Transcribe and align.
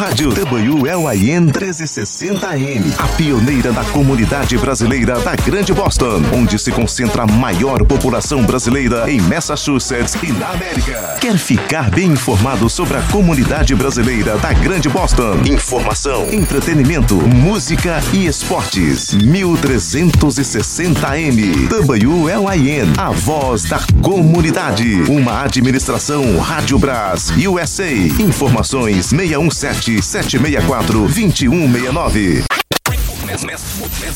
Rádio 0.00 0.30
WLIN 0.30 1.52
1360M, 1.52 2.98
a 2.98 3.06
pioneira 3.18 3.70
da 3.70 3.84
comunidade 3.84 4.56
brasileira 4.56 5.20
da 5.20 5.36
Grande 5.36 5.74
Boston, 5.74 6.22
onde 6.34 6.58
se 6.58 6.72
concentra 6.72 7.24
a 7.24 7.26
maior 7.26 7.84
população 7.84 8.42
brasileira 8.42 9.10
em 9.10 9.20
Massachusetts 9.20 10.16
e 10.22 10.32
na 10.32 10.52
América. 10.52 11.18
Quer 11.20 11.36
ficar 11.36 11.90
bem 11.90 12.12
informado 12.12 12.70
sobre 12.70 12.96
a 12.96 13.02
comunidade 13.02 13.74
brasileira 13.74 14.38
da 14.38 14.54
Grande 14.54 14.88
Boston? 14.88 15.42
Informação, 15.44 16.32
entretenimento, 16.32 17.16
música 17.16 18.02
e 18.14 18.26
esportes. 18.26 19.14
1360M, 19.16 21.68
WLIN, 21.70 22.94
a 22.96 23.10
voz 23.10 23.64
da 23.64 23.80
comunidade. 24.00 25.02
Uma 25.10 25.42
administração 25.42 26.38
Rádio 26.38 26.78
Brás 26.78 27.30
USA. 27.46 27.92
Informações 28.18 29.10
617 29.10 29.89
764 30.02 31.08
2169. 31.08 32.44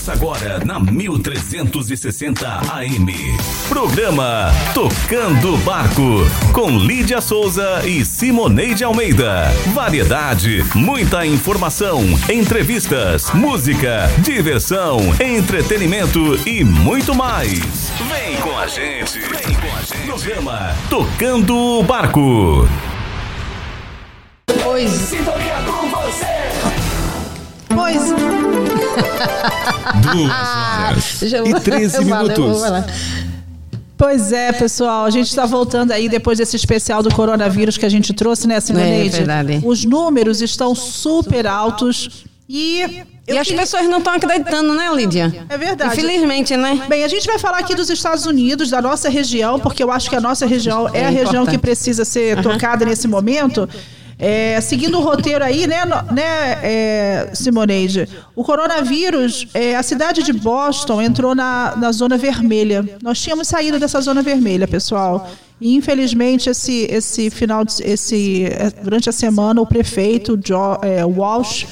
Começa 0.04 0.12
agora 0.12 0.64
na 0.64 0.78
1360 0.78 2.46
AM. 2.74 3.14
Programa 3.68 4.52
Tocando 4.74 5.56
Barco 5.58 6.26
com 6.52 6.70
Lídia 6.76 7.20
Souza 7.20 7.82
e 7.86 8.04
Simoneide 8.04 8.84
Almeida. 8.84 9.50
Variedade, 9.72 10.62
muita 10.74 11.24
informação, 11.24 12.02
entrevistas, 12.30 13.30
música, 13.30 14.10
diversão, 14.18 14.98
entretenimento 15.18 16.36
e 16.46 16.62
muito 16.62 17.14
mais. 17.14 17.90
Vem 18.08 18.36
com 18.42 18.58
a 18.58 18.66
gente. 18.66 19.20
Vem 19.20 19.54
com 19.54 19.76
a 19.76 19.80
gente. 19.80 20.06
Programa 20.06 20.76
Tocando 20.90 21.82
Barco. 21.82 22.68
Pois. 24.74 24.90
Sintonia 24.90 25.54
com 25.64 25.88
você. 25.88 26.26
Pois. 27.68 28.02
Duas 30.02 30.30
horas 30.32 31.32
eu- 31.32 31.46
e 31.46 31.60
13 31.60 31.96
eu 31.98 32.02
falo, 32.08 32.30
eu 32.32 32.34
vou 32.36 32.44
minutos. 32.46 32.60
falar. 32.64 32.86
Pois 33.96 34.32
é, 34.32 34.50
pessoal, 34.50 35.04
a 35.04 35.10
gente 35.10 35.28
está 35.28 35.46
voltando 35.46 35.92
aí 35.92 36.08
depois 36.08 36.38
desse 36.38 36.56
especial 36.56 37.04
do 37.04 37.14
coronavírus 37.14 37.78
que 37.78 37.86
a 37.86 37.88
gente 37.88 38.12
trouxe, 38.12 38.48
né, 38.48 38.58
Simoneide? 38.58 39.14
É 39.14 39.18
verdade. 39.18 39.60
Os 39.64 39.84
números 39.84 40.42
estão 40.42 40.74
super 40.74 41.46
altos 41.46 42.24
e... 42.48 42.80
eu 43.28 43.36
E 43.36 43.38
as 43.38 43.46
queria- 43.46 43.62
pessoas 43.62 43.88
não 43.88 43.98
estão 43.98 44.12
acreditando, 44.14 44.74
né, 44.74 44.90
Lídia? 44.92 45.46
É 45.48 45.56
verdade. 45.56 45.92
Infelizmente, 45.92 46.56
né? 46.56 46.82
Bem, 46.88 47.04
a 47.04 47.08
gente 47.08 47.24
vai 47.28 47.38
falar 47.38 47.58
aqui 47.58 47.76
dos 47.76 47.88
Estados 47.90 48.26
Unidos, 48.26 48.70
da 48.70 48.82
nossa 48.82 49.08
região, 49.08 49.60
porque 49.60 49.84
eu 49.84 49.92
acho 49.92 50.10
que 50.10 50.16
a 50.16 50.20
nossa 50.20 50.44
região 50.46 50.88
é, 50.92 51.02
É 51.02 51.06
a 51.06 51.10
região 51.10 51.42
importante. 51.44 51.50
que 51.52 51.58
precisa 51.58 52.04
ser 52.04 52.42
tocada 52.42 52.84
nesse 52.84 53.06
momento. 53.06 53.68
É, 54.18 54.60
seguindo 54.60 54.98
o 54.98 55.02
roteiro 55.02 55.44
aí, 55.44 55.66
né, 55.66 55.84
né 56.12 56.58
é, 56.62 57.30
Simoneide? 57.34 58.08
O 58.34 58.44
coronavírus, 58.44 59.46
é, 59.52 59.74
a 59.74 59.82
cidade 59.82 60.22
de 60.22 60.32
Boston 60.32 61.02
entrou 61.02 61.34
na, 61.34 61.74
na 61.76 61.90
zona 61.92 62.16
vermelha. 62.16 62.84
Nós 63.02 63.20
tínhamos 63.20 63.48
saído 63.48 63.78
dessa 63.78 64.00
zona 64.00 64.22
vermelha, 64.22 64.68
pessoal. 64.68 65.28
E 65.60 65.74
infelizmente 65.74 66.50
esse 66.50 66.86
esse 66.90 67.30
final, 67.30 67.64
de, 67.64 67.82
esse 67.82 68.44
é, 68.44 68.70
durante 68.82 69.08
a 69.08 69.12
semana 69.12 69.60
o 69.60 69.66
prefeito 69.66 70.38
é, 70.82 71.04
Walsh 71.04 71.66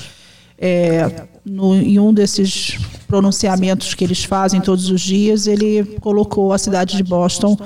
é, 0.59 1.25
no- 1.45 1.75
em 1.75 1.99
um 1.99 2.13
desses 2.13 2.79
pronunciamentos 3.09 3.95
que 3.95 4.05
eles 4.05 4.25
fazem 4.25 4.61
todos 4.61 4.89
os 4.89 5.01
dias, 5.01 5.47
ele 5.47 5.85
colocou 6.01 6.53
a 6.53 6.59
cidade 6.59 6.97
de 6.97 7.03
Boston 7.03 7.57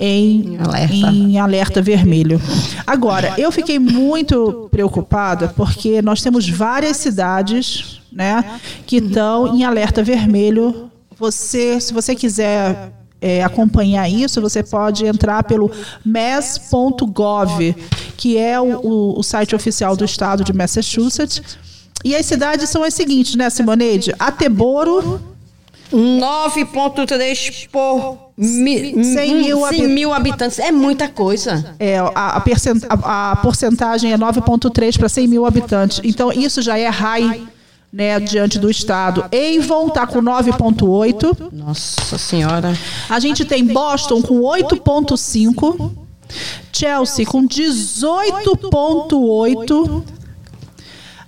em 0.00 0.56
alerta. 0.58 0.94
em 0.94 1.38
alerta 1.38 1.82
vermelho. 1.82 2.40
Agora, 2.86 3.34
eu 3.36 3.52
fiquei 3.52 3.78
muito 3.78 4.68
preocupada 4.70 5.48
porque 5.54 6.00
nós 6.02 6.22
temos 6.22 6.48
várias 6.48 6.96
cidades, 6.96 8.00
né, 8.12 8.58
que 8.86 8.96
estão 8.96 9.54
em 9.54 9.62
alerta 9.64 10.02
vermelho. 10.02 10.90
Você, 11.18 11.78
se 11.80 11.92
você 11.92 12.14
quiser 12.14 12.92
é, 13.20 13.44
acompanhar 13.44 14.08
isso, 14.08 14.40
você 14.40 14.62
pode 14.62 15.04
entrar 15.04 15.44
pelo 15.44 15.70
mass.gov, 16.04 17.74
que 18.16 18.36
é 18.38 18.60
o, 18.60 18.80
o- 18.82 19.18
o 19.18 19.22
site 19.22 19.54
oficial 19.54 19.96
do 19.96 20.04
estado 20.04 20.42
de 20.44 20.52
Massachusetts. 20.52 21.42
E 22.04 22.16
as 22.16 22.24
cidades 22.24 22.68
são 22.70 22.82
as 22.82 22.94
seguintes, 22.94 23.34
né, 23.34 23.50
Simoneide? 23.50 24.14
Ateboro, 24.18 25.20
9,3 25.92 27.68
por 27.70 28.30
mi, 28.36 29.04
100 29.04 29.34
mil 29.36 29.56
100 29.58 29.66
habit- 29.66 29.86
mil 29.88 30.12
habitantes. 30.14 30.58
É 30.58 30.72
muita 30.72 31.08
coisa. 31.08 31.74
É, 31.78 31.98
a, 31.98 32.36
a, 32.36 32.40
percent- 32.40 32.84
a- 32.88 33.32
a 33.32 33.36
porcentagem 33.36 34.12
é 34.12 34.16
9,3 34.18 34.98
para 34.98 35.08
100 35.08 35.26
mil 35.28 35.46
habitantes. 35.46 36.00
Então, 36.04 36.32
isso 36.32 36.60
já 36.62 36.76
é 36.78 36.88
high 36.88 37.42
né, 37.92 38.20
diante 38.20 38.56
do 38.58 38.70
Estado. 38.70 39.24
Avon 39.24 39.88
está 39.88 40.06
com 40.06 40.22
9,8. 40.22 41.50
Nossa 41.52 42.16
Senhora. 42.18 42.72
A 43.08 43.18
gente 43.18 43.44
tem 43.44 43.64
Boston 43.66 44.22
com 44.22 44.40
8,5. 44.42 45.90
Chelsea 46.72 47.26
com 47.26 47.42
18,8. 47.48 50.02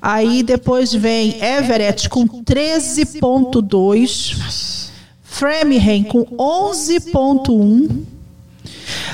Aí 0.03 0.43
depois 0.43 0.93
vem 0.93 1.41
Everett 1.41 2.09
com 2.09 2.27
13,2. 2.27 4.91
Framingham 5.23 6.03
com 6.03 6.25
11,1. 6.37 8.03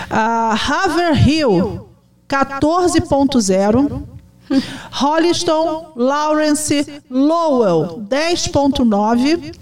Ah, 0.08 0.54
Haverhill 0.54 1.86
14,0. 2.26 4.02
Holliston, 4.90 5.92
Lawrence, 5.94 7.02
Lowell 7.10 8.02
10,9. 8.08 9.54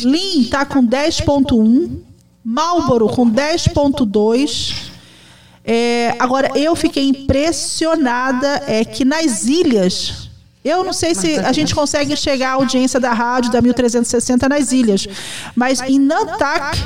Lynn 0.00 0.40
está 0.40 0.64
com 0.64 0.84
10,1. 0.84 2.00
Marlboro 2.44 3.08
com 3.08 3.30
10,2. 3.30 4.90
É, 5.64 6.16
agora, 6.18 6.50
eu 6.58 6.74
fiquei 6.74 7.06
impressionada 7.06 8.64
é 8.66 8.84
que 8.84 9.04
nas 9.04 9.46
ilhas. 9.46 10.21
Eu 10.64 10.84
não 10.84 10.92
sei 10.92 11.14
se 11.14 11.36
a 11.38 11.52
gente 11.52 11.74
consegue 11.74 12.16
chegar 12.16 12.50
à 12.50 12.52
audiência 12.54 13.00
da 13.00 13.12
rádio 13.12 13.50
da 13.50 13.60
1360 13.60 14.48
nas 14.48 14.70
ilhas, 14.72 15.08
mas 15.56 15.80
em 15.80 15.98
Nantucket 15.98 16.78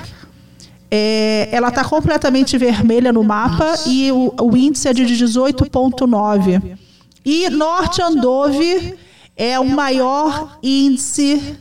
é, 0.91 1.49
ela 1.53 1.69
está 1.69 1.85
completamente 1.85 2.57
vermelha 2.57 3.13
no 3.13 3.23
mapa 3.23 3.75
e 3.87 4.11
o, 4.13 4.33
o 4.41 4.57
índice 4.57 4.89
é 4.89 4.95
de 4.95 5.05
18,9. 5.05 6.79
E 7.25 7.51
Norte 7.51 8.01
Andover 8.01 8.97
é 9.37 9.59
o 9.59 9.69
maior 9.69 10.59
índice, 10.63 11.59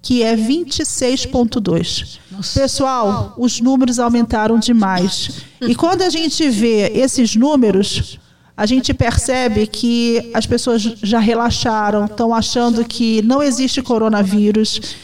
que 0.00 0.22
é 0.22 0.34
26,2. 0.36 2.18
Pessoal, 2.54 3.34
os 3.36 3.60
números 3.60 3.98
aumentaram 3.98 4.58
demais. 4.58 5.42
E 5.60 5.74
quando 5.74 6.02
a 6.02 6.08
gente 6.08 6.48
vê 6.48 6.90
esses 6.94 7.36
números, 7.36 8.18
a 8.60 8.66
gente 8.66 8.92
percebe 8.92 9.66
que 9.66 10.30
as 10.34 10.44
pessoas 10.44 10.82
já 10.82 11.18
relaxaram, 11.18 12.04
estão 12.04 12.34
achando 12.34 12.84
que 12.84 13.22
não 13.22 13.42
existe 13.42 13.80
coronavírus. 13.80 14.98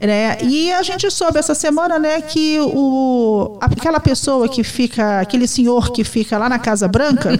Né? 0.00 0.38
E 0.42 0.72
a 0.72 0.80
gente 0.84 1.10
soube 1.10 1.40
essa 1.40 1.56
semana 1.56 1.98
né, 1.98 2.20
que 2.20 2.56
o, 2.60 3.58
aquela 3.60 3.98
pessoa 3.98 4.48
que 4.48 4.62
fica, 4.62 5.18
aquele 5.20 5.48
senhor 5.48 5.90
que 5.90 6.04
fica 6.04 6.38
lá 6.38 6.48
na 6.48 6.56
Casa 6.58 6.86
Branca, 6.86 7.30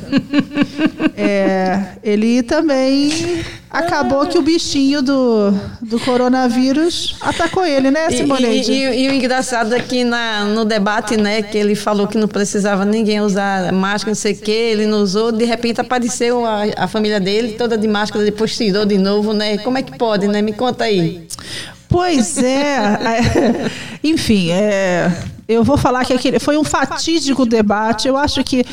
é, 1.17 1.85
ele 2.03 2.43
também 2.43 3.45
acabou 3.71 4.27
que 4.27 4.37
o 4.39 4.43
bichinho 4.43 5.03
do, 5.03 5.53
do 5.81 6.01
coronavírus 6.01 7.17
atacou 7.21 7.65
ele, 7.65 7.93
né, 7.93 8.09
E, 8.11 8.17
Simoneide? 8.17 8.73
e- 8.73 8.75
e- 8.85 9.05
e 9.05 9.09
o 9.09 9.13
engraçado 9.15 9.75
é 9.75 9.81
que 9.81 10.03
na, 10.03 10.45
no 10.47 10.65
debate, 10.65 11.17
né, 11.17 11.43
que 11.43 11.57
ele 11.57 11.75
falou 11.77 12.09
que 12.09 12.19
não 12.19 12.27
precisava 12.29 12.85
ninguém 12.85 13.21
usar 13.21 13.73
máscara, 13.73 14.11
não 14.11 14.15
sei 14.17 14.33
o 14.33 14.37
quê, 14.37 14.51
ele 14.73 14.87
não 14.87 15.03
usou, 15.03 15.31
de 15.31 15.45
repente 15.45 15.81
apareceu 15.81 16.45
a, 16.45 16.63
a 16.77 16.89
família 16.89 17.21
dele 17.21 17.53
toda 17.53 17.79
de 17.79 17.87
máscara, 17.87 18.25
depois 18.25 18.57
tirou 18.57 18.85
de 18.85 18.99
novo, 18.99 19.33
né? 19.33 19.59
Como 19.59 19.79
é 19.79 19.83
que 19.83 19.97
pode, 19.97 20.27
né? 20.27 20.43
Me 20.43 20.53
conta 20.53 20.85
aí. 20.85 21.27
Pois 21.89 22.39
é. 22.39 22.99
Enfim, 24.05 24.51
é, 24.51 25.11
eu 25.49 25.65
vou 25.65 25.79
falar 25.79 26.05
que 26.05 26.13
aquele 26.13 26.39
foi 26.39 26.59
um 26.59 26.65
fatídico 26.65 27.47
debate. 27.47 28.07
Eu 28.07 28.17
acho 28.17 28.45
que 28.45 28.65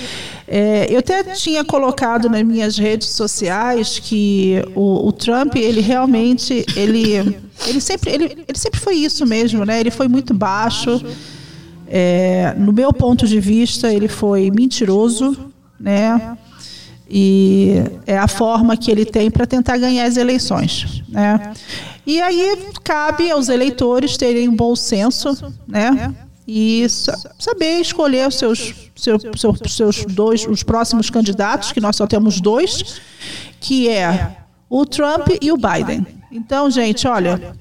é, 0.47 0.87
eu 0.89 0.99
até 0.99 1.23
tinha 1.23 1.63
colocado 1.63 2.29
nas 2.29 2.43
minhas 2.43 2.77
redes 2.77 3.09
sociais 3.09 3.97
que 3.97 4.61
o, 4.75 5.07
o 5.07 5.11
Trump 5.13 5.55
ele 5.55 5.79
realmente 5.79 6.65
ele 6.75 7.37
ele 7.65 7.79
sempre 7.79 8.11
ele, 8.11 8.25
ele 8.47 8.57
sempre 8.57 8.79
foi 8.79 8.95
isso 8.95 9.25
mesmo, 9.25 9.63
né? 9.63 9.79
Ele 9.79 9.91
foi 9.91 10.07
muito 10.07 10.33
baixo. 10.33 11.01
É, 11.87 12.53
no 12.57 12.73
meu 12.73 12.91
ponto 12.91 13.27
de 13.27 13.39
vista, 13.39 13.93
ele 13.93 14.07
foi 14.07 14.51
mentiroso, 14.51 15.37
né? 15.79 16.37
E 17.09 17.75
é 18.05 18.17
a 18.17 18.27
forma 18.27 18.75
que 18.75 18.89
ele 18.89 19.05
tem 19.05 19.29
para 19.29 19.45
tentar 19.45 19.77
ganhar 19.77 20.05
as 20.05 20.17
eleições, 20.17 21.03
né? 21.07 21.53
E 22.05 22.21
aí 22.21 22.57
cabe 22.83 23.31
aos 23.31 23.49
eleitores 23.49 24.15
terem 24.17 24.47
um 24.47 24.55
bom 24.55 24.75
senso, 24.75 25.53
né? 25.67 26.13
E 26.47 26.87
sa- 26.87 27.17
saber 27.39 27.79
escolher 27.81 28.27
os 28.27 28.35
seus, 28.35 28.73
seu, 28.95 29.17
seu- 29.35 29.55
seus 29.67 30.05
dois, 30.05 30.45
os 30.47 30.61
próximos 30.61 31.09
candidatos, 31.09 31.71
que 31.71 31.81
nós 31.81 31.95
só 31.95 32.05
temos 32.05 32.39
dois, 32.39 33.01
que 33.59 33.89
é 33.89 34.37
o 34.69 34.85
Trump 34.85 35.29
e 35.41 35.51
o 35.51 35.57
Biden. 35.57 36.05
Então, 36.31 36.69
gente, 36.69 37.07
olha, 37.07 37.55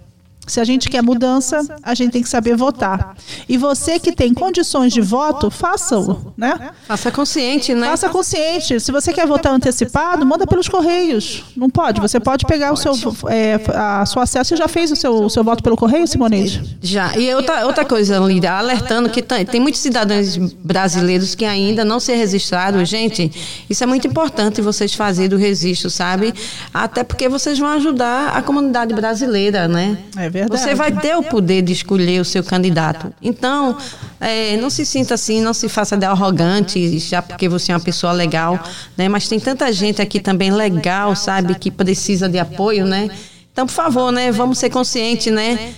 se 0.47 0.61
a 0.61 0.65
gente 0.65 0.89
quer 0.89 1.03
mudança, 1.03 1.61
a 1.83 1.95
gente 1.95 2.13
tem 2.13 2.23
que 2.23 2.29
saber 2.29 2.57
votar. 2.57 3.17
E 3.49 3.57
você 3.57 3.99
que 3.99 4.13
tem 4.13 4.35
condições 4.35 4.93
de 4.93 5.01
voto, 5.01 5.51
faça-o, 5.51 6.33
né? 6.37 6.71
Faça 6.87 7.11
consciente, 7.11 7.75
né? 7.75 7.87
Faça 7.87 8.09
consciente. 8.09 8.81
Se 8.81 8.93
você 8.93 9.13
quer 9.13 9.27
votar 9.27 9.53
antecipado, 9.53 10.25
manda 10.27 10.47
pelos 10.47 10.69
correios. 10.69 11.45
Não 11.57 11.71
pode. 11.71 12.01
Você 12.01 12.21
pode 12.21 12.45
pegar 12.45 12.73
o 12.73 12.77
seu, 12.77 12.93
é, 13.29 13.61
a 13.75 14.05
sua 14.05 14.25
acesso. 14.25 14.51
Você 14.51 14.57
já 14.57 14.69
fez 14.69 14.91
o 14.91 14.97
seu, 14.97 15.25
o 15.25 15.31
seu 15.31 15.45
voto 15.45 15.63
pelo 15.63 15.77
correio, 15.77 16.07
Simoneide? 16.07 16.77
Já. 16.83 17.17
E 17.17 17.33
outra, 17.35 17.65
outra 17.67 17.85
coisa, 17.85 18.19
Lídia, 18.19 18.53
alertando 18.53 19.09
que 19.09 19.23
tem, 19.23 19.47
tem 19.47 19.61
muitos 19.61 19.81
cidadãos 19.81 20.37
brasileiros 20.37 21.35
que 21.35 21.45
ainda 21.45 21.85
não 21.85 22.01
se 22.01 22.15
registraram. 22.15 22.85
Gente, 22.85 23.31
isso 23.71 23.83
é 23.83 23.87
muito 23.87 24.07
importante 24.07 24.61
vocês 24.61 24.95
fazerem 24.95 25.37
o 25.37 25.41
registro, 25.41 25.89
sabe? 25.89 26.35
Até 26.73 27.05
porque 27.05 27.29
vocês 27.29 27.59
vão 27.59 27.69
ajudar 27.69 28.37
a 28.37 28.43
comunidade 28.43 28.95
brasileira, 28.95 29.69
né? 29.69 29.97
É 30.17 30.29
verdade. 30.35 30.61
Você 30.61 30.75
vai 30.75 30.91
ter 30.91 31.17
o 31.17 31.23
poder 31.23 31.63
de 31.63 31.73
escolher 31.73 32.21
o 32.21 32.25
seu 32.25 32.43
candidato. 32.43 33.13
Então, 33.23 33.79
é, 34.21 34.57
não 34.57 34.69
se 34.69 34.85
sinta 34.85 35.15
assim, 35.15 35.41
não 35.41 35.55
se 35.55 35.69
faça 35.69 35.97
de 35.97 36.05
arrogante, 36.05 36.99
já 36.99 37.23
porque 37.23 37.49
você 37.49 37.71
é 37.71 37.75
uma 37.75 37.81
pessoa 37.81 38.13
legal, 38.13 38.59
né? 38.97 39.09
Mas 39.09 39.29
tem 39.29 39.39
tanta 39.39 39.73
gente 39.73 40.03
aqui 40.03 40.19
também 40.19 40.51
legal, 40.51 41.15
sabe, 41.15 41.55
que 41.55 41.71
precisa 41.71 42.29
de 42.29 42.39
apoio, 42.39 42.85
né? 42.85 43.09
Então, 43.53 43.67
por 43.67 43.73
favor, 43.73 44.11
né? 44.11 44.33
Vamos 44.33 44.59
ser 44.59 44.71
conscientes, 44.71 45.33
né? 45.33 45.73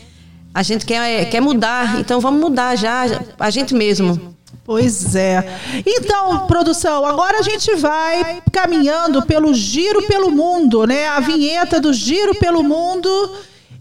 A 0.55 0.62
gente 0.62 0.87
quer, 0.87 1.29
quer 1.29 1.41
mudar, 1.41 2.00
então 2.00 2.19
vamos 2.19 2.41
mudar 2.41 2.76
já, 2.76 3.05
a 3.38 3.50
gente 3.50 3.75
mesmo. 3.75 4.35
Pois 4.64 5.14
é. 5.14 5.47
Então, 5.87 6.47
produção, 6.47 7.05
agora 7.05 7.38
a 7.38 7.43
gente 7.43 7.75
vai 7.76 8.43
caminhando 8.50 9.23
pelo 9.23 9.53
Giro 9.55 10.03
pelo 10.08 10.31
Mundo, 10.31 10.87
né? 10.87 11.06
A 11.08 11.20
vinheta 11.20 11.79
do 11.79 11.93
Giro 11.93 12.35
pelo 12.35 12.64
Mundo. 12.64 13.08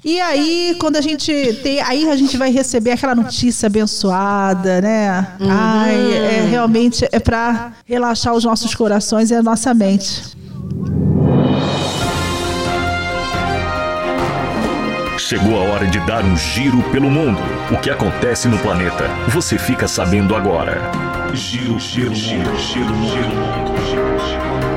E 0.05 0.21
aí, 0.21 0.77
quando 0.79 0.97
a 0.97 1.01
gente 1.01 1.33
tem. 1.63 1.81
Aí 1.81 2.07
a 2.07 2.15
gente 2.15 2.37
vai 2.37 2.51
receber 2.51 2.91
aquela 2.91 3.15
notícia 3.15 3.65
abençoada, 3.65 4.79
né? 4.79 5.27
Uhum. 5.39 5.47
Ai, 5.49 6.13
é, 6.13 6.47
realmente 6.47 7.09
é 7.11 7.19
para 7.19 7.73
relaxar 7.87 8.35
os 8.35 8.45
nossos 8.45 8.75
corações 8.75 9.31
e 9.31 9.35
a 9.35 9.41
nossa 9.41 9.73
mente. 9.73 10.37
Chegou 15.17 15.59
a 15.59 15.71
hora 15.71 15.87
de 15.87 15.99
dar 16.01 16.23
um 16.23 16.37
giro 16.37 16.83
pelo 16.91 17.09
mundo. 17.09 17.41
O 17.71 17.81
que 17.81 17.89
acontece 17.89 18.47
no 18.47 18.59
planeta, 18.59 19.09
você 19.29 19.57
fica 19.57 19.87
sabendo 19.87 20.35
agora. 20.35 20.91
Giro, 21.33 21.79
giro, 21.79 22.13
giro, 22.13 22.55
giro, 22.59 22.95
giro, 22.95 22.95
giro, 23.89 24.19
giro. 24.19 24.74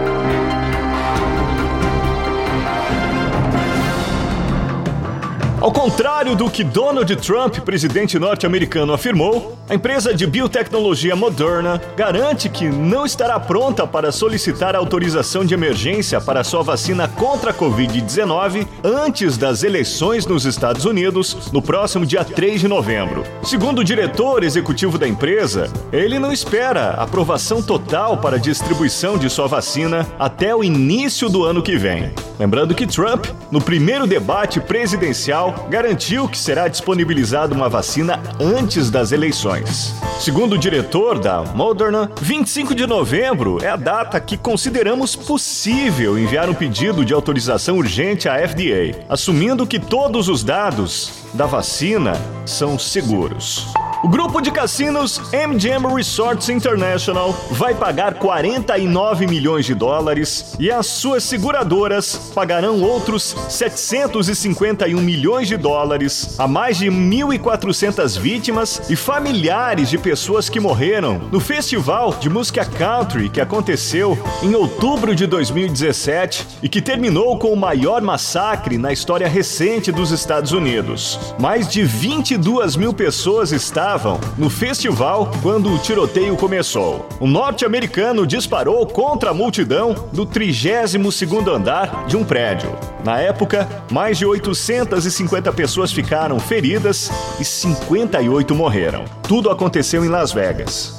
Ao 5.60 5.72
contrário 5.72 6.36
do 6.36 6.48
que 6.48 6.62
Donald 6.62 7.16
Trump, 7.16 7.58
presidente 7.58 8.16
norte-americano, 8.16 8.92
afirmou, 8.92 9.58
a 9.68 9.74
empresa 9.74 10.14
de 10.14 10.24
biotecnologia 10.24 11.16
Moderna 11.16 11.82
garante 11.96 12.48
que 12.48 12.68
não 12.68 13.04
estará 13.04 13.40
pronta 13.40 13.84
para 13.84 14.12
solicitar 14.12 14.76
autorização 14.76 15.44
de 15.44 15.54
emergência 15.54 16.20
para 16.20 16.44
sua 16.44 16.62
vacina 16.62 17.08
contra 17.08 17.50
a 17.50 17.54
Covid-19 17.54 18.66
antes 18.84 19.36
das 19.36 19.64
eleições 19.64 20.24
nos 20.26 20.46
Estados 20.46 20.84
Unidos 20.84 21.50
no 21.52 21.60
próximo 21.60 22.06
dia 22.06 22.24
3 22.24 22.60
de 22.60 22.68
novembro. 22.68 23.24
Segundo 23.42 23.80
o 23.80 23.84
diretor 23.84 24.44
executivo 24.44 24.96
da 24.96 25.08
empresa, 25.08 25.70
ele 25.92 26.20
não 26.20 26.32
espera 26.32 26.90
aprovação 26.92 27.60
total 27.60 28.18
para 28.18 28.36
a 28.36 28.40
distribuição 28.40 29.18
de 29.18 29.28
sua 29.28 29.48
vacina 29.48 30.06
até 30.20 30.54
o 30.54 30.62
início 30.62 31.28
do 31.28 31.44
ano 31.44 31.62
que 31.62 31.76
vem. 31.76 32.12
Lembrando 32.38 32.74
que 32.74 32.86
Trump, 32.86 33.26
no 33.50 33.60
primeiro 33.60 34.06
debate 34.06 34.60
presidencial, 34.60 35.57
garantiu 35.68 36.28
que 36.28 36.38
será 36.38 36.68
disponibilizada 36.68 37.54
uma 37.54 37.68
vacina 37.68 38.20
antes 38.40 38.90
das 38.90 39.12
eleições. 39.12 39.94
Segundo 40.20 40.54
o 40.54 40.58
diretor 40.58 41.18
da 41.18 41.42
Moderna, 41.42 42.10
25 42.20 42.74
de 42.74 42.86
novembro 42.86 43.62
é 43.62 43.68
a 43.68 43.76
data 43.76 44.20
que 44.20 44.36
consideramos 44.36 45.14
possível 45.14 46.18
enviar 46.18 46.48
um 46.48 46.54
pedido 46.54 47.04
de 47.04 47.14
autorização 47.14 47.78
urgente 47.78 48.28
à 48.28 48.36
FDA, 48.46 49.04
assumindo 49.08 49.66
que 49.66 49.78
todos 49.78 50.28
os 50.28 50.42
dados 50.42 51.12
da 51.34 51.46
vacina 51.46 52.12
são 52.44 52.78
seguros. 52.78 53.66
O 54.00 54.06
grupo 54.06 54.40
de 54.40 54.52
cassinos 54.52 55.20
MGM 55.32 55.92
Resorts 55.92 56.48
International 56.48 57.34
vai 57.50 57.74
pagar 57.74 58.14
49 58.14 59.26
milhões 59.26 59.66
de 59.66 59.74
dólares 59.74 60.54
e 60.56 60.70
as 60.70 60.86
suas 60.86 61.24
seguradoras 61.24 62.30
pagarão 62.32 62.80
outros 62.80 63.34
751 63.48 65.00
milhões 65.00 65.48
de 65.48 65.56
dólares 65.56 66.38
a 66.38 66.46
mais 66.46 66.78
de 66.78 66.86
1.400 66.86 68.16
vítimas 68.20 68.88
e 68.88 68.94
familiares 68.94 69.90
de 69.90 69.98
pessoas 69.98 70.48
que 70.48 70.60
morreram 70.60 71.18
no 71.32 71.40
festival 71.40 72.14
de 72.20 72.30
música 72.30 72.64
country 72.64 73.28
que 73.28 73.40
aconteceu 73.40 74.16
em 74.44 74.54
outubro 74.54 75.12
de 75.12 75.26
2017 75.26 76.46
e 76.62 76.68
que 76.68 76.80
terminou 76.80 77.36
com 77.36 77.52
o 77.52 77.56
maior 77.56 78.00
massacre 78.00 78.78
na 78.78 78.92
história 78.92 79.26
recente 79.26 79.90
dos 79.90 80.12
Estados 80.12 80.52
Unidos. 80.52 81.18
Mais 81.40 81.66
de 81.66 81.82
22 81.82 82.76
mil 82.76 82.94
pessoas 82.94 83.50
estavam 83.50 83.87
estavam 83.88 84.20
no 84.36 84.50
festival 84.50 85.30
quando 85.40 85.72
o 85.72 85.78
tiroteio 85.78 86.36
começou. 86.36 87.08
Um 87.22 87.26
norte-americano 87.26 88.26
disparou 88.26 88.86
contra 88.86 89.30
a 89.30 89.34
multidão 89.34 89.94
do 90.12 90.26
32º 90.26 91.48
andar 91.48 92.06
de 92.06 92.14
um 92.14 92.22
prédio. 92.22 92.70
Na 93.02 93.18
época, 93.18 93.66
mais 93.90 94.18
de 94.18 94.26
850 94.26 95.50
pessoas 95.54 95.90
ficaram 95.90 96.38
feridas 96.38 97.10
e 97.40 97.44
58 97.44 98.54
morreram. 98.54 99.06
Tudo 99.22 99.50
aconteceu 99.50 100.04
em 100.04 100.08
Las 100.08 100.32
Vegas. 100.32 100.98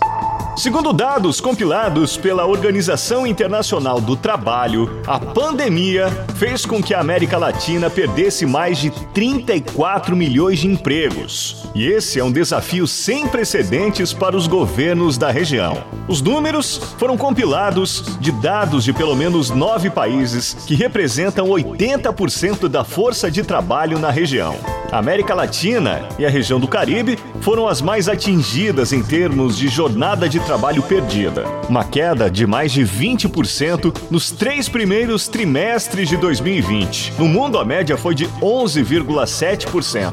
Segundo 0.59 0.91
dados 0.91 1.39
compilados 1.39 2.17
pela 2.17 2.45
Organização 2.45 3.25
Internacional 3.25 4.01
do 4.01 4.17
Trabalho, 4.17 5.01
a 5.07 5.17
pandemia 5.17 6.09
fez 6.35 6.65
com 6.65 6.83
que 6.83 6.93
a 6.93 6.99
América 6.99 7.37
Latina 7.37 7.89
perdesse 7.89 8.45
mais 8.45 8.77
de 8.77 8.89
34 9.13 10.17
milhões 10.17 10.59
de 10.59 10.67
empregos. 10.67 11.63
E 11.73 11.87
esse 11.87 12.19
é 12.19 12.23
um 12.25 12.29
desafio 12.29 12.85
sem 12.87 13.25
precedentes 13.25 14.11
para 14.11 14.35
os 14.35 14.47
governos 14.47 15.17
da 15.17 15.31
região. 15.31 15.81
Os 16.09 16.21
números 16.21 16.81
foram 16.97 17.15
compilados 17.15 18.17
de 18.19 18.33
dados 18.33 18.83
de 18.83 18.91
pelo 18.91 19.15
menos 19.15 19.49
nove 19.49 19.89
países 19.89 20.57
que 20.67 20.75
representam 20.75 21.47
80% 21.47 22.67
da 22.67 22.83
força 22.83 23.31
de 23.31 23.43
trabalho 23.43 23.97
na 23.97 24.11
região. 24.11 24.57
A 24.91 24.97
América 24.97 25.35
Latina 25.35 26.01
e 26.17 26.25
a 26.25 26.29
região 26.29 26.59
do 26.59 26.67
Caribe 26.67 27.17
foram 27.41 27.67
as 27.67 27.79
mais 27.79 28.09
atingidas 28.09 28.91
em 28.91 29.03
termos 29.03 29.55
de 29.55 29.67
jornada 29.67 30.27
de 30.27 30.39
trabalho 30.49 30.81
perdida, 30.81 31.45
uma 31.69 31.83
queda 31.83 32.27
de 32.27 32.47
mais 32.47 32.71
de 32.71 32.81
20% 32.81 33.95
nos 34.09 34.31
três 34.31 34.67
primeiros 34.67 35.27
trimestres 35.27 36.09
de 36.09 36.17
2020. 36.17 37.13
No 37.19 37.27
mundo, 37.27 37.59
a 37.59 37.63
média 37.63 37.95
foi 37.95 38.15
de 38.15 38.25
11,7%. 38.41 40.11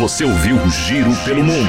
Você 0.00 0.24
ouviu 0.24 0.56
o 0.56 0.70
Giro 0.70 1.14
pelo 1.26 1.44
Mundo. 1.44 1.68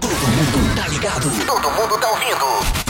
Todo 0.00 0.10
mundo 0.10 0.74
tá 0.74 0.88
ligado. 0.88 1.30
Todo 1.46 1.70
mundo 1.72 2.00
tá 2.00 2.10
ouvindo. 2.12 2.80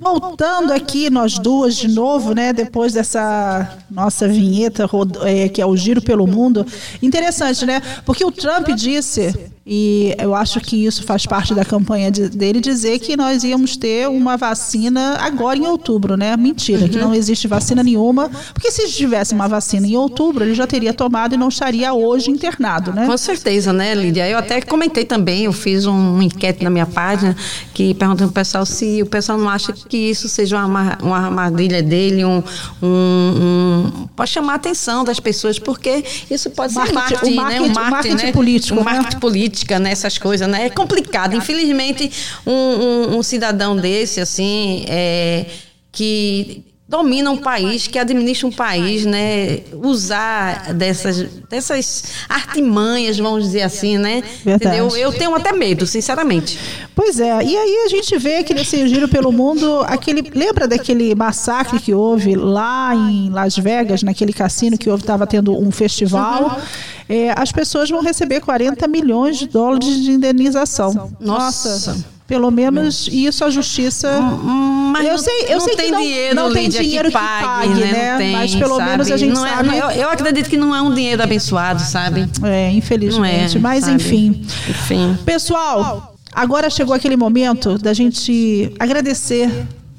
Voltando 0.00 0.72
aqui, 0.72 1.10
nós 1.10 1.38
duas 1.38 1.76
de 1.76 1.86
novo, 1.86 2.34
né? 2.34 2.52
Depois 2.52 2.94
dessa 2.94 3.78
nossa 3.88 4.26
vinheta, 4.26 4.90
é, 5.22 5.48
que 5.48 5.62
é 5.62 5.66
o 5.66 5.76
Giro 5.76 6.02
pelo 6.02 6.26
Mundo. 6.26 6.66
Interessante, 7.00 7.64
né? 7.64 7.80
Porque 8.04 8.24
o 8.24 8.32
Trump 8.32 8.70
disse 8.70 9.32
e 9.72 10.16
eu 10.18 10.34
acho 10.34 10.60
que 10.60 10.84
isso 10.84 11.04
faz 11.04 11.24
parte 11.24 11.54
da 11.54 11.64
campanha 11.64 12.10
de, 12.10 12.28
dele 12.28 12.60
dizer 12.60 12.98
que 12.98 13.16
nós 13.16 13.44
íamos 13.44 13.76
ter 13.76 14.08
uma 14.08 14.36
vacina 14.36 15.16
agora 15.20 15.56
em 15.56 15.64
outubro, 15.64 16.16
né? 16.16 16.36
Mentira, 16.36 16.82
uhum. 16.82 16.88
que 16.88 16.98
não 16.98 17.14
existe 17.14 17.46
vacina 17.46 17.80
nenhuma. 17.80 18.28
Porque 18.52 18.68
se 18.72 18.90
tivesse 18.90 19.32
uma 19.32 19.46
vacina 19.46 19.86
em 19.86 19.96
outubro, 19.96 20.42
ele 20.42 20.54
já 20.54 20.66
teria 20.66 20.92
tomado 20.92 21.36
e 21.36 21.38
não 21.38 21.48
estaria 21.48 21.94
hoje 21.94 22.32
internado, 22.32 22.92
né? 22.92 23.06
Com 23.06 23.16
certeza, 23.16 23.72
né, 23.72 23.94
Lídia? 23.94 24.28
Eu 24.28 24.38
até 24.38 24.60
comentei 24.60 25.04
também, 25.04 25.44
eu 25.44 25.52
fiz 25.52 25.86
um 25.86 26.20
enquete 26.20 26.64
na 26.64 26.70
minha 26.70 26.86
página 26.86 27.36
que 27.72 27.94
perguntando 27.94 28.32
pro 28.32 28.40
pessoal 28.40 28.66
se 28.66 29.00
o 29.00 29.06
pessoal 29.06 29.38
não 29.38 29.48
acha 29.48 29.72
que 29.72 29.96
isso 29.96 30.28
seja 30.28 30.66
uma, 30.66 30.98
uma 31.00 31.18
armadilha 31.26 31.80
dele, 31.80 32.24
um, 32.24 32.42
um, 32.82 33.99
pode 34.20 34.32
chamar 34.32 34.52
a 34.52 34.56
atenção 34.56 35.02
das 35.02 35.18
pessoas, 35.18 35.58
porque 35.58 36.04
isso 36.30 36.50
pode 36.50 36.74
ser 36.74 36.92
marketing, 36.92 37.34
marketing, 37.36 37.36
né? 37.36 37.60
Um 37.62 37.72
marketing, 37.72 37.90
marketing 37.90 38.26
né? 38.26 38.32
político. 38.32 38.78
Um 38.78 38.84
marketing 38.84 39.14
né? 39.14 39.20
política 39.20 39.78
nessas 39.78 40.18
coisas, 40.18 40.46
né? 40.46 40.66
É 40.66 40.70
complicado. 40.70 41.34
Infelizmente, 41.34 42.12
um, 42.46 42.52
um, 42.52 43.16
um 43.16 43.22
cidadão 43.22 43.74
desse, 43.74 44.20
assim, 44.20 44.84
é, 44.88 45.46
que 45.90 46.62
domina 46.90 47.30
um 47.30 47.36
país, 47.36 47.86
que 47.86 47.96
administra 47.96 48.48
um 48.48 48.50
país, 48.50 49.04
né? 49.04 49.60
Usar 49.72 50.74
dessas, 50.74 51.22
dessas 51.48 52.02
artimanhas, 52.28 53.16
vamos 53.16 53.44
dizer 53.44 53.62
assim, 53.62 53.96
né? 53.96 54.24
Verdade. 54.44 54.76
Entendeu? 54.76 54.96
Eu 54.96 55.12
tenho 55.12 55.32
até 55.36 55.52
medo, 55.52 55.86
sinceramente. 55.86 56.58
Pois 56.92 57.20
é, 57.20 57.44
e 57.44 57.56
aí 57.56 57.84
a 57.86 57.88
gente 57.88 58.18
vê 58.18 58.42
que 58.42 58.52
nesse 58.52 58.88
giro 58.88 59.06
pelo 59.06 59.30
mundo, 59.30 59.82
aquele, 59.86 60.28
lembra 60.34 60.66
daquele 60.66 61.14
massacre 61.14 61.78
que 61.78 61.94
houve 61.94 62.34
lá 62.34 62.92
em 62.92 63.30
Las 63.30 63.56
Vegas, 63.56 64.02
naquele 64.02 64.32
cassino 64.32 64.76
que 64.76 64.90
estava 64.90 65.28
tendo 65.28 65.56
um 65.56 65.70
festival? 65.70 66.60
É, 67.08 67.32
as 67.36 67.52
pessoas 67.52 67.88
vão 67.88 68.02
receber 68.02 68.40
40 68.40 68.88
milhões 68.88 69.38
de 69.38 69.46
dólares 69.46 69.94
de 70.02 70.10
indenização. 70.10 71.12
Nossa. 71.20 72.04
Pelo 72.30 72.48
menos 72.48 73.08
isso 73.10 73.44
a 73.44 73.50
justiça. 73.50 74.20
Mas 74.20 75.04
eu 75.04 75.10
não- 75.10 75.18
sei, 75.18 75.44
eu 75.48 75.58
não 75.58 75.60
sei 75.60 75.74
tem 75.74 75.86
que 75.86 75.90
não, 75.90 76.00
dinheiro, 76.00 76.34
não 76.36 76.52
tem 76.52 76.62
Lídia, 76.66 76.80
dinheiro 76.80 77.08
que 77.08 77.12
pague, 77.12 77.74
né? 77.74 78.12
Não 78.12 78.18
tem, 78.18 78.32
Mas 78.36 78.54
pelo 78.54 78.76
sabe? 78.76 78.90
menos 78.90 79.10
a 79.10 79.16
gente 79.16 79.34
Não 79.34 79.44
é- 79.44 79.50
sabe. 79.50 79.76
eu, 79.76 79.90
eu 79.90 80.10
acredito 80.10 80.48
que 80.48 80.56
não 80.56 80.72
é 80.74 80.80
um 80.80 80.94
dinheiro 80.94 81.20
abençoado, 81.20 81.82
sabe? 81.82 82.28
É, 82.44 82.70
infelizmente. 82.70 83.56
É, 83.56 83.60
Mas 83.60 83.84
sabe? 83.84 83.96
enfim. 83.96 84.46
Enfim. 84.68 85.18
Pessoal, 85.24 86.14
agora 86.32 86.70
chegou 86.70 86.94
aquele 86.94 87.16
momento 87.16 87.76
da 87.78 87.92
gente 87.92 88.72
agradecer 88.78 89.50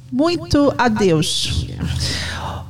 muito 0.10 0.74
a 0.78 0.88
Deus. 0.88 1.68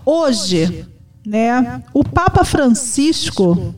Hoje, 0.04 0.86
né, 1.24 1.84
o 1.94 2.04
Papa 2.04 2.44
Francisco, 2.44 3.76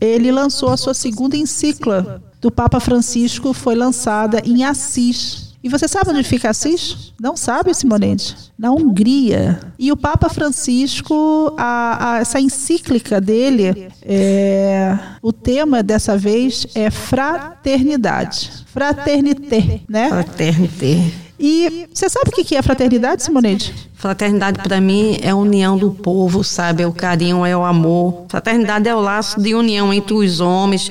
ele 0.00 0.32
lançou 0.32 0.70
a 0.70 0.76
sua 0.76 0.92
segunda 0.92 1.36
encíclica 1.36 2.20
do 2.40 2.50
Papa 2.50 2.80
Francisco, 2.80 3.52
foi 3.52 3.74
lançada 3.74 4.40
em 4.44 4.64
Assis. 4.64 5.50
E 5.62 5.68
você 5.68 5.86
sabe 5.86 6.08
onde 6.10 6.22
fica 6.22 6.48
Assis? 6.48 7.12
Não 7.20 7.36
sabe, 7.36 7.74
Simonete? 7.74 8.34
Na 8.58 8.70
Hungria. 8.72 9.60
E 9.78 9.92
o 9.92 9.96
Papa 9.96 10.30
Francisco, 10.30 11.52
a- 11.58 12.12
a- 12.14 12.18
essa 12.20 12.40
encíclica 12.40 13.20
dele, 13.20 13.88
é, 14.00 14.96
o 15.20 15.32
tema 15.34 15.82
dessa 15.82 16.16
vez 16.16 16.66
é 16.74 16.90
fraternidade. 16.90 18.50
Fraternité, 18.72 19.80
né? 19.88 20.08
Fraternidade. 20.08 21.12
E 21.42 21.88
você 21.92 22.06
sabe 22.08 22.28
o 22.30 22.32
que 22.32 22.44
que 22.44 22.54
é 22.56 22.60
fraternidade, 22.60 23.22
Simonete? 23.22 23.74
Fraternidade 23.94 24.62
para 24.62 24.78
mim 24.78 25.18
é 25.22 25.30
a 25.30 25.34
união 25.36 25.76
do 25.78 25.90
povo, 25.90 26.44
sabe? 26.44 26.82
É 26.82 26.86
o 26.86 26.92
carinho, 26.92 27.46
é 27.46 27.56
o 27.56 27.64
amor. 27.64 28.24
Fraternidade 28.28 28.86
é 28.88 28.94
o 28.94 29.00
laço 29.00 29.40
de 29.40 29.54
união 29.54 29.92
entre 29.92 30.12
os 30.14 30.40
homens, 30.40 30.90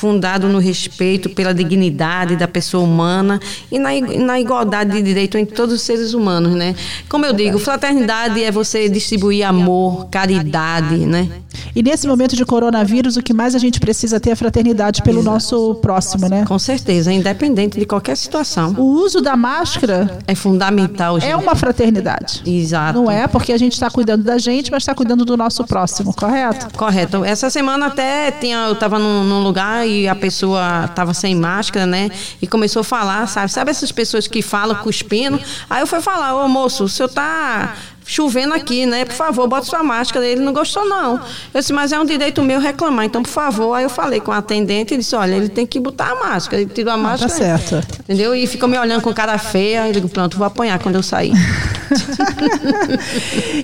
fundado 0.00 0.48
no 0.48 0.58
respeito 0.58 1.28
pela 1.28 1.52
dignidade 1.52 2.34
da 2.34 2.48
pessoa 2.48 2.82
humana 2.82 3.38
e 3.70 3.78
na, 3.78 3.90
na 4.18 4.40
igualdade 4.40 4.92
de 4.92 5.02
direito 5.02 5.36
entre 5.36 5.54
todos 5.54 5.74
os 5.74 5.82
seres 5.82 6.14
humanos, 6.14 6.54
né? 6.54 6.74
Como 7.06 7.26
eu 7.26 7.34
digo, 7.34 7.58
fraternidade 7.58 8.42
é 8.42 8.50
você 8.50 8.88
distribuir 8.88 9.46
amor, 9.46 10.06
caridade, 10.10 10.96
né? 10.96 11.28
E 11.74 11.82
nesse 11.82 12.06
momento 12.06 12.34
de 12.34 12.44
coronavírus, 12.44 13.16
o 13.16 13.22
que 13.22 13.34
mais 13.34 13.54
a 13.54 13.58
gente 13.58 13.78
precisa 13.78 14.18
ter 14.18 14.30
é 14.30 14.34
fraternidade 14.34 15.02
pelo 15.02 15.22
nosso 15.22 15.74
próximo, 15.76 16.28
né? 16.28 16.44
Com 16.46 16.58
certeza, 16.58 17.12
independente 17.12 17.78
de 17.78 17.84
qualquer 17.84 18.16
situação. 18.16 18.74
O 18.78 18.82
uso 19.04 19.20
da 19.20 19.36
máscara 19.36 20.18
É 20.26 20.34
fundamental, 20.34 21.20
gente. 21.20 21.30
é 21.30 21.36
uma 21.36 21.54
fraternidade. 21.54 22.42
Exato. 22.46 22.98
Não 22.98 23.10
é 23.10 23.26
porque 23.28 23.52
a 23.52 23.58
gente 23.58 23.72
está 23.74 23.90
cuidando 23.90 24.24
da 24.24 24.38
gente, 24.38 24.70
mas 24.70 24.82
está 24.82 24.94
cuidando 24.94 25.24
do 25.24 25.36
nosso 25.36 25.62
próximo, 25.64 26.14
correto? 26.14 26.66
Correto. 26.76 27.24
Essa 27.24 27.50
semana 27.50 27.86
até 27.86 28.30
tinha, 28.30 28.66
eu 28.66 28.72
estava 28.72 28.98
num, 28.98 29.24
num 29.24 29.42
lugar 29.42 29.86
e 29.90 30.08
a 30.08 30.14
pessoa 30.14 30.84
estava 30.86 31.12
sem 31.12 31.34
máscara, 31.34 31.86
né? 31.86 32.10
E 32.40 32.46
começou 32.46 32.80
a 32.80 32.84
falar, 32.84 33.26
sabe? 33.26 33.50
Sabe 33.50 33.70
essas 33.70 33.90
pessoas 33.92 34.26
que 34.26 34.42
falam 34.42 34.76
cuspindo? 34.76 35.40
Aí 35.68 35.82
eu 35.82 35.86
fui 35.86 36.00
falar, 36.00 36.34
ô 36.34 36.48
moço, 36.48 36.84
o 36.84 36.88
senhor 36.88 37.08
tá 37.08 37.74
chovendo 38.10 38.52
aqui, 38.54 38.84
né? 38.86 39.04
Por 39.04 39.14
favor, 39.14 39.46
bota 39.46 39.64
sua 39.66 39.82
máscara. 39.82 40.26
Ele 40.26 40.40
não 40.40 40.52
gostou, 40.52 40.84
não. 40.84 41.14
Eu 41.54 41.60
disse, 41.60 41.72
mas 41.72 41.92
é 41.92 42.00
um 42.00 42.04
direito 42.04 42.42
meu 42.42 42.58
reclamar, 42.58 43.04
então, 43.04 43.22
por 43.22 43.30
favor. 43.30 43.74
Aí 43.74 43.84
eu 43.84 43.90
falei 43.90 44.18
com 44.20 44.32
a 44.32 44.38
atendente 44.38 44.94
e 44.94 44.96
disse, 44.98 45.14
olha, 45.14 45.36
ele 45.36 45.48
tem 45.48 45.64
que 45.64 45.78
botar 45.78 46.10
a 46.10 46.14
máscara. 46.16 46.60
Ele 46.62 46.70
tirou 46.70 46.92
a 46.92 46.96
tá 46.96 47.02
máscara. 47.02 47.32
certo. 47.32 47.76
Entendeu? 48.00 48.34
E 48.34 48.46
ficou 48.46 48.68
me 48.68 48.76
olhando 48.76 49.00
com 49.00 49.14
cara 49.14 49.38
feia. 49.38 49.86
Eu 49.86 49.92
digo, 49.92 50.08
pronto, 50.08 50.36
vou 50.36 50.46
apanhar 50.46 50.78
quando 50.80 50.96
eu 50.96 51.02
sair. 51.02 51.32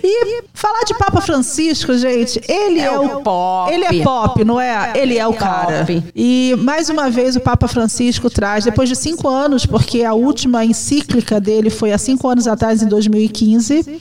E 0.02 0.42
falar 0.52 0.82
de 0.84 0.94
Papa 0.94 1.20
Francisco, 1.20 1.96
gente, 1.96 2.40
ele 2.48 2.80
é, 2.80 2.84
É 2.84 2.98
o 2.98 3.18
o 3.18 3.22
pop. 3.22 3.72
Ele 3.72 3.84
é 3.84 4.02
pop, 4.02 4.44
não 4.44 4.60
é? 4.60 4.92
Ele 4.94 5.18
é 5.18 5.26
o 5.26 5.32
cara. 5.32 5.80
Pop. 5.80 6.02
E 6.14 6.54
mais 6.58 6.88
uma 6.88 7.10
vez 7.10 7.36
o 7.36 7.40
Papa 7.40 7.68
Francisco 7.68 8.28
traz, 8.30 8.64
depois 8.64 8.88
de 8.88 8.96
cinco 8.96 9.28
anos, 9.28 9.64
porque 9.66 10.02
a 10.02 10.14
última 10.14 10.64
encíclica 10.64 11.40
dele 11.40 11.70
foi 11.70 11.92
há 11.92 11.98
cinco 11.98 12.28
anos 12.28 12.46
atrás, 12.46 12.82
em 12.82 12.88
2015. 12.88 14.00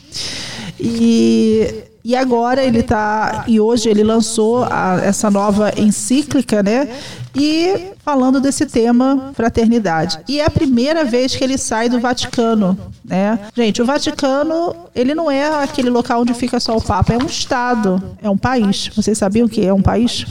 E, 0.79 1.84
e 2.03 2.15
agora 2.15 2.63
ele 2.63 2.79
está. 2.79 3.46
E 3.48 3.60
hoje 3.60 3.89
ele 3.89 4.03
lançou 4.03 4.63
a- 4.63 5.00
essa 5.03 5.29
nova 5.32 5.74
encíclica, 5.77 6.62
né? 6.62 6.89
E 7.36 7.91
falando 8.05 8.39
desse 8.39 8.67
tema, 8.67 9.31
fraternidade. 9.33 10.19
E 10.27 10.39
é 10.39 10.45
a 10.45 10.50
primeira 10.50 11.03
vez 11.03 11.35
que 11.35 11.43
ele 11.43 11.57
sai 11.57 11.89
do 11.89 12.00
Vaticano, 12.00 12.77
né? 13.03 13.39
Gente, 13.55 13.81
o 13.81 13.85
Vaticano, 13.85 14.75
ele 14.93 15.15
não 15.15 15.29
é 15.29 15.63
aquele 15.63 15.89
local 15.89 16.21
onde 16.21 16.35
fica 16.35 16.59
só 16.59 16.77
o 16.77 16.81
Papa, 16.81 17.13
é 17.13 17.17
um 17.17 17.25
Estado, 17.25 18.01
é 18.21 18.29
um 18.29 18.38
país. 18.38 18.91
Vocês 18.95 19.17
sabiam 19.17 19.47
que 19.47 19.65
é 19.65 19.74
um 19.74 19.81
país? 19.81 20.24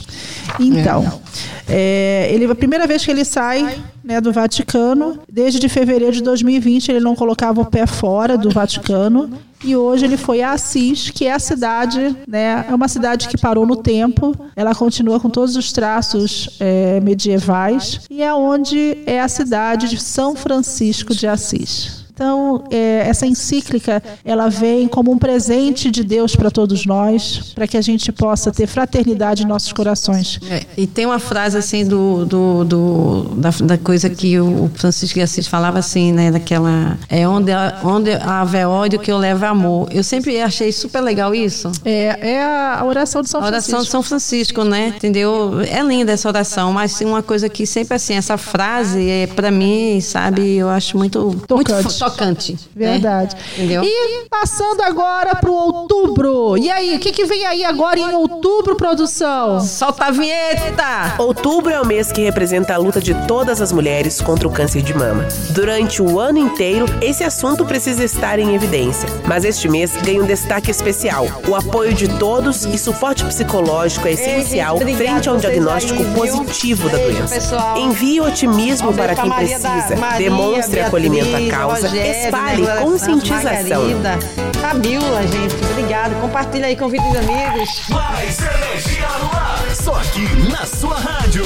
Então, 0.57 1.19
é, 1.67 2.29
ele, 2.31 2.45
a 2.45 2.55
primeira 2.55 2.87
vez 2.87 3.03
que 3.03 3.11
ele 3.11 3.25
sai 3.25 3.77
né, 4.05 4.21
do 4.21 4.31
Vaticano, 4.31 5.19
desde 5.29 5.59
de 5.59 5.67
fevereiro 5.67 6.13
de 6.13 6.21
2020, 6.21 6.89
ele 6.89 6.99
não 6.99 7.15
colocava 7.15 7.59
o 7.59 7.65
pé 7.65 7.87
fora 7.87 8.37
do 8.37 8.51
Vaticano. 8.51 9.31
E 9.63 9.75
hoje 9.75 10.05
ele 10.05 10.15
foi 10.15 10.43
a 10.43 10.51
Assis, 10.51 11.09
que 11.09 11.25
é 11.25 11.33
a 11.33 11.39
cidade, 11.39 12.15
né? 12.27 12.63
É 12.69 12.75
uma 12.75 12.87
cidade 12.87 13.27
que 13.27 13.35
parou 13.35 13.65
no 13.65 13.75
tempo. 13.75 14.35
Ela 14.55 14.75
continua 14.75 15.19
com 15.19 15.27
todos 15.27 15.55
os 15.55 15.71
traços 15.71 16.55
é, 16.59 16.99
medievais 16.99 17.64
e 18.09 18.21
é 18.21 18.33
onde 18.33 18.97
é 19.05 19.19
a 19.19 19.27
cidade 19.27 19.89
de 19.89 19.99
São 19.99 20.35
Francisco 20.35 21.13
de 21.13 21.27
Assis. 21.27 22.04
Então, 22.15 22.63
é, 22.71 23.03
essa 23.09 23.27
encíclica, 23.27 24.01
ela 24.23 24.47
vem 24.49 24.87
como 24.87 25.11
um 25.11 25.17
presente 25.17 25.91
de 25.91 26.01
Deus 26.01 26.33
para 26.33 26.49
todos 26.49 26.85
nós, 26.85 27.51
para 27.53 27.67
que 27.67 27.75
a 27.75 27.81
gente 27.81 28.09
possa 28.13 28.51
ter 28.53 28.67
fraternidade 28.67 29.43
em 29.43 29.45
nossos 29.45 29.73
corações. 29.73 30.39
É, 30.49 30.63
e 30.77 30.87
tem 30.87 31.05
uma 31.05 31.19
frase 31.19 31.57
assim 31.57 31.85
do, 31.85 32.25
do, 32.25 32.63
do- 32.63 33.23
da, 33.35 33.49
da 33.49 33.77
coisa 33.77 34.09
que 34.09 34.39
o 34.39 34.71
Francisco 34.75 35.15
de 35.15 35.21
Assis 35.23 35.45
falava 35.45 35.79
assim, 35.79 36.13
né? 36.13 36.31
Daquela. 36.31 36.97
É 37.09 37.27
onde, 37.27 37.51
onde 37.83 38.11
haver 38.13 38.65
ódio 38.65 38.97
que 38.97 39.11
eu 39.11 39.17
levo 39.17 39.45
amor. 39.45 39.89
Eu 39.91 40.03
sempre 40.03 40.39
achei 40.41 40.71
super 40.71 41.01
legal 41.01 41.35
isso. 41.35 41.69
É, 41.83 42.29
é 42.35 42.43
a 42.43 42.81
oração 42.85 43.21
de 43.21 43.29
São 43.29 43.41
A 43.41 43.47
oração 43.47 43.59
de 43.83 43.89
Francisco. 43.89 43.91
São 43.91 44.03
Francisco, 44.03 44.63
né? 44.63 44.93
Entendeu? 44.95 45.59
É 45.69 45.81
linda 45.83 46.13
essa 46.13 46.29
oração, 46.29 46.71
mas 46.71 46.97
tem 46.97 47.05
uma 47.05 47.21
coisa 47.21 47.49
que 47.49 47.65
sempre 47.65 47.95
assim, 47.95 48.13
essa 48.13 48.37
frase, 48.37 49.05
é, 49.09 49.27
para 49.27 49.51
mim, 49.51 49.99
sabe, 49.99 50.55
eu 50.55 50.69
acho 50.69 50.97
muito 50.97 51.35
Tocante. 51.45 51.73
muito 51.83 52.04
tocante. 52.09 52.53
né? 52.75 52.91
Verdade. 52.93 53.35
Entendeu? 53.53 53.83
E 53.83 54.25
passando 54.29 54.81
agora 54.81 55.35
para 55.35 55.49
o 55.49 55.53
outubro. 55.53 56.57
E 56.57 56.69
aí, 56.69 56.95
o 56.95 56.99
que, 56.99 57.11
que 57.11 57.25
vem 57.25 57.45
aí 57.45 57.63
agora 57.63 57.99
em 57.99 58.13
outubro, 58.13 58.75
produção? 58.75 59.59
Solta 59.61 60.05
a 60.05 60.11
vinheta! 60.11 61.15
Outubro 61.17 61.71
é 61.71 61.79
o 61.81 61.85
mês 61.85 62.11
que 62.11 62.21
representa 62.23 62.73
a 62.73 62.77
luta 62.77 62.99
de 63.01 63.13
todas 63.27 63.61
as 63.61 63.71
mulheres 63.71 64.21
contra 64.21 64.47
o 64.47 64.51
câncer 64.51 64.81
de 64.81 64.93
mama. 64.93 65.27
Durante 65.51 66.01
o 66.01 66.19
ano 66.19 66.37
inteiro, 66.39 66.85
esse 67.01 67.23
assunto 67.23 67.65
precisa 67.65 68.03
estar 68.03 68.39
em 68.39 68.53
evidência. 68.55 69.07
Mas 69.27 69.43
este 69.43 69.67
mês 69.67 69.91
ganha 70.03 70.21
um 70.21 70.25
destaque 70.25 70.69
especial. 70.71 71.27
O 71.47 71.55
apoio 71.55 71.93
de 71.93 72.07
todos 72.19 72.65
e 72.65 72.77
suporte 72.77 73.23
psicológico 73.25 74.07
é 74.07 74.11
essencial 74.13 74.77
gente, 74.77 74.83
obrigado 74.83 74.97
frente 75.13 75.29
a 75.29 75.33
um 75.33 75.37
diagnóstico 75.37 75.99
aí, 76.01 76.05
viu? 76.05 76.13
positivo 76.15 76.89
da 76.89 76.97
doença. 76.97 77.35
pessoal. 77.35 77.77
Envie 77.77 78.21
otimismo 78.21 78.91
beijo 78.91 79.03
para 79.03 79.15
quem 79.15 79.29
Maria 79.29 79.59
da- 79.59 79.69
precisa. 79.69 79.95
Maria, 79.95 80.29
Demonstre 80.29 80.61
Beatriz, 80.75 80.87
acolhimento 80.87 81.35
à 81.35 81.49
causa. 81.49 81.87
Rogério, 81.95 82.25
Espalhe 82.25 82.61
né, 82.61 82.75
conscientização. 82.81 83.87
Margarida, 83.87 84.19
Fabiola, 84.59 85.27
gente. 85.27 85.55
Obrigado. 85.71 86.19
Compartilha 86.21 86.67
aí, 86.67 86.75
convide 86.75 87.07
os 87.07 87.15
amigos. 87.15 87.89
Mais 87.89 88.39
energia 88.39 89.07
no 89.21 89.37
ar. 89.37 89.75
Só 89.75 89.95
aqui 89.95 90.27
na 90.51 90.65
sua 90.65 90.95
rádio. 90.95 91.43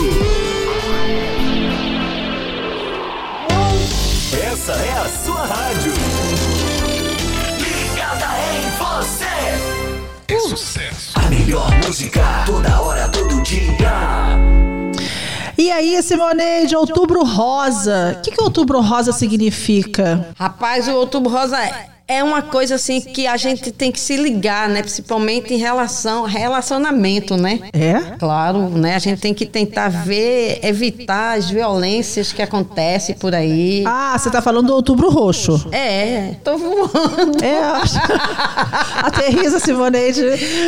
Essa 4.33 4.71
é 4.71 4.91
a 4.91 5.09
sua 5.23 5.45
rádio. 5.45 5.93
Ligada 7.59 8.25
em 8.55 8.69
você. 8.77 10.33
É 10.33 10.39
sucesso. 10.39 11.11
A 11.15 11.29
melhor 11.29 11.71
música. 11.85 12.23
Toda 12.45 12.81
hora, 12.81 13.07
todo 13.09 13.41
dia. 13.43 13.59
E 15.59 15.69
aí, 15.69 16.01
Simoneide, 16.01 16.73
outubro 16.73 17.21
rosa. 17.25 18.15
O 18.17 18.21
que, 18.21 18.31
que 18.31 18.41
outubro 18.41 18.79
rosa 18.79 19.11
significa? 19.11 20.29
Rapaz, 20.39 20.87
o 20.87 20.93
Outubro 20.93 21.29
Rosa 21.29 21.61
é, 21.61 21.87
é 22.07 22.23
uma 22.23 22.41
coisa 22.41 22.75
assim 22.75 23.01
que 23.01 23.27
a 23.27 23.35
gente 23.35 23.69
tem 23.69 23.91
que 23.91 23.99
se 23.99 24.15
ligar, 24.15 24.69
né? 24.69 24.81
Principalmente 24.81 25.53
em 25.53 25.57
relação 25.57 26.23
relacionamento, 26.23 27.35
né? 27.35 27.59
É? 27.73 28.15
Claro, 28.17 28.69
né? 28.69 28.95
A 28.95 28.99
gente 28.99 29.19
tem 29.19 29.33
que 29.33 29.45
tentar 29.45 29.89
ver, 29.89 30.61
evitar 30.63 31.37
as 31.37 31.49
violências 31.49 32.31
que 32.31 32.41
acontecem 32.41 33.15
por 33.15 33.35
aí. 33.35 33.83
Ah, 33.85 34.17
você 34.17 34.29
tá 34.29 34.41
falando 34.41 34.67
do 34.67 34.73
outubro 34.75 35.09
roxo. 35.09 35.67
É, 35.73 36.35
tô 36.41 36.57
voando. 36.57 37.43
É. 37.43 37.59
Aterriza, 39.03 39.59
Simoneide. 39.59 40.21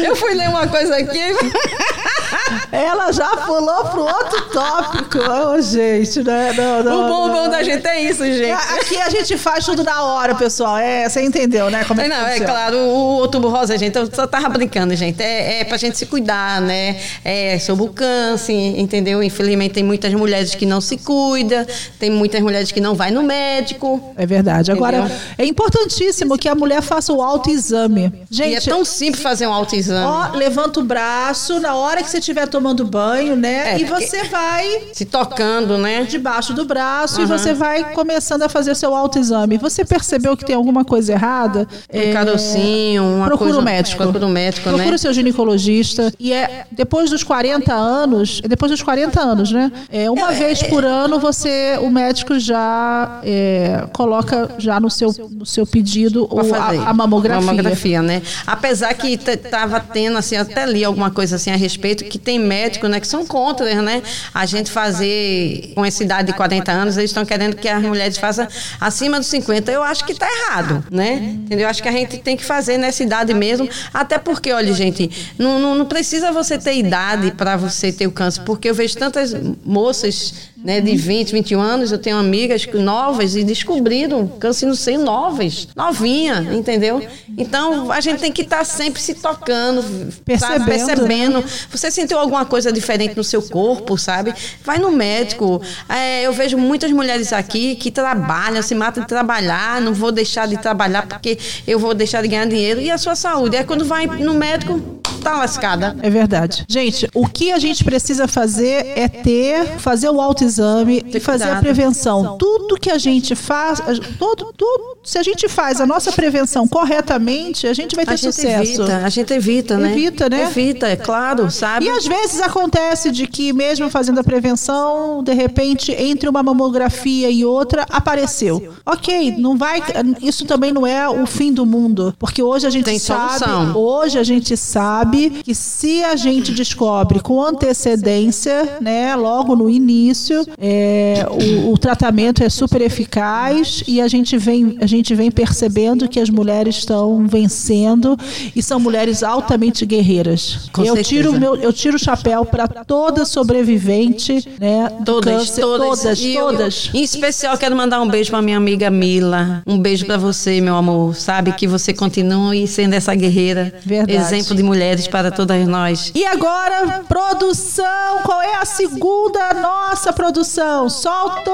Eu 0.05 0.17
fui 0.17 0.33
ler 0.33 0.49
uma 0.49 0.67
coisa 0.67 0.97
aqui. 0.97 1.17
Ela 2.71 3.11
já 3.11 3.37
pulou 3.37 3.85
pro 3.85 4.01
outro 4.01 4.41
tópico. 4.49 5.17
Ô, 5.19 5.61
gente, 5.61 6.23
né? 6.23 6.53
Não, 6.53 6.83
não, 6.83 7.05
o 7.05 7.07
bom, 7.07 7.27
não. 7.27 7.33
bom 7.43 7.49
da 7.49 7.63
gente 7.63 7.85
é 7.87 8.01
isso, 8.03 8.23
gente. 8.25 8.51
Aqui 8.51 8.97
a 8.97 9.09
gente 9.09 9.37
faz 9.37 9.65
tudo 9.65 9.83
na 9.83 10.03
hora, 10.03 10.35
pessoal. 10.35 10.77
É, 10.77 11.07
você 11.07 11.21
entendeu, 11.21 11.69
né? 11.69 11.83
Como 11.85 11.99
é 12.01 12.07
Não, 12.07 12.27
é 12.27 12.39
claro, 12.39 12.77
o 12.77 13.17
outubro 13.19 13.49
rosa, 13.49 13.77
gente, 13.77 13.95
eu 13.97 14.09
só 14.11 14.25
tava 14.27 14.49
brincando, 14.49 14.95
gente. 14.95 15.21
É, 15.21 15.61
é 15.61 15.63
pra 15.63 15.77
gente 15.77 15.97
se 15.97 16.05
cuidar, 16.05 16.61
né? 16.61 16.99
É 17.23 17.59
sobre 17.59 17.83
o 17.85 17.89
câncer, 17.89 18.53
entendeu? 18.79 19.21
Infelizmente 19.23 19.73
tem 19.73 19.83
muitas 19.83 20.13
mulheres 20.13 20.55
que 20.55 20.65
não 20.65 20.81
se 20.81 20.97
cuidam, 20.97 21.65
tem 21.99 22.09
muitas 22.09 22.41
mulheres 22.41 22.71
que 22.71 22.81
não 22.81 22.95
vai 22.95 23.11
no 23.11 23.23
médico. 23.23 24.13
É 24.17 24.25
verdade. 24.25 24.71
Agora, 24.71 24.97
Entendeu? 24.99 25.17
é 25.37 25.45
importantíssimo 25.45 26.37
que 26.37 26.47
a 26.47 26.55
mulher 26.55 26.81
faça 26.81 27.13
o 27.13 27.21
autoexame. 27.21 28.11
Gente, 28.29 28.51
e 28.51 28.55
é 28.55 28.61
tão 28.61 28.83
simples 28.85 29.21
fazer 29.21 29.47
um 29.47 29.53
autoexame. 29.53 30.05
ó, 30.05 30.35
levanta 30.35 30.79
o 30.79 30.83
braço 30.83 31.59
na 31.59 31.75
hora 31.75 32.01
que 32.03 32.09
você 32.09 32.19
estiver 32.41 32.47
tomando 32.47 32.85
banho, 32.85 33.35
né? 33.35 33.73
É, 33.73 33.79
e 33.79 33.85
porque- 33.85 34.07
você 34.07 34.23
vai 34.25 34.81
Se 34.93 35.05
tocando, 35.05 35.77
né? 35.77 36.03
debaixo 36.03 36.53
do 36.53 36.65
braço 36.65 37.21
e 37.21 37.25
você 37.25 37.53
vai 37.53 37.93
começando 37.93 38.43
a 38.43 38.49
fazer 38.49 38.75
seu 38.75 38.95
autoexame. 38.95 39.57
Você 39.57 39.85
percebeu 39.85 40.35
que 40.35 40.45
tem 40.45 40.55
alguma 40.55 40.83
coisa 40.83 41.13
errada? 41.13 41.67
Um 41.93 42.13
carocinho, 42.13 43.03
uma 43.03 43.25
procura 43.27 43.49
coisa... 43.51 43.59
o 43.61 43.63
médico. 43.63 43.97
Procura 44.03 44.25
o 44.25 44.29
médico, 44.29 44.63
Procura 44.63 44.89
né? 44.89 44.95
o 44.95 44.99
seu 44.99 45.13
ginecologista. 45.13 46.11
E 46.19 46.33
é 46.33 46.65
depois 46.71 47.09
dos 47.09 47.23
40 47.23 47.73
anos, 47.73 48.41
é 48.43 48.47
depois 48.47 48.71
dos 48.71 48.81
40 48.81 49.19
anos, 49.21 49.51
né? 49.51 49.71
É, 49.91 50.09
uma 50.09 50.31
vez 50.31 50.61
por 50.63 50.83
ano 50.85 51.19
você, 51.19 51.77
o 51.81 51.89
médico 51.89 52.39
já 52.39 53.19
é, 53.23 53.85
coloca 53.93 54.49
já 54.57 54.79
no 54.79 54.89
seu, 54.89 55.13
no 55.31 55.45
seu 55.45 55.65
pedido 55.65 56.27
o, 56.29 56.39
a, 56.55 56.89
a 56.89 56.93
mamografia. 56.93 57.45
Mamografia, 57.45 58.01
né? 58.01 58.21
Apesar 58.45 58.93
que 58.93 59.17
t- 59.17 59.37
tava 59.37 59.79
tendo, 59.79 60.17
assim, 60.17 60.35
até 60.35 60.65
li 60.65 60.83
alguma 60.83 61.11
coisa 61.11 61.35
assim 61.35 61.51
a 61.51 61.55
respeito, 61.55 62.03
que 62.05 62.17
tem 62.17 62.30
médico, 62.39 62.87
né, 62.87 62.99
que 62.99 63.07
são 63.07 63.25
contra, 63.25 63.81
né? 63.81 64.01
A 64.33 64.45
gente 64.45 64.71
fazer 64.71 65.71
com 65.75 65.85
essa 65.85 66.03
idade 66.03 66.31
de 66.31 66.33
40 66.33 66.71
anos, 66.71 66.97
eles 66.97 67.11
estão 67.11 67.25
querendo 67.25 67.55
que 67.55 67.67
as 67.67 67.81
mulheres 67.81 68.17
façam 68.17 68.47
acima 68.79 69.19
dos 69.19 69.27
50. 69.27 69.71
Eu 69.71 69.83
acho 69.83 70.05
que 70.05 70.13
tá 70.13 70.27
errado, 70.27 70.83
né? 70.91 71.15
Entendeu? 71.15 71.65
Eu 71.65 71.69
acho 71.69 71.81
que 71.81 71.89
a 71.89 71.91
gente 71.91 72.17
tem 72.17 72.35
que 72.37 72.43
fazer 72.43 72.77
nessa 72.77 73.03
idade 73.03 73.33
mesmo. 73.33 73.69
Até 73.93 74.17
porque, 74.17 74.51
olha, 74.51 74.73
gente, 74.73 75.33
não, 75.37 75.59
não, 75.59 75.75
não 75.75 75.85
precisa 75.85 76.31
você 76.31 76.57
ter 76.57 76.75
idade 76.75 77.31
para 77.31 77.55
você 77.57 77.91
ter 77.91 78.07
o 78.07 78.11
câncer, 78.11 78.41
porque 78.41 78.69
eu 78.69 78.75
vejo 78.75 78.97
tantas 78.97 79.33
moças 79.65 80.50
né, 80.63 80.79
de 80.79 80.95
20, 80.95 81.31
21 81.31 81.59
anos, 81.59 81.91
eu 81.91 81.97
tenho 81.97 82.17
amigas 82.17 82.67
novas 82.73 83.35
e 83.35 83.43
descobriram 83.43 84.27
câncer 84.27 84.65
no 84.65 84.75
seio 84.75 85.03
novas, 85.03 85.67
novinha, 85.75 86.47
entendeu? 86.53 87.01
Então 87.37 87.91
a 87.91 87.99
gente 87.99 88.19
tem 88.19 88.31
que 88.31 88.41
estar 88.41 88.63
sempre 88.63 89.01
se 89.01 89.15
tocando, 89.15 89.81
Percebendo, 90.23 90.59
sabe? 90.59 90.65
percebendo. 90.65 91.43
Você 91.69 91.89
sentiu 91.89 92.19
alguma 92.19 92.45
coisa 92.45 92.71
diferente 92.71 93.15
no 93.15 93.23
seu 93.23 93.41
corpo, 93.41 93.97
sabe? 93.97 94.33
Vai 94.63 94.77
no 94.77 94.91
médico. 94.91 95.61
É, 95.89 96.23
eu 96.23 96.33
vejo 96.33 96.57
muitas 96.57 96.91
mulheres 96.91 97.33
aqui 97.33 97.75
que 97.75 97.89
trabalham, 97.89 98.61
se 98.61 98.75
matam 98.75 99.03
de 99.03 99.09
trabalhar, 99.09 99.81
não 99.81 99.93
vou 99.93 100.11
deixar 100.11 100.47
de 100.47 100.57
trabalhar 100.57 101.07
porque 101.07 101.37
eu 101.67 101.79
vou 101.79 101.93
deixar 101.93 102.21
de 102.21 102.27
ganhar 102.27 102.45
dinheiro. 102.45 102.79
E 102.79 102.91
a 102.91 102.97
sua 102.97 103.15
saúde? 103.15 103.55
É 103.55 103.63
quando 103.63 103.85
vai 103.85 104.05
no 104.05 104.33
médico, 104.33 105.01
tá 105.21 105.37
lascada. 105.37 105.95
É 106.01 106.09
verdade. 106.09 106.65
Gente, 106.67 107.09
o 107.13 107.27
que 107.27 107.51
a 107.51 107.59
gente 107.59 107.83
precisa 107.83 108.27
fazer 108.27 108.93
é 108.95 109.07
ter, 109.07 109.65
fazer 109.77 110.09
o 110.09 110.19
autoexame 110.19 111.03
e 111.13 111.19
fazer 111.19 111.49
a 111.49 111.55
prevenção. 111.57 112.37
Tudo 112.37 112.75
que 112.77 112.89
a 112.89 112.97
gente 112.97 113.35
faz, 113.35 113.81
todo, 114.17 114.51
tudo, 114.57 114.97
se 115.03 115.17
a 115.17 115.23
gente 115.23 115.47
faz 115.47 115.79
a 115.79 115.85
nossa 115.85 116.11
prevenção 116.11 116.67
corretamente, 116.67 117.67
a 117.67 117.73
gente 117.73 117.95
vai 117.95 118.05
ter 118.05 118.13
A 118.13 118.15
gente 118.15 118.33
sucesso. 118.33 118.81
evita, 118.81 118.97
a 119.05 119.09
gente 119.09 119.33
evita, 119.33 119.77
né? 119.77 119.91
Evita, 119.91 120.29
né? 120.29 120.43
Evita, 120.43 120.87
é 120.87 120.95
claro, 120.95 121.49
sabe? 121.51 121.85
E 121.85 121.89
às 121.89 122.05
vezes 122.05 122.41
acontece 122.41 123.11
de 123.11 123.27
que, 123.27 123.53
mesmo 123.53 123.89
fazendo 123.89 124.19
a 124.19 124.23
prevenção, 124.23 125.23
de 125.23 125.33
repente, 125.33 125.91
entre 125.91 126.27
uma 126.29 126.41
mamografia 126.43 127.29
e 127.29 127.45
outra, 127.45 127.85
apareceu. 127.89 128.73
Ok, 128.85 129.35
não 129.37 129.57
vai. 129.57 129.81
Isso 130.21 130.45
também 130.45 130.71
não 130.71 130.85
é 130.85 131.07
o 131.09 131.25
fim 131.25 131.51
do 131.53 131.65
mundo. 131.65 132.13
Porque 132.17 132.41
hoje 132.41 132.65
a 132.67 132.69
gente 132.69 132.85
Tem 132.85 132.99
sabe. 132.99 133.39
solução. 133.39 133.77
Hoje 133.77 134.17
a 134.19 134.23
gente 134.23 134.55
sabe 134.57 135.10
que 135.43 135.53
se 135.55 136.03
a 136.03 136.15
gente 136.15 136.51
descobre 136.51 137.19
com 137.19 137.41
antecedência, 137.41 138.77
né, 138.81 139.15
logo 139.15 139.55
no 139.55 139.69
início, 139.69 140.45
é, 140.59 141.25
o, 141.29 141.71
o 141.73 141.77
tratamento 141.77 142.43
é 142.43 142.49
super 142.49 142.81
eficaz 142.81 143.83
e 143.87 143.99
a 144.01 144.07
gente 144.07 144.37
vem, 144.37 144.77
a 144.81 144.85
gente 144.85 145.13
vem 145.15 145.29
percebendo 145.31 146.07
que 146.07 146.19
as 146.19 146.29
mulheres 146.29 146.77
estão 146.77 147.25
vencendo 147.27 148.17
e 148.55 148.61
são 148.61 148.79
mulheres 148.79 149.23
altamente 149.23 149.85
guerreiras. 149.85 150.69
Com 150.71 150.81
eu 150.81 150.95
certeza. 150.95 151.09
tiro 151.09 151.31
o 151.31 151.39
meu, 151.39 151.55
eu 151.55 151.73
tiro 151.73 151.95
o 151.95 151.99
chapéu 151.99 152.45
para 152.45 152.67
toda 152.67 153.25
sobrevivente, 153.25 154.47
né? 154.59 154.89
Todas, 155.05 155.49
câncer. 155.49 155.61
todas, 155.61 155.99
todas, 156.01 156.23
eu- 156.23 156.45
todas. 156.47 156.89
em 156.93 157.03
especial, 157.03 157.57
quero 157.57 157.75
mandar 157.75 158.01
um 158.01 158.07
beijo 158.07 158.29
pra 158.29 158.41
minha 158.41 158.57
amiga 158.57 158.89
Mila. 158.89 159.61
Um 159.65 159.77
beijo 159.77 160.05
pra 160.05 160.17
você, 160.17 160.59
meu 160.61 160.75
amor. 160.75 161.15
Sabe 161.15 161.51
que 161.53 161.67
você 161.67 161.93
continue 161.93 162.67
sendo 162.67 162.93
essa 162.93 163.13
guerreira. 163.15 163.73
Verdade. 163.85 164.17
Exemplo 164.19 164.55
de 164.55 164.63
mulheres 164.63 165.00
para 165.07 165.31
todas 165.31 165.67
nós. 165.67 166.11
E 166.15 166.25
agora, 166.25 167.03
produção, 167.07 168.19
qual 168.23 168.41
é 168.41 168.55
a 168.55 168.65
segunda 168.65 169.53
nossa 169.53 170.13
produção? 170.13 170.89
Solta! 170.89 171.51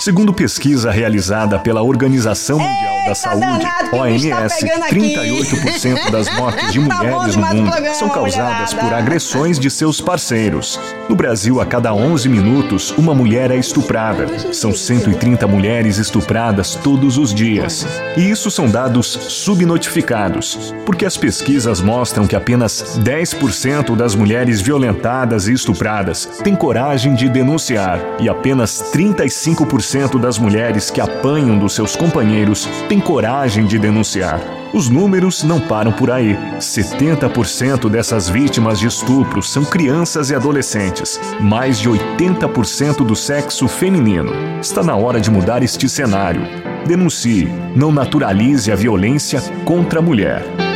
Segundo 0.00 0.32
pesquisa 0.32 0.90
realizada 0.90 1.58
pela 1.58 1.82
Organização 1.82 2.58
Mundial 2.58 3.04
da 3.06 3.14
Saúde, 3.14 3.60
tá 3.60 3.88
OMS, 3.92 4.70
aqui. 4.70 4.94
38% 4.94 6.10
das 6.10 6.26
mortes 6.40 6.72
de 6.72 6.88
Tá 6.88 6.96
mulheres 6.96 7.36
no 7.36 7.42
mundo 7.42 7.70
são 7.94 8.08
causadas 8.08 8.72
por 8.72 8.94
agressões 8.94 9.58
de 9.58 9.70
seus 9.70 10.00
parceiros. 10.00 10.80
No 11.06 11.14
Brasil, 11.14 11.60
a 11.60 11.66
cada 11.66 11.92
11 11.92 12.30
minutos, 12.30 12.92
uma 12.92 13.14
mulher 13.14 13.50
é 13.50 13.56
estuprada. 13.56 14.26
São 14.54 14.72
130 14.72 15.46
mulheres 15.46 15.98
estupradas 15.98 16.76
todos 16.76 17.18
os 17.18 17.34
dias. 17.34 17.86
E 18.16 18.30
isso 18.30 18.50
são 18.50 18.70
dados 18.70 19.06
subnotificados, 19.06 20.74
porque 20.86 21.04
as 21.04 21.18
pesquisas 21.18 21.82
mostram 21.82 22.26
que 22.26 22.36
apenas 22.36 22.98
10% 23.04 23.94
das 23.94 24.14
mulheres 24.14 24.62
violentadas 24.62 25.46
e 25.46 25.52
estupradas 25.52 26.24
têm 26.42 26.56
coragem 26.56 27.14
de 27.14 27.28
denunciar 27.28 28.00
e 28.18 28.28
apenas 28.28 28.82
35% 28.94 29.89
das 30.20 30.38
mulheres 30.38 30.88
que 30.88 31.00
apanham 31.00 31.58
dos 31.58 31.74
seus 31.74 31.96
companheiros 31.96 32.64
têm 32.88 33.00
coragem 33.00 33.66
de 33.66 33.76
denunciar. 33.76 34.40
Os 34.72 34.88
números 34.88 35.42
não 35.42 35.58
param 35.58 35.90
por 35.90 36.12
aí. 36.12 36.38
70% 36.58 37.88
dessas 37.88 38.28
vítimas 38.28 38.78
de 38.78 38.86
estupro 38.86 39.42
são 39.42 39.64
crianças 39.64 40.30
e 40.30 40.34
adolescentes, 40.34 41.18
mais 41.40 41.80
de 41.80 41.90
80% 41.90 43.04
do 43.04 43.16
sexo 43.16 43.66
feminino. 43.66 44.32
Está 44.60 44.80
na 44.82 44.94
hora 44.94 45.20
de 45.20 45.28
mudar 45.28 45.60
este 45.60 45.88
cenário. 45.88 46.42
Denuncie, 46.86 47.48
não 47.74 47.90
naturalize 47.90 48.70
a 48.70 48.76
violência 48.76 49.40
contra 49.64 49.98
a 49.98 50.02
mulher. 50.02 50.69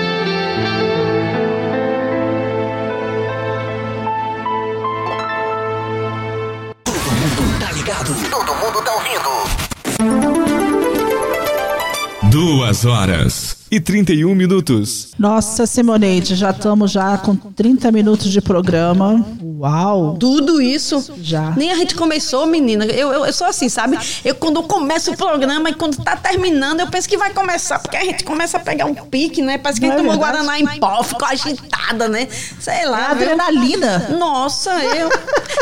Duas 12.55 12.85
horas 12.85 13.57
e 13.69 13.81
31 13.81 14.33
minutos. 14.37 15.09
Nossa, 15.19 15.67
Simoneide, 15.67 16.37
já 16.37 16.51
estamos 16.51 16.93
já 16.93 17.19
com 17.19 17.35
30 17.35 17.91
minutos 17.91 18.31
de 18.31 18.41
programa. 18.41 19.27
Uau! 19.43 20.17
Tudo 20.21 20.63
isso. 20.63 21.13
Já. 21.21 21.51
Nem 21.57 21.73
a 21.73 21.75
gente 21.75 21.97
começou, 21.97 22.47
menina. 22.47 22.85
Eu, 22.85 23.13
eu, 23.13 23.27
eu 23.27 23.33
sou 23.33 23.49
assim, 23.49 23.69
sabe? 23.69 23.99
Eu 24.25 24.37
quando 24.37 24.63
começo 24.63 25.11
o 25.11 25.17
programa 25.17 25.69
e 25.71 25.75
quando 25.75 25.97
tá 26.05 26.15
terminando, 26.15 26.79
eu 26.79 26.87
penso 26.87 27.09
que 27.09 27.17
vai 27.17 27.33
começar, 27.35 27.81
porque 27.81 27.97
a 27.97 28.05
gente 28.05 28.23
começa 28.23 28.57
a 28.59 28.61
pegar 28.61 28.87
um 28.87 28.95
pique, 28.95 29.43
né? 29.43 29.59
Parece 29.59 29.81
que 29.81 29.87
a 29.87 29.89
gente 29.91 29.99
é 29.99 30.03
tomou? 30.03 30.17
Guaraná 30.17 30.61
em 30.61 30.79
pó, 30.79 31.03
ficou 31.03 31.27
agitada, 31.27 32.07
né? 32.09 32.29
Sei 32.61 32.73
É 32.83 32.87
lá. 32.89 33.15
viu? 33.15 33.33
adrenalina. 33.33 34.11
Nossa, 34.17 34.71
eu. 34.95 35.09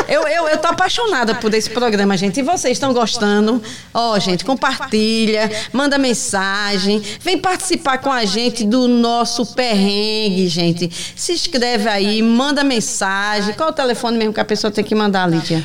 Eu, 0.07 0.27
eu, 0.27 0.47
eu 0.47 0.57
tô 0.57 0.67
apaixonada 0.67 1.35
por 1.35 1.53
esse 1.53 1.69
programa, 1.69 2.17
gente. 2.17 2.39
E 2.39 2.43
vocês 2.43 2.73
estão 2.73 2.93
gostando? 2.93 3.61
Ó, 3.93 4.17
gente, 4.19 4.43
compartilha, 4.43 5.49
manda 5.71 5.97
mensagem, 5.97 7.01
vem 7.21 7.37
participar 7.37 7.99
com 7.99 8.11
a 8.11 8.25
gente 8.25 8.65
do 8.65 8.87
nosso 8.87 9.45
perrengue, 9.53 10.47
gente. 10.47 10.89
Se 11.15 11.33
inscreve 11.33 11.87
aí, 11.87 12.21
manda 12.21 12.63
mensagem. 12.63 13.53
Qual 13.53 13.69
o 13.69 13.73
telefone 13.73 14.17
mesmo 14.17 14.33
que 14.33 14.39
a 14.39 14.45
pessoa 14.45 14.71
tem 14.71 14.83
que 14.83 14.95
mandar, 14.95 15.29
Lídia? 15.29 15.63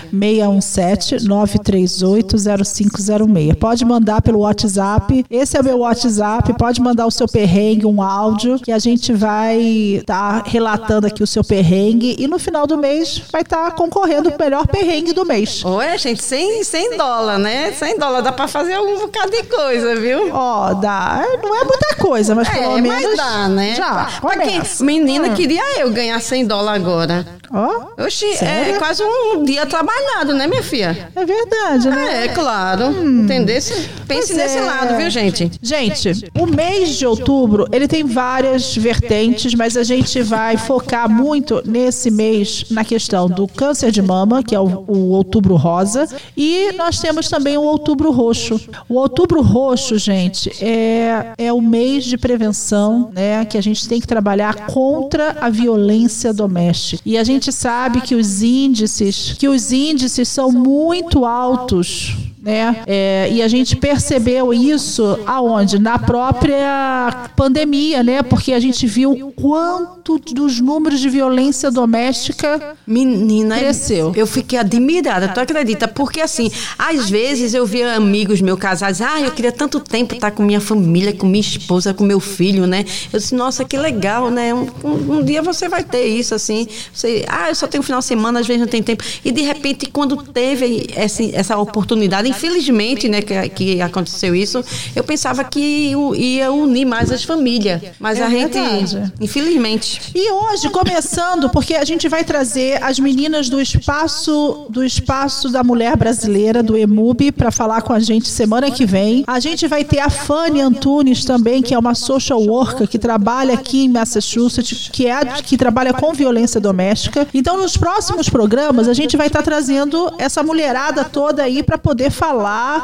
617-938-0506. 0.59 3.57
Pode 3.57 3.85
mandar 3.85 4.22
pelo 4.22 4.40
WhatsApp. 4.40 5.24
Esse 5.31 5.57
é 5.57 5.61
o 5.61 5.64
meu 5.64 5.79
WhatsApp. 5.79 6.53
Pode 6.55 6.81
mandar 6.81 7.07
o 7.07 7.11
seu 7.11 7.27
perrengue, 7.27 7.87
um 7.87 8.03
áudio, 8.03 8.59
que 8.59 8.72
a 8.72 8.79
gente 8.79 9.12
vai 9.12 9.59
estar 9.61 10.42
relatando 10.44 11.07
aqui 11.07 11.22
o 11.22 11.27
seu 11.27 11.42
perrengue. 11.42 12.16
E 12.18 12.29
no 12.29 12.38
final 12.38 12.66
do 12.66 12.77
mês 12.77 13.22
vai 13.33 13.40
estar 13.42 13.70
concorrendo 13.72 14.28
o 14.29 14.38
melhor 14.38 14.67
perrengue 14.67 15.12
do 15.12 15.25
mês. 15.25 15.64
Oi, 15.64 15.99
gente, 15.99 16.23
100, 16.23 16.64
100 16.64 16.97
dólares, 16.97 17.43
né? 17.43 17.73
100 17.73 17.99
dólares 17.99 18.25
dá 18.25 18.33
pra 18.33 18.49
fazer 18.49 18.79
um 18.79 18.99
bocado 19.01 19.31
de 19.31 19.43
coisa, 19.45 19.97
viu? 19.97 20.31
Ó, 20.33 20.75
dá. 20.75 21.23
Não 21.43 21.55
é 21.57 21.64
muita 21.64 21.95
coisa, 21.99 22.35
mas 22.35 22.49
pelo 22.49 22.79
É, 22.79 22.81
menos. 22.81 23.03
mas 23.03 23.17
dá, 23.17 23.49
né? 23.49 23.75
Já. 23.75 24.09
Pra 24.21 24.38
quem, 24.38 24.61
menina, 24.81 25.29
Hum. 25.29 25.35
queria 25.35 25.81
eu 25.81 25.91
ganhar 25.91 26.21
100 26.21 26.47
dólares 26.47 26.83
agora. 26.83 27.27
Ó, 27.51 28.05
Oxi, 28.05 28.37
Sério? 28.37 28.75
é 28.75 28.79
quase 28.79 29.03
um 29.03 29.43
dia 29.43 29.64
trabalhado, 29.64 30.35
né, 30.35 30.47
minha 30.47 30.62
filha? 30.62 31.11
é 31.17 31.25
verdade, 31.25 31.88
né? 31.88 32.25
É, 32.25 32.29
claro. 32.29 32.91
Entendesse? 32.91 33.73
Pense 34.07 34.29
Pois 34.35 34.37
nesse 34.37 34.59
é. 34.59 34.61
lado, 34.61 34.97
viu, 34.97 35.09
gente? 35.09 35.51
Gente, 35.62 36.31
o 36.38 36.47
mês 36.47 36.91
de 36.91 37.07
outubro, 37.07 37.67
ele 37.73 37.88
tem 37.88 38.05
várias 38.05 38.77
vertentes, 38.77 39.55
mas 39.55 39.77
a 39.79 39.83
gente 39.83 40.21
vai 40.23 40.57
focar 40.59 41.09
muito 41.09 41.62
nesse 41.64 42.11
mês 42.11 42.64
na 42.71 42.85
questão 42.85 43.27
do 43.29 43.47
câncer 43.49 43.91
de 43.91 44.03
mama, 44.03 44.18
que 44.43 44.55
é 44.55 44.61
o, 44.61 44.85
o 44.87 45.11
outubro 45.11 45.57
rosa, 45.57 46.09
e 46.37 46.73
nós 46.73 47.01
temos 47.01 47.29
também 47.29 47.57
o 47.57 47.63
outubro 47.63 48.11
roxo. 48.11 48.61
O 48.89 48.95
outubro 48.95 49.43
roxo, 49.43 49.99
gente, 49.99 50.53
é, 50.65 51.33
é 51.37 51.53
o 51.53 51.61
mês 51.61 52.05
de 52.05 52.17
prevenção, 52.17 53.11
né, 53.13 53.45
que 53.45 53.59
a 53.59 53.63
gente 53.63 53.89
tem 53.89 54.01
que 54.01 54.07
trabalhar 54.07 54.67
contra 54.67 55.37
a 55.41 55.51
violência 55.51 56.33
doméstica. 56.33 57.03
E 57.05 57.17
a 57.17 57.25
gente 57.25 57.53
sabe 57.53 58.01
que 58.01 58.15
os 58.15 58.43
índices, 58.43 59.35
que 59.39 59.49
os 59.49 59.73
índices 59.73 60.29
são 60.29 60.51
muito 60.51 61.25
altos 61.25 62.17
né? 62.49 62.83
É, 62.87 63.29
e 63.31 63.43
a 63.43 63.49
gente 63.49 63.77
percebeu 63.77 64.55
isso 64.55 65.19
aonde? 65.27 65.79
Na 65.79 65.99
própria 65.99 67.31
pandemia, 67.37 68.03
né? 68.03 68.23
Porque 68.23 68.53
a 68.55 68.61
gente 68.61 68.87
viu 68.87 69.33
quanto 69.37 70.19
dos 70.19 70.59
números 70.61 71.01
de 71.01 71.09
violência 71.11 71.71
doméstica 71.71 72.75
Menina, 72.87 73.59
Cresceu. 73.59 74.13
eu 74.17 74.27
fiquei 74.27 74.59
admirada, 74.59 75.29
tu 75.29 75.39
acredita? 75.41 75.87
Porque 75.87 76.21
assim, 76.23 76.51
às 76.79 77.11
vezes 77.11 77.53
eu 77.53 77.67
via 77.67 77.95
amigos 77.95 78.41
meus 78.41 78.59
casados, 78.59 79.03
ah, 79.03 79.21
eu 79.21 79.31
queria 79.31 79.53
tanto 79.53 79.79
tempo 79.81 80.15
estar 80.15 80.31
com 80.31 80.43
minha 80.43 80.61
família, 80.61 81.13
com 81.13 81.27
minha 81.27 81.41
esposa, 81.41 81.93
com 81.93 82.05
meu 82.05 82.21
filho, 82.21 82.67
né? 82.67 82.85
Eu 83.13 83.19
disse, 83.19 83.35
nossa, 83.35 83.65
que 83.65 83.77
legal, 83.77 84.31
né? 84.31 84.55
Um, 84.55 84.67
um- 84.83 85.19
um 85.19 85.23
dia 85.25 85.43
você 85.43 85.69
vai 85.69 85.85
ter 85.85 86.07
isso, 86.07 86.35
assim. 86.35 86.67
Você, 86.93 87.25
ah, 87.29 87.51
eu 87.51 87.55
só 87.55 87.67
tenho 87.67 87.83
final 87.83 88.01
de 88.01 88.07
semana, 88.07 88.41
às 88.41 88.47
vezes 88.47 88.61
não 88.63 88.69
tem 88.69 88.83
tempo. 88.83 89.05
E 89.25 89.31
de 89.31 89.43
repente, 89.43 89.87
quando 89.91 90.17
teve 90.17 90.87
essa, 90.95 91.23
essa 91.35 91.59
oportunidade, 91.59 92.29
infelizmente, 92.38 93.09
né, 93.09 93.20
que, 93.20 93.48
que 93.51 93.81
aconteceu 93.83 94.35
isso, 94.35 94.64
eu 94.94 95.03
pensava 95.03 95.42
que 95.44 95.92
ia 96.16 96.53
unir 96.53 96.85
mais 96.85 97.11
as 97.11 97.24
famílias. 97.24 97.81
Mas 97.98 98.18
É 98.18 98.24
a 98.24 98.31
gente, 98.31 98.55
verdade. 98.55 99.12
infelizmente. 99.20 100.01
E 100.14 100.31
hoje, 100.31 100.70
começando, 100.70 101.51
porque 101.51 101.74
a 101.74 101.85
gente 101.85 102.09
vai 102.09 102.24
trazer 102.24 102.83
as 102.83 102.98
meninas 102.98 103.48
do 103.48 103.61
espaço 103.61 104.66
do 104.70 104.85
espaço 104.85 105.48
da 105.51 105.64
mulher 105.64 105.96
brasileira, 105.96 106.62
do 106.62 106.77
EMUB, 106.77 107.33
para 107.33 107.51
falar 107.51 107.83
com 107.83 107.92
a 107.92 108.01
gente 108.01 108.29
semana 108.29 108.70
que 108.70 108.85
vem. 108.87 109.24
A 109.27 109.40
gente 109.40 109.66
vai 109.66 109.85
ter 109.85 110.01
a 110.01 110.11
Fanny 110.11 110.61
Antunes 110.61 111.24
também, 111.24 111.62
que 111.62 111.74
é 111.74 111.79
uma 111.79 111.94
social 111.94 112.40
worker 112.40 112.87
que 112.87 112.98
trabalha 112.98 113.55
aqui 113.55 113.85
em 113.85 113.88
Massachusetts, 113.88 114.90
que 114.92 115.07
é 115.07 115.24
que 115.42 115.57
trabalha 115.57 115.92
com 115.92 116.12
violência 116.12 116.61
doméstica. 116.61 117.27
Então, 117.35 117.57
nos 117.57 117.77
próximos 117.77 118.29
programas, 118.29 118.88
a 118.88 118.94
gente 118.94 119.16
vai 119.16 119.27
estar 119.27 119.42
trazendo 119.42 120.12
essa 120.18 120.42
mulherada 120.42 121.05
toda 121.05 121.42
aí 121.42 121.62
para 121.62 121.79
poder 121.79 122.11
falar 122.11 122.28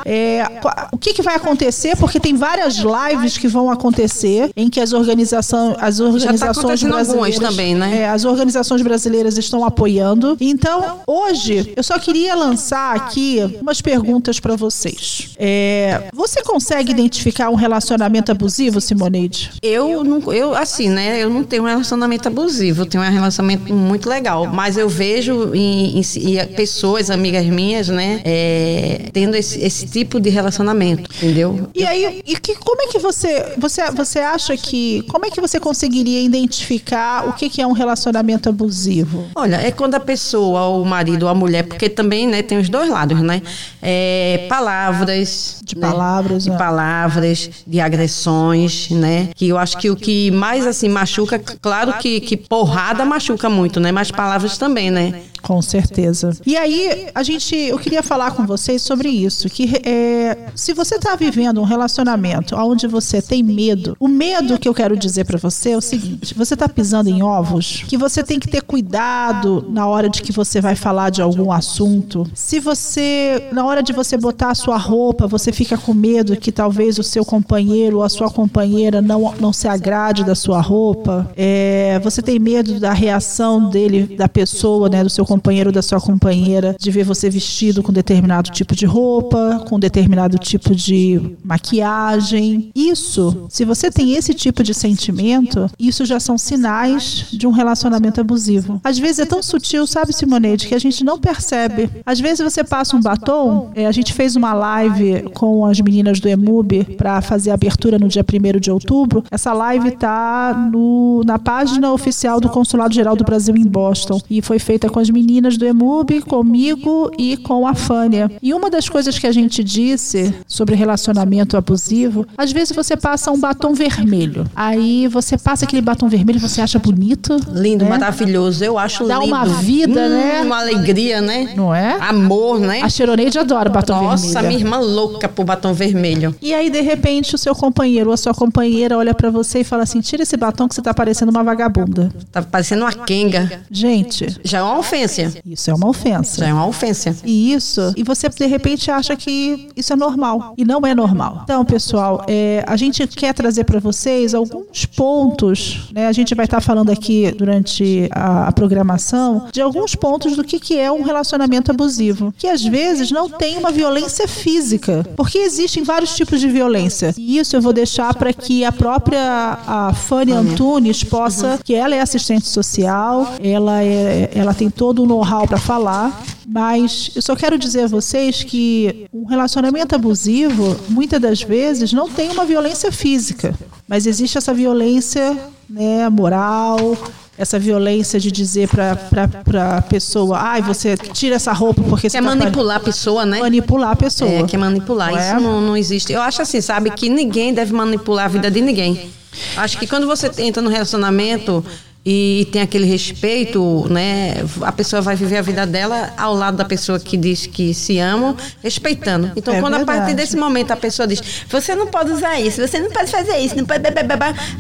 é, 0.05 0.45
qua- 0.61 0.89
o 0.93 0.99
que, 0.99 1.13
que 1.15 1.23
vai 1.23 1.35
acontecer, 1.37 1.97
porque 1.97 2.19
tem 2.21 2.35
várias 2.37 2.77
lives 2.77 3.37
que 3.39 3.49
vão 3.49 3.71
acontecer 3.71 4.51
em 4.57 4.69
que 4.69 4.81
as 4.81 4.93
organizações, 4.93 5.77
as 5.81 6.01
organizações 6.01 6.81
tá 6.81 6.89
brasileiras 6.89 7.39
também, 7.39 7.75
né? 7.75 7.99
é, 8.03 8.09
as 8.09 8.25
organizações 8.25 8.83
brasileiras 8.83 9.37
estão 9.39 9.65
apoiando. 9.65 10.37
Então, 10.41 11.01
hoje, 11.07 11.73
eu 11.77 11.83
só 11.83 11.99
queria 11.99 12.35
lançar 12.35 12.95
aqui 12.97 13.59
umas 13.61 13.81
perguntas 13.81 14.41
para 14.41 14.57
vocês. 14.57 15.31
É, 15.39 16.05
você 16.13 16.43
consegue 16.43 16.91
identificar 16.93 17.51
um 17.51 17.55
relacionamento 17.55 18.31
abusivo, 18.33 18.81
Simoneide? 18.81 19.51
Eu 19.63 20.03
não, 20.05 20.33
eu 20.33 20.55
assim, 20.55 20.89
né? 20.89 21.23
Eu 21.23 21.31
não 21.31 21.43
tenho 21.45 21.63
um 21.65 21.67
relacionamento 21.67 22.29
abusivo, 22.29 22.83
eu 22.83 22.87
tenho 22.87 23.03
um 23.05 23.11
relacionamento 23.11 23.73
muito 23.73 24.09
legal. 24.09 24.47
Mas 24.47 24.77
eu 24.77 24.89
vejo 24.89 25.55
em, 25.55 25.99
em- 25.99 26.03
em 26.41 26.47
pessoas, 26.55 27.11
amigas 27.11 27.45
minhas, 27.47 27.89
né, 27.89 28.21
é, 28.25 29.11
tendo 29.25 29.37
esse, 29.37 29.61
esse 29.61 29.87
tipo 29.87 30.21
de 30.21 30.29
relacionamento, 30.29 31.11
entendeu? 31.17 31.69
E 31.75 31.85
aí, 31.85 32.23
e 32.27 32.37
que, 32.37 32.55
como 32.57 32.83
é 32.83 32.87
que 32.89 32.99
você, 32.99 33.55
você, 33.57 33.91
você 33.91 34.19
acha 34.19 34.57
que, 34.57 35.03
como 35.09 35.25
é 35.25 35.31
que 35.31 35.41
você 35.41 35.59
conseguiria 35.59 36.21
identificar 36.21 37.27
o 37.29 37.33
que, 37.33 37.49
que 37.49 37.63
é 37.63 37.67
um 37.67 37.73
relacionamento 37.73 38.49
abusivo? 38.49 39.27
Olha, 39.35 39.57
é 39.57 39.71
quando 39.71 39.95
a 39.95 40.01
pessoa, 40.01 40.69
o 40.69 40.85
marido 40.85 41.25
ou 41.25 41.29
a 41.29 41.35
mulher, 41.35 41.65
porque 41.65 41.89
também 41.89 42.27
né, 42.27 42.43
tem 42.43 42.59
os 42.59 42.69
dois 42.69 42.91
lados, 42.91 43.21
né? 43.23 43.41
É, 43.81 44.47
palavras. 44.49 45.61
De 45.65 45.77
né? 45.77 45.89
palavras, 45.89 46.45
De 46.45 46.51
né? 46.51 46.57
palavras, 46.59 47.51
de 47.67 47.81
agressões, 47.81 48.91
né? 48.91 49.31
Que 49.35 49.49
eu 49.49 49.57
acho 49.57 49.79
que 49.79 49.91
o 49.91 49.97
que 49.97 50.31
mais 50.31 50.67
assim 50.67 50.89
machuca, 50.89 51.39
claro 51.39 51.95
que, 51.95 52.21
que 52.21 52.37
porrada 52.37 53.05
machuca 53.05 53.49
muito, 53.49 53.81
né? 53.81 53.91
Mas 53.91 54.11
palavras 54.11 54.59
também, 54.59 54.91
né? 54.91 55.23
Com 55.45 55.61
certeza. 55.61 56.35
E 56.47 56.57
aí, 56.57 57.09
a 57.15 57.23
gente, 57.23 57.55
eu 57.55 57.79
queria 57.79 58.03
falar 58.03 58.31
com 58.31 58.47
vocês 58.47 58.81
sobre 58.81 59.11
isso, 59.11 59.47
que 59.51 59.77
é, 59.85 60.49
se 60.55 60.73
você 60.73 60.95
está 60.95 61.15
vivendo 61.15 61.61
um 61.61 61.65
relacionamento 61.65 62.57
onde 62.57 62.87
você 62.87 63.21
tem 63.21 63.43
medo, 63.43 63.95
o 64.01 64.09
medo 64.09 64.59
que 64.59 64.67
eu 64.67 64.73
quero 64.73 64.97
dizer 64.97 65.27
para 65.27 65.37
você 65.37 65.73
é 65.73 65.77
o 65.77 65.83
seguinte: 65.83 66.35
você 66.35 66.55
está 66.55 66.67
pisando 66.67 67.11
em 67.11 67.23
ovos, 67.23 67.85
que 67.87 67.99
você 67.99 68.23
tem 68.23 68.41
que 68.41 68.49
ter 68.49 68.63
cuidado 68.63 69.67
na 69.69 69.87
hora 69.87 70.09
de 70.09 70.23
que 70.23 70.33
você 70.33 70.63
vai 70.63 70.75
falar 70.75 71.11
de 71.11 71.21
algum 71.21 71.53
assunto. 71.53 72.27
Se 72.35 72.59
você, 72.59 73.51
na 73.53 73.67
hora 73.67 73.83
de 73.83 73.93
você 73.93 74.17
botar 74.17 74.51
a 74.51 74.55
sua 74.55 74.79
roupa, 74.79 75.27
você 75.27 75.53
fica 75.53 75.77
com 75.77 75.93
medo 75.93 76.37
que 76.39 76.51
talvez 76.51 76.99
o 76.99 77.03
seu 77.03 77.23
companheiro 77.23 77.99
ou 77.99 78.03
a 78.03 78.09
sua 78.09 78.31
companheira 78.31 79.03
não, 79.03 79.35
não 79.39 79.53
se 79.53 79.69
agrade 79.69 80.25
da 80.25 80.35
sua 80.35 80.63
roupa, 80.63 81.31
é, 81.37 82.01
você 82.03 82.23
tem 82.23 82.39
medo 82.39 82.81
da 82.81 82.95
reação 82.95 83.69
dele, 83.69 84.17
da 84.17 84.27
pessoa, 84.27 84.89
né, 84.89 85.05
do 85.05 85.11
seu 85.11 85.25
companheiro 85.25 85.34
ou 85.67 85.73
da 85.73 85.83
sua 85.83 86.01
companheira, 86.01 86.77
de 86.79 86.91
ver 86.91 87.05
você 87.05 87.31
vestido 87.31 87.83
com 87.83 87.93
determinado 87.93 88.51
tipo 88.51 88.75
de 88.75 88.87
roupa, 88.87 89.65
com 89.69 89.79
determinado 89.79 90.39
tipo 90.39 90.75
de 90.75 91.21
maquiagem. 91.45 92.71
Isso, 92.75 93.47
se 93.49 93.65
você 93.65 93.91
tem 93.91 94.15
esse 94.15 94.35
tipo 94.35 94.63
de 94.63 94.75
sentimento, 94.75 95.71
isso 95.79 96.05
já 96.05 96.19
são 96.21 96.37
sinais 96.37 97.27
de 97.33 97.47
um 97.47 97.51
relacionamento 97.51 98.21
abusivo. 98.21 98.81
Às 98.85 98.99
vezes 98.99 99.21
é 99.21 99.27
tão 99.27 99.43
sutil, 99.43 99.87
sabe, 99.87 100.13
Simoneide, 100.13 100.69
que 100.69 100.75
a 100.75 100.79
gente 100.79 101.05
não 101.05 101.19
percebe. 101.19 101.91
Às 102.05 102.21
vezes 102.21 102.41
você 102.41 102.65
passa 102.65 102.97
um 102.97 103.01
batom, 103.01 103.71
é, 103.75 103.87
a 103.87 103.93
gente 103.93 104.13
fez 104.13 104.37
uma 104.37 104.53
live 104.53 105.31
com 105.35 105.65
as 105.65 105.81
meninas 105.81 106.21
do 106.21 106.29
EMUB 106.29 106.97
para 106.97 107.21
fazer 107.21 107.51
a 107.51 107.55
abertura 107.55 107.99
no 107.99 108.09
dia 108.09 108.25
1 108.25 108.61
de 108.61 108.71
outubro. 108.71 109.25
Essa 109.31 109.53
live 109.53 109.93
tá 109.93 110.69
no, 110.71 111.23
na 111.25 111.39
página 111.39 111.93
oficial 111.93 112.41
do 112.41 112.49
Consulado 112.49 112.95
Geral 112.95 113.17
do 113.17 113.25
Brasil 113.25 113.57
em 113.57 113.67
Boston 113.67 114.21
e 114.29 114.41
foi 114.41 114.59
feita 114.59 114.89
com 114.89 114.99
as 114.99 115.11
meninas 115.11 115.24
do 115.29 115.67
EMUB, 115.67 116.21
comigo 116.23 117.11
e 117.19 117.37
com 117.37 117.67
a 117.67 117.75
Fânia. 117.75 118.31
E 118.43 118.53
uma 118.53 118.69
das 118.71 118.89
coisas 118.89 119.19
que 119.19 119.27
a 119.27 119.33
gente 119.33 119.65
disse 119.65 120.35
sobre 120.47 120.75
relacionamento 120.75 121.57
abusivo, 121.57 122.27
às 122.37 122.53
vezes 122.53 122.75
você 122.77 122.97
passa 122.97 123.31
um 123.31 123.39
batom 123.41 123.73
vermelho. 123.75 124.47
Aí 124.55 125.09
você 125.09 125.37
passa 125.39 125.65
aquele 125.65 125.81
batom 125.83 126.09
vermelho, 126.09 126.39
você 126.39 126.61
acha 126.61 126.79
bonito, 126.79 127.37
Lindo, 127.53 127.85
né? 127.85 127.91
maravilhoso. 127.91 128.63
Eu 128.65 128.79
acho 128.79 129.05
Dá 129.07 129.19
lindo. 129.19 129.29
uma 129.35 129.45
vida, 129.47 130.01
Hum, 130.07 130.09
né? 130.11 130.43
Uma 130.43 130.59
alegria, 130.61 131.21
né? 131.21 131.53
Não 131.57 131.75
é? 131.75 131.97
Amor, 132.01 132.59
né? 132.61 132.81
A 132.83 132.89
Cheroneide 132.89 133.39
adora 133.39 133.71
batom 133.71 134.03
Nossa, 134.03 134.27
vermelho. 134.41 134.47
minha 134.49 134.61
irmã 134.61 134.79
louca 134.79 135.29
por 135.29 135.45
batom 135.45 135.73
vermelho. 135.73 136.35
E 136.41 136.53
aí, 136.55 136.69
de 136.71 136.81
repente, 136.81 137.35
o 137.35 137.39
seu 137.39 137.55
companheiro 137.55 138.11
ou 138.11 138.15
a 138.15 138.17
sua 138.17 138.35
companheira 138.35 138.97
olha 138.97 139.15
pra 139.15 139.31
você 139.31 139.61
e 139.61 139.65
fala 139.65 139.83
assim: 139.85 140.01
tira 140.01 140.23
esse 140.23 140.37
batom 140.37 140.69
que 140.69 140.75
você 140.75 140.83
tá 140.83 140.93
parecendo 140.95 141.31
uma 141.31 141.43
vagabunda. 141.43 142.13
Tá 142.31 142.43
parecendo 142.43 142.83
uma 142.83 142.93
quenga. 142.93 143.63
Gente, 143.71 144.39
Já 144.45 144.59
é 144.59 144.63
uma 144.63 144.79
ofensa. 144.79 145.14
Isso 145.47 145.71
é 145.71 145.75
uma 145.75 145.89
ofensa. 145.89 146.41
Já 146.41 146.49
é 146.49 146.53
uma 146.53 146.67
ofensa. 146.67 147.17
E 147.25 147.53
isso, 147.53 147.93
e 147.97 148.03
você 148.03 148.29
de 148.29 148.47
repente 148.47 148.91
acha 148.91 149.17
que 149.17 149.69
isso 149.77 149.93
é 149.93 149.97
normal 149.97 150.55
e 150.57 150.65
não 150.65 150.81
é 150.87 150.95
normal. 150.95 151.41
Então, 151.45 151.65
pessoal, 151.65 152.25
é, 152.27 152.65
a 152.67 152.77
gente 152.77 153.07
quer 153.07 153.33
trazer 153.35 153.65
para 153.65 153.79
vocês 153.79 154.35
alguns 154.35 154.87
pontos, 154.87 155.89
né? 155.93 156.07
A 156.07 156.13
gente 156.13 156.35
vai 156.35 156.45
estar 156.45 156.61
falando 156.61 156.91
aqui 156.91 157.31
durante 157.33 158.09
a, 158.13 158.49
a, 158.49 158.53
programação 158.53 159.47
de 159.53 159.61
alguns 159.61 159.95
pontos 159.95 160.37
do 160.37 160.45
que, 160.45 160.59
que 160.59 160.79
é 160.79 160.91
um 160.91 161.03
relacionamento 161.03 161.71
abusivo, 161.71 162.33
que 162.37 162.47
às 162.47 162.65
vezes 162.65 163.11
não 163.11 163.29
tem 163.29 163.57
uma 163.59 163.71
violência 163.71 164.27
física, 164.27 165.07
porque 165.17 165.39
existem 165.39 165.83
vários 165.83 166.15
tipos 166.15 166.41
de 166.41 166.49
violência. 166.49 167.15
E 167.17 167.39
isso 167.39 167.57
eu 167.57 167.61
vou 167.61 167.73
deixar 167.73 168.15
para 168.15 168.33
que 168.33 168.65
a 168.65 168.73
própria 168.73 169.59
a 169.67 169.93
Fanny 169.93 170.33
Antunes 170.33 171.05
possa, 171.05 171.59
que 171.63 171.75
ela 171.75 171.95
é 171.95 172.01
assistente 172.01 172.47
social, 172.47 173.35
ela 173.43 173.83
é, 173.83 174.31
ela 174.35 174.55
tem 174.55 174.71
todo 174.71 175.04
o 175.05 175.07
know-how 175.07 175.47
para 175.47 175.59
falar 175.59 176.25
mas 176.47 177.11
eu 177.15 177.23
só 177.23 177.35
quero 177.35 177.59
dizer 177.59 177.85
a 177.85 177.87
vocês 177.87 178.43
que 178.43 179.07
um 179.13 179.25
relacionamento 179.25 179.95
abusivo, 179.95 180.77
muitas 180.89 181.21
das 181.21 181.43
vezes, 181.43 181.93
não 181.93 182.09
tem 182.09 182.31
uma 182.31 182.45
violência 182.45 182.93
física, 182.93 183.55
mas 183.89 184.07
existe 184.07 184.37
essa 184.37 184.53
violência 184.53 185.37
né, 185.69 186.09
moral, 186.11 186.97
essa 187.39 187.59
violência 187.59 188.21
de 188.21 188.31
dizer 188.31 188.69
para 188.69 189.77
a 189.79 189.83
pessoa, 189.83 190.39
ai, 190.39 190.61
ah, 190.61 190.65
você 190.65 190.97
tira 190.97 191.37
essa 191.37 191.53
roupa 191.53 191.83
porque 191.83 192.09
você 192.09 192.19
quer 192.19 192.23
tá 192.25 192.35
manipular 192.37 192.77
a 192.77 192.81
pessoa, 192.81 193.27
né? 193.27 193.41
Manipular 193.41 193.91
a 193.91 193.97
pessoa. 193.97 194.31
É, 194.31 194.45
quer 194.45 194.59
manipular. 194.59 195.11
Não 195.11 195.19
é? 195.19 195.33
Isso 195.33 195.41
não, 195.41 195.61
não 195.61 195.77
existe. 195.77 196.13
Eu 196.13 196.23
acho 196.23 196.43
assim, 196.43 196.61
sabe, 196.61 196.91
que 196.91 197.09
ninguém 197.09 197.53
deve 197.53 197.73
manipular 197.73 198.27
a 198.27 198.29
vida 198.29 198.51
de 198.51 198.61
ninguém. 198.61 199.11
Acho 199.57 199.79
que 199.79 199.87
quando 199.87 200.07
você 200.07 200.31
entra 200.39 200.63
no 200.63 200.71
relacionamento, 200.71 201.65
e 202.07 202.47
tem 202.53 202.61
aquele 202.61 202.85
respeito, 202.85 203.87
né? 203.89 204.35
A 204.61 204.71
pessoa 204.71 205.01
vai 205.01 205.17
viver 205.17 205.39
a 205.39 205.43
vida 205.43 205.67
dela 205.67 206.13
ao 206.19 206.35
lado 206.35 206.57
da 206.59 206.65
pessoa 206.65 207.01
que 207.01 207.17
diz 207.17 207.47
que 207.47 207.73
se 207.73 207.99
ama, 207.99 208.37
respeitando. 208.63 209.33
Então, 209.35 209.55
é 209.55 209.61
quando 209.61 209.77
verdade. 209.77 209.99
a 209.99 210.03
partir 210.03 210.15
desse 210.15 210.37
momento 210.37 210.71
a 210.71 210.77
pessoa 210.77 211.07
diz: 211.07 211.23
"Você 211.49 211.75
não 211.75 211.87
pode 211.87 212.11
usar 212.11 212.39
isso, 212.39 212.61
você 212.61 212.79
não 212.79 212.91
pode 212.91 213.11
fazer 213.11 213.39
isso, 213.39 213.57
não 213.57 213.65
pode 213.65 213.83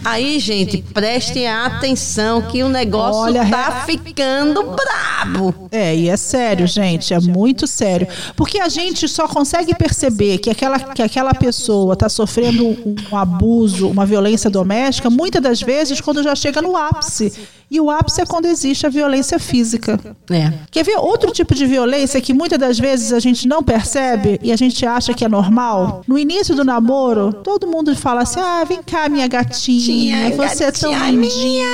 aí, 0.04 0.38
gente, 0.38 0.78
prestem 0.94 1.46
atenção 1.46 2.42
que 2.42 2.62
o 2.62 2.68
negócio 2.68 3.22
Olha, 3.22 3.46
tá 3.46 3.84
ficando 3.86 4.62
brabo. 4.62 5.54
É, 5.70 5.94
e 5.94 6.08
é 6.08 6.16
sério, 6.16 6.66
gente, 6.66 7.12
é 7.12 7.20
muito 7.20 7.66
sério, 7.66 8.06
porque 8.36 8.58
a 8.58 8.68
gente 8.68 9.06
só 9.06 9.28
consegue 9.28 9.74
perceber 9.74 10.38
que 10.38 10.48
aquela 10.48 10.78
que 10.78 11.02
aquela 11.02 11.34
pessoa 11.34 11.94
tá 11.94 12.08
sofrendo 12.08 12.66
um 12.66 13.16
abuso, 13.16 13.88
uma 13.88 14.06
violência 14.06 14.48
doméstica, 14.48 15.10
muitas 15.10 15.42
das 15.42 15.60
vezes 15.60 16.00
quando 16.00 16.22
já 16.22 16.34
chega 16.34 16.62
no 16.62 16.76
ápice 16.76 17.33
e 17.70 17.80
o 17.80 17.90
ápice 17.90 18.20
é 18.20 18.26
quando 18.26 18.46
existe 18.46 18.86
a 18.86 18.88
violência 18.88 19.38
física. 19.38 19.98
É. 20.30 20.52
Quer 20.70 20.84
ver 20.84 20.96
outro 20.96 21.30
tipo 21.32 21.54
de 21.54 21.66
violência 21.66 22.20
que 22.20 22.32
muitas 22.32 22.58
das 22.58 22.78
vezes 22.78 23.12
a 23.12 23.18
gente 23.18 23.48
não 23.48 23.62
percebe 23.62 24.38
e 24.42 24.52
a 24.52 24.56
gente 24.56 24.84
acha 24.86 25.12
que 25.14 25.24
é 25.24 25.28
normal? 25.28 26.02
No 26.06 26.18
início 26.18 26.54
do 26.54 26.64
namoro, 26.64 27.32
todo 27.32 27.66
mundo 27.66 27.94
fala 27.96 28.22
assim: 28.22 28.40
ah, 28.40 28.64
vem 28.64 28.82
cá, 28.82 29.08
minha 29.08 29.26
gatinha, 29.26 30.30
você 30.36 30.64
é 30.64 30.72
tão 30.72 30.92
lindinha. 31.10 31.66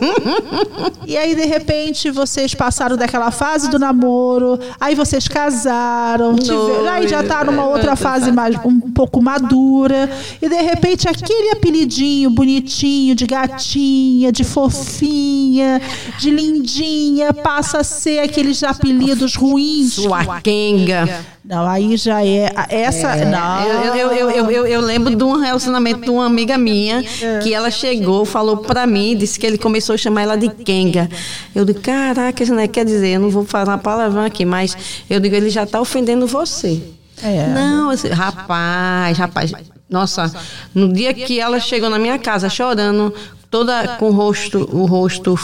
e 1.06 1.16
aí, 1.16 1.34
de 1.34 1.44
repente, 1.44 2.10
vocês 2.10 2.54
passaram 2.54 2.96
daquela 2.96 3.30
fase 3.30 3.70
do 3.70 3.78
namoro, 3.78 4.58
aí 4.80 4.94
vocês 4.94 5.28
casaram, 5.28 6.36
tiveram, 6.36 6.88
aí 6.88 7.08
já 7.08 7.22
tá 7.22 7.44
numa 7.44 7.66
outra 7.66 7.96
fase 7.96 8.32
mais, 8.32 8.56
um 8.64 8.80
pouco 8.92 9.22
madura, 9.22 10.10
e 10.40 10.48
de 10.48 10.62
repente 10.62 11.08
aquele 11.08 11.50
apelidinho 11.50 12.30
bonitinho 12.30 13.14
de 13.14 13.26
gatinha, 13.26 14.32
de 14.32 14.44
fofinha, 14.44 15.80
de 16.18 16.30
lindinha, 16.30 17.32
passa 17.32 17.78
a 17.78 17.84
ser 17.84 18.20
aqueles 18.20 18.62
apelidos 18.62 19.34
ruins. 19.36 19.94
Sua 19.94 20.40
quenga. 20.40 21.35
Não, 21.48 21.64
aí 21.64 21.96
já 21.96 22.24
é. 22.26 22.52
Essa. 22.68 23.08
É, 23.08 23.24
não. 23.24 23.62
Eu, 23.94 23.94
eu, 23.94 24.30
eu, 24.30 24.50
eu, 24.50 24.66
eu 24.66 24.80
lembro 24.80 25.14
de 25.14 25.22
um 25.22 25.36
relacionamento 25.36 26.00
de 26.00 26.10
uma 26.10 26.26
amiga 26.26 26.58
minha 26.58 27.04
que 27.42 27.54
ela 27.54 27.70
chegou, 27.70 28.24
falou 28.24 28.56
pra 28.56 28.84
mim, 28.84 29.16
disse 29.16 29.38
que 29.38 29.46
ele 29.46 29.56
começou 29.56 29.94
a 29.94 29.96
chamar 29.96 30.22
ela 30.22 30.36
de 30.36 30.48
Kenga. 30.48 31.08
Eu 31.54 31.64
digo, 31.64 31.80
caraca, 31.80 32.42
isso 32.42 32.52
não 32.52 32.66
quer 32.66 32.84
dizer, 32.84 33.10
eu 33.10 33.20
não 33.20 33.30
vou 33.30 33.44
falar 33.44 33.72
uma 33.72 33.78
palavrão 33.78 34.24
aqui, 34.24 34.44
mas 34.44 34.76
eu 35.08 35.20
digo, 35.20 35.36
ele 35.36 35.48
já 35.48 35.64
tá 35.64 35.80
ofendendo 35.80 36.26
você. 36.26 36.82
É. 37.22 37.46
Não, 37.46 37.92
rapaz, 38.12 39.16
rapaz. 39.16 39.52
Nossa, 39.88 40.34
no 40.74 40.92
dia 40.92 41.14
que 41.14 41.38
ela 41.38 41.60
chegou 41.60 41.88
na 41.88 41.98
minha 41.98 42.18
casa 42.18 42.48
chorando, 42.48 43.14
toda 43.48 43.96
com 43.98 44.08
o 44.08 44.10
rosto, 44.10 44.68
o 44.72 44.84
rosto 44.84 45.38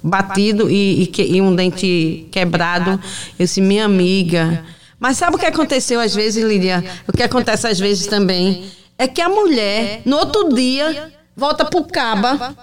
batido 0.00 0.70
e, 0.70 1.10
e, 1.12 1.36
e 1.36 1.42
um 1.42 1.52
dente 1.52 2.28
quebrado, 2.30 2.92
eu 2.92 3.44
disse, 3.44 3.60
minha 3.60 3.84
amiga. 3.84 4.64
Mas 4.98 5.16
sabe 5.16 5.36
o 5.36 5.38
que 5.38 5.46
aconteceu 5.46 6.00
às 6.00 6.14
vezes, 6.14 6.42
Lídia? 6.42 6.84
O 7.06 7.12
que 7.12 7.22
acontece 7.22 7.66
às 7.66 7.78
vezes 7.78 8.06
também 8.06 8.64
é 8.98 9.06
que 9.06 9.20
a 9.20 9.28
mulher, 9.28 10.02
no 10.04 10.16
outro 10.16 10.52
dia, 10.52 11.12
volta 11.36 11.64
pro 11.64 11.84
caba. 11.84 12.56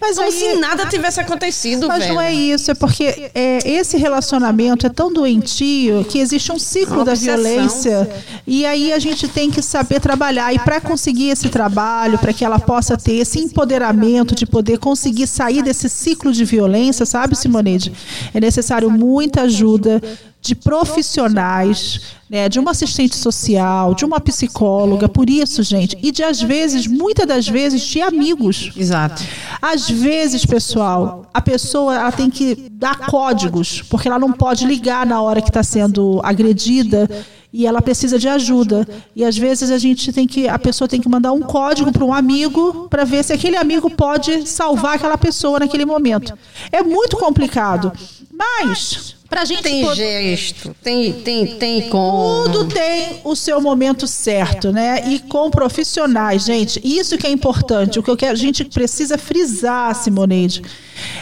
Mas 0.00 0.16
Como 0.16 0.28
aí, 0.28 0.32
se 0.32 0.54
nada 0.54 0.86
tivesse 0.86 1.20
acontecido, 1.20 1.88
mas 1.88 2.04
velho. 2.04 2.14
não 2.14 2.20
é 2.20 2.32
isso, 2.32 2.70
é 2.70 2.74
porque 2.74 3.30
é, 3.34 3.58
esse 3.68 3.96
relacionamento 3.96 4.86
é 4.86 4.88
tão 4.88 5.12
doentio 5.12 6.04
que 6.04 6.20
existe 6.20 6.52
um 6.52 6.58
ciclo 6.58 7.04
da 7.04 7.14
violência 7.14 8.08
e 8.46 8.64
aí 8.64 8.92
a 8.92 8.98
gente 9.00 9.26
tem 9.26 9.50
que 9.50 9.60
saber 9.60 10.00
trabalhar 10.00 10.54
e 10.54 10.58
para 10.60 10.80
conseguir 10.80 11.30
esse 11.30 11.48
trabalho, 11.48 12.16
para 12.16 12.32
que 12.32 12.44
ela 12.44 12.60
possa 12.60 12.96
ter 12.96 13.14
esse 13.16 13.40
empoderamento 13.40 14.34
de 14.34 14.46
poder 14.46 14.78
conseguir 14.78 15.26
sair 15.26 15.62
desse 15.62 15.88
ciclo 15.88 16.32
de 16.32 16.44
violência, 16.44 17.04
sabe, 17.04 17.36
Simoneide? 17.36 17.92
É 18.32 18.40
necessário 18.40 18.88
muita 18.88 19.42
ajuda 19.42 20.00
de 20.40 20.54
profissionais, 20.54 22.00
né, 22.30 22.48
de 22.48 22.58
uma 22.58 22.70
assistente 22.70 23.16
social, 23.16 23.94
de 23.94 24.04
uma 24.04 24.20
psicóloga, 24.20 25.08
por 25.08 25.28
isso, 25.28 25.62
gente, 25.62 25.98
e 26.02 26.12
de 26.12 26.22
às 26.22 26.40
vezes, 26.40 26.86
muitas 26.86 27.26
das 27.26 27.48
vezes, 27.48 27.82
de 27.82 28.00
amigos. 28.00 28.70
Exato. 28.76 29.22
Às 29.60 29.90
vezes, 29.90 30.46
pessoal, 30.46 31.26
a 31.34 31.40
pessoa 31.40 31.94
ela 31.94 32.12
tem 32.12 32.30
que 32.30 32.68
dar 32.70 32.98
códigos, 33.06 33.82
porque 33.82 34.08
ela 34.08 34.18
não 34.18 34.32
pode 34.32 34.64
ligar 34.66 35.04
na 35.04 35.20
hora 35.20 35.42
que 35.42 35.48
está 35.48 35.62
sendo 35.62 36.20
agredida 36.22 37.08
e 37.52 37.66
ela 37.66 37.82
precisa 37.82 38.18
de 38.18 38.28
ajuda. 38.28 38.86
E 39.16 39.24
às 39.24 39.36
vezes 39.36 39.70
a 39.70 39.78
gente 39.78 40.12
tem 40.12 40.26
que, 40.26 40.48
a 40.48 40.58
pessoa 40.58 40.86
tem 40.86 41.00
que 41.00 41.08
mandar 41.08 41.32
um 41.32 41.40
código 41.40 41.90
para 41.90 42.04
um 42.04 42.12
amigo 42.12 42.86
para 42.88 43.04
ver 43.04 43.24
se 43.24 43.32
aquele 43.32 43.56
amigo 43.56 43.90
pode 43.90 44.46
salvar 44.46 44.96
aquela 44.96 45.18
pessoa 45.18 45.58
naquele 45.58 45.84
momento. 45.84 46.36
É 46.70 46.82
muito 46.82 47.16
complicado. 47.16 47.92
Mas 48.30 49.17
Pra 49.28 49.44
gente 49.44 49.62
tem 49.62 49.84
poder... 49.84 50.36
gesto, 50.36 50.74
tem, 50.82 51.12
tem, 51.12 51.46
tem 51.58 51.88
como. 51.90 52.50
Tudo 52.50 52.64
tem 52.72 53.20
o 53.24 53.36
seu 53.36 53.60
momento 53.60 54.06
certo, 54.06 54.72
né? 54.72 55.06
E 55.06 55.18
com 55.18 55.50
profissionais, 55.50 56.44
gente. 56.44 56.80
Isso 56.82 57.18
que 57.18 57.26
é 57.26 57.30
importante. 57.30 57.98
O 57.98 58.16
que 58.16 58.24
a 58.24 58.34
gente 58.34 58.64
precisa 58.64 59.18
frisar, 59.18 59.94
Simoneide, 59.94 60.62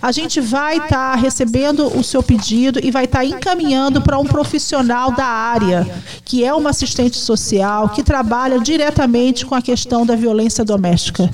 A 0.00 0.10
gente 0.10 0.40
vai 0.40 0.78
estar 0.78 0.88
tá 0.88 1.14
recebendo 1.14 1.94
o 1.94 2.02
seu 2.02 2.22
pedido 2.22 2.80
e 2.82 2.90
vai 2.90 3.04
estar 3.04 3.18
tá 3.18 3.24
encaminhando 3.26 4.00
para 4.00 4.18
um 4.18 4.24
profissional 4.24 5.12
da 5.12 5.26
área, 5.26 5.86
que 6.24 6.42
é 6.42 6.54
uma 6.54 6.70
assistente 6.70 7.18
social, 7.18 7.90
que 7.90 8.02
trabalha 8.02 8.58
diretamente 8.58 9.44
com 9.44 9.54
a 9.54 9.60
questão 9.60 10.06
da 10.06 10.16
violência 10.16 10.64
doméstica. 10.64 11.28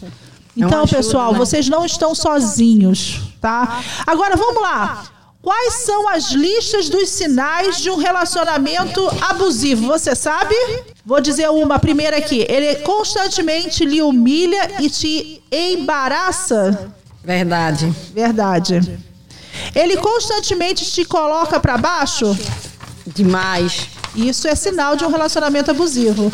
Então, 0.56 0.84
pessoal, 0.84 1.32
né? 1.32 1.38
vocês 1.38 1.68
não 1.68 1.86
estão 1.86 2.12
sozinhos, 2.12 3.20
tá? 3.40 3.80
Agora 4.04 4.34
vamos 4.34 4.60
lá. 4.60 5.13
Quais 5.44 5.74
são 5.74 6.08
as 6.08 6.30
listas 6.30 6.88
dos 6.88 7.10
sinais 7.10 7.76
de 7.76 7.90
um 7.90 7.96
relacionamento 7.96 9.06
abusivo? 9.20 9.86
Você 9.88 10.16
sabe? 10.16 10.54
Vou 11.04 11.20
dizer 11.20 11.50
uma 11.50 11.78
primeira 11.78 12.16
aqui. 12.16 12.46
Ele 12.48 12.76
constantemente 12.76 13.84
lhe 13.84 14.00
humilha 14.00 14.80
e 14.80 14.88
te 14.88 15.42
embaraça. 15.52 16.90
Verdade. 17.22 17.94
Verdade. 18.14 18.98
Ele 19.74 19.98
constantemente 19.98 20.90
te 20.90 21.04
coloca 21.04 21.60
para 21.60 21.76
baixo? 21.76 22.34
Demais. 23.06 23.90
Isso 24.16 24.48
é 24.48 24.54
sinal 24.54 24.96
de 24.96 25.04
um 25.04 25.10
relacionamento 25.10 25.70
abusivo. 25.70 26.32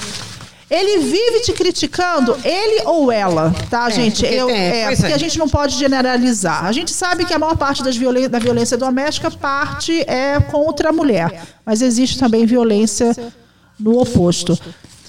Ele 0.70 0.98
vive 0.98 1.40
te 1.40 1.52
criticando, 1.52 2.38
ele 2.44 2.82
ou 2.86 3.10
ela, 3.10 3.52
tá, 3.68 3.88
é, 3.88 3.90
gente? 3.90 4.20
Porque, 4.20 4.34
Eu, 4.34 4.48
é, 4.48 4.92
é 4.92 4.96
porque 4.96 5.12
a 5.12 5.18
gente 5.18 5.36
não 5.36 5.48
pode 5.48 5.76
generalizar. 5.76 6.64
A 6.64 6.70
gente 6.70 6.92
sabe 6.92 7.24
que 7.24 7.34
a 7.34 7.38
maior 7.40 7.56
parte 7.56 7.82
das 7.82 7.96
violen 7.96 8.28
da 8.28 8.38
violência 8.38 8.76
doméstica 8.76 9.32
parte 9.32 10.00
é 10.02 10.38
contra 10.38 10.90
a 10.90 10.92
mulher, 10.92 11.42
mas 11.66 11.82
existe 11.82 12.18
também 12.20 12.46
violência 12.46 13.16
no 13.78 14.00
oposto. 14.00 14.56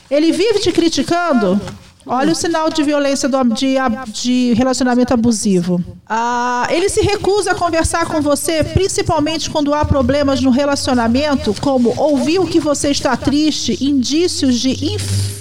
Ele 0.09 0.31
vive 0.31 0.59
te 0.59 0.71
criticando? 0.71 1.61
Olha 2.05 2.31
o 2.31 2.35
sinal 2.35 2.69
de 2.71 2.81
violência 2.81 3.29
do, 3.29 3.43
de, 3.43 3.75
de 4.07 4.53
relacionamento 4.53 5.13
abusivo. 5.13 5.79
Ah, 6.09 6.67
ele 6.71 6.89
se 6.89 7.01
recusa 7.01 7.51
a 7.51 7.55
conversar 7.55 8.07
com 8.07 8.19
você, 8.19 8.63
principalmente 8.63 9.49
quando 9.49 9.73
há 9.73 9.85
problemas 9.85 10.41
no 10.41 10.49
relacionamento, 10.49 11.53
como 11.61 11.93
ouvir 11.95 12.43
que 12.47 12.59
você 12.59 12.89
está 12.89 13.15
triste, 13.15 13.77
indícios 13.79 14.59
de 14.59 14.71
infidelidade. 14.71 15.40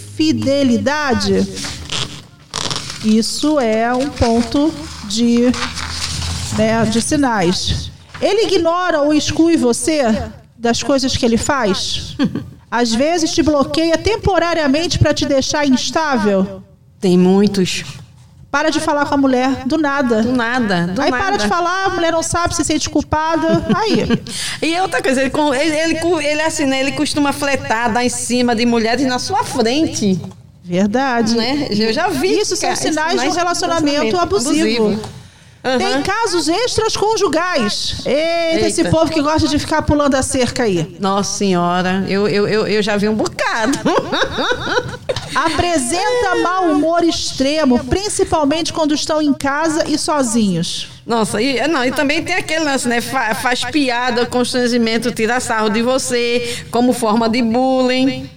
Isso 3.04 3.58
é 3.58 3.92
um 3.94 4.10
ponto 4.10 4.72
de, 5.06 5.50
né, 6.56 6.84
de 6.84 7.00
sinais. 7.00 7.90
Ele 8.20 8.44
ignora 8.44 9.00
ou 9.00 9.14
exclui 9.14 9.56
você 9.56 10.02
das 10.56 10.82
coisas 10.82 11.16
que 11.16 11.24
ele 11.24 11.38
faz? 11.38 12.16
Às 12.70 12.94
vezes 12.94 13.32
te 13.32 13.42
bloqueia 13.42 13.96
temporariamente 13.96 14.98
para 14.98 15.14
te 15.14 15.26
deixar 15.26 15.66
instável? 15.66 16.62
Tem 17.00 17.16
muitos. 17.18 17.84
Para 18.50 18.68
de 18.70 18.80
falar 18.80 19.06
com 19.06 19.14
a 19.14 19.16
mulher 19.16 19.64
do 19.64 19.78
nada. 19.78 20.22
Do 20.22 20.32
nada. 20.32 20.88
Do 20.88 21.00
aí 21.00 21.10
nada. 21.10 21.24
para 21.24 21.36
de 21.36 21.46
falar, 21.46 21.84
a 21.84 21.90
mulher 21.90 22.10
não 22.10 22.22
sabe 22.22 22.54
se 22.54 22.64
sente 22.64 22.90
culpada. 22.90 23.64
Aí. 23.76 24.20
e 24.60 24.80
outra 24.80 25.00
coisa, 25.00 25.22
ele, 25.22 25.30
ele, 25.76 25.98
ele, 26.26 26.42
assim, 26.42 26.66
né, 26.66 26.80
ele 26.80 26.92
costuma 26.92 27.32
fletar, 27.32 27.92
dar 27.92 28.04
em 28.04 28.08
cima 28.08 28.56
de 28.56 28.66
mulheres 28.66 29.06
na 29.06 29.20
sua 29.20 29.44
frente. 29.44 30.20
Verdade. 30.64 31.36
Né? 31.36 31.68
Eu 31.70 31.92
já 31.92 32.08
vi. 32.08 32.40
Isso 32.40 32.56
são 32.56 32.74
sinais 32.74 33.20
de 33.20 33.28
um 33.28 33.32
relacionamento 33.32 34.18
abusivo. 34.18 34.86
abusivo. 34.86 35.19
Uhum. 35.62 35.76
Tem 35.76 36.02
casos 36.02 36.48
extras 36.48 36.96
conjugais. 36.96 37.96
Eita, 38.06 38.54
Eita, 38.54 38.66
esse 38.66 38.84
povo 38.84 39.10
que 39.10 39.20
gosta 39.20 39.46
de 39.46 39.58
ficar 39.58 39.82
pulando 39.82 40.14
a 40.14 40.22
cerca 40.22 40.62
aí. 40.62 40.96
Nossa 40.98 41.36
senhora, 41.36 42.04
eu, 42.08 42.26
eu, 42.26 42.48
eu, 42.48 42.66
eu 42.66 42.82
já 42.82 42.96
vi 42.96 43.08
um 43.08 43.14
bocado. 43.14 43.78
Apresenta 45.34 46.36
mau 46.42 46.72
humor 46.72 47.04
extremo, 47.04 47.78
principalmente 47.84 48.72
quando 48.72 48.94
estão 48.94 49.20
em 49.20 49.34
casa 49.34 49.84
e 49.86 49.98
sozinhos. 49.98 50.88
Nossa, 51.06 51.42
e, 51.42 51.66
não, 51.68 51.84
e 51.84 51.92
também 51.92 52.22
tem 52.22 52.36
aquele 52.36 52.64
lance, 52.64 52.88
né? 52.88 53.00
Fa, 53.00 53.34
faz 53.34 53.62
piada, 53.64 54.24
constrangimento, 54.24 55.12
tira 55.12 55.40
sarro 55.40 55.68
de 55.68 55.82
você, 55.82 56.64
como 56.70 56.92
forma 56.92 57.28
de 57.28 57.42
bullying. 57.42 58.30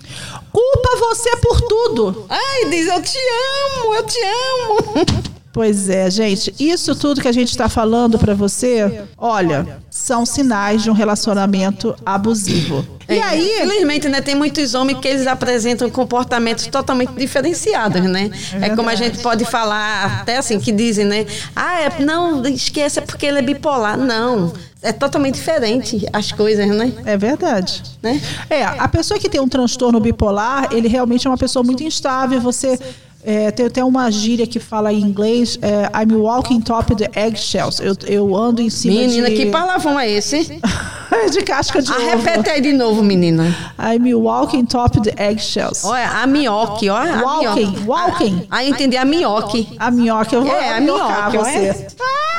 Culpa 0.52 0.98
você 1.00 1.38
por 1.38 1.62
tudo. 1.62 2.26
Ai, 2.30 2.70
diz, 2.70 2.88
eu 2.88 3.02
te 3.02 3.18
amo, 3.18 3.96
eu 3.96 4.04
te 4.04 4.20
amo. 4.20 5.24
Pois 5.54 5.88
é, 5.88 6.10
gente. 6.10 6.52
Isso 6.60 6.96
tudo 6.96 7.22
que 7.22 7.28
a 7.28 7.32
gente 7.32 7.50
está 7.50 7.70
falando 7.70 8.18
para 8.18 8.34
você, 8.34 9.04
olha, 9.16 9.78
são 9.88 10.26
sinais 10.26 10.82
de 10.82 10.90
um 10.90 10.94
relacionamento 10.94 11.96
abusivo. 12.04 12.84
E 13.08 13.14
é, 13.14 13.24
aí, 13.24 13.52
infelizmente, 13.58 14.10
né, 14.10 14.20
tem 14.20 14.34
muitos 14.34 14.74
homens 14.74 14.98
que 15.00 15.08
eles 15.08 15.28
apresentam 15.28 15.88
comportamentos 15.92 16.66
totalmente 16.66 17.12
diferenciados, 17.12 18.02
né? 18.02 18.32
É, 18.60 18.66
é 18.66 18.76
como 18.76 18.90
a 18.90 18.96
gente 18.96 19.20
pode 19.20 19.46
falar 19.46 20.22
até 20.22 20.38
assim 20.38 20.60
que 20.60 20.72
dizem, 20.72 21.06
né? 21.06 21.28
Ah, 21.56 21.82
é, 21.82 22.04
não, 22.04 22.44
esquece 22.48 22.98
é 22.98 23.02
porque 23.04 23.28
ele 23.28 23.38
é 23.38 23.42
bipolar. 23.44 23.96
Não. 23.96 24.52
É 24.82 24.92
totalmente 24.92 25.36
diferente 25.36 26.06
as 26.12 26.32
coisas, 26.32 26.68
né? 26.68 26.92
É 27.06 27.16
verdade. 27.16 27.84
Né? 28.02 28.20
É, 28.50 28.64
a 28.66 28.88
pessoa 28.88 29.20
que 29.20 29.30
tem 29.30 29.40
um 29.40 29.48
transtorno 29.48 30.00
bipolar, 30.00 30.70
ele 30.74 30.88
realmente 30.88 31.28
é 31.28 31.30
uma 31.30 31.38
pessoa 31.38 31.64
muito 31.64 31.84
instável. 31.84 32.42
Você 32.42 32.78
é, 33.24 33.52
tem 33.52 33.66
até 33.66 33.84
uma 33.84 34.12
gíria 34.12 34.46
que 34.46 34.60
fala 34.60 34.92
em 34.92 35.00
inglês, 35.00 35.58
é, 35.62 35.90
I'm 35.98 36.16
walking 36.16 36.62
top 36.62 36.96
the 36.96 37.10
eggshells. 37.16 37.82
Eu, 37.82 37.96
eu 38.06 38.36
ando 38.36 38.62
em 38.62 38.70
cima 38.70 38.96
menina, 38.96 39.12
de... 39.12 39.22
Menina, 39.22 39.46
que 39.46 39.52
palavrão 39.52 40.00
é 40.00 40.10
esse? 40.10 40.60
de 41.32 41.42
casca 41.44 41.82
de 41.82 41.92
ah, 41.92 41.96
ovo. 41.96 42.06
repete 42.06 42.50
aí 42.50 42.62
de 42.62 42.74
novo, 42.74 43.04
menina. 43.04 43.56
I'm 43.80 44.14
walking 44.14 44.66
top 44.66 45.02
the 45.02 45.14
eggshells. 45.18 45.86
Olha, 45.86 46.10
a 46.10 46.28
minhoque, 46.28 46.90
olha. 46.90 47.24
Walking, 47.24 47.86
walking. 47.86 48.48
Ah, 48.50 48.64
entendi, 48.64 48.98
a 48.98 49.06
minhoque. 49.06 49.70
A 49.80 49.90
minhoque, 49.92 50.36
eu 50.36 50.44
vou 50.44 50.54
é, 50.54 50.74
a 50.74 50.82
minhoque, 50.82 51.38
você. 51.38 51.88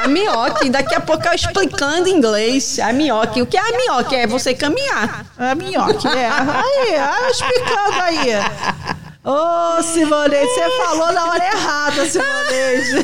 A 0.02 0.08
minhoque, 0.08 0.68
daqui 0.68 0.94
a 0.94 1.00
pouco 1.00 1.26
eu 1.26 1.32
explicando 1.32 2.08
em 2.08 2.16
inglês. 2.16 2.78
A 2.78 2.92
minhoque, 2.92 3.40
o 3.40 3.46
que 3.46 3.56
é 3.56 3.60
a 3.60 3.76
minhoque? 3.76 4.14
É 4.14 4.26
você 4.26 4.52
caminhar. 4.52 5.24
A 5.38 5.54
minhoque, 5.54 6.06
é. 6.08 6.26
Aí, 6.26 6.94
aí 6.96 7.30
explicando 7.30 8.00
aí. 8.02 9.03
Ô, 9.24 9.78
oh, 9.78 9.82
Simoneide, 9.82 10.46
você 10.46 10.70
falou 10.84 11.10
na 11.10 11.24
hora 11.30 11.44
errada, 11.46 12.04
Simoneide. 12.04 13.02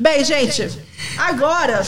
Bem, 0.00 0.24
gente, 0.24 0.68
agora 1.16 1.80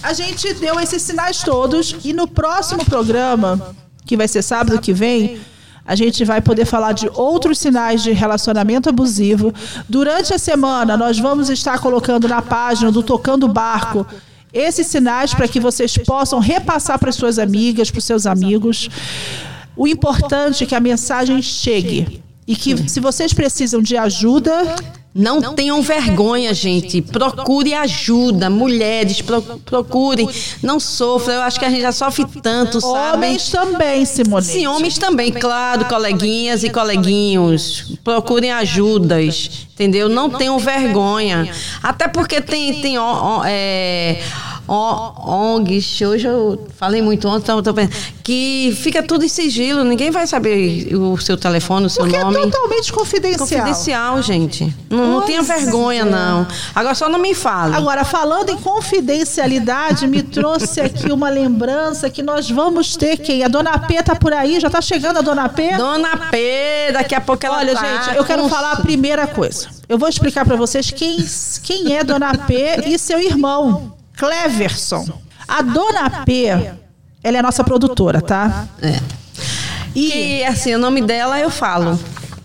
a 0.00 0.12
gente 0.12 0.54
deu 0.54 0.78
esses 0.78 1.02
sinais 1.02 1.42
todos 1.42 1.96
e 2.04 2.12
no 2.12 2.28
próximo 2.28 2.84
programa, 2.84 3.74
que 4.06 4.16
vai 4.16 4.28
ser 4.28 4.42
sábado 4.42 4.80
que 4.80 4.92
vem, 4.92 5.40
a 5.84 5.96
gente 5.96 6.24
vai 6.24 6.40
poder 6.40 6.66
falar 6.66 6.92
de 6.92 7.10
outros 7.14 7.58
sinais 7.58 8.00
de 8.00 8.12
relacionamento 8.12 8.88
abusivo. 8.88 9.52
Durante 9.88 10.32
a 10.32 10.38
semana, 10.38 10.96
nós 10.96 11.18
vamos 11.18 11.50
estar 11.50 11.80
colocando 11.80 12.28
na 12.28 12.40
página 12.40 12.92
do 12.92 13.02
Tocando 13.02 13.48
Barco 13.48 14.06
esses 14.52 14.86
sinais 14.86 15.34
para 15.34 15.48
que 15.48 15.58
vocês 15.58 15.98
possam 15.98 16.38
repassar 16.38 16.98
para 16.98 17.10
suas 17.10 17.40
amigas, 17.40 17.90
para 17.90 17.98
os 17.98 18.04
seus 18.04 18.24
amigos. 18.24 18.88
O 19.78 19.86
importante 19.86 20.64
é 20.64 20.66
que 20.66 20.74
a 20.74 20.80
mensagem 20.80 21.40
chegue. 21.40 22.20
E 22.46 22.56
que 22.56 22.88
se 22.88 22.98
vocês 22.98 23.32
precisam 23.32 23.80
de 23.80 23.96
ajuda, 23.96 24.74
não, 25.14 25.40
não 25.40 25.54
tenham 25.54 25.80
vergonha, 25.82 26.52
gente. 26.52 27.00
Procure 27.00 27.74
ajuda. 27.74 28.50
Mulheres, 28.50 29.20
pro, 29.20 29.40
procurem. 29.40 30.28
Não 30.62 30.80
sofram. 30.80 31.34
Eu 31.34 31.42
acho 31.42 31.58
que 31.58 31.64
a 31.64 31.70
gente 31.70 31.82
já 31.82 31.92
sofre 31.92 32.24
tanto, 32.42 32.80
sabe? 32.80 33.16
Homens 33.16 33.50
também, 33.50 34.04
Simone. 34.04 34.44
Sim, 34.44 34.66
homens 34.66 34.98
também, 34.98 35.30
claro, 35.30 35.84
coleguinhas 35.84 36.64
e 36.64 36.70
coleguinhos. 36.70 37.98
Procurem 38.02 38.50
ajudas, 38.50 39.68
entendeu? 39.74 40.08
Não 40.08 40.30
tenham 40.30 40.58
vergonha. 40.58 41.50
Até 41.82 42.08
porque 42.08 42.40
tem, 42.40 42.80
tem 42.80 42.98
ó, 42.98 43.38
ó, 43.38 43.42
é, 43.44 44.20
ONGs, 44.68 46.02
hoje 46.02 46.28
eu 46.28 46.66
falei 46.76 47.00
muito 47.00 47.26
ontem, 47.26 47.44
então 47.44 47.62
tô 47.62 47.72
pensando, 47.72 47.96
que 48.22 48.76
fica 48.82 49.02
tudo 49.02 49.24
em 49.24 49.28
sigilo, 49.28 49.82
ninguém 49.82 50.10
vai 50.10 50.26
saber 50.26 50.94
o 50.94 51.16
seu 51.16 51.36
telefone, 51.36 51.86
o 51.86 51.90
seu 51.90 52.04
Porque 52.04 52.18
nome. 52.18 52.36
é 52.36 52.42
totalmente 52.42 52.92
confidencial. 52.92 53.38
Confidencial, 53.38 54.22
gente. 54.22 54.76
Não, 54.90 55.12
não 55.14 55.20
tenha 55.22 55.42
vergonha, 55.42 56.02
é. 56.02 56.04
não. 56.04 56.46
Agora 56.74 56.94
só 56.94 57.08
não 57.08 57.18
me 57.18 57.34
fale. 57.34 57.74
Agora, 57.74 58.04
falando 58.04 58.50
em 58.50 58.58
confidencialidade, 58.58 60.06
me 60.06 60.22
trouxe 60.22 60.80
aqui 60.82 61.10
uma 61.10 61.30
lembrança 61.30 62.10
que 62.10 62.22
nós 62.22 62.50
vamos 62.50 62.96
ter 62.96 63.16
quem? 63.16 63.42
A 63.42 63.48
Dona 63.48 63.78
P 63.78 64.02
tá 64.02 64.14
por 64.14 64.34
aí, 64.34 64.60
já 64.60 64.68
tá 64.68 64.82
chegando 64.82 65.20
a 65.20 65.22
Dona 65.22 65.48
P? 65.48 65.76
Dona 65.76 66.28
P, 66.30 66.90
daqui 66.92 67.14
a 67.14 67.20
pouco 67.22 67.46
ela 67.46 67.58
Olha, 67.58 67.74
tá 67.74 68.04
gente, 68.04 68.16
eu 68.16 68.24
quero 68.24 68.46
falar 68.50 68.72
a 68.72 68.76
primeira 68.76 69.26
coisa. 69.26 69.68
Eu 69.88 69.96
vou 69.96 70.08
explicar 70.08 70.44
para 70.44 70.56
vocês 70.56 70.90
quem, 70.90 71.24
quem 71.62 71.96
é 71.96 72.04
Dona 72.04 72.36
P 72.36 72.82
e 72.84 72.98
seu 72.98 73.18
irmão. 73.18 73.97
Cleverson. 74.18 75.06
A 75.46 75.62
dona 75.62 76.10
P, 76.24 76.46
ela 77.22 77.38
é 77.38 77.42
nossa 77.42 77.64
produtora, 77.64 78.20
tá? 78.20 78.66
É. 78.82 79.00
E 79.94 80.44
assim, 80.44 80.74
o 80.74 80.78
nome 80.78 81.00
dela 81.00 81.40
eu 81.40 81.50
falo. 81.50 81.98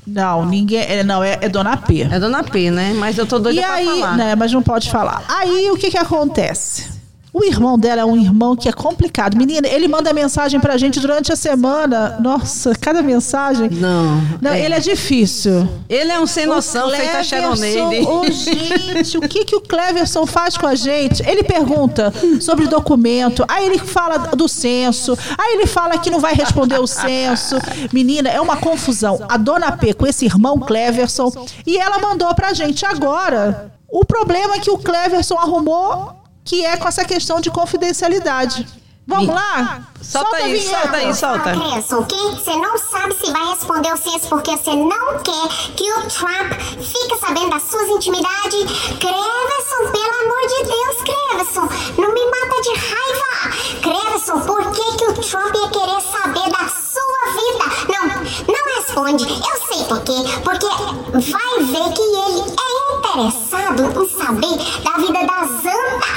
Não, 0.05 0.45
ninguém. 0.45 0.81
É, 0.81 1.03
não, 1.03 1.23
é, 1.23 1.37
é, 1.41 1.49
Dona 1.49 1.77
P. 1.77 2.01
É 2.01 2.19
Dona 2.19 2.43
P, 2.43 2.69
né? 2.69 2.93
Mas 2.93 3.17
eu 3.17 3.25
tô 3.25 3.39
doida 3.39 3.59
e 3.59 3.63
pra 3.63 3.73
aí, 3.73 3.85
falar. 3.85 4.17
Né, 4.17 4.35
mas 4.35 4.51
não 4.51 4.61
pode 4.61 4.89
falar. 4.89 5.23
Aí 5.27 5.71
o 5.71 5.77
que 5.77 5.89
que 5.89 5.97
acontece? 5.97 6.92
O 7.33 7.43
irmão 7.43 7.79
dela 7.79 8.01
é 8.01 8.05
um 8.05 8.15
irmão 8.15 8.55
que 8.55 8.69
é 8.69 8.71
complicado. 8.71 9.35
Menina, 9.35 9.67
ele 9.67 9.87
manda 9.87 10.13
mensagem 10.13 10.59
pra 10.59 10.77
gente 10.77 10.99
durante 10.99 11.33
a 11.33 11.35
semana. 11.35 12.17
Nossa, 12.19 12.75
cada 12.79 13.01
mensagem. 13.01 13.71
Não. 13.71 14.21
Não 14.39 14.51
é. 14.51 14.61
Ele 14.61 14.75
é 14.75 14.79
difícil. 14.79 15.67
Ele 15.89 16.11
é 16.11 16.19
um 16.19 16.27
sem 16.27 16.45
noção, 16.45 16.91
feita 16.91 17.23
Sharoneide. 17.23 18.05
Oh, 18.07 18.29
gente, 18.29 19.17
o 19.17 19.21
que, 19.21 19.45
que 19.45 19.55
o 19.55 19.61
Cleverson 19.61 20.27
faz 20.27 20.55
com 20.55 20.67
a 20.67 20.75
gente? 20.75 21.27
Ele 21.27 21.43
pergunta 21.43 22.13
sobre 22.39 22.67
documento, 22.67 23.43
aí 23.47 23.65
ele 23.65 23.79
fala 23.79 24.19
do 24.35 24.47
censo, 24.47 25.17
aí 25.35 25.55
ele 25.55 25.65
fala 25.65 25.97
que 25.97 26.11
não 26.11 26.19
vai 26.19 26.35
responder 26.35 26.79
o 26.79 26.85
censo. 26.85 27.55
Menina, 27.91 28.29
é 28.29 28.39
uma 28.39 28.57
confusão. 28.57 29.25
A 29.27 29.37
dona 29.37 29.71
P 29.71 29.95
com 29.95 30.05
esse 30.05 30.25
irmão 30.25 30.59
Cleverson. 30.59 31.31
E 31.65 31.77
ela 31.77 31.97
mandou 31.97 32.31
pra 32.35 32.53
gente 32.53 32.85
agora. 32.85 33.71
O 33.89 34.05
problema 34.05 34.55
é 34.55 34.59
que 34.59 34.69
o 34.69 34.77
Cleverson 34.77 35.37
arrumou 35.37 36.22
que 36.43 36.65
é 36.65 36.77
com 36.77 36.87
essa 36.87 37.05
questão 37.05 37.39
de 37.39 37.49
confidencialidade. 37.49 38.67
Vamos 39.05 39.35
lá? 39.35 39.81
Solta, 40.01 40.29
solta 40.29 40.35
aí, 40.37 40.61
solta 40.61 40.95
aí, 40.97 41.13
solta. 41.13 41.51
Cresson, 41.51 42.03
que 42.05 42.15
você 42.15 42.55
não 42.55 42.77
sabe 42.77 43.13
se 43.15 43.31
vai 43.31 43.49
responder 43.49 43.93
o 43.93 43.97
censo 43.97 44.29
porque 44.29 44.51
você 44.55 44.75
não 44.75 45.19
quer 45.19 45.47
que 45.75 45.91
o 45.91 46.01
Trump 46.07 46.53
fique 46.53 47.17
sabendo 47.19 47.49
das 47.49 47.63
suas 47.63 47.89
intimidades. 47.89 48.63
Creverson, 48.99 49.91
pelo 49.91 50.15
amor 50.23 50.47
de 50.47 50.63
Deus, 50.63 50.97
Creverson, 51.03 52.01
não 52.01 52.13
me 52.13 52.25
mata 52.25 52.61
de 52.61 52.73
raiva. 52.79 53.57
Creverson, 53.81 54.39
por 54.41 54.71
que, 54.71 54.97
que 54.97 55.05
o 55.05 55.13
Trump 55.15 55.53
ia 55.53 55.69
querer 55.69 56.01
saber 56.01 56.49
da 56.49 56.69
sua 56.69 57.21
vida? 57.33 57.65
Não, 57.89 58.53
não 58.53 58.75
responde. 58.77 59.25
Eu 59.25 59.67
sei 59.67 59.83
por 59.85 60.01
quê. 60.01 60.13
Porque 60.43 60.67
vai 61.11 61.65
ver 61.65 61.93
que 61.93 62.01
ele 62.01 62.39
é 62.39 63.02
interessado 63.13 64.03
em 64.03 64.09
saber 64.09 64.57
da 64.83 64.97
vida 64.97 65.25
da 65.25 65.45
Zanta. 65.45 66.13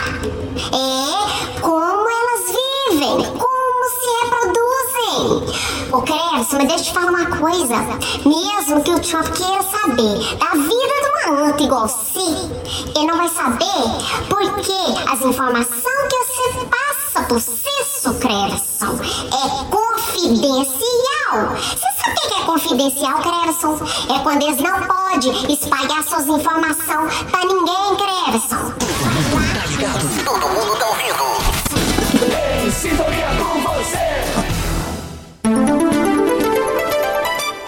É, 0.73 1.61
como 1.61 2.09
elas 2.09 2.47
vivem, 2.47 3.33
como 3.33 3.85
se 3.91 4.07
reproduzem. 4.25 5.93
Ô, 5.93 6.01
Cresce, 6.03 6.57
mas 6.57 6.69
deixa 6.69 6.75
eu 6.75 6.85
te 6.85 6.93
falar 6.93 7.11
uma 7.11 7.27
coisa. 7.37 7.77
Mesmo 8.25 8.83
que 8.83 8.91
o 8.91 9.01
Trump 9.01 9.27
queira 9.35 9.63
saber 9.63 10.37
da 10.39 10.51
vida 10.53 10.95
de 11.03 11.29
uma 11.29 11.49
anta 11.49 11.63
igual 11.63 11.89
si, 11.89 12.51
ele 12.95 13.07
não 13.07 13.17
vai 13.17 13.29
saber 13.29 13.67
porque 14.29 15.11
as 15.11 15.21
informações 15.21 16.09
que 16.09 16.53
você 16.53 16.65
passa 16.67 16.96
pro 17.25 17.41
Cisso, 17.41 18.15
Crevson, 18.21 18.99
é 19.27 19.65
confidencial. 19.71 21.57
Você 21.57 21.89
sabe 21.99 22.17
o 22.17 22.29
que 22.29 22.35
é 22.35 22.45
confidencial, 22.45 23.21
Crevson? 23.23 23.79
É 24.15 24.19
quando 24.23 24.43
eles 24.43 24.61
não 24.61 24.81
podem 24.83 25.53
espalhar 25.53 26.05
suas 26.05 26.27
informações 26.27 27.15
pra 27.31 27.45
ninguém, 27.45 27.97
Crevson. 27.97 28.73
Tá 29.55 29.67
ligado? 29.67 30.25
Todo 30.25 30.49
mundo 30.49 30.77
tá 30.79 30.87
ouvindo. 30.89 31.25
Em 32.67 32.71
sintonia 32.71 33.29
com 33.39 33.61
você. 33.62 34.07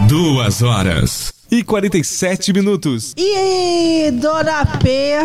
Duas 0.06 0.62
horas 0.62 1.32
e 1.50 1.62
47 1.64 2.52
minutos. 2.52 3.14
E 3.16 4.10
Dona 4.12 4.64
P. 4.82 5.16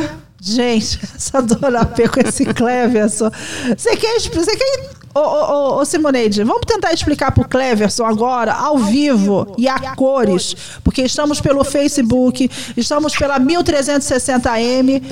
Gente, 0.44 1.00
essa 1.16 1.42
Dona 1.42 1.86
P 1.86 2.10
com 2.10 2.20
esse 2.20 2.46
Cleverson. 2.46 3.32
Você 3.78 3.96
quer. 3.96 4.20
Você 4.20 4.58
quer. 4.58 4.90
Ô, 5.16 5.20
ô, 5.20 5.24
ô, 5.24 5.80
ô, 5.80 5.86
Simoneide, 5.86 6.44
vamos 6.44 6.64
tentar 6.66 6.92
explicar 6.92 7.32
pro 7.32 7.48
Cleverson 7.48 8.04
agora, 8.04 8.52
ao 8.52 8.80
vivo 8.80 9.54
e 9.60 9.70
a 9.70 9.96
cores, 9.96 10.56
porque 10.84 11.04
estamos 11.04 11.40
pelo 11.40 11.64
Facebook, 11.64 12.50
estamos 12.76 13.16
pela 13.16 13.40
1360M, 13.40 15.04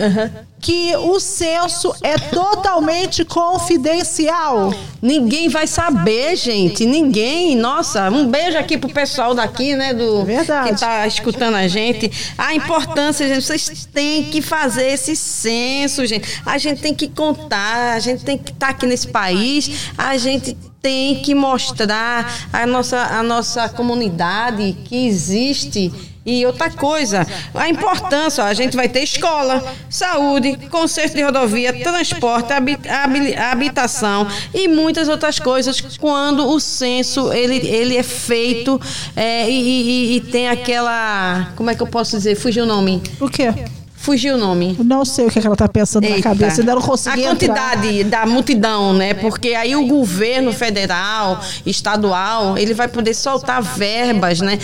que 0.61 0.95
o 0.95 1.19
censo 1.19 1.93
é 2.01 2.17
totalmente 2.17 3.25
confidencial. 3.25 4.71
Ninguém 5.01 5.49
vai 5.49 5.65
saber, 5.65 6.35
gente. 6.35 6.85
Ninguém. 6.85 7.55
Nossa, 7.55 8.09
um 8.11 8.27
beijo 8.27 8.57
aqui 8.57 8.77
pro 8.77 8.89
pessoal 8.89 9.33
daqui, 9.33 9.75
né? 9.75 9.93
Do, 9.93 10.23
Verdade. 10.23 10.69
Que 10.69 10.79
tá 10.79 11.07
escutando 11.07 11.55
a 11.55 11.67
gente. 11.67 12.11
A 12.37 12.53
importância, 12.53 13.27
gente, 13.27 13.43
vocês 13.43 13.87
têm 13.91 14.25
que 14.25 14.41
fazer 14.41 14.91
esse 14.91 15.15
censo, 15.15 16.05
gente. 16.05 16.41
A 16.45 16.59
gente 16.59 16.79
tem 16.79 16.93
que 16.93 17.07
contar, 17.07 17.93
a 17.95 17.99
gente 17.99 18.23
tem 18.23 18.37
que 18.37 18.51
estar 18.51 18.69
aqui 18.69 18.85
nesse 18.85 19.07
país, 19.07 19.89
a 19.97 20.15
gente 20.17 20.55
tem 20.81 21.21
que 21.21 21.33
mostrar 21.33 22.49
a 22.53 22.65
nossa, 22.67 22.97
a 22.97 23.23
nossa 23.23 23.67
comunidade 23.69 24.77
que 24.85 25.07
existe. 25.07 26.10
E 26.23 26.45
outra 26.45 26.69
coisa, 26.69 27.25
a 27.55 27.67
importância, 27.67 28.43
ó, 28.43 28.47
a 28.47 28.53
gente 28.53 28.75
vai 28.75 28.87
ter 28.87 29.01
escola, 29.01 29.63
saúde, 29.89 30.55
conserto 30.69 31.15
de 31.15 31.23
rodovia, 31.23 31.73
transporte, 31.73 32.53
habi- 32.53 32.77
habi- 32.87 33.35
habitação 33.35 34.27
e 34.53 34.67
muitas 34.67 35.07
outras 35.09 35.39
coisas 35.39 35.81
quando 35.99 36.47
o 36.47 36.59
censo 36.59 37.33
ele, 37.33 37.55
ele 37.67 37.97
é 37.97 38.03
feito 38.03 38.79
é, 39.15 39.49
e, 39.49 39.53
e- 39.53 40.15
e 40.17 40.21
tem 40.21 40.47
aquela. 40.47 41.51
Como 41.55 41.71
é 41.71 41.75
que 41.75 41.81
eu 41.81 41.87
posso 41.87 42.15
dizer? 42.15 42.35
Fugiu 42.35 42.65
o 42.65 42.67
nome. 42.67 43.01
O 43.19 43.27
quê? 43.27 43.51
Fugiu 43.95 44.35
o 44.35 44.37
nome. 44.37 44.75
Não 44.83 45.03
sei 45.05 45.25
o 45.25 45.29
que, 45.31 45.39
é 45.39 45.41
que 45.41 45.47
ela 45.47 45.55
tá 45.55 45.67
pensando 45.67 46.03
na 46.07 46.15
Eita. 46.15 46.29
cabeça, 46.29 46.61
ainda 46.61 46.75
não 46.75 46.81
consegui 46.83 47.25
A 47.25 47.31
entrar. 47.31 47.47
quantidade 47.55 48.03
da 48.05 48.25
multidão, 48.27 48.93
né? 48.93 49.13
Porque 49.15 49.49
aí 49.55 49.75
o 49.75 49.87
governo 49.87 50.51
federal, 50.53 51.39
estadual, 51.65 52.57
ele 52.57 52.73
vai 52.75 52.87
poder 52.87 53.13
soltar 53.15 53.61
verbas, 53.61 54.39
né? 54.41 54.57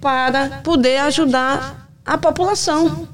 Para 0.00 0.60
poder 0.62 0.98
ajudar 0.98 1.88
a 2.04 2.16
população. 2.16 3.08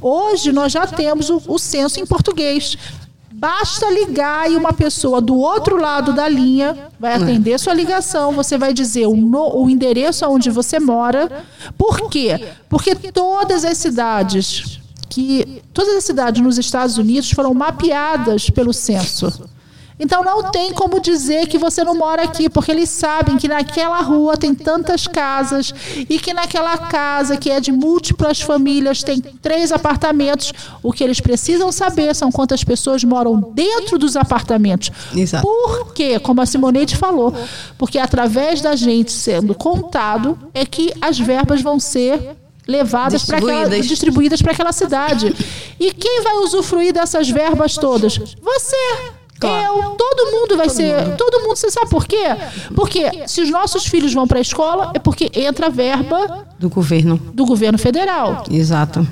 Hoje 0.00 0.52
nós 0.52 0.72
já 0.72 0.86
temos 0.86 1.30
o, 1.30 1.40
o 1.46 1.58
censo 1.58 1.98
em 2.00 2.06
português. 2.06 2.76
Basta 3.38 3.90
ligar 3.90 4.50
e 4.50 4.56
uma 4.56 4.72
pessoa 4.72 5.20
do 5.20 5.36
outro 5.36 5.76
lado 5.78 6.12
da 6.14 6.26
linha 6.26 6.88
vai 6.98 7.14
atender 7.14 7.58
sua 7.60 7.74
ligação. 7.74 8.32
Você 8.32 8.56
vai 8.56 8.72
dizer 8.72 9.06
o, 9.06 9.14
no- 9.14 9.58
o 9.62 9.68
endereço 9.68 10.24
onde 10.26 10.48
você 10.50 10.80
mora. 10.80 11.44
Por 11.76 12.08
quê? 12.08 12.46
Porque 12.68 12.94
todas 12.94 13.62
as 13.64 13.76
cidades 13.76 14.80
que 15.08 15.62
todas 15.72 15.96
as 15.96 16.04
cidades 16.04 16.42
nos 16.42 16.56
Estados 16.58 16.96
Unidos 16.98 17.30
foram 17.30 17.52
mapeadas 17.52 18.48
pelo 18.50 18.72
censo. 18.72 19.48
Então 19.98 20.22
não 20.22 20.50
tem 20.50 20.72
como 20.72 21.00
dizer 21.00 21.46
que 21.46 21.56
você 21.56 21.82
não 21.82 21.94
mora 21.96 22.22
aqui, 22.24 22.50
porque 22.50 22.70
eles 22.70 22.90
sabem 22.90 23.38
que 23.38 23.48
naquela 23.48 24.00
rua 24.02 24.36
tem 24.36 24.54
tantas 24.54 25.06
casas 25.06 25.72
e 26.08 26.18
que 26.18 26.34
naquela 26.34 26.76
casa 26.76 27.36
que 27.36 27.50
é 27.50 27.60
de 27.60 27.72
múltiplas 27.72 28.40
famílias 28.40 29.02
tem 29.02 29.20
três 29.20 29.72
apartamentos. 29.72 30.52
O 30.82 30.92
que 30.92 31.02
eles 31.02 31.20
precisam 31.20 31.72
saber 31.72 32.14
são 32.14 32.30
quantas 32.30 32.62
pessoas 32.62 33.02
moram 33.04 33.52
dentro 33.54 33.98
dos 33.98 34.16
apartamentos. 34.16 34.90
Exato. 35.14 35.46
Por 35.46 35.94
quê? 35.94 36.18
Como 36.18 36.42
a 36.42 36.46
Simoneide 36.46 36.94
falou, 36.96 37.32
porque 37.78 37.98
através 37.98 38.60
da 38.60 38.76
gente 38.76 39.12
sendo 39.12 39.54
contado 39.54 40.38
é 40.52 40.66
que 40.66 40.92
as 41.00 41.18
verbas 41.18 41.62
vão 41.62 41.80
ser 41.80 42.36
levadas 42.66 43.24
para 43.24 43.38
aquela 43.38 43.52
Distribuídas. 43.52 43.86
distribuídas 43.86 44.42
para 44.42 44.52
aquela 44.52 44.72
cidade. 44.72 45.34
E 45.78 45.92
quem 45.92 46.22
vai 46.22 46.36
usufruir 46.38 46.92
dessas 46.92 47.30
verbas 47.30 47.76
todas? 47.76 48.18
Você. 48.42 48.76
Claro. 49.38 49.78
Eu, 49.78 49.82
todo 49.90 50.32
mundo 50.32 50.56
vai 50.56 50.68
ser, 50.68 51.16
todo 51.16 51.40
mundo, 51.42 51.56
você 51.56 51.70
sabe 51.70 51.90
por 51.90 52.06
quê? 52.06 52.24
Porque 52.74 53.26
se 53.26 53.40
os 53.42 53.50
nossos 53.50 53.86
filhos 53.86 54.12
vão 54.14 54.26
para 54.26 54.38
a 54.38 54.40
escola 54.42 54.92
é 54.94 54.98
porque 54.98 55.30
entra 55.34 55.66
a 55.66 55.70
verba 55.70 56.46
Do 56.58 56.68
governo. 56.70 57.16
do 57.34 57.44
governo 57.44 57.78
federal. 57.78 58.44
Exato. 58.50 59.06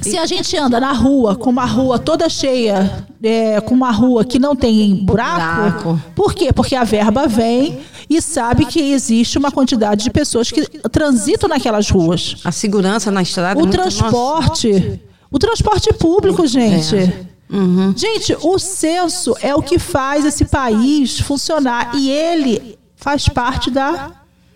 Se 0.00 0.16
a 0.16 0.24
gente 0.24 0.56
anda 0.56 0.78
na 0.78 0.92
rua 0.92 1.34
com 1.34 1.50
uma 1.50 1.64
rua 1.64 1.98
toda 1.98 2.28
cheia, 2.28 3.04
é, 3.20 3.60
com 3.60 3.74
uma 3.74 3.90
rua 3.90 4.24
que 4.24 4.38
não 4.38 4.54
tem 4.54 4.94
buraco, 4.94 5.82
Buraco. 5.82 6.00
por 6.14 6.32
quê? 6.32 6.52
Porque 6.52 6.76
a 6.76 6.84
verba 6.84 7.26
vem 7.26 7.80
e 8.08 8.22
sabe 8.22 8.66
que 8.66 8.92
existe 8.92 9.36
uma 9.36 9.50
quantidade 9.50 10.04
de 10.04 10.10
pessoas 10.10 10.52
que 10.52 10.62
transitam 10.90 11.48
naquelas 11.48 11.90
ruas. 11.90 12.36
A 12.44 12.52
segurança 12.52 13.10
na 13.10 13.22
estrada. 13.22 13.58
é 13.58 13.62
O 13.64 13.66
transporte, 13.66 15.00
o 15.30 15.38
transporte 15.40 15.92
público, 15.94 16.46
gente. 16.46 16.96
É. 16.96 17.33
Uhum. 17.50 17.92
Gente, 17.96 18.36
o 18.42 18.58
censo 18.58 19.34
é 19.40 19.54
o 19.54 19.62
que 19.62 19.78
faz 19.78 20.24
esse 20.24 20.44
país 20.46 21.18
funcionar 21.20 21.92
e 21.94 22.10
ele 22.10 22.78
faz 22.96 23.28
parte 23.28 23.70
da 23.70 24.12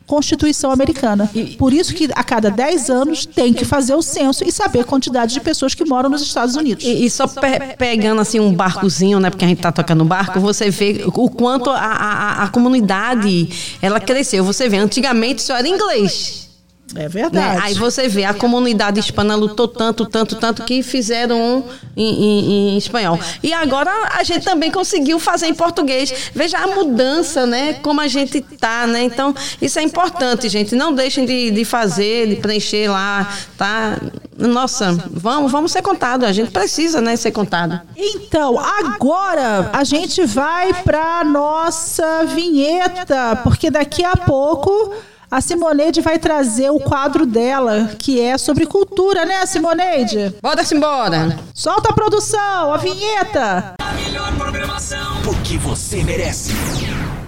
Constituição 0.06 0.70
americana. 0.70 1.30
Por 1.58 1.70
isso 1.70 1.92
que 1.92 2.08
a 2.14 2.24
cada 2.24 2.50
10 2.50 2.88
anos 2.88 3.26
tem 3.26 3.52
que 3.52 3.62
fazer 3.66 3.92
o 3.94 4.00
censo 4.00 4.42
e 4.42 4.50
saber 4.50 4.80
a 4.80 4.84
quantidade 4.84 5.34
de 5.34 5.40
pessoas 5.40 5.74
que 5.74 5.84
moram 5.84 6.08
nos 6.08 6.22
Estados 6.22 6.56
Unidos. 6.56 6.82
E, 6.82 7.04
e 7.04 7.10
só 7.10 7.28
pe- 7.28 7.76
pegando 7.76 8.18
assim 8.22 8.40
um 8.40 8.50
barcozinho, 8.54 9.20
né? 9.20 9.28
Porque 9.28 9.44
a 9.44 9.48
gente 9.48 9.60
tá 9.60 9.70
tocando 9.70 10.02
barco, 10.06 10.40
você 10.40 10.70
vê 10.70 11.02
o 11.06 11.28
quanto 11.28 11.68
a, 11.68 11.76
a, 11.78 12.42
a 12.44 12.48
comunidade 12.48 13.50
ela 13.82 14.00
cresceu. 14.00 14.42
Você 14.44 14.66
vê, 14.66 14.78
antigamente 14.78 15.42
só 15.42 15.54
era 15.56 15.68
inglês. 15.68 16.47
É 16.94 17.00
né? 17.02 17.08
verdade. 17.08 17.60
Aí 17.62 17.74
você 17.74 18.08
vê, 18.08 18.24
a 18.24 18.32
comunidade 18.32 18.98
hispana 18.98 19.34
lutou 19.34 19.68
tanto, 19.68 20.06
tanto, 20.06 20.36
tanto 20.36 20.64
que 20.64 20.82
fizeram 20.82 21.38
um 21.38 21.64
em, 21.96 22.24
em- 22.24 22.74
em 22.74 22.78
espanhol. 22.78 23.18
E 23.42 23.52
agora 23.52 23.90
a 24.16 24.22
gente 24.24 24.44
também 24.44 24.70
conseguiu 24.70 25.18
fazer 25.18 25.46
em 25.46 25.54
português. 25.54 26.30
Veja 26.34 26.58
a 26.58 26.66
mudança, 26.66 27.46
né? 27.46 27.74
Como 27.74 28.00
a 28.00 28.08
gente 28.08 28.40
tá, 28.40 28.86
né? 28.86 29.02
Então, 29.02 29.34
isso 29.60 29.78
é 29.78 29.82
importante, 29.82 30.48
gente. 30.48 30.74
Não 30.74 30.92
deixem 30.94 31.26
de, 31.26 31.50
de 31.50 31.64
fazer, 31.64 32.28
de 32.28 32.36
preencher 32.36 32.88
lá, 32.90 33.28
tá? 33.56 33.98
Nossa, 34.36 34.92
vamos, 35.10 35.50
vamos 35.50 35.72
ser 35.72 35.82
contados. 35.82 36.26
A 36.26 36.32
gente 36.32 36.50
precisa, 36.52 37.00
né, 37.00 37.16
ser 37.16 37.32
contado. 37.32 37.80
Então, 37.96 38.56
agora 38.58 39.68
a 39.72 39.82
gente 39.84 40.24
vai 40.24 40.72
para 40.84 41.24
nossa 41.24 42.24
vinheta, 42.24 43.36
porque 43.42 43.70
daqui 43.70 44.04
a 44.04 44.16
pouco 44.16 44.94
a 45.30 45.40
Simoneide 45.40 46.00
vai 46.00 46.18
trazer 46.18 46.70
o 46.70 46.80
quadro 46.80 47.26
dela, 47.26 47.90
que 47.98 48.20
é 48.20 48.38
sobre 48.38 48.66
cultura, 48.66 49.24
né, 49.24 49.44
Simoneide? 49.46 50.34
Bora-se 50.42 50.74
embora. 50.74 51.38
Solta 51.54 51.90
a 51.90 51.92
produção, 51.92 52.72
a 52.72 52.76
vinheta. 52.78 53.74
A 53.80 53.92
melhor 53.92 54.34
programação. 54.36 55.22
Porque 55.22 55.58
você 55.58 56.02
merece. 56.02 56.52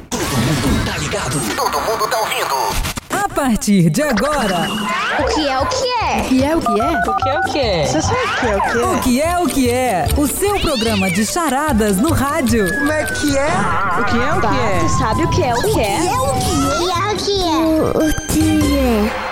Todo 0.09 0.23
mundo 0.23 0.85
tá 0.87 0.99
ligado. 0.99 1.57
Todo 1.57 1.81
mundo 1.81 2.09
tá 2.09 2.21
ouvindo. 2.21 2.90
A 3.41 3.45
partir 3.45 3.89
de 3.89 4.03
agora. 4.03 4.69
O 5.19 5.25
que 5.35 5.49
é 5.49 5.59
o 5.59 5.65
que 5.65 5.87
é? 5.87 6.21
O 6.21 6.25
que 6.29 6.45
é 6.45 6.57
o 6.57 6.61
que 6.61 6.79
é? 6.79 6.91
O 6.91 7.17
que 7.17 7.29
é 7.31 7.39
o 7.39 7.43
que 7.45 7.59
é? 7.59 7.87
Você 7.87 8.03
sabe 8.03 8.21
o 8.21 8.37
que 8.37 8.47
é 8.47 8.59
o 8.59 8.61
que 8.61 8.79
é? 8.79 8.85
O 8.85 9.01
que 9.01 9.23
é 9.23 9.39
o 9.39 9.47
que 9.47 9.71
é? 9.71 10.09
O 10.19 10.27
seu 10.27 10.61
programa 10.61 11.11
de 11.11 11.25
charadas 11.25 11.97
no 11.97 12.13
rádio. 12.13 12.69
Como 12.69 12.93
é 12.93 13.07
que 13.07 13.39
é? 13.39 13.49
O 13.99 14.05
que 14.05 14.19
é 14.19 14.35
o 14.35 14.41
que 14.43 14.47
é? 14.47 14.81
Você 14.81 14.99
sabe 14.99 15.25
o 15.25 15.31
que 15.31 15.43
é 15.43 15.55
o 15.55 15.63
que 15.63 15.81
é? 15.81 16.01
O 16.13 16.35
que 16.37 16.91
é 16.91 17.09
o 17.09 17.17
que 17.17 17.43
é? 17.43 17.57
O 17.97 18.27
que 18.29 18.77
é? 18.77 19.30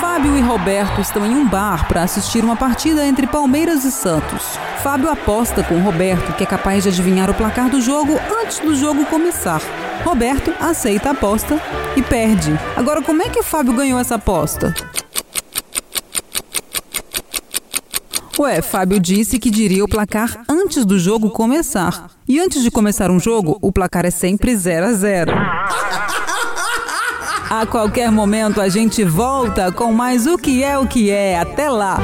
Fábio 0.00 0.36
e 0.36 0.40
Roberto 0.40 1.00
estão 1.00 1.24
em 1.26 1.34
um 1.34 1.48
bar 1.48 1.86
para 1.88 2.02
assistir 2.02 2.44
uma 2.44 2.56
partida 2.56 3.04
entre 3.04 3.26
Palmeiras 3.26 3.84
e 3.84 3.92
Santos. 3.92 4.58
Fábio 4.82 5.10
aposta 5.10 5.62
com 5.62 5.80
Roberto 5.80 6.32
que 6.36 6.44
é 6.44 6.46
capaz 6.46 6.82
de 6.82 6.88
adivinhar 6.88 7.30
o 7.30 7.34
placar 7.34 7.68
do 7.68 7.80
jogo 7.80 8.18
antes 8.42 8.58
do 8.60 8.74
jogo 8.74 9.04
começar. 9.06 9.60
Roberto 10.04 10.52
aceita 10.60 11.08
a 11.08 11.12
aposta 11.12 11.60
e 11.96 12.02
perde. 12.02 12.58
Agora, 12.76 13.02
como 13.02 13.22
é 13.22 13.28
que 13.28 13.42
Fábio 13.42 13.72
ganhou 13.72 13.98
essa 13.98 14.14
aposta? 14.14 14.74
Ué, 18.38 18.60
Fábio 18.60 19.00
disse 19.00 19.38
que 19.38 19.50
diria 19.50 19.82
o 19.82 19.88
placar 19.88 20.44
antes 20.48 20.84
do 20.84 20.98
jogo 20.98 21.30
começar. 21.30 22.10
E 22.28 22.38
antes 22.38 22.62
de 22.62 22.70
começar 22.70 23.10
um 23.10 23.18
jogo, 23.18 23.58
o 23.62 23.72
placar 23.72 24.04
é 24.04 24.10
sempre 24.10 24.54
0 24.54 24.86
a 24.86 24.92
0. 24.92 25.32
A 27.48 27.64
qualquer 27.64 28.10
momento 28.10 28.60
a 28.60 28.68
gente 28.68 29.04
volta 29.04 29.70
com 29.70 29.92
mais 29.92 30.26
o 30.26 30.36
que 30.36 30.64
é 30.64 30.76
o 30.76 30.84
que 30.86 31.10
é. 31.10 31.38
Até 31.38 31.70
lá. 31.70 31.96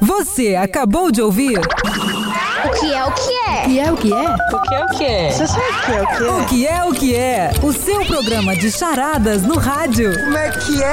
Você 0.00 0.56
acabou 0.56 1.10
de 1.10 1.22
ouvir? 1.22 1.58
O 1.58 2.70
que 2.78 2.92
é 2.92 3.02
o 3.02 3.12
que 3.12 3.32
é? 3.32 3.64
O 3.64 3.66
que 3.66 3.80
é 3.80 3.90
o 3.92 3.96
que 3.96 4.12
é? 4.12 4.36
O 4.52 4.60
que 4.60 4.74
é 4.74 4.84
o 4.84 4.88
que 4.88 5.04
é? 5.04 5.30
Você 5.32 5.46
sabe 5.46 5.64
o 5.70 5.80
que 5.80 5.92
é 5.92 6.02
o 6.02 6.06
que 6.06 6.24
é? 6.24 6.30
O 6.30 6.44
que 6.46 6.66
é 6.66 6.84
o 6.84 6.92
que 6.92 7.16
é? 7.16 7.50
O 7.62 7.72
seu 7.72 8.04
programa 8.04 8.54
de 8.54 8.70
charadas 8.70 9.40
no 9.42 9.56
rádio. 9.56 10.12
Como 10.12 10.36
é 10.36 10.50
que 10.50 10.82
é? 10.82 10.92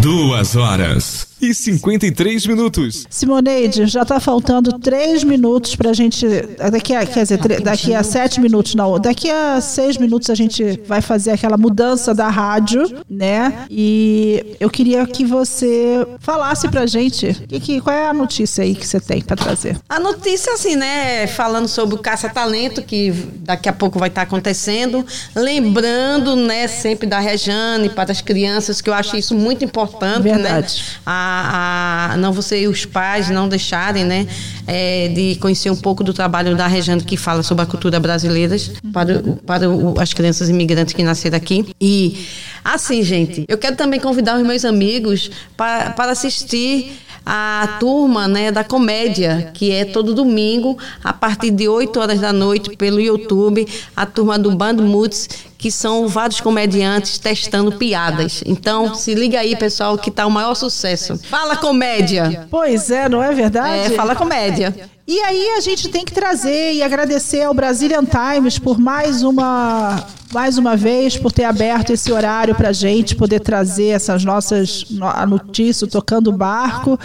Duas 0.00 0.56
horas 0.56 1.29
e 1.40 1.54
53 1.54 2.46
minutos. 2.46 3.06
Simoneide, 3.08 3.86
já 3.86 4.02
está 4.02 4.20
faltando 4.20 4.78
três 4.78 5.24
minutos 5.24 5.74
para 5.74 5.90
a 5.90 5.92
gente. 5.92 6.26
Daqui 6.70 6.94
a, 6.94 7.06
quer 7.06 7.22
dizer, 7.22 7.38
daqui 7.62 7.94
a 7.94 8.02
sete 8.02 8.40
minutos, 8.40 8.74
não. 8.74 8.98
Daqui 8.98 9.30
a 9.30 9.60
seis 9.60 9.96
minutos 9.96 10.28
a 10.30 10.34
gente 10.34 10.80
vai 10.86 11.00
fazer 11.00 11.30
aquela 11.32 11.56
mudança 11.56 12.14
da 12.14 12.28
rádio, 12.28 12.82
né? 13.08 13.64
E 13.70 14.56
eu 14.60 14.68
queria 14.68 15.06
que 15.06 15.24
você 15.24 16.06
falasse 16.18 16.68
pra 16.68 16.86
gente 16.86 17.34
que, 17.48 17.60
que, 17.60 17.80
qual 17.80 17.96
é 17.96 18.08
a 18.08 18.14
notícia 18.14 18.62
aí 18.64 18.74
que 18.74 18.86
você 18.86 19.00
tem 19.00 19.22
para 19.22 19.36
trazer. 19.36 19.78
A 19.88 19.98
notícia, 19.98 20.52
assim, 20.52 20.76
né? 20.76 21.26
Falando 21.26 21.68
sobre 21.68 21.94
o 21.94 21.98
caça-talento, 21.98 22.82
que 22.82 23.12
daqui 23.38 23.68
a 23.68 23.72
pouco 23.72 23.98
vai 23.98 24.08
estar 24.08 24.22
acontecendo. 24.22 25.04
Lembrando, 25.34 26.36
né, 26.36 26.66
sempre 26.68 27.06
da 27.06 27.18
Rejane 27.18 27.88
para 27.88 28.12
as 28.12 28.20
crianças, 28.20 28.80
que 28.80 28.90
eu 28.90 28.94
acho 28.94 29.16
isso 29.16 29.34
muito 29.34 29.64
importante, 29.64 30.22
Verdade. 30.22 30.76
né? 30.76 31.00
A, 31.06 31.29
a- 31.30 32.16
não 32.16 32.32
você 32.32 32.62
e 32.62 32.68
os 32.68 32.84
pais 32.84 33.30
não 33.30 33.48
deixarem, 33.48 34.04
né, 34.04 34.26
é, 34.66 35.08
de 35.08 35.36
conhecer 35.36 35.70
um 35.70 35.76
pouco 35.76 36.02
do 36.04 36.12
trabalho 36.12 36.56
da 36.56 36.66
Rejane, 36.66 37.02
que 37.02 37.16
fala 37.16 37.42
sobre 37.42 37.62
a 37.62 37.66
cultura 37.66 37.98
brasileira 38.00 38.56
para, 38.92 39.22
para 39.46 39.66
as 40.00 40.12
crianças 40.12 40.48
imigrantes 40.48 40.94
que 40.94 41.02
nasceram 41.02 41.36
aqui. 41.36 41.66
E, 41.80 42.26
assim, 42.64 43.02
gente, 43.02 43.44
eu 43.48 43.56
quero 43.58 43.76
também 43.76 44.00
convidar 44.00 44.36
os 44.38 44.46
meus 44.46 44.64
amigos 44.64 45.30
para, 45.56 45.90
para 45.90 46.12
assistir 46.12 46.92
a 47.32 47.76
turma 47.78 48.26
né, 48.26 48.50
da 48.50 48.64
comédia, 48.64 49.52
que 49.54 49.70
é 49.70 49.84
todo 49.84 50.12
domingo, 50.12 50.76
a 51.04 51.12
partir 51.12 51.52
de 51.52 51.68
8 51.68 52.00
horas 52.00 52.20
da 52.20 52.32
noite, 52.32 52.76
pelo 52.76 53.00
YouTube, 53.00 53.68
a 53.94 54.04
turma 54.04 54.36
do 54.36 54.50
Band 54.50 54.74
Moods, 54.74 55.28
que 55.56 55.70
são 55.70 56.08
vários 56.08 56.40
comediantes 56.40 57.18
testando 57.18 57.70
piadas. 57.70 58.42
Então, 58.44 58.96
se 58.96 59.14
liga 59.14 59.38
aí, 59.38 59.54
pessoal, 59.54 59.96
que 59.96 60.10
tá 60.10 60.26
o 60.26 60.30
maior 60.30 60.56
sucesso. 60.56 61.16
Fala 61.18 61.56
comédia! 61.56 62.48
Pois 62.50 62.90
é, 62.90 63.08
não 63.08 63.22
é 63.22 63.32
verdade? 63.32 63.92
É, 63.92 63.96
fala 63.96 64.16
comédia. 64.16 64.74
E 65.12 65.18
aí 65.22 65.54
a 65.56 65.60
gente 65.60 65.88
tem 65.88 66.04
que 66.04 66.12
trazer 66.14 66.72
e 66.72 66.84
agradecer 66.84 67.42
ao 67.42 67.52
Brazilian 67.52 68.04
Times 68.04 68.60
por 68.60 68.78
mais 68.78 69.24
uma 69.24 70.06
mais 70.32 70.56
uma 70.56 70.76
vez 70.76 71.16
por 71.16 71.32
ter 71.32 71.42
aberto 71.42 71.90
esse 71.92 72.12
horário 72.12 72.54
para 72.54 72.70
gente 72.72 73.16
poder 73.16 73.40
trazer 73.40 73.88
essas 73.88 74.24
nossas 74.24 74.84
no- 74.88 75.08
a 75.08 75.26
notícia 75.26 75.84
tocando 75.88 76.28
o 76.30 76.32
barco 76.32 76.96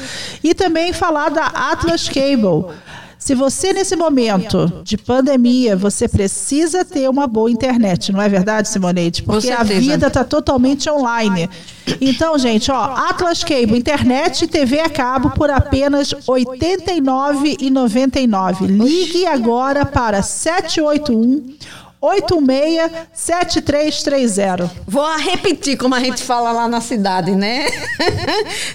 e 0.43 0.53
também 0.53 0.93
falar 0.93 1.29
da 1.29 1.47
Atlas 1.47 2.07
Cable. 2.07 2.67
Se 3.17 3.33
você 3.33 3.73
nesse 3.73 3.95
momento 3.95 4.71
de 4.83 4.97
pandemia 4.97 5.75
você 5.75 6.07
precisa 6.07 6.85
ter 6.85 7.09
uma 7.09 7.25
boa 7.27 7.49
internet, 7.49 8.11
não 8.11 8.21
é 8.21 8.29
verdade, 8.29 8.69
Simoneide? 8.69 9.23
Porque 9.23 9.49
a 9.49 9.63
vida 9.63 10.05
está 10.07 10.23
totalmente 10.23 10.87
online. 10.89 11.49
Então, 12.01 12.37
gente, 12.37 12.69
ó, 12.71 12.83
Atlas 12.83 13.43
Cable, 13.43 13.77
internet 13.77 14.43
e 14.43 14.47
TV 14.47 14.79
a 14.79 14.89
cabo 14.89 15.31
por 15.31 15.49
apenas 15.49 16.11
R$ 16.11 16.19
89,99. 16.27 18.67
Ligue 18.67 19.25
agora 19.25 19.83
para 19.85 20.21
781 20.21 21.55
867330. 22.05 24.69
Vou 24.87 25.05
repetir 25.17 25.77
como 25.77 25.93
a 25.95 25.99
gente 25.99 26.23
fala 26.23 26.51
lá 26.51 26.67
na 26.67 26.81
cidade, 26.81 27.31
né? 27.35 27.65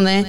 né? 0.00 0.26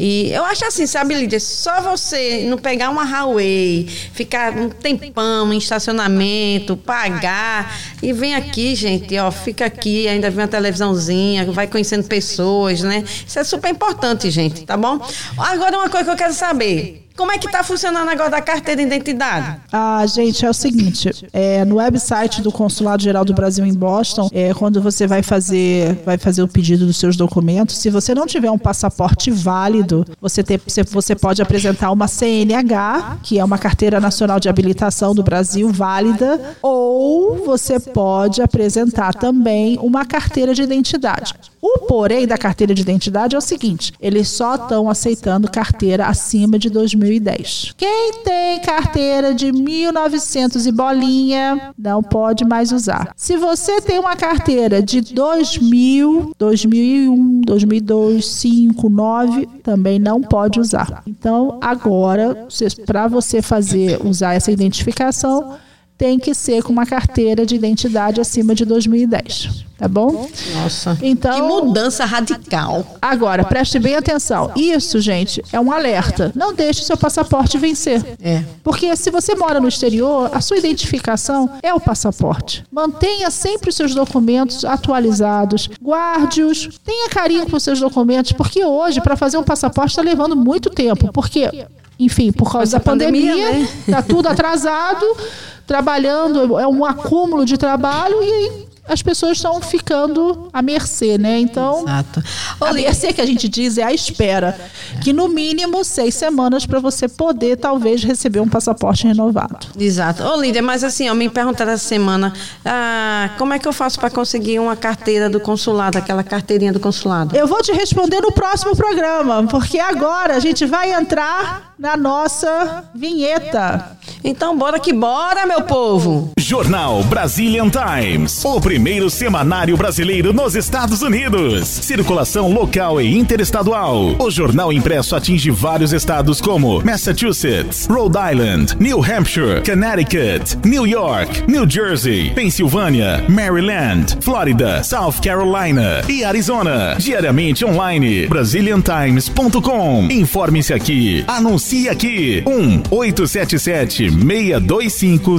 E 0.00 0.30
eu 0.30 0.44
acho 0.44 0.64
assim, 0.64 0.86
sabe, 0.86 1.12
Lídia, 1.12 1.40
só 1.40 1.80
você 1.80 2.44
não 2.48 2.56
pegar 2.56 2.88
uma 2.88 3.02
highway, 3.02 3.84
ficar 4.12 4.56
um 4.56 4.68
tempão 4.68 5.52
em 5.52 5.58
estacionamento, 5.58 6.76
pagar 6.76 7.76
e 8.00 8.12
vem 8.12 8.36
aqui, 8.36 8.76
gente, 8.76 9.18
ó, 9.18 9.28
fica 9.32 9.66
aqui, 9.66 10.06
ainda 10.06 10.30
vê 10.30 10.42
uma 10.42 10.46
televisãozinha, 10.46 11.50
vai 11.50 11.66
conhecendo 11.66 12.06
pessoas, 12.06 12.80
né? 12.82 13.02
Isso 13.26 13.40
é 13.40 13.42
super 13.42 13.72
importante, 13.72 14.30
gente, 14.30 14.64
tá 14.64 14.76
bom? 14.76 15.00
Agora 15.36 15.76
uma 15.76 15.88
coisa 15.88 16.04
que 16.04 16.10
eu 16.12 16.16
quero 16.16 16.32
saber. 16.32 17.07
Como 17.18 17.32
é 17.32 17.36
que 17.38 17.50
tá 17.50 17.64
funcionando 17.64 18.08
agora 18.08 18.30
da 18.30 18.40
carteira 18.40 18.80
de 18.80 18.86
identidade? 18.86 19.56
Ah, 19.72 20.06
gente, 20.06 20.46
é 20.46 20.48
o 20.48 20.54
seguinte, 20.54 21.10
é, 21.32 21.64
no 21.64 21.76
website 21.78 22.40
do 22.40 22.52
Consulado 22.52 23.02
Geral 23.02 23.24
do 23.24 23.34
Brasil 23.34 23.66
em 23.66 23.74
Boston, 23.74 24.28
é, 24.32 24.54
quando 24.54 24.80
você 24.80 25.04
vai 25.04 25.20
fazer, 25.20 26.00
vai 26.06 26.16
fazer 26.16 26.42
o 26.42 26.48
pedido 26.48 26.86
dos 26.86 26.96
seus 26.96 27.16
documentos, 27.16 27.76
se 27.76 27.90
você 27.90 28.14
não 28.14 28.24
tiver 28.24 28.52
um 28.52 28.56
passaporte 28.56 29.32
válido, 29.32 30.06
você, 30.20 30.44
ter- 30.44 30.60
você 30.90 31.16
pode 31.16 31.42
apresentar 31.42 31.90
uma 31.90 32.06
CNH, 32.06 33.18
que 33.24 33.36
é 33.36 33.44
uma 33.44 33.58
carteira 33.58 33.98
nacional 33.98 34.38
de 34.38 34.48
habilitação 34.48 35.12
do 35.12 35.22
Brasil 35.24 35.72
válida, 35.72 36.56
ou 36.62 37.44
você 37.44 37.80
pode 37.80 38.40
apresentar 38.40 39.12
também 39.12 39.76
uma 39.82 40.04
carteira 40.04 40.54
de 40.54 40.62
identidade. 40.62 41.34
O 41.60 41.80
porém 41.86 42.26
da 42.26 42.38
carteira 42.38 42.74
de 42.74 42.82
identidade 42.82 43.34
é 43.34 43.38
o 43.38 43.42
seguinte: 43.42 43.92
eles 44.00 44.28
só 44.28 44.54
estão 44.54 44.88
aceitando 44.88 45.50
carteira 45.50 46.06
acima 46.06 46.58
de 46.58 46.70
2010. 46.70 47.74
Quem 47.76 48.12
tem 48.22 48.60
carteira 48.60 49.34
de 49.34 49.52
1900 49.52 50.66
e 50.66 50.72
bolinha 50.72 51.72
não 51.76 52.02
pode 52.02 52.44
mais 52.44 52.72
usar. 52.72 53.12
Se 53.16 53.36
você 53.36 53.80
tem 53.80 53.98
uma 53.98 54.16
carteira 54.16 54.82
de 54.82 55.00
2000, 55.00 56.32
2001, 56.38 57.40
2002, 57.42 58.08
2005, 58.18 58.88
2009, 58.88 59.46
também 59.62 59.98
não 59.98 60.20
pode 60.20 60.60
usar. 60.60 61.02
Então, 61.06 61.58
agora, 61.60 62.46
para 62.86 63.06
você 63.08 63.42
fazer 63.42 64.00
usar 64.04 64.34
essa 64.34 64.50
identificação, 64.50 65.56
tem 65.98 66.16
que 66.16 66.32
ser 66.32 66.62
com 66.62 66.72
uma 66.72 66.86
carteira 66.86 67.44
de 67.44 67.56
identidade 67.56 68.20
acima 68.20 68.54
de 68.54 68.64
2010, 68.64 69.64
tá 69.76 69.88
bom? 69.88 70.28
Nossa. 70.54 70.96
Então, 71.02 71.34
Que 71.34 71.42
mudança 71.42 72.04
radical. 72.04 72.86
Agora, 73.02 73.44
preste 73.44 73.80
bem 73.80 73.96
atenção. 73.96 74.52
Isso, 74.54 75.00
gente, 75.00 75.42
é 75.52 75.58
um 75.58 75.72
alerta. 75.72 76.30
Não 76.36 76.54
deixe 76.54 76.84
seu 76.84 76.96
passaporte 76.96 77.58
vencer. 77.58 78.16
É. 78.22 78.44
Porque 78.62 78.94
se 78.94 79.10
você 79.10 79.34
mora 79.34 79.60
no 79.60 79.66
exterior, 79.66 80.30
a 80.32 80.40
sua 80.40 80.58
identificação 80.58 81.50
é 81.64 81.74
o 81.74 81.80
passaporte. 81.80 82.64
Mantenha 82.70 83.28
sempre 83.28 83.70
os 83.70 83.74
seus 83.74 83.92
documentos 83.92 84.64
atualizados, 84.64 85.68
guarde-os, 85.82 86.78
tenha 86.84 87.08
carinho 87.10 87.50
com 87.50 87.56
os 87.56 87.62
seus 87.64 87.80
documentos, 87.80 88.30
porque 88.30 88.64
hoje, 88.64 89.00
para 89.00 89.16
fazer 89.16 89.36
um 89.36 89.42
passaporte, 89.42 89.90
está 89.90 90.02
levando 90.02 90.36
muito 90.36 90.70
tempo. 90.70 91.12
Porque, 91.12 91.66
enfim, 91.98 92.30
por 92.30 92.52
causa 92.52 92.78
da 92.78 92.80
pandemia, 92.80 93.32
pandemia, 93.32 93.52
né? 93.58 93.68
está 93.80 94.00
tudo 94.02 94.28
atrasado, 94.28 95.04
trabalhando, 95.68 96.58
é 96.58 96.66
um 96.66 96.82
acúmulo 96.82 97.44
de 97.44 97.58
trabalho 97.58 98.22
e 98.22 98.67
as 98.88 99.02
pessoas 99.02 99.36
estão 99.36 99.60
ficando 99.60 100.48
à 100.52 100.62
mercê, 100.62 101.18
né? 101.18 101.38
Então, 101.38 101.82
Exato. 101.82 102.22
a 102.60 102.72
mercê 102.72 103.12
que 103.12 103.20
a 103.20 103.26
gente 103.26 103.48
diz 103.48 103.78
é 103.78 103.82
a 103.82 103.92
espera, 103.92 104.58
que 105.02 105.12
no 105.12 105.28
mínimo 105.28 105.84
seis 105.84 106.14
semanas 106.14 106.64
para 106.64 106.80
você 106.80 107.08
poder 107.08 107.56
talvez 107.56 108.02
receber 108.02 108.40
um 108.40 108.48
passaporte 108.48 109.06
renovado. 109.06 109.66
Exato. 109.78 110.22
Ô, 110.24 110.40
Lídia, 110.40 110.62
mas 110.62 110.82
assim, 110.82 111.08
ó, 111.08 111.14
me 111.14 111.28
perguntaram 111.28 111.72
essa 111.72 111.86
semana, 111.86 112.32
ah, 112.64 113.30
como 113.36 113.52
é 113.52 113.58
que 113.58 113.68
eu 113.68 113.72
faço 113.72 114.00
para 114.00 114.10
conseguir 114.10 114.58
uma 114.58 114.76
carteira 114.76 115.28
do 115.28 115.38
consulado, 115.38 115.98
aquela 115.98 116.24
carteirinha 116.24 116.72
do 116.72 116.80
consulado? 116.80 117.36
Eu 117.36 117.46
vou 117.46 117.62
te 117.62 117.72
responder 117.72 118.20
no 118.20 118.32
próximo 118.32 118.74
programa, 118.74 119.46
porque 119.46 119.78
agora 119.78 120.34
a 120.36 120.40
gente 120.40 120.64
vai 120.64 120.92
entrar 120.92 121.74
na 121.78 121.96
nossa 121.96 122.84
vinheta. 122.94 123.96
Então, 124.24 124.56
bora 124.56 124.80
que 124.80 124.92
bora, 124.92 125.46
meu 125.46 125.62
povo! 125.62 126.32
Jornal 126.36 127.04
Brazilian 127.04 127.70
Times, 127.70 128.44
o 128.44 128.60
primeiro 128.60 128.77
semanário 129.10 129.76
brasileiro 129.76 130.32
nos 130.32 130.54
Estados 130.54 131.02
Unidos. 131.02 131.66
Circulação 131.66 132.52
local 132.52 133.00
e 133.00 133.16
interestadual. 133.16 134.16
O 134.18 134.30
jornal 134.30 134.72
impresso 134.72 135.16
atinge 135.16 135.50
vários 135.50 135.92
estados 135.92 136.40
como 136.40 136.82
Massachusetts, 136.84 137.86
Rhode 137.86 138.16
Island, 138.16 138.76
New 138.78 139.02
Hampshire, 139.02 139.62
Connecticut, 139.64 140.56
New 140.64 140.86
York, 140.86 141.42
New 141.48 141.68
Jersey, 141.68 142.30
Pensilvânia, 142.34 143.24
Maryland, 143.28 144.16
Flórida, 144.20 144.82
South 144.82 145.20
Carolina 145.22 146.02
e 146.08 146.24
Arizona. 146.24 146.94
Diariamente 146.98 147.64
online, 147.64 148.26
BrazilianTimes.com. 148.28 150.08
Informe-se 150.10 150.72
aqui, 150.72 151.24
anuncie 151.26 151.88
aqui. 151.88 152.42
1 152.46 152.82
877 152.90 154.10
625 154.10 155.38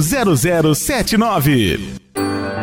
0079. 0.74 2.00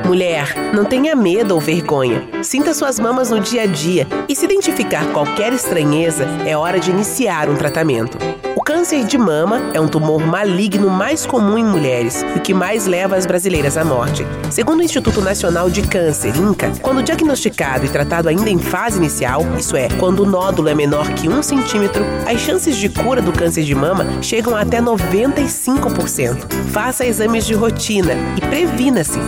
Mulher, 0.07 0.55
não 0.73 0.85
tenha 0.85 1.13
medo 1.17 1.53
ou 1.53 1.59
vergonha. 1.59 2.23
Sinta 2.41 2.73
suas 2.73 2.97
mamas 2.97 3.29
no 3.29 3.41
dia 3.41 3.63
a 3.63 3.65
dia 3.65 4.07
e 4.29 4.33
se 4.33 4.45
identificar 4.45 5.05
qualquer 5.11 5.51
estranheza, 5.51 6.23
é 6.45 6.55
hora 6.55 6.79
de 6.79 6.89
iniciar 6.89 7.49
um 7.49 7.57
tratamento. 7.57 8.17
O 8.55 8.61
câncer 8.61 9.03
de 9.03 9.17
mama 9.17 9.69
é 9.73 9.81
um 9.81 9.87
tumor 9.89 10.25
maligno 10.25 10.89
mais 10.89 11.25
comum 11.25 11.57
em 11.57 11.65
mulheres 11.65 12.23
e 12.37 12.39
que 12.39 12.53
mais 12.53 12.85
leva 12.85 13.17
as 13.17 13.25
brasileiras 13.25 13.75
à 13.75 13.83
morte. 13.83 14.25
Segundo 14.49 14.79
o 14.79 14.83
Instituto 14.83 15.19
Nacional 15.19 15.69
de 15.69 15.81
Câncer, 15.81 16.33
INCA, 16.37 16.71
quando 16.81 17.03
diagnosticado 17.03 17.85
e 17.85 17.89
tratado 17.89 18.29
ainda 18.29 18.49
em 18.49 18.59
fase 18.59 18.97
inicial, 18.99 19.41
isso 19.59 19.75
é, 19.75 19.89
quando 19.99 20.21
o 20.21 20.25
nódulo 20.25 20.69
é 20.69 20.73
menor 20.73 21.09
que 21.15 21.27
um 21.27 21.43
centímetro, 21.43 22.05
as 22.25 22.39
chances 22.39 22.77
de 22.77 22.87
cura 22.87 23.21
do 23.21 23.33
câncer 23.33 23.65
de 23.65 23.75
mama 23.75 24.05
chegam 24.21 24.55
até 24.55 24.81
95%. 24.81 26.49
Faça 26.71 27.05
exames 27.05 27.45
de 27.45 27.53
rotina 27.53 28.13
e 28.37 28.41
previna-se. 28.47 29.19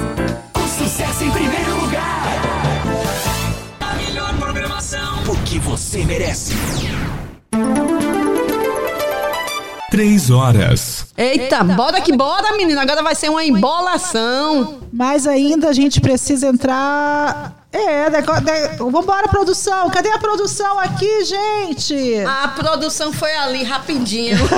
Sucesso 0.90 1.24
em 1.24 1.30
primeiro 1.30 1.82
lugar. 1.82 2.24
A 3.80 3.94
melhor 3.94 4.34
programação. 4.40 5.22
O 5.28 5.36
que 5.46 5.60
você 5.60 6.04
merece. 6.04 6.54
Três 9.92 10.32
horas. 10.32 11.06
Eita, 11.16 11.64
bora 11.64 12.02
que 12.02 12.12
bora, 12.12 12.58
menina. 12.58 12.82
Agora 12.82 13.04
vai 13.04 13.14
ser 13.14 13.30
uma 13.30 13.46
embolação. 13.46 14.80
Mas 14.92 15.28
ainda 15.28 15.70
a 15.70 15.74
gente 15.74 16.02
precisa 16.02 16.48
entrar. 16.48 17.54
É, 17.72 18.10
deco- 18.10 18.42
de... 18.42 18.78
vambora, 18.92 19.28
produção. 19.28 19.92
Cadê 19.92 20.10
a 20.10 20.18
produção 20.18 20.80
aqui, 20.80 21.24
gente? 21.24 22.16
A 22.26 22.48
produção 22.48 23.14
foi 23.14 23.32
ali 23.36 23.64
rapidinho. 23.64 24.40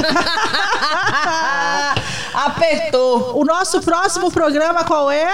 Apertou. 2.34 3.38
O 3.38 3.44
nosso 3.44 3.82
próximo 3.82 4.32
programa 4.32 4.84
qual 4.84 5.12
é? 5.12 5.32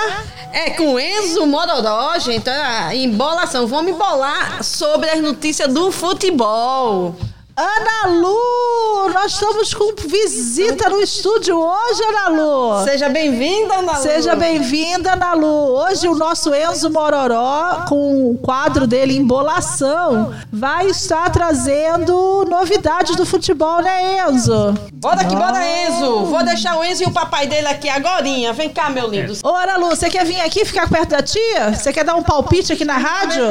É 0.51 0.71
com 0.71 0.99
Enzo 0.99 1.45
Mororó, 1.45 2.17
gente. 2.19 2.49
A 2.49 2.95
embolação. 2.95 3.67
Vamos 3.67 3.91
embolar 3.91 4.63
sobre 4.63 5.09
as 5.09 5.21
notícias 5.21 5.71
do 5.73 5.91
futebol. 5.91 7.15
Ana 7.59 8.13
Lu, 8.13 9.09
nós 9.11 9.31
estamos 9.31 9.73
com 9.73 9.91
visita 10.07 10.91
no 10.91 11.01
estúdio 11.01 11.57
hoje, 11.59 12.03
Ana 12.03 12.27
Lu. 12.27 12.83
Seja 12.83 13.09
bem-vinda, 13.09 13.73
Ana 13.79 13.93
Lu. 13.93 14.03
Seja 14.03 14.35
bem-vinda, 14.35 15.13
Ana 15.13 15.33
Lu. 15.33 15.75
Hoje 15.75 16.07
o 16.07 16.13
nosso 16.13 16.53
Enzo 16.53 16.91
Mororó, 16.91 17.85
com 17.89 18.29
o 18.29 18.37
quadro 18.37 18.85
dele 18.85 19.17
Embolação, 19.17 20.35
vai 20.53 20.85
estar 20.85 21.31
trazendo 21.31 22.45
novidades 22.47 23.15
do 23.15 23.25
futebol, 23.25 23.81
né, 23.81 24.19
Enzo? 24.29 24.75
Bora 24.93 25.25
que 25.25 25.35
bora, 25.35 25.59
Enzo. 25.65 26.25
Vou 26.25 26.43
deixar 26.45 26.77
o 26.77 26.83
Enzo 26.83 27.01
e 27.01 27.05
o 27.07 27.11
papai 27.11 27.47
dele 27.47 27.69
aqui 27.69 27.89
agorinha. 27.89 28.53
Vem 28.53 28.69
cá, 28.69 28.91
meu 28.91 29.07
lindo. 29.07 29.33
Ô, 29.43 29.49
Ana 29.49 29.77
Lu, 29.77 29.87
você 29.87 30.11
quer 30.11 30.23
vir 30.25 30.39
aqui 30.41 30.63
ficar 30.63 30.87
perto 30.87 31.09
da 31.09 31.23
tia? 31.23 31.73
Você 31.73 31.91
quer 31.91 32.03
dar 32.03 32.13
um 32.13 32.21
palpite 32.21 32.71
aqui 32.71 32.85
na 32.85 32.97
rádio? 32.99 33.43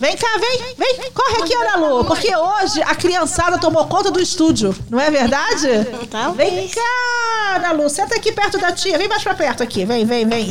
Vem 0.00 0.16
cá. 0.16 0.26
Vem 0.40 0.74
vem. 0.76 0.96
Corre 1.14 1.42
aqui, 1.42 1.54
Ana 1.54 1.76
Lu, 1.76 2.04
porque 2.04 2.34
hoje 2.34 2.82
a 2.82 2.94
criançada 3.36 3.58
tomou 3.58 3.86
conta 3.86 4.10
do 4.10 4.18
estúdio, 4.18 4.74
não 4.88 4.98
é 4.98 5.10
verdade? 5.10 5.68
Vem 6.34 6.68
cá, 6.68 7.56
Ana 7.56 7.72
Lu, 7.72 7.88
senta 7.90 8.16
aqui 8.16 8.32
perto 8.32 8.56
da 8.58 8.72
tia. 8.72 8.96
Vem 8.96 9.08
mais 9.08 9.22
pra 9.22 9.34
perto 9.34 9.62
aqui, 9.62 9.84
vem, 9.84 10.06
vem, 10.06 10.26
vem. 10.26 10.46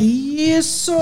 Isso! 0.57 0.93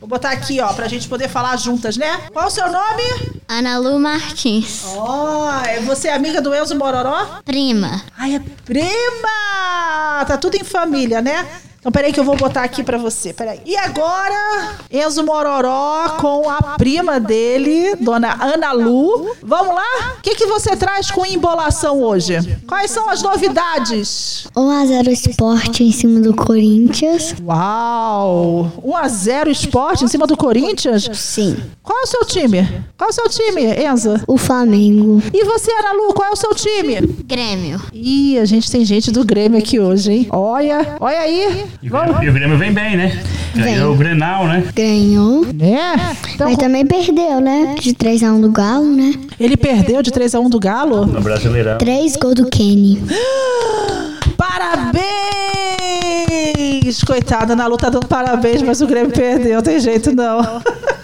Vou 0.00 0.08
botar 0.08 0.30
aqui, 0.30 0.60
ó, 0.60 0.72
pra 0.72 0.88
gente 0.88 1.06
poder 1.06 1.28
falar 1.28 1.56
juntas, 1.56 1.96
né? 1.96 2.22
Qual 2.32 2.48
o 2.48 2.50
seu 2.50 2.66
nome? 2.66 3.02
Ana 3.48 3.78
Lu 3.78 3.98
Martins. 4.00 4.82
Ó, 4.96 5.60
é 5.64 5.80
você 5.80 6.08
é 6.08 6.14
amiga 6.14 6.42
do 6.42 6.52
Enzo 6.52 6.74
Mororó? 6.74 7.40
Prima. 7.44 8.02
Ai, 8.18 8.34
é 8.34 8.42
prima! 8.64 10.24
Tá 10.26 10.36
tudo 10.36 10.56
em 10.56 10.64
família, 10.64 11.22
né? 11.22 11.46
Então, 11.84 11.92
peraí 11.92 12.14
que 12.14 12.18
eu 12.18 12.24
vou 12.24 12.34
botar 12.34 12.62
aqui 12.62 12.82
pra 12.82 12.96
você. 12.96 13.34
Peraí. 13.34 13.60
E 13.66 13.76
agora, 13.76 14.70
Enzo 14.90 15.22
Mororó 15.22 16.16
com 16.18 16.48
a 16.48 16.78
prima 16.78 17.20
dele, 17.20 17.94
dona 17.96 18.42
Ana 18.42 18.72
Lu. 18.72 19.36
Vamos 19.42 19.74
lá? 19.74 20.14
O 20.18 20.22
que, 20.22 20.34
que 20.34 20.46
você 20.46 20.74
traz 20.74 21.10
com 21.10 21.26
embolação 21.26 22.00
hoje? 22.02 22.38
Quais 22.66 22.90
são 22.90 23.10
as 23.10 23.20
novidades? 23.20 24.46
1x0 24.56 25.08
Sport 25.28 25.80
em 25.80 25.92
cima 25.92 26.20
do 26.20 26.32
Corinthians. 26.32 27.34
Uau! 27.44 28.72
1x0 28.82 29.48
esporte 29.48 30.06
em 30.06 30.08
cima 30.08 30.26
do 30.26 30.38
Corinthians? 30.38 31.10
Sim. 31.12 31.54
Qual 31.82 31.98
é 31.98 32.02
o 32.04 32.06
seu 32.06 32.24
time? 32.24 32.66
Qual 32.96 33.10
é 33.10 33.12
o 33.12 33.14
seu 33.14 33.28
time, 33.28 33.62
Enza? 33.62 34.24
O 34.26 34.38
Flamengo. 34.38 35.22
E 35.34 35.44
você, 35.44 35.70
Ana 35.70 35.92
Lu, 35.92 36.14
qual 36.14 36.30
é 36.30 36.32
o 36.32 36.36
seu 36.36 36.54
time? 36.54 36.98
Grêmio. 37.26 37.78
Ih, 37.92 38.38
a 38.38 38.46
gente 38.46 38.70
tem 38.70 38.86
gente 38.86 39.10
do 39.10 39.22
Grêmio 39.22 39.58
aqui 39.58 39.78
hoje, 39.78 40.10
hein? 40.10 40.28
Olha, 40.30 40.96
olha 40.98 41.18
aí. 41.18 41.66
E 41.82 41.88
o 41.88 41.90
Grêmio, 41.90 42.22
e 42.22 42.28
o 42.28 42.32
Grêmio 42.32 42.58
vem 42.58 42.72
bem, 42.72 42.96
né? 42.96 43.22
Ganhou 43.54 43.92
o 43.94 43.96
Grenal, 43.96 44.46
né? 44.46 44.64
Ganhou. 44.74 45.44
É. 45.46 46.30
Então, 46.34 46.48
Mas 46.48 46.56
também 46.56 46.84
perdeu, 46.86 47.40
né? 47.40 47.76
De 47.80 47.92
3x1 47.94 48.40
do 48.40 48.50
Galo, 48.50 48.90
né? 48.90 49.12
ele 49.38 49.56
perdeu 49.56 50.02
de 50.02 50.10
3x1 50.10 50.48
do 50.48 50.58
Galo? 50.58 51.06
No 51.06 51.20
Brasileirão. 51.20 51.78
3 51.78 52.16
gols 52.16 52.34
do 52.34 52.48
Kenny. 52.48 53.02
Parabéns! 54.36 55.04
Coitada, 57.06 57.54
na 57.54 57.66
luta 57.66 57.90
dando 57.90 58.06
parabéns, 58.06 58.62
mas 58.62 58.80
o 58.80 58.86
Grêmio 58.86 59.12
perdeu, 59.12 59.62
tem 59.62 59.78
jeito 59.78 60.14
não. 60.14 60.40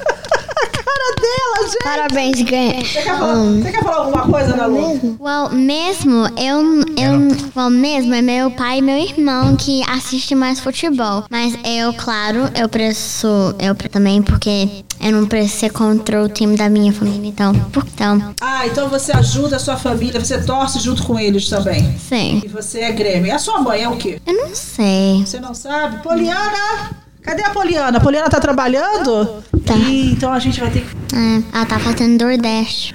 Dela, 1.40 1.68
gente! 1.68 1.82
Parabéns, 1.84 2.42
ganha. 2.42 2.84
Você 2.84 3.02
quer 3.02 3.16
falar, 3.18 3.34
você 3.34 3.72
quer 3.72 3.82
falar 3.84 3.96
alguma 3.96 4.22
coisa, 4.26 4.52
Ana 4.54 4.66
Lu? 4.66 5.16
Well, 5.20 5.50
mesmo, 5.50 6.26
eu, 6.36 6.80
eu, 6.96 7.50
well, 7.56 7.70
mesmo 7.70 8.14
é 8.14 8.22
meu 8.22 8.50
pai 8.50 8.78
e 8.78 8.82
meu 8.82 8.96
irmão 8.98 9.56
que 9.56 9.82
assistem 9.88 10.36
mais 10.36 10.60
futebol. 10.60 11.24
Mas 11.30 11.54
eu, 11.64 11.92
claro, 11.94 12.50
eu 12.58 12.68
preço, 12.68 13.26
eu 13.58 13.74
também, 13.90 14.22
porque 14.22 14.68
eu 15.00 15.12
não 15.12 15.26
preciso 15.26 15.60
ser 15.60 15.70
contra 15.72 16.22
o 16.22 16.28
time 16.28 16.56
da 16.56 16.68
minha 16.68 16.92
família, 16.92 17.28
então, 17.28 17.52
por- 17.72 17.84
então, 17.94 18.34
Ah, 18.40 18.66
então 18.66 18.88
você 18.88 19.12
ajuda 19.12 19.56
a 19.56 19.58
sua 19.58 19.76
família, 19.76 20.20
você 20.22 20.40
torce 20.42 20.78
junto 20.78 21.02
com 21.04 21.18
eles 21.18 21.48
também. 21.48 21.96
sim. 21.98 22.42
E 22.44 22.48
você 22.48 22.80
é 22.80 22.92
Grêmio. 22.92 23.26
E 23.26 23.30
a 23.30 23.38
sua 23.38 23.60
mãe 23.60 23.82
é 23.82 23.88
o 23.88 23.96
quê? 23.96 24.20
Eu 24.26 24.34
não 24.34 24.54
sei. 24.54 25.24
Você 25.24 25.40
não 25.40 25.54
sabe? 25.54 26.02
Poliana! 26.02 26.90
Cadê 27.22 27.42
a 27.42 27.50
Poliana? 27.50 27.98
A 27.98 28.00
Poliana 28.00 28.28
tá 28.28 28.40
trabalhando? 28.40 29.42
Tá. 29.64 29.74
Ih, 29.74 30.12
então 30.12 30.32
a 30.32 30.38
gente 30.38 30.58
vai 30.60 30.70
ter 30.70 30.80
que. 30.80 31.16
É, 31.16 31.42
ela 31.52 31.66
tá 31.66 31.78
fazendo 31.78 32.18
DoorDash. 32.18 32.92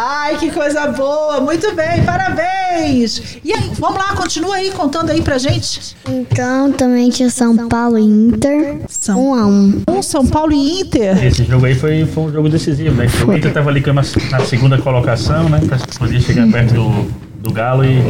Ai, 0.00 0.36
que 0.36 0.50
coisa 0.52 0.86
boa! 0.88 1.40
Muito 1.40 1.74
bem, 1.74 2.04
parabéns! 2.04 3.38
E 3.44 3.52
aí, 3.52 3.70
vamos 3.78 3.98
lá, 3.98 4.14
continua 4.14 4.54
aí 4.56 4.70
contando 4.70 5.10
aí 5.10 5.20
pra 5.20 5.38
gente. 5.38 5.96
Então 6.08 6.70
também 6.70 7.10
tinha 7.10 7.28
São 7.28 7.68
Paulo 7.68 7.98
e 7.98 8.04
Inter. 8.04 8.78
São 8.88 9.18
1x1. 9.18 9.82
Um 9.90 10.02
São 10.02 10.24
Paulo 10.24 10.52
e 10.52 10.80
Inter. 10.82 11.24
Esse 11.26 11.42
jogo 11.42 11.66
aí 11.66 11.74
foi, 11.74 12.06
foi 12.06 12.22
um 12.24 12.32
jogo 12.32 12.48
decisivo, 12.48 12.94
né? 12.94 13.06
O 13.26 13.32
Inter 13.32 13.52
tava 13.52 13.70
ali 13.70 13.82
na 14.30 14.40
segunda 14.44 14.78
colocação, 14.78 15.48
né? 15.48 15.60
Pra 15.66 15.78
poder 15.98 16.20
chegar 16.20 16.48
perto 16.48 16.74
do, 16.74 17.10
do 17.42 17.52
Galo 17.52 17.84
e 17.84 18.00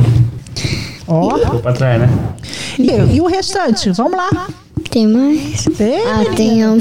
Ó. 1.07 1.39
ficou 1.39 1.61
pra 1.61 1.73
trás, 1.73 2.01
né? 2.03 2.09
E, 2.79 3.17
e 3.17 3.21
o 3.23 3.27
restante? 3.27 3.91
Vamos 3.93 4.13
lá. 4.19 4.29
Tem 4.91 5.07
mais? 5.07 5.65
Tem, 5.77 6.07
Ah, 6.07 6.19
menina? 6.19 6.35
tem 6.37 6.67
um, 6.67 6.81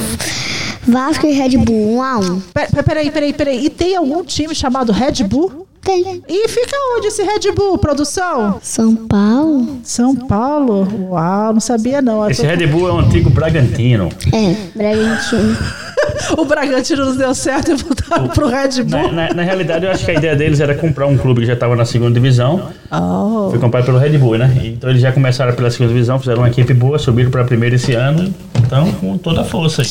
Vasco 0.88 1.26
e 1.28 1.32
Red 1.32 1.58
Bull. 1.58 1.98
1x1. 1.98 2.42
Pe- 2.54 2.84
Peraí, 2.84 3.12
peraí, 3.12 3.34
peraí. 3.34 3.66
E 3.66 3.70
tem 3.70 3.96
algum 3.96 4.24
time 4.24 4.54
chamado 4.56 4.92
Red 4.92 5.24
Bull? 5.24 5.66
Tem. 5.82 6.22
E 6.28 6.48
fica 6.50 6.76
onde 6.98 7.08
esse 7.08 7.24
Red 7.24 7.52
Bull, 7.56 7.78
produção? 7.78 8.60
São 8.62 8.94
Paulo? 8.96 9.80
São 9.84 10.14
Paulo? 10.16 10.86
Uau, 11.12 11.54
não 11.54 11.60
sabia 11.62 12.02
não. 12.02 12.30
Esse 12.30 12.46
Red 12.46 12.68
Bull 12.68 12.90
é 12.90 12.94
um 12.94 13.00
antigo 13.00 13.30
Bragantino. 13.30 14.10
É, 14.34 14.56
Bragantino. 14.78 15.58
O 16.38 16.46
Bragantino 16.46 17.06
não 17.06 17.16
deu 17.16 17.34
certo 17.34 17.72
e 17.72 17.76
voltaram 17.76 18.28
pro 18.28 18.48
Red 18.48 18.84
Na, 18.88 18.98
Bull. 18.98 19.12
na- 19.14 19.34
na 19.34 19.44
realidade, 19.44 19.86
eu 19.86 19.92
acho 19.92 20.04
que 20.06 20.12
a 20.12 20.14
ideia 20.16 20.36
deles 20.36 20.60
era 20.60 20.76
comprar 20.76 21.08
um 21.08 21.18
clube 21.18 21.42
que 21.42 21.48
já 21.48 21.54
estava 21.54 21.76
na 21.76 21.86
segunda 21.86 22.12
divisão. 22.14 22.70
Oh. 22.92 23.50
Foi 23.50 23.60
comprado 23.60 23.86
pelo 23.86 23.98
Red 23.98 24.18
Bull, 24.18 24.38
né? 24.38 24.52
Então 24.64 24.90
eles 24.90 25.02
já 25.02 25.12
começaram 25.12 25.54
pela 25.54 25.70
segunda 25.72 25.94
divisão, 25.94 26.20
fizeram 26.20 26.40
uma 26.42 26.50
equipe 26.50 26.74
boa, 26.74 27.00
subiram 27.00 27.32
para 27.32 27.42
a 27.42 27.46
primeira 27.46 27.76
esse 27.76 27.94
ano. 27.94 28.34
Então, 28.60 28.92
com 28.94 29.18
toda 29.18 29.42
a 29.42 29.44
força 29.46 29.82
aí. 29.82 29.88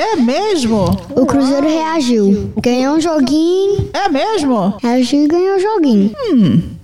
É 0.00 0.16
mesmo? 0.16 0.84
O 1.14 1.26
Cruzeiro 1.26 1.68
reagiu. 1.68 2.52
Ganhou 2.56 2.96
um 2.96 3.00
joguinho. 3.00 3.90
É 3.92 4.08
mesmo? 4.08 4.74
Reagiu 4.82 5.24
e 5.24 5.28
ganhou 5.28 5.56
o 5.56 5.60
joguinho. 5.60 6.12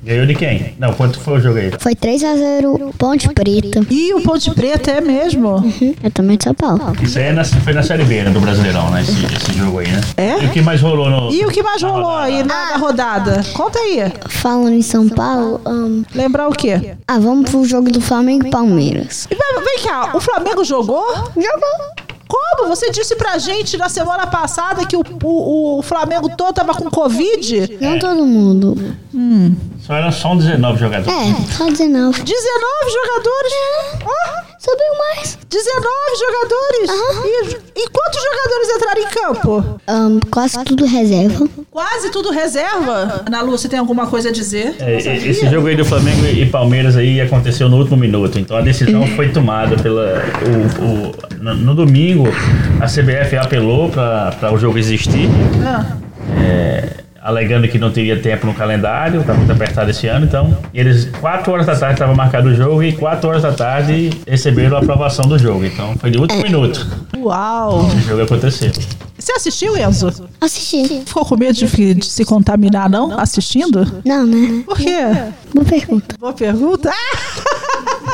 Ganhou 0.04 0.26
de 0.26 0.34
quem? 0.34 0.74
Não, 0.78 0.92
quanto 0.92 1.18
foi 1.18 1.38
o 1.38 1.40
jogo 1.40 1.58
aí? 1.58 1.72
Foi 1.80 1.94
3x0 1.94 2.92
Ponte 2.98 3.26
Preta. 3.32 3.80
E 3.90 4.12
o 4.12 4.20
Ponte 4.20 4.50
Preta 4.52 4.90
é 4.90 5.00
mesmo? 5.00 5.64
Eu 6.04 6.10
também 6.10 6.36
de 6.36 6.44
São 6.44 6.52
Paulo. 6.54 6.92
Isso 7.02 7.18
aí 7.18 7.24
é 7.24 7.32
na- 7.32 7.44
foi 7.44 7.72
na 7.72 7.82
Série 7.82 8.04
B, 8.04 8.22
né, 8.22 8.30
do 8.30 8.38
Brasileirão, 8.38 8.90
né? 8.90 9.00
Esse, 9.00 9.12
esse 9.12 9.58
jogo 9.58 9.78
aí, 9.78 9.88
né? 9.88 10.00
É? 10.18 10.42
E 10.44 10.46
o 10.46 10.50
que 10.52 10.60
mais 10.60 10.80
rolou 10.82 11.08
no. 11.10 11.32
E 11.32 11.42
o 11.44 11.48
que 11.48 11.62
mais 11.62 11.82
rolou 11.82 12.14
aí 12.16 12.42
na, 12.44 12.70
na 12.72 12.76
rodada? 12.76 13.42
Conta 13.54 13.78
aí. 13.78 14.12
Falando 14.28 14.74
em 14.74 14.82
São 14.82 15.08
Paulo, 15.08 15.58
ahn, 15.64 16.02
Lembrar 16.14 16.48
o 16.48 16.52
quê? 16.52 16.92
ah, 17.08 17.18
vamos 17.18 17.50
pro 17.50 17.64
jogo 17.64 17.90
do 17.90 18.00
Flamengo 18.00 18.46
e 18.46 18.50
Palmeiras. 18.50 19.26
E 19.30 19.34
vem 19.34 19.78
cá, 19.84 20.10
o 20.14 20.20
Flamengo 20.20 20.62
jogou? 20.64 21.04
Jogou. 21.34 21.96
Como? 22.28 22.68
Você 22.68 22.90
disse 22.90 23.14
pra 23.16 23.38
gente 23.38 23.76
na 23.76 23.88
semana 23.88 24.26
passada 24.26 24.84
que 24.84 24.96
o, 24.96 25.02
o, 25.22 25.78
o 25.78 25.82
Flamengo 25.82 26.28
todo 26.36 26.54
tava 26.54 26.74
com 26.74 26.90
Covid? 26.90 27.78
Não 27.80 27.98
todo 27.98 28.26
mundo. 28.26 28.96
Só 29.80 29.94
eram 29.94 30.10
só 30.10 30.34
19 30.34 30.78
jogadores. 30.78 31.08
É, 31.08 31.52
só 31.52 31.66
19. 31.66 32.22
19 32.22 32.90
jogadores? 32.92 33.52
Ó, 34.04 34.45
Subiu 34.66 34.98
mais. 34.98 35.38
19 35.48 35.86
jogadores? 36.18 36.90
E, 37.76 37.82
e 37.82 37.88
quantos 37.88 38.20
jogadores 38.22 38.68
entraram 38.76 39.00
em 39.00 39.06
campo? 39.06 39.80
Ahn, 39.86 40.18
quase 40.30 40.64
tudo 40.64 40.84
reserva. 40.84 41.48
Quase 41.70 42.10
tudo 42.10 42.30
reserva. 42.32 43.22
Ana 43.26 43.42
Lu, 43.42 43.52
você 43.52 43.68
tem 43.68 43.78
alguma 43.78 44.08
coisa 44.08 44.30
a 44.30 44.32
dizer? 44.32 44.74
É, 44.80 44.96
e- 44.98 45.28
esse 45.30 45.48
jogo 45.48 45.68
aí 45.68 45.76
do 45.76 45.84
Flamengo 45.84 46.26
e 46.26 46.44
Palmeiras 46.46 46.96
aí 46.96 47.20
aconteceu 47.20 47.68
no 47.68 47.76
último 47.76 47.96
minuto. 47.96 48.38
Então 48.40 48.56
a 48.56 48.60
decisão 48.60 49.06
foi 49.14 49.28
tomada 49.28 49.76
pela. 49.76 50.20
O, 50.80 50.84
o- 50.84 51.42
no, 51.42 51.54
no 51.54 51.74
domingo, 51.74 52.24
a 52.80 52.86
CBF 52.86 53.36
apelou 53.36 53.88
para 53.90 54.52
o 54.52 54.58
jogo 54.58 54.78
existir. 54.78 55.28
Ah. 55.64 55.96
é, 56.40 56.88
alegando 57.26 57.66
que 57.66 57.76
não 57.76 57.90
teria 57.90 58.22
tempo 58.22 58.46
no 58.46 58.54
calendário, 58.54 59.22
tá 59.24 59.34
muito 59.34 59.50
apertado 59.52 59.90
esse 59.90 60.06
ano, 60.06 60.26
então 60.26 60.56
eles 60.72 61.06
4 61.20 61.52
horas 61.52 61.66
da 61.66 61.74
tarde 61.74 61.94
estava 61.94 62.14
marcado 62.14 62.48
o 62.48 62.54
jogo 62.54 62.84
e 62.84 62.92
4 62.92 63.28
horas 63.28 63.42
da 63.42 63.52
tarde 63.52 64.10
receberam 64.26 64.76
a 64.76 64.80
aprovação 64.80 65.26
do 65.26 65.36
jogo. 65.36 65.64
Então 65.64 65.96
foi 65.96 66.10
de 66.12 66.18
último 66.18 66.40
minuto 66.42 66.86
Uau! 67.18 67.86
o 67.86 68.00
jogo 68.00 68.22
aconteceu. 68.22 68.70
Você 69.18 69.32
assistiu, 69.32 69.76
Enzo? 69.76 70.28
Assisti. 70.40 71.02
Ficou 71.04 71.24
com 71.24 71.36
medo 71.36 71.54
de, 71.54 71.94
de 71.94 72.06
se 72.06 72.24
contaminar, 72.24 72.88
não? 72.88 73.18
Assistindo? 73.18 74.00
Não, 74.04 74.24
né? 74.24 74.62
Por 74.64 74.76
quê? 74.76 74.98
Boa 75.52 75.64
pergunta. 75.66 76.16
Boa 76.20 76.32
pergunta. 76.32 76.90
Ah! 76.92 77.56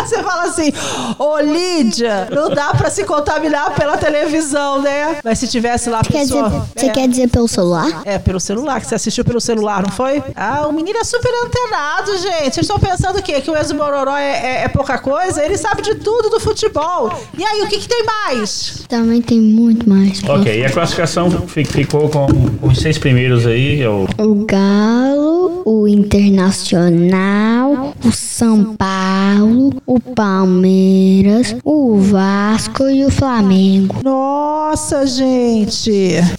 Você 0.07 0.23
fala 0.23 0.45
assim, 0.45 0.73
ô 1.19 1.39
Lídia, 1.41 2.29
não 2.31 2.51
dá 2.51 2.75
pra 2.75 2.91
se 2.91 3.05
contaminar 3.05 3.75
pela 3.75 3.97
televisão, 3.97 4.81
né? 4.83 5.19
Mas 5.25 5.39
se 5.39 5.49
tivesse 5.49 5.89
lá 5.89 6.01
a 6.01 6.03
Quer 6.03 6.23
dizer, 6.23 6.35
pessoa... 6.43 6.67
você 6.77 6.87
é. 6.87 6.91
quer 6.91 7.09
dizer 7.09 7.29
pelo 7.29 7.49
celular? 7.49 8.03
É, 8.05 8.19
pelo 8.19 8.41
celular, 8.41 8.81
que 8.81 8.87
você 8.87 8.95
assistiu 8.97 9.25
pelo 9.25 9.41
celular, 9.41 9.83
não 9.83 9.91
foi? 9.91 10.23
Ah, 10.37 10.67
o 10.67 10.73
menino 10.73 10.99
é 10.99 11.05
super 11.05 11.31
antenado, 11.45 12.13
gente. 12.19 12.55
Vocês 12.55 12.59
estão 12.59 12.79
pensando 12.79 13.19
o 13.19 13.23
quê? 13.23 13.41
Que 13.41 13.51
o 13.51 13.57
Enzo 13.59 13.75
Mororó 13.75 14.17
é, 14.17 14.31
é- 14.31 14.63
é 14.65 14.69
pouca 14.69 14.99
coisa? 14.99 15.43
Ele 15.45 15.57
sabe 15.57 15.83
de 15.83 15.95
tudo 15.97 16.29
do 16.31 16.41
futebol. 16.41 17.13
E 17.37 17.45
aí, 17.45 17.63
o 17.63 17.69
que, 17.69 17.79
que 17.79 17.89
tem 17.89 18.05
mais? 18.05 18.85
Também 18.89 19.23
tem 19.23 19.41
muito 19.41 19.89
mais. 19.89 20.23
Ok, 20.29 20.61
e 20.61 20.65
a 20.65 20.71
classificação 20.71 21.31
fi- 21.47 21.65
ficou 21.65 22.09
com 22.09 22.27
os 22.63 22.79
seis 22.79 22.99
primeiros 22.99 23.47
aí, 23.47 23.81
é 23.83 23.89
o 23.89 24.07
O 24.19 24.45
Galo, 24.45 25.63
o 25.65 25.87
Internacional, 26.83 27.95
o 28.05 28.13
São 28.13 28.75
Paulo, 28.77 29.73
o 29.95 30.01
Palmeiras, 30.01 31.55
o 31.63 31.99
Vasco 31.99 32.89
e 32.89 33.05
o 33.05 33.11
Flamengo. 33.11 33.97
Nossa, 34.03 35.07
gente. 35.07 35.91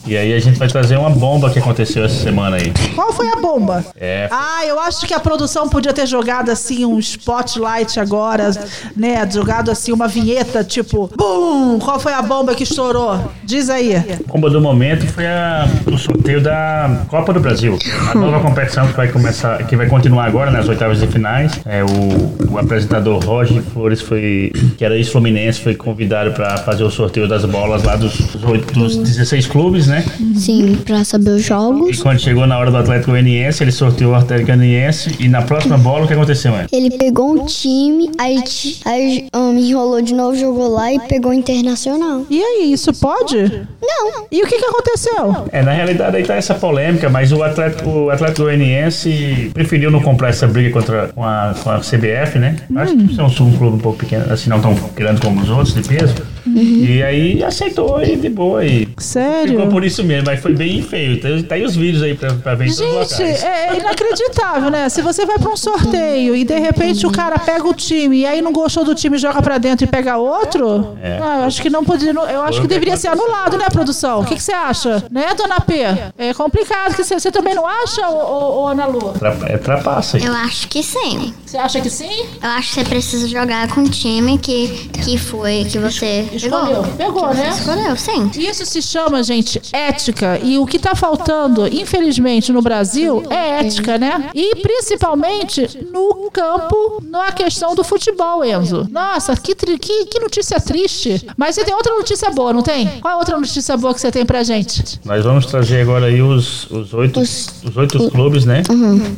E 0.07 0.17
aí 0.17 0.33
a 0.33 0.39
gente 0.39 0.57
vai 0.57 0.67
trazer 0.67 0.97
uma 0.97 1.09
bomba 1.11 1.51
que 1.51 1.59
aconteceu 1.59 2.03
essa 2.03 2.15
semana 2.23 2.57
aí. 2.57 2.73
Qual 2.95 3.13
foi 3.13 3.27
a 3.27 3.35
bomba? 3.35 3.85
É, 3.99 4.27
Ah, 4.31 4.65
eu 4.65 4.79
acho 4.79 5.05
que 5.05 5.13
a 5.13 5.19
produção 5.19 5.69
podia 5.69 5.93
ter 5.93 6.07
jogado 6.07 6.49
assim 6.49 6.83
um 6.83 6.97
spotlight 6.97 7.99
agora, 7.99 8.49
né? 8.95 9.29
Jogado 9.31 9.69
assim 9.69 9.91
uma 9.91 10.07
vinheta, 10.07 10.63
tipo, 10.63 11.09
BUM! 11.15 11.77
Qual 11.79 11.99
foi 11.99 12.13
a 12.13 12.21
bomba 12.23 12.55
que 12.55 12.63
estourou? 12.63 13.19
Diz 13.43 13.69
aí. 13.69 13.95
a 13.95 14.03
bomba 14.33 14.49
do 14.49 14.59
momento 14.61 15.05
foi 15.07 15.27
a- 15.27 15.67
o 15.85 15.97
sorteio 15.97 16.41
da 16.41 17.01
Copa 17.07 17.31
do 17.33 17.39
Brasil. 17.39 17.77
A 18.09 18.15
nova 18.15 18.39
competição 18.39 18.87
que 18.87 18.93
vai 18.93 19.09
começar, 19.09 19.63
que 19.67 19.75
vai 19.75 19.87
continuar 19.87 20.25
agora 20.25 20.49
nas 20.49 20.67
oitavas 20.67 20.99
de 20.99 21.05
finais. 21.07 21.51
É 21.65 21.83
o, 21.83 22.53
o 22.53 22.57
apresentador 22.57 23.23
Roger 23.23 23.42
Jorge 23.45 23.61
Flores 23.73 24.01
foi, 24.01 24.51
que 24.77 24.83
era 24.85 24.95
ex-fluminense, 24.95 25.59
foi 25.61 25.75
convidado 25.75 26.31
para 26.31 26.57
fazer 26.57 26.83
o 26.83 26.89
sorteio 26.91 27.27
das 27.27 27.45
bolas 27.45 27.83
lá 27.83 27.95
dos, 27.95 28.13
dos, 28.17 28.43
oito- 28.43 28.73
dos 28.73 28.95
16 28.97 29.47
clubes, 29.47 29.87
né? 29.87 30.03
Sim, 30.35 30.75
pra 30.85 31.03
saber 31.03 31.31
os 31.31 31.41
E 31.41 31.47
jogos. 31.47 32.01
quando 32.01 32.19
chegou 32.19 32.45
na 32.47 32.57
hora 32.57 32.71
do 32.71 32.77
Atlético 32.77 33.11
Goianiense, 33.11 33.63
ele 33.63 33.71
sorteou 33.71 34.13
o 34.13 34.15
Atlético 34.15 34.47
Goianiense 34.47 35.15
e 35.19 35.27
na 35.27 35.41
próxima 35.41 35.77
bola 35.77 36.05
o 36.05 36.07
que 36.07 36.13
aconteceu, 36.13 36.53
é? 36.55 36.65
Ele 36.71 36.89
pegou 36.91 37.31
um 37.33 37.45
time, 37.45 38.09
aí, 38.19 38.37
aí 38.85 39.27
um, 39.35 39.57
enrolou 39.57 40.01
de 40.01 40.13
novo, 40.13 40.35
jogou 40.37 40.69
lá 40.69 40.91
e 40.93 40.99
pegou 41.01 41.31
o 41.31 41.33
Internacional. 41.33 42.25
E 42.29 42.41
aí, 42.41 42.71
isso 42.73 42.91
pode? 42.93 43.35
Não. 43.81 44.25
E 44.31 44.41
o 44.41 44.47
que, 44.47 44.57
que 44.57 44.65
aconteceu? 44.65 45.45
É, 45.51 45.61
na 45.61 45.71
realidade 45.73 46.17
aí 46.17 46.23
tá 46.23 46.35
essa 46.35 46.53
polêmica, 46.53 47.09
mas 47.09 47.31
o 47.31 47.43
Atlético, 47.43 47.89
o 47.89 48.09
Atlético 48.09 48.43
Goianiense 48.43 49.51
preferiu 49.53 49.91
não 49.91 50.01
comprar 50.01 50.29
essa 50.29 50.47
briga 50.47 50.71
contra 50.71 51.07
com 51.09 51.23
a, 51.23 51.53
com 51.63 51.69
a 51.69 51.79
CBF, 51.79 52.39
né? 52.39 52.55
Acho 52.75 52.95
que 52.95 53.19
é 53.19 53.23
um, 53.41 53.47
um 53.47 53.57
clube 53.57 53.75
um 53.77 53.79
pouco 53.79 53.99
pequeno, 53.99 54.31
assim, 54.31 54.49
não 54.49 54.59
tão 54.59 54.73
grande 54.95 55.21
como 55.21 55.41
os 55.41 55.49
outros 55.49 55.73
de 55.73 55.81
peso. 55.81 56.15
E 56.45 57.01
aí 57.03 57.43
aceitou 57.43 58.01
e 58.03 58.15
de 58.15 58.29
boa 58.29 58.65
e 58.65 58.87
Sério? 58.97 59.53
ficou 59.53 59.67
por 59.67 59.83
isso 59.83 60.03
mesmo, 60.03 60.25
mas 60.27 60.39
foi 60.41 60.53
bem 60.53 60.81
feio. 60.81 61.19
Tá, 61.19 61.27
tá 61.49 61.55
aí 61.55 61.63
os 61.63 61.75
vídeos 61.75 62.03
aí 62.03 62.15
pra, 62.15 62.33
pra 62.33 62.55
ver 62.55 62.65
em 62.67 62.75
todos 62.75 63.11
os 63.11 63.17
Gente, 63.17 63.21
locais. 63.31 63.43
é 63.43 63.77
inacreditável, 63.79 64.69
né? 64.69 64.89
Se 64.89 65.01
você 65.01 65.25
vai 65.25 65.37
pra 65.39 65.49
um 65.51 65.57
sorteio 65.57 66.35
e 66.35 66.43
de 66.43 66.59
repente 66.59 67.05
o 67.07 67.11
cara 67.11 67.37
pega 67.39 67.67
o 67.67 67.73
time 67.73 68.17
e 68.19 68.25
aí 68.25 68.41
não 68.41 68.51
gostou 68.51 68.83
do 68.83 68.93
time, 68.93 69.17
joga 69.17 69.41
pra 69.41 69.57
dentro 69.57 69.85
e 69.85 69.87
pega 69.87 70.17
outro, 70.17 70.97
É. 71.01 71.19
ah, 71.21 71.37
eu 71.39 71.43
acho 71.45 71.61
que 71.61 71.69
não 71.69 71.83
poderia. 71.83 72.13
Eu 72.13 72.41
acho 72.43 72.61
que 72.61 72.67
deveria 72.67 72.97
ser 72.97 73.07
anulado, 73.07 73.57
né, 73.57 73.65
produção? 73.71 74.21
O 74.21 74.25
que, 74.25 74.35
que 74.35 74.43
você 74.43 74.53
acha? 74.53 75.03
Né, 75.09 75.27
dona 75.35 75.59
P? 75.61 75.73
É 76.17 76.33
complicado. 76.33 76.95
Que 76.95 77.03
você, 77.03 77.19
você 77.19 77.31
também 77.31 77.55
não 77.55 77.65
acha, 77.65 78.07
ô, 78.09 78.15
ô, 78.15 78.61
ô, 78.63 78.67
Ana 78.67 78.85
Lu? 78.85 79.13
É 79.47 79.57
trapaça 79.57 80.17
aí. 80.17 80.23
Eu 80.25 80.33
acho 80.33 80.67
que 80.67 80.83
sim. 80.83 81.33
Você 81.45 81.57
acha 81.57 81.79
que 81.81 81.89
sim? 81.89 82.25
Eu 82.41 82.49
acho 82.49 82.69
que 82.69 82.75
você 82.75 82.83
precisa 82.83 83.27
jogar 83.27 83.67
com 83.69 83.81
o 83.81 83.89
time 83.89 84.37
que, 84.37 84.89
que 85.03 85.17
foi, 85.17 85.65
que 85.65 85.77
você 85.79 86.27
Escolheu. 86.35 86.83
pegou. 86.97 87.33
Né? 87.33 87.49
Escolheu, 87.49 87.95
sim. 87.95 88.29
Isso 88.37 88.65
se 88.65 88.81
chama, 88.81 89.21
gente, 89.23 89.61
ética. 89.71 90.39
E 90.43 90.57
o 90.57 90.65
que 90.65 90.77
tá 90.79 90.95
faltando, 90.95 91.67
infelizmente, 91.67 92.51
no 92.51 92.61
Brasil 92.61 93.23
é 93.29 93.59
ética, 93.65 93.97
né? 93.97 94.29
E 94.33 94.55
principalmente 94.57 95.79
no 95.91 96.29
campo, 96.31 97.01
na 97.09 97.31
questão 97.31 97.75
do 97.75 97.83
futebol, 97.83 98.43
Enzo. 98.43 98.87
Nossa, 98.91 99.35
que, 99.35 99.53
tri- 99.55 99.77
que, 99.77 100.05
que 100.05 100.19
notícia 100.19 100.59
triste. 100.59 101.25
Mas 101.37 101.55
você 101.55 101.63
tem 101.63 101.73
outra 101.73 101.93
notícia 101.95 102.29
boa, 102.31 102.53
não 102.53 102.61
tem? 102.61 102.87
Qual 103.01 103.11
é 103.11 103.15
a 103.15 103.19
outra 103.19 103.37
notícia 103.37 103.75
boa 103.77 103.93
que 103.93 104.01
você 104.01 104.11
tem 104.11 104.25
pra 104.25 104.43
gente? 104.43 104.99
Nós 105.05 105.23
vamos 105.23 105.45
trazer 105.45 105.81
agora 105.81 106.05
aí 106.07 106.21
os, 106.21 106.69
os 106.71 106.93
oito, 106.93 107.19
os, 107.19 107.49
oito 107.75 108.09
clubes, 108.11 108.45
né? 108.45 108.63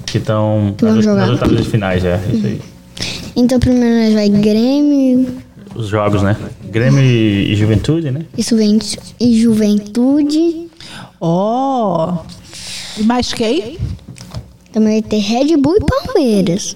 Que 0.05 0.18
estão 0.18 0.74
Que 0.78 0.86
vão 0.86 0.95
nas, 0.95 1.03
jogar. 1.05 1.22
nas 1.22 1.30
oitavas 1.32 1.57
de 1.57 1.70
finais, 1.70 2.03
é. 2.05 2.20
Isso 2.34 2.45
aí. 2.45 2.61
Então 3.36 3.59
primeiro 3.59 3.95
nós 4.05 4.13
vai 4.13 4.30
Grêmio, 4.30 5.38
Os 5.76 5.88
jogos, 5.88 6.21
né? 6.23 6.36
Grêmio 6.63 7.01
e, 7.01 7.55
Juventude, 7.55 8.09
né? 8.11 8.26
e 8.38 8.41
Juventude, 8.41 8.99
e 9.19 9.41
Juventude. 9.41 10.67
Oh! 11.19 12.17
E 12.97 13.03
mais 13.03 13.34
quem? 13.34 13.78
Também 14.71 15.01
vai 15.01 15.09
ter 15.09 15.19
Red 15.19 15.57
Bull 15.57 15.78
e 15.78 15.82
Palmeiras. 15.82 16.76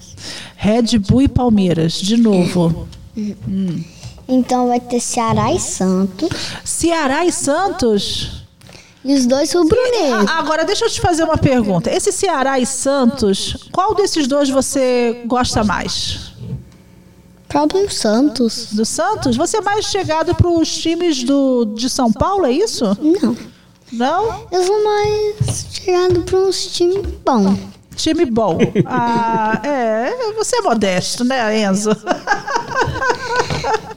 Red 0.56 0.98
Bull 0.98 1.22
e 1.22 1.28
Palmeiras, 1.28 1.94
de 1.94 2.16
novo. 2.16 2.86
Então 4.28 4.68
vai 4.68 4.80
ter 4.80 5.00
Ceará 5.00 5.52
e 5.52 5.58
Santos. 5.58 6.28
Ceará 6.64 7.24
e 7.24 7.32
Santos? 7.32 8.44
E 9.02 9.14
os 9.14 9.24
dois 9.26 9.52
rubro-negros. 9.52 10.26
Ah, 10.28 10.38
Agora, 10.38 10.64
deixa 10.64 10.84
eu 10.84 10.90
te 10.90 11.00
fazer 11.00 11.24
uma 11.24 11.38
pergunta. 11.38 11.90
Esse 11.90 12.12
Ceará 12.12 12.60
e 12.60 12.66
Santos, 12.66 13.56
qual 13.72 13.94
desses 13.94 14.26
dois 14.26 14.50
você 14.50 15.22
gosta 15.26 15.64
mais? 15.64 16.29
Próprio 17.50 17.90
Santos. 17.90 18.68
Do 18.72 18.84
Santos? 18.84 19.36
Você 19.36 19.58
é 19.58 19.60
mais 19.60 19.84
chegado 19.86 20.34
para 20.34 20.48
os 20.48 20.72
times 20.74 21.22
do, 21.24 21.64
de 21.76 21.90
São 21.90 22.10
Paulo, 22.12 22.46
é 22.46 22.52
isso? 22.52 22.84
Não. 23.22 23.36
Não? 23.92 24.46
Eu 24.52 24.64
sou 24.64 24.84
mais 24.84 25.66
chegado 25.72 26.22
para 26.22 26.38
uns 26.38 26.66
times 26.66 27.04
bons. 27.24 27.58
Time 27.96 28.24
bom. 28.24 28.56
Ah, 28.86 29.60
é. 29.64 30.32
Você 30.38 30.56
é 30.56 30.62
modesto, 30.62 31.24
né, 31.24 31.60
Enzo? 31.64 31.90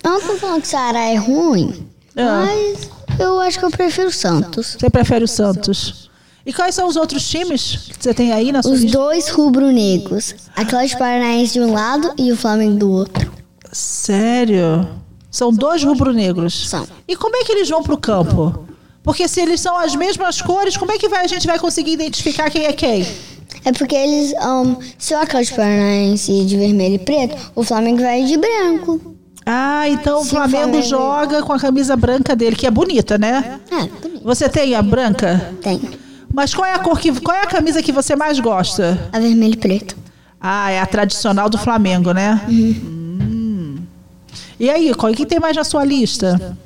Não 0.03 0.19
tô 0.19 0.35
falando 0.35 0.61
que 0.61 0.67
o 0.67 0.69
Ceará 0.69 0.99
é 1.05 1.15
ruim, 1.15 1.87
Ah. 2.17 2.45
mas 2.45 2.89
eu 3.19 3.39
acho 3.39 3.59
que 3.59 3.65
eu 3.65 3.71
prefiro 3.71 4.07
o 4.09 4.11
Santos. 4.11 4.75
Você 4.79 4.89
prefere 4.89 5.23
o 5.23 5.27
Santos? 5.27 6.09
E 6.45 6.51
quais 6.51 6.75
são 6.75 6.87
os 6.87 6.97
outros 6.97 7.25
times 7.29 7.87
que 7.97 8.03
você 8.03 8.13
tem 8.13 8.33
aí 8.33 8.51
na 8.51 8.61
sua 8.61 8.73
Os 8.73 8.81
lista? 8.81 8.97
dois 8.97 9.29
rubro-negros. 9.29 10.35
Atlético 10.55 10.99
Paranaense 10.99 11.53
de 11.53 11.61
um 11.61 11.71
lado 11.71 12.13
e 12.17 12.31
o 12.31 12.35
Flamengo 12.35 12.79
do 12.79 12.91
outro. 12.91 13.31
Sério? 13.73 14.87
São 15.29 15.51
dois 15.51 15.83
rubro-negros? 15.83 16.69
São. 16.69 16.87
E 17.07 17.15
como 17.15 17.35
é 17.35 17.43
que 17.43 17.51
eles 17.51 17.69
vão 17.69 17.81
pro 17.83 17.97
campo? 17.97 18.65
Porque 19.03 19.27
se 19.27 19.41
eles 19.41 19.59
são 19.59 19.77
as 19.77 19.95
mesmas 19.95 20.41
cores, 20.41 20.77
como 20.77 20.91
é 20.91 20.97
que 20.97 21.09
vai, 21.09 21.25
a 21.25 21.27
gente 21.27 21.45
vai 21.47 21.59
conseguir 21.59 21.91
identificar 21.93 22.49
quem 22.49 22.65
é 22.65 22.71
quem? 22.73 23.05
É 23.65 23.71
porque 23.71 23.95
eles, 23.95 24.33
um, 24.41 24.75
se 24.97 25.13
o 25.13 25.17
Atlético 25.19 25.57
Paranaense 25.57 26.31
ir 26.31 26.45
de 26.45 26.57
vermelho 26.57 26.95
e 26.95 26.99
preto, 26.99 27.35
o 27.55 27.63
Flamengo 27.63 28.01
vai 28.01 28.23
de 28.23 28.37
branco. 28.37 29.15
Ah, 29.45 29.89
então 29.89 30.19
o 30.19 30.21
o 30.21 30.25
Flamengo 30.25 30.63
Flamengo- 30.63 30.81
joga 30.87 31.43
com 31.43 31.51
a 31.51 31.59
camisa 31.59 31.95
branca 31.97 32.35
dele, 32.35 32.55
que 32.55 32.65
é 32.65 32.71
bonita, 32.71 33.17
né? 33.17 33.59
É, 33.69 33.75
bonito. 33.87 34.21
Você 34.23 34.47
tem 34.47 34.73
a 34.75 34.81
branca? 34.81 35.53
Tem. 35.61 35.81
Mas 36.33 36.53
qual 36.53 36.65
é 36.65 36.73
a 36.73 36.79
cor 36.79 36.97
que, 36.99 37.11
qual 37.19 37.35
é 37.35 37.41
a 37.41 37.47
camisa 37.47 37.81
que 37.83 37.91
você 37.91 38.15
mais 38.15 38.39
gosta? 38.39 39.09
A 39.11 39.19
vermelho 39.19 39.53
e 39.53 39.57
preto. 39.57 39.95
Ah, 40.39 40.71
é 40.71 40.79
a 40.79 40.85
tradicional 40.85 41.49
do 41.49 41.57
Flamengo, 41.57 42.11
né? 42.13 42.41
Hum. 42.49 43.02
E 44.59 44.69
aí, 44.69 44.93
qual 44.93 45.11
que 45.13 45.25
tem 45.25 45.39
mais 45.39 45.55
na 45.55 45.63
sua 45.63 45.83
lista? 45.83 46.57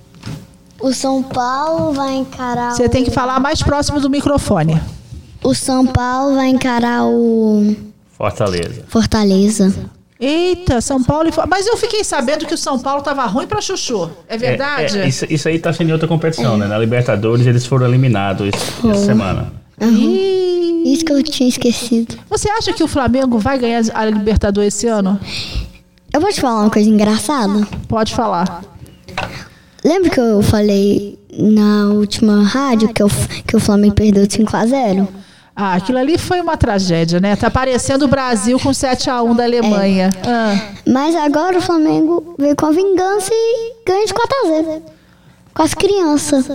O 0.79 0.93
São 0.93 1.23
Paulo 1.23 1.93
vai 1.93 2.15
encarar 2.15 2.71
Você 2.75 2.85
o... 2.85 2.89
tem 2.89 3.03
que 3.03 3.11
falar 3.11 3.39
mais 3.39 3.61
próximo 3.63 3.99
do 3.99 4.09
microfone. 4.09 4.79
O 5.43 5.53
São 5.55 5.85
Paulo 5.85 6.35
vai 6.35 6.47
encarar 6.49 7.05
o 7.05 7.75
Fortaleza. 8.11 8.83
Fortaleza. 8.87 9.73
Eita, 10.19 10.81
São 10.81 11.03
Paulo 11.03 11.29
e 11.29 11.47
Mas 11.47 11.67
eu 11.67 11.77
fiquei 11.77 12.03
sabendo 12.03 12.45
que 12.45 12.53
o 12.53 12.57
São 12.57 12.79
Paulo 12.79 13.01
tava 13.03 13.23
ruim 13.25 13.45
pra 13.47 13.61
chuchu. 13.61 14.09
É 14.27 14.35
verdade? 14.37 14.97
É, 14.97 15.03
é, 15.03 15.07
isso, 15.07 15.25
isso 15.29 15.47
aí 15.47 15.59
tá 15.59 15.71
sendo 15.71 15.89
em 15.89 15.93
outra 15.93 16.07
competição, 16.07 16.57
né? 16.57 16.65
Na 16.67 16.77
Libertadores 16.77 17.45
eles 17.45 17.65
foram 17.65 17.85
eliminados 17.87 18.47
esse- 18.53 18.87
essa 18.89 19.05
semana. 19.05 19.53
Ih. 19.79 20.83
Isso 20.85 21.05
que 21.05 21.11
eu 21.13 21.21
tinha 21.21 21.47
esquecido. 21.49 22.17
Você 22.29 22.49
acha 22.49 22.73
que 22.73 22.83
o 22.83 22.87
Flamengo 22.87 23.37
vai 23.37 23.59
ganhar 23.59 23.83
a 23.93 24.05
Libertadores 24.05 24.73
esse 24.73 24.87
ano? 24.87 25.19
Eu 26.17 26.21
vou 26.21 26.31
te 26.31 26.41
falar 26.41 26.61
uma 26.63 26.69
coisa 26.71 26.89
engraçada. 26.89 27.67
Pode 27.87 28.15
falar. 28.15 28.63
Lembra 29.85 30.09
que 30.09 30.19
eu 30.19 30.41
falei 30.41 31.15
na 31.31 31.89
última 31.93 32.41
rádio 32.43 32.91
que, 32.91 33.03
eu, 33.03 33.07
que 33.45 33.55
o 33.55 33.59
Flamengo 33.59 33.93
perdeu 33.93 34.25
de 34.25 34.35
5x0? 34.35 35.07
Ah, 35.55 35.75
aquilo 35.75 35.99
ali 35.99 36.17
foi 36.17 36.41
uma 36.41 36.57
tragédia, 36.57 37.19
né? 37.19 37.35
Tá 37.35 37.51
parecendo 37.51 38.05
o 38.05 38.07
Brasil 38.07 38.59
com 38.59 38.73
7 38.73 39.11
a 39.11 39.21
1 39.21 39.35
da 39.35 39.43
Alemanha. 39.43 40.09
Ah. 40.27 40.59
Mas 40.87 41.15
agora 41.15 41.59
o 41.59 41.61
Flamengo 41.61 42.33
veio 42.39 42.55
com 42.55 42.65
a 42.65 42.71
vingança 42.71 43.29
e 43.31 43.73
ganha 43.85 44.07
de 44.07 44.13
4x0. 44.15 44.81
Com 45.53 45.61
as 45.61 45.75
crianças. 45.75 46.47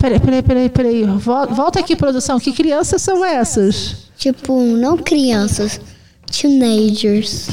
Peraí, 0.00 0.20
peraí, 0.20 0.42
peraí, 0.42 0.68
peraí. 0.70 1.04
Vol- 1.04 1.48
Volta 1.48 1.80
aqui, 1.80 1.94
produção. 1.94 2.40
Que 2.40 2.50
crianças 2.50 3.02
são 3.02 3.22
essas? 3.22 4.06
Tipo, 4.16 4.58
não 4.58 4.96
crianças, 4.96 5.78
teenagers. 6.30 7.48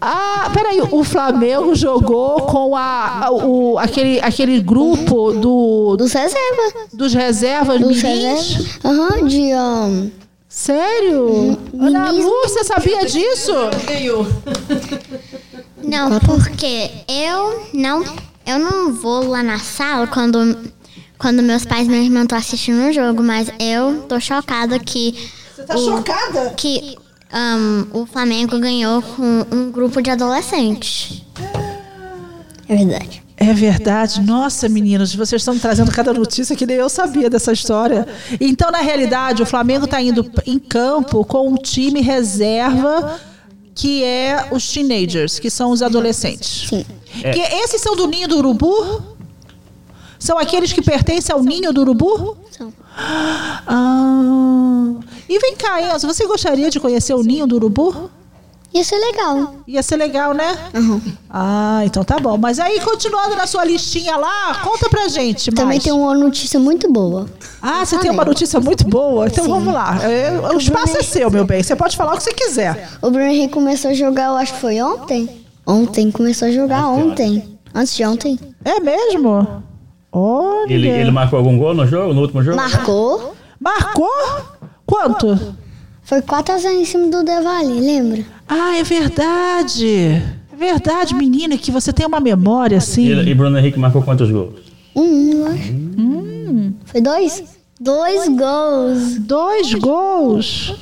Ah, 0.00 0.50
peraí. 0.54 0.80
O 0.90 1.02
Flamengo 1.04 1.74
jogou 1.74 2.42
com 2.42 2.74
a, 2.76 3.26
a- 3.26 3.30
o, 3.32 3.78
aquele, 3.78 4.20
aquele 4.20 4.60
grupo 4.60 5.32
do, 5.32 5.96
Dos 5.96 6.12
reservas. 6.12 6.72
dos 6.92 7.12
reservas 7.12 7.80
Dos 7.80 8.02
mirins? 8.02 8.78
Aham, 8.84 9.26
de. 9.26 9.54
Um, 9.54 10.10
Sério? 10.48 11.58
Ana 11.80 12.10
Lu, 12.10 12.30
você 12.46 12.62
sabia 12.62 13.06
disso? 13.06 13.52
Não, 15.82 16.18
porque 16.20 16.90
eu 17.08 17.62
não, 17.72 18.04
eu 18.46 18.58
não 18.58 18.92
vou 18.92 19.26
lá 19.28 19.42
na 19.42 19.58
sala 19.58 20.06
quando, 20.06 20.56
quando 21.18 21.42
meus 21.42 21.64
pais 21.64 21.86
e 21.86 21.90
meu 21.90 22.02
irmão 22.02 22.22
estão 22.24 22.36
assistindo 22.38 22.86
o 22.88 22.92
jogo, 22.92 23.22
mas 23.22 23.48
eu 23.58 24.02
tô 24.08 24.20
chocada 24.20 24.78
que. 24.78 25.14
Você 25.56 25.62
tá 25.64 25.76
chocada? 25.76 26.50
Que 26.56 26.96
ahn, 27.32 27.86
o 27.92 28.06
Flamengo 28.06 28.58
ganhou 28.58 29.02
com 29.02 29.46
um 29.50 29.70
grupo 29.70 30.02
de 30.02 30.10
adolescentes. 30.10 31.22
é 32.68 32.76
verdade. 32.76 33.22
É 33.36 33.52
verdade. 33.52 34.20
Nossa, 34.20 34.68
meninos, 34.68 35.14
vocês 35.14 35.42
estão 35.42 35.58
trazendo 35.58 35.90
cada 35.90 36.12
notícia 36.12 36.54
que 36.54 36.64
nem 36.64 36.76
eu 36.76 36.88
sabia 36.88 37.28
dessa 37.28 37.52
história. 37.52 38.06
Então, 38.40 38.70
na 38.70 38.78
realidade, 38.78 39.42
o 39.42 39.46
Flamengo 39.46 39.86
está 39.86 40.00
indo 40.00 40.30
em 40.46 40.60
campo 40.60 41.24
com 41.24 41.48
um 41.48 41.56
time 41.56 42.00
reserva 42.00 43.18
que 43.74 44.04
é 44.04 44.48
os 44.50 44.70
teenagers, 44.70 45.38
que 45.38 45.50
são 45.50 45.70
os 45.70 45.82
adolescentes. 45.82 46.68
Sim. 46.68 46.84
Que 47.20 47.40
esses 47.40 47.80
são 47.80 47.96
do 47.96 48.06
ninho 48.06 48.28
do 48.28 48.38
urubu? 48.38 49.02
São 50.18 50.38
aqueles 50.38 50.72
que 50.72 50.82
pertencem 50.82 51.34
ao 51.34 51.42
ninho 51.42 51.72
do 51.72 51.80
urubu? 51.80 52.36
São. 52.50 52.72
Ah. 53.66 54.94
E 55.32 55.38
vem 55.38 55.56
cá, 55.56 55.80
Enzo, 55.80 56.06
você 56.06 56.26
gostaria 56.26 56.68
de 56.68 56.78
conhecer 56.78 57.14
o 57.14 57.22
ninho 57.22 57.46
do 57.46 57.56
urubu? 57.56 58.10
Ia 58.74 58.84
ser 58.84 58.98
legal. 58.98 59.54
Ia 59.66 59.82
ser 59.82 59.96
legal, 59.96 60.34
né? 60.34 60.58
Ah, 61.30 61.80
então 61.86 62.04
tá 62.04 62.18
bom. 62.18 62.36
Mas 62.36 62.58
aí, 62.58 62.78
continuando 62.80 63.34
na 63.34 63.46
sua 63.46 63.64
listinha 63.64 64.14
lá, 64.18 64.60
conta 64.62 64.90
pra 64.90 65.08
gente. 65.08 65.50
Também 65.50 65.78
mais. 65.78 65.84
tem 65.84 65.90
uma 65.90 66.14
notícia 66.14 66.60
muito 66.60 66.92
boa. 66.92 67.30
Ah, 67.62 67.82
você 67.82 67.96
tem 67.96 68.10
uma 68.10 68.26
notícia 68.26 68.60
muito 68.60 68.86
boa? 68.86 69.26
Então 69.26 69.48
vamos 69.48 69.72
lá. 69.72 69.98
É, 70.02 70.38
o 70.54 70.58
espaço 70.58 70.98
é 70.98 71.02
seu, 71.02 71.30
meu 71.30 71.46
bem. 71.46 71.62
Você 71.62 71.74
pode 71.74 71.96
falar 71.96 72.12
o 72.12 72.16
que 72.18 72.24
você 72.24 72.34
quiser. 72.34 72.90
O 73.00 73.10
Bruno 73.10 73.26
Henrique 73.26 73.54
começou 73.54 73.90
a 73.90 73.94
jogar, 73.94 74.26
eu 74.26 74.36
acho 74.36 74.52
que 74.52 74.60
foi 74.60 74.82
ontem. 74.82 75.46
Ontem, 75.66 76.10
começou 76.10 76.48
a 76.48 76.50
jogar 76.50 76.88
ontem. 76.88 77.58
Antes 77.74 77.96
de 77.96 78.04
ontem. 78.04 78.38
É 78.62 78.80
mesmo? 78.80 79.64
Olha. 80.12 80.70
Ele, 80.70 80.88
ele 80.88 81.10
marcou 81.10 81.38
algum 81.38 81.56
gol 81.56 81.72
no 81.72 81.86
jogo, 81.86 82.12
no 82.12 82.20
último 82.20 82.42
jogo? 82.42 82.54
Marcou. 82.58 83.34
Marcou? 83.58 84.10
Quanto? 84.92 85.56
Foi 86.02 86.20
4x0 86.20 86.70
em 86.72 86.84
cima 86.84 87.08
do 87.08 87.22
Devali, 87.22 87.80
lembra? 87.80 88.22
Ah, 88.48 88.76
é 88.76 88.82
verdade. 88.82 90.22
É 90.52 90.56
verdade, 90.56 91.14
menina, 91.14 91.56
que 91.56 91.70
você 91.70 91.92
tem 91.92 92.04
uma 92.06 92.20
memória 92.20 92.76
assim. 92.76 93.06
E, 93.06 93.30
e 93.30 93.34
Bruno 93.34 93.58
Henrique 93.58 93.78
marcou 93.78 94.02
quantos 94.02 94.30
gols? 94.30 94.60
Um, 94.94 95.32
eu 95.32 95.46
acho. 95.46 95.72
Hum. 95.72 96.74
Foi 96.84 97.00
dois? 97.00 97.42
Dois 97.80 98.28
gols. 98.28 99.18
Dois 99.20 99.74
gols. 99.74 100.74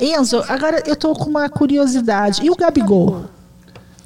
Enzo, 0.00 0.42
agora 0.48 0.82
eu 0.86 0.96
tô 0.96 1.12
com 1.12 1.28
uma 1.28 1.48
curiosidade. 1.50 2.40
E 2.44 2.50
o 2.50 2.56
Gabigol? 2.56 3.24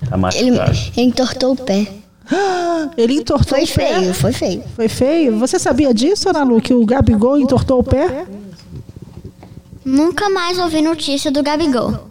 Tá 0.09 0.17
Ele, 0.35 0.51
machucado. 0.51 0.71
ele 0.97 1.07
entortou 1.07 1.53
o 1.53 1.57
pé. 1.57 1.87
Ele 2.99 3.15
entortou 3.15 3.57
Foi 3.57 3.65
o 3.65 3.69
pé? 3.69 4.01
feio, 4.01 4.15
foi 4.15 4.33
feio. 4.33 4.63
Foi 4.75 4.89
feio? 4.89 5.39
Você 5.39 5.59
sabia 5.61 5.95
disso, 5.95 6.29
Ana 6.29 6.43
Lu, 6.43 6.61
que 6.61 6.75
o 6.75 6.85
Gabigol 6.85 7.39
entortou 7.39 7.79
o 7.79 7.85
pé? 7.85 8.27
Nunca 9.87 10.29
mais 10.29 10.59
ouvi 10.59 10.83
notícia 10.83 11.31
do 11.31 11.45
Gabigol. 11.45 12.11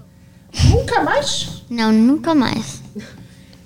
Nunca 0.69 1.03
mais? 1.03 1.61
Não, 1.69 1.91
nunca 1.91 2.34
mais. 2.34 2.82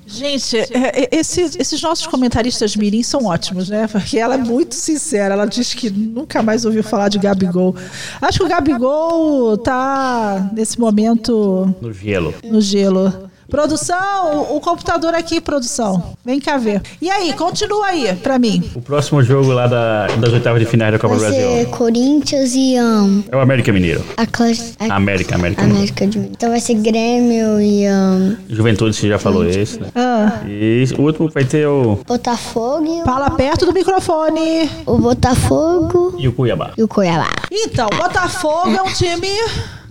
Gente, 0.07 0.57
é, 0.57 1.03
é, 1.03 1.09
esses, 1.11 1.55
esses 1.55 1.79
nossos 1.83 2.07
comentaristas 2.07 2.75
mirim 2.75 3.03
são 3.03 3.25
ótimos, 3.25 3.69
né? 3.69 3.85
Porque 3.87 4.17
ela 4.17 4.33
é 4.33 4.37
muito 4.39 4.73
sincera. 4.73 5.35
Ela 5.35 5.45
diz 5.45 5.75
que 5.75 5.91
nunca 5.91 6.41
mais 6.41 6.65
ouviu 6.65 6.83
falar 6.83 7.09
de 7.09 7.19
Gabigol. 7.19 7.75
Acho 8.19 8.39
que 8.39 8.45
o 8.45 8.49
Gabigol 8.49 9.55
tá 9.59 10.49
nesse 10.53 10.79
momento 10.79 11.75
No 11.79 11.93
gelo. 11.93 12.33
no 12.43 12.59
gelo. 12.59 13.28
Produção, 13.49 14.47
o, 14.51 14.57
o 14.57 14.59
computador 14.61 15.13
aqui, 15.13 15.41
produção. 15.41 16.15
Vem 16.23 16.39
cá 16.39 16.57
ver. 16.57 16.81
E 17.01 17.09
aí, 17.09 17.33
continua 17.33 17.87
aí 17.87 18.13
pra 18.15 18.37
mim. 18.39 18.63
O 18.75 18.81
próximo 18.81 19.21
jogo 19.23 19.51
lá 19.51 19.67
da, 19.67 20.07
das 20.07 20.31
oitavas 20.33 20.59
de 20.59 20.65
finais 20.65 20.91
da 20.91 20.99
Copa 20.99 21.15
Vai 21.15 21.29
do 21.31 21.35
Brasil. 21.35 21.49
ser 21.49 21.65
Corinthians 21.69 22.51
e 22.55 22.75
um, 22.79 23.23
É 23.31 23.35
o 23.35 23.39
América 23.39 23.71
Mineiro. 23.73 24.03
a 24.15 24.25
classe. 24.25 24.73
a- 24.79 24.95
América, 24.95 25.35
América 25.35 25.61
Mineiro. 25.63 25.77
América 25.81 26.07
de 26.07 26.17
Minas. 26.19 26.33
Então 26.35 26.49
vai 26.49 26.59
ser 26.59 26.75
Grêmio 26.75 27.59
e 27.59 27.85
um, 27.89 28.37
Juventude, 28.49 28.95
você 28.95 29.07
já 29.09 29.17
falou 29.19 29.45
esse, 29.45 29.79
né? 29.79 29.87
Ah. 29.95 30.41
E 30.47 30.85
o 30.97 31.01
último 31.01 31.29
vai 31.29 31.43
ter 31.43 31.67
o. 31.67 31.99
Botafogo 32.07 32.85
e 32.85 33.01
o, 33.01 33.05
Fala 33.05 33.29
perto 33.31 33.65
do 33.65 33.73
microfone. 33.73 34.69
o 34.85 34.97
Botafogo 34.97 36.15
E 36.17 36.27
o 36.27 36.33
Cuiabá. 36.33 36.71
e 36.77 36.83
o 36.83 36.87
Cuiabá. 36.87 37.29
Então, 37.51 37.87
Botafogo 37.97 38.69
é 38.75 38.81
um 38.81 38.93
time 38.93 39.27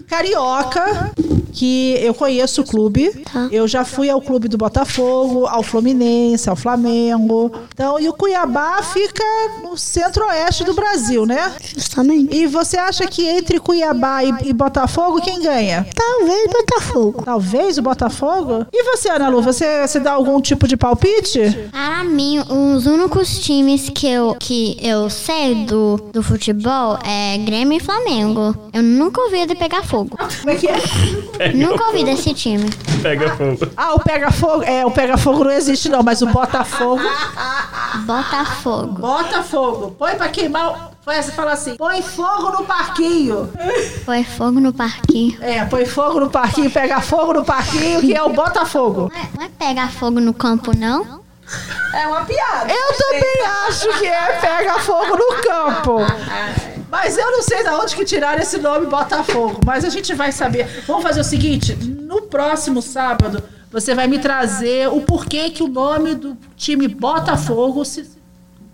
carioca 0.08 1.12
que 1.52 1.98
eu 2.00 2.14
conheço 2.14 2.62
o 2.62 2.64
clube. 2.64 3.10
Eu 3.50 3.66
já 3.66 3.84
fui 3.84 4.08
ao 4.08 4.20
clube 4.20 4.46
do 4.46 4.56
Botafogo, 4.56 5.46
ao 5.46 5.62
Fluminense, 5.62 6.48
ao 6.48 6.54
Flamengo. 6.54 7.50
Então, 7.74 7.98
e 7.98 8.08
o 8.08 8.12
Cuiabá 8.12 8.80
fica 8.82 9.24
no 9.62 9.76
centro-oeste 9.76 10.62
do 10.62 10.72
Brasil, 10.72 11.26
né? 11.26 11.52
Justamente. 11.74 12.34
E 12.34 12.46
você 12.46 12.76
acha 12.76 13.06
que 13.06 13.26
entre 13.26 13.58
Cuiabá 13.58 14.22
e, 14.22 14.32
e 14.44 14.52
Botafogo, 14.52 15.20
quem 15.20 15.42
ganha? 15.42 15.84
Talvez 15.94 16.48
Botafogo. 16.48 17.22
Talvez 17.24 17.78
o 17.78 17.82
Botafogo? 17.82 18.66
E 18.72 18.84
você, 18.84 19.10
Ana 19.10 19.28
Lu, 19.28 19.42
você, 19.42 19.86
você 19.86 19.98
dá 19.98 20.12
algum 20.12 20.40
tipo 20.40 20.68
de 20.68 20.76
palpite? 20.76 21.40
Para 21.72 22.04
mim, 22.04 22.38
os 22.38 22.86
únicos 22.86 23.40
times 23.40 23.90
que 23.90 24.06
eu, 24.06 24.36
que 24.38 24.78
eu 24.80 25.10
sei 25.10 25.66
do, 25.66 25.96
do 26.12 26.22
futebol 26.22 26.98
é 27.04 27.36
Grêmio 27.38 27.78
e 27.78 27.80
Flamengo. 27.80 28.54
Eu 28.72 28.82
nunca 28.82 29.20
ouvi 29.22 29.44
de 29.44 29.56
pegar 29.56 29.82
fogo. 29.82 29.97
Como 30.06 30.50
é 30.50 30.54
que 30.56 30.68
é? 30.68 30.76
nunca 31.54 31.84
ouvi 31.86 32.04
desse 32.04 32.32
time. 32.34 32.68
Pega 33.02 33.34
fogo. 33.36 33.58
Ah, 33.76 33.94
o 33.94 34.00
Pega-Fogo. 34.00 34.62
É, 34.64 34.84
o 34.84 34.90
Pega-Fogo 34.90 35.44
não 35.44 35.50
existe, 35.52 35.88
não, 35.88 36.02
mas 36.02 36.20
o 36.22 36.26
Botafogo. 36.26 37.02
Botafogo. 38.04 38.98
Botafogo. 39.00 39.94
Põe 39.98 40.14
pra 40.16 40.28
queimar. 40.28 40.70
o- 40.72 40.98
Foi 41.04 41.22
você 41.22 41.32
fala 41.32 41.52
assim: 41.52 41.74
põe 41.76 42.02
fogo 42.02 42.50
no 42.50 42.64
parquinho. 42.64 43.50
Foi 44.04 44.22
fogo 44.24 44.60
no 44.60 44.72
parquinho. 44.72 45.38
É, 45.40 45.64
põe 45.64 45.86
fogo 45.86 46.20
no 46.20 46.28
parquinho, 46.30 46.70
pega 46.70 47.00
fogo 47.00 47.32
no 47.32 47.44
parquinho, 47.44 48.00
que 48.00 48.14
é 48.14 48.22
o 48.22 48.30
Botafogo. 48.30 49.10
Não 49.36 49.44
é 49.46 49.48
pegar 49.58 49.90
fogo 49.90 50.20
no 50.20 50.34
campo, 50.34 50.76
não? 50.76 51.20
É 51.94 52.06
uma 52.06 52.20
piada. 52.26 52.70
Eu 52.70 52.98
também 52.98 53.46
acho 53.68 53.88
que 53.98 54.06
é 54.06 54.32
pega 54.38 54.78
fogo 54.80 55.16
no 55.16 55.40
campo. 55.42 55.96
Mas 56.90 57.18
eu 57.18 57.30
não 57.30 57.42
sei 57.42 57.62
de 57.62 57.68
onde 57.68 57.94
que 57.94 58.04
tiraram 58.04 58.40
esse 58.40 58.58
nome 58.58 58.86
Botafogo. 58.86 59.60
Mas 59.64 59.84
a 59.84 59.90
gente 59.90 60.14
vai 60.14 60.32
saber. 60.32 60.82
Vamos 60.86 61.02
fazer 61.02 61.20
o 61.20 61.24
seguinte: 61.24 61.74
no 61.74 62.22
próximo 62.22 62.80
sábado, 62.80 63.42
você 63.70 63.94
vai 63.94 64.06
me 64.06 64.18
trazer 64.18 64.88
o 64.88 65.00
porquê 65.00 65.50
que 65.50 65.62
o 65.62 65.68
nome 65.68 66.14
do 66.14 66.36
time 66.56 66.88
Botafogo. 66.88 67.84
Se... 67.84 68.08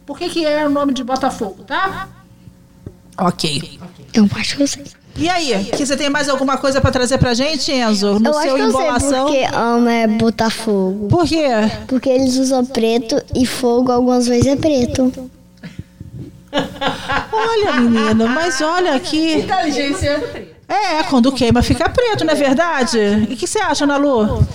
Por 0.07 0.19
que, 0.19 0.29
que 0.29 0.47
é 0.47 0.67
o 0.67 0.71
nome 0.71 0.93
de 0.93 1.03
Botafogo, 1.03 1.65
tá? 1.65 2.09
Ok. 3.19 3.79
Eu 4.13 4.29
acho 4.37 4.57
que 4.57 4.63
eu 4.63 4.67
sei. 4.67 4.85
E 5.17 5.29
aí, 5.29 5.71
que 5.77 5.87
você 5.87 5.97
tem 5.97 6.11
mais 6.11 6.29
alguma 6.29 6.57
coisa 6.57 6.81
pra 6.81 6.91
trazer 6.91 7.19
pra 7.19 7.35
gente, 7.35 7.71
Enzo? 7.71 8.19
No 8.19 8.31
eu 8.31 8.39
acho 8.39 8.49
seu 8.49 8.57
que 8.57 8.63
eu 8.63 8.71
sei 8.73 8.81
embolação? 8.81 9.27
porque 9.27 9.45
ama 9.55 9.93
é 9.93 10.07
Botafogo. 10.09 11.09
Por 11.09 11.25
quê? 11.25 11.47
Porque 11.87 12.09
eles 12.09 12.37
usam 12.37 12.65
preto 12.65 13.23
e 13.35 13.47
fogo 13.47 13.93
algumas 13.93 14.27
vezes 14.27 14.47
é 14.47 14.57
preto. 14.57 15.31
Olha, 17.33 17.81
menino, 17.81 18.29
mas 18.29 18.61
olha 18.61 18.95
aqui. 18.95 19.35
Inteligência. 19.37 20.55
É, 20.69 21.03
quando 21.05 21.33
queima 21.33 21.63
fica 21.63 21.89
preto, 21.89 22.25
não 22.25 22.33
é 22.33 22.37
verdade? 22.37 22.99
E 23.29 23.35
o 23.35 23.37
que 23.37 23.47
você 23.47 23.59
acha, 23.59 23.85
Ana 23.85 23.97
Lu? 23.97 24.47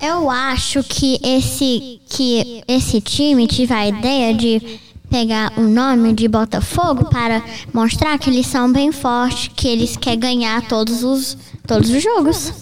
Eu 0.00 0.30
acho 0.30 0.82
que 0.84 1.18
esse, 1.24 2.00
que 2.08 2.62
esse 2.68 3.00
time 3.00 3.46
tive 3.46 3.74
a 3.74 3.88
ideia 3.88 4.32
de 4.32 4.78
pegar 5.10 5.52
o 5.56 5.62
nome 5.62 6.12
de 6.12 6.28
Botafogo 6.28 7.06
para 7.06 7.42
mostrar 7.72 8.18
que 8.18 8.30
eles 8.30 8.46
são 8.46 8.70
bem 8.70 8.92
fortes, 8.92 9.50
que 9.56 9.66
eles 9.66 9.96
querem 9.96 10.20
ganhar 10.20 10.62
todos 10.68 11.02
os, 11.02 11.36
todos 11.66 11.90
os 11.90 12.02
jogos. 12.02 12.52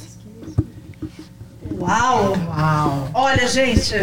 Uau! 1.78 2.34
Uau! 2.48 3.10
Olha, 3.12 3.46
gente, 3.46 3.94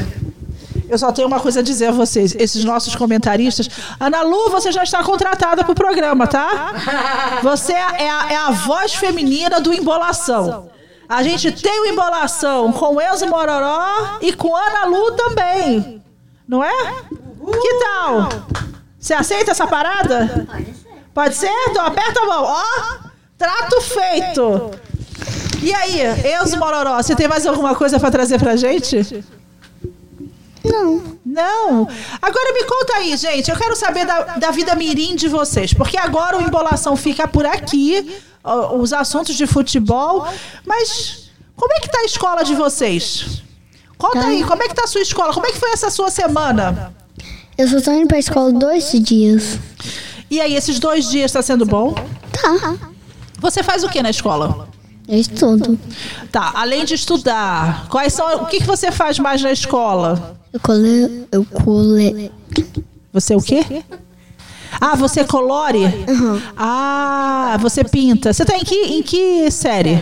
eu 0.90 0.98
só 0.98 1.12
tenho 1.12 1.28
uma 1.28 1.40
coisa 1.40 1.60
a 1.60 1.64
dizer 1.64 1.88
a 1.88 1.92
vocês. 1.92 2.36
Esses 2.38 2.64
nossos 2.64 2.96
comentaristas. 2.96 3.70
Ana 4.00 4.22
Lu, 4.22 4.50
você 4.50 4.72
já 4.72 4.84
está 4.84 5.04
contratada 5.04 5.64
para 5.64 5.72
o 5.72 5.76
programa, 5.76 6.28
tá? 6.28 7.40
Você 7.42 7.74
é 7.74 8.10
a, 8.10 8.32
é 8.32 8.36
a 8.36 8.52
voz 8.52 8.94
feminina 8.94 9.60
do 9.60 9.74
Embolação. 9.74 10.70
A 11.08 11.22
gente 11.22 11.52
tem 11.52 11.82
o 11.82 11.86
Embolação 11.86 12.72
com 12.72 13.02
Enzo 13.02 13.28
Mororó 13.28 14.18
e 14.22 14.34
com 14.34 14.56
Ana 14.56 14.86
Lu 14.86 15.12
também. 15.12 16.02
Não 16.48 16.64
é? 16.64 16.94
Que 17.62 17.80
tal? 17.80 18.30
Você 18.98 19.14
aceita 19.14 19.52
essa 19.52 19.68
parada? 19.68 20.48
Pode 21.14 21.36
ser? 21.36 21.52
Então 21.70 21.86
aperta 21.86 22.22
a 22.22 22.26
mão. 22.26 22.44
Ó, 22.44 22.64
trato 23.38 23.82
feito. 23.82 24.72
E 25.62 25.74
aí, 25.74 26.02
Enzo 26.42 26.58
Mororó, 26.58 26.96
você 27.02 27.16
tem 27.16 27.28
mais 27.28 27.46
alguma 27.46 27.76
coisa 27.76 28.00
para 28.00 28.12
trazer 28.12 28.40
pra 28.40 28.56
gente? 28.56 29.24
Não. 30.64 31.02
Não? 31.26 31.88
Agora 32.22 32.54
me 32.54 32.64
conta 32.64 32.94
aí, 32.98 33.18
gente. 33.18 33.50
Eu 33.50 33.58
quero 33.58 33.76
saber 33.76 34.06
da, 34.06 34.22
da 34.38 34.52
vida 34.52 34.76
mirim 34.76 35.16
de 35.16 35.28
vocês. 35.28 35.74
Porque 35.74 35.98
agora 35.98 36.38
o 36.38 36.42
Embolação 36.42 36.96
fica 36.96 37.28
por 37.28 37.46
aqui, 37.46 38.16
os 38.74 38.94
assuntos 38.94 39.36
de 39.36 39.46
futebol. 39.46 40.28
Mas 40.66 41.30
como 41.56 41.74
é 41.74 41.80
que 41.80 41.90
tá 41.90 42.00
a 42.00 42.06
escola 42.06 42.44
de 42.44 42.56
vocês? 42.56 43.42
Conta 43.98 44.26
aí, 44.26 44.44
como 44.44 44.62
é 44.62 44.68
que 44.68 44.76
tá 44.76 44.84
a 44.84 44.88
sua 44.88 45.02
escola? 45.02 45.34
Como 45.34 45.46
é 45.46 45.52
que 45.52 45.60
foi 45.60 45.72
essa 45.72 45.90
sua 45.90 46.10
semana? 46.10 46.94
Eu 47.58 47.68
só 47.68 47.80
tô 47.80 47.92
indo 47.92 48.08
pra 48.08 48.20
escola 48.20 48.52
dois 48.52 48.92
dias. 48.92 49.60
E 50.30 50.42
aí, 50.42 50.56
esses 50.56 50.80
dois 50.80 51.10
dias 51.10 51.32
tá 51.32 51.42
sendo 51.42 51.66
bom? 51.66 51.94
Tá. 52.32 52.76
Você 53.40 53.62
faz 53.62 53.84
o 53.84 53.90
que 53.90 54.02
na 54.02 54.10
escola? 54.10 54.68
Eu 55.08 55.20
estudo. 55.20 55.78
Tá, 56.32 56.52
além 56.56 56.86
de 56.86 56.96
estudar, 56.96 57.88
quais 57.90 58.14
são. 58.14 58.44
O 58.44 58.46
que, 58.48 58.58
que 58.58 58.66
você 58.66 58.92
faz 58.92 59.20
mais 59.20 59.42
na 59.42 59.52
escola? 59.52 60.40
Eu 60.54 60.60
cole... 60.60 61.28
Eu 61.32 61.44
cole... 61.46 62.32
Você 63.12 63.34
é 63.34 63.38
o 63.38 63.42
quê? 63.42 63.84
Ah, 64.80 64.96
você 64.96 65.24
colore? 65.24 65.82
Ah, 66.58 67.58
você 67.60 67.84
pinta. 67.84 68.34
Você 68.34 68.46
tá 68.46 68.56
em 68.56 68.64
que, 68.64 68.76
em 68.76 69.04
que 69.04 69.50
série? 69.52 70.02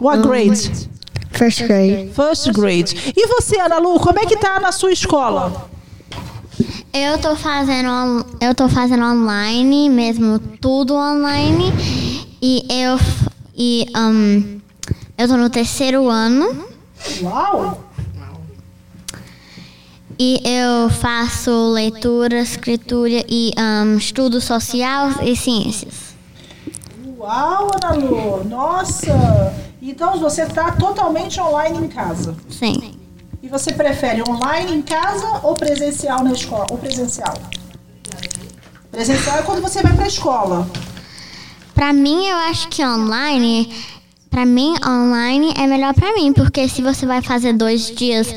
What 0.00 0.22
grade? 0.22 0.88
First 1.30 1.62
grade. 1.64 2.10
First 2.14 2.52
grade. 2.52 3.12
E 3.16 3.26
você, 3.26 3.60
Ana 3.60 3.78
Lu, 3.78 3.98
como 4.00 4.18
é 4.18 4.26
que 4.26 4.36
tá 4.36 4.58
na 4.58 4.72
sua 4.72 4.92
escola? 4.92 5.68
Eu 6.92 7.18
tô 7.18 7.36
fazendo 7.36 8.24
eu 8.40 8.54
tô 8.54 8.68
fazendo 8.68 9.04
online, 9.04 9.88
mesmo 9.90 10.38
tudo 10.38 10.94
online. 10.94 11.72
E 12.40 12.64
eu 12.70 12.98
e 13.56 13.86
um, 13.96 14.60
Eu 15.18 15.28
tô 15.28 15.36
no 15.36 15.48
terceiro 15.50 16.08
ano. 16.08 16.66
Uau! 17.22 17.85
E 20.18 20.40
eu 20.44 20.88
faço 20.88 21.72
leitura, 21.72 22.40
escritura 22.40 23.22
e 23.28 23.52
um, 23.58 23.98
estudo 23.98 24.40
social 24.40 25.10
e 25.22 25.36
ciências. 25.36 26.14
Uau, 27.18 27.70
Ana 27.74 27.94
Lu! 27.94 28.44
Nossa! 28.44 29.54
Então 29.82 30.18
você 30.18 30.42
está 30.42 30.72
totalmente 30.72 31.38
online 31.38 31.78
em 31.78 31.88
casa. 31.88 32.34
Sim. 32.48 32.94
E 33.42 33.48
você 33.48 33.72
prefere 33.72 34.22
online 34.28 34.74
em 34.74 34.82
casa 34.82 35.40
ou 35.42 35.54
presencial 35.54 36.24
na 36.24 36.32
escola? 36.32 36.66
Ou 36.70 36.78
presencial? 36.78 37.34
Presencial 38.90 39.38
é 39.38 39.42
quando 39.42 39.60
você 39.60 39.82
vai 39.82 39.94
para 39.94 40.04
a 40.04 40.08
escola. 40.08 40.66
Pra 41.74 41.92
mim, 41.92 42.26
eu 42.26 42.36
acho 42.36 42.68
que 42.68 42.82
online, 42.82 43.70
pra 44.30 44.46
mim, 44.46 44.74
online 44.84 45.52
é 45.58 45.66
melhor 45.66 45.92
pra 45.92 46.14
mim, 46.14 46.32
porque 46.32 46.66
se 46.68 46.80
você 46.80 47.04
vai 47.04 47.20
fazer 47.20 47.52
dois 47.52 47.90
dias 47.94 48.34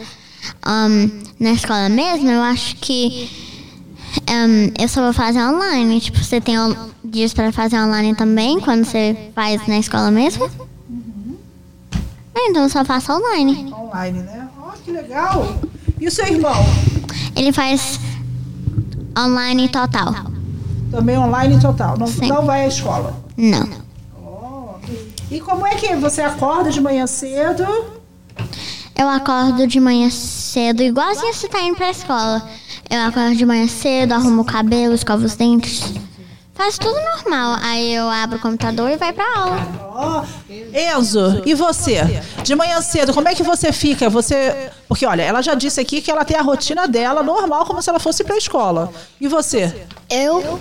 um, 0.66 1.22
na 1.40 1.52
escola 1.52 1.90
mesmo, 1.90 2.30
eu 2.30 2.42
acho 2.42 2.76
que 2.78 3.30
um, 4.30 4.72
eu 4.82 4.88
só 4.88 5.02
vou 5.02 5.14
fazer 5.14 5.40
online. 5.40 6.00
Tipo, 6.00 6.24
você 6.24 6.40
tem 6.40 6.56
dias 7.04 7.34
pra 7.34 7.52
fazer 7.52 7.78
online 7.78 8.16
também, 8.16 8.60
quando 8.60 8.86
você 8.86 9.32
faz 9.36 9.66
na 9.68 9.80
escola 9.80 10.12
mesmo? 10.12 10.50
Então 12.36 12.64
eu 12.64 12.70
só 12.70 12.86
faço 12.86 13.12
online. 13.12 13.72
Online, 13.74 14.20
né? 14.20 14.48
Ó, 14.62 14.72
que 14.84 14.92
legal! 14.92 15.60
E 16.00 16.08
o 16.08 16.12
seu 16.12 16.26
irmão? 16.26 16.56
Ele 17.36 17.52
faz 17.52 18.00
online 19.18 19.68
total. 19.70 20.14
Também 20.90 21.18
online 21.18 21.60
total. 21.60 21.98
Não, 21.98 22.08
não 22.28 22.46
vai 22.46 22.64
à 22.64 22.68
escola. 22.68 23.16
Não. 23.38 23.68
E 25.30 25.40
como 25.40 25.66
é 25.66 25.76
que 25.76 25.96
você 25.96 26.22
acorda 26.22 26.72
de 26.72 26.82
manhã 26.82 27.06
cedo? 27.06 27.64
Eu 29.00 29.08
acordo 29.08 29.66
de 29.66 29.80
manhã 29.80 30.10
cedo, 30.10 30.84
igualzinho 30.84 31.34
você 31.34 31.48
tá 31.48 31.62
indo 31.62 31.78
pra 31.78 31.90
escola. 31.90 32.46
Eu 32.90 33.00
acordo 33.00 33.34
de 33.34 33.46
manhã 33.46 33.66
cedo, 33.66 34.12
arrumo 34.12 34.42
o 34.42 34.46
cabelo, 34.46 34.94
escovo 34.94 35.24
os 35.26 35.36
dentes. 35.36 35.94
Faço 36.54 36.82
tudo 36.82 37.00
normal. 37.16 37.58
Aí 37.62 37.94
eu 37.94 38.10
abro 38.10 38.38
o 38.38 38.42
computador 38.42 38.90
e 38.90 38.98
vai 38.98 39.14
pra 39.14 39.24
aula. 39.38 40.28
Enzo, 40.74 41.42
e 41.46 41.54
você? 41.54 42.02
De 42.44 42.54
manhã 42.56 42.82
cedo, 42.82 43.14
como 43.14 43.30
é 43.30 43.36
que 43.36 43.42
você 43.42 43.72
fica? 43.72 44.10
Você, 44.10 44.70
porque 44.86 45.06
olha, 45.06 45.22
ela 45.22 45.42
já 45.42 45.54
disse 45.54 45.80
aqui 45.80 46.02
que 46.02 46.12
ela 46.12 46.26
tem 46.26 46.36
a 46.36 46.42
rotina 46.42 46.86
dela 46.86 47.24
normal, 47.24 47.66
como 47.66 47.82
se 47.82 47.90
ela 47.90 48.00
fosse 48.00 48.26
para 48.26 48.36
a 48.36 48.38
escola. 48.38 48.92
E 49.22 49.30
você? 49.30 49.88
Eu 50.10 50.60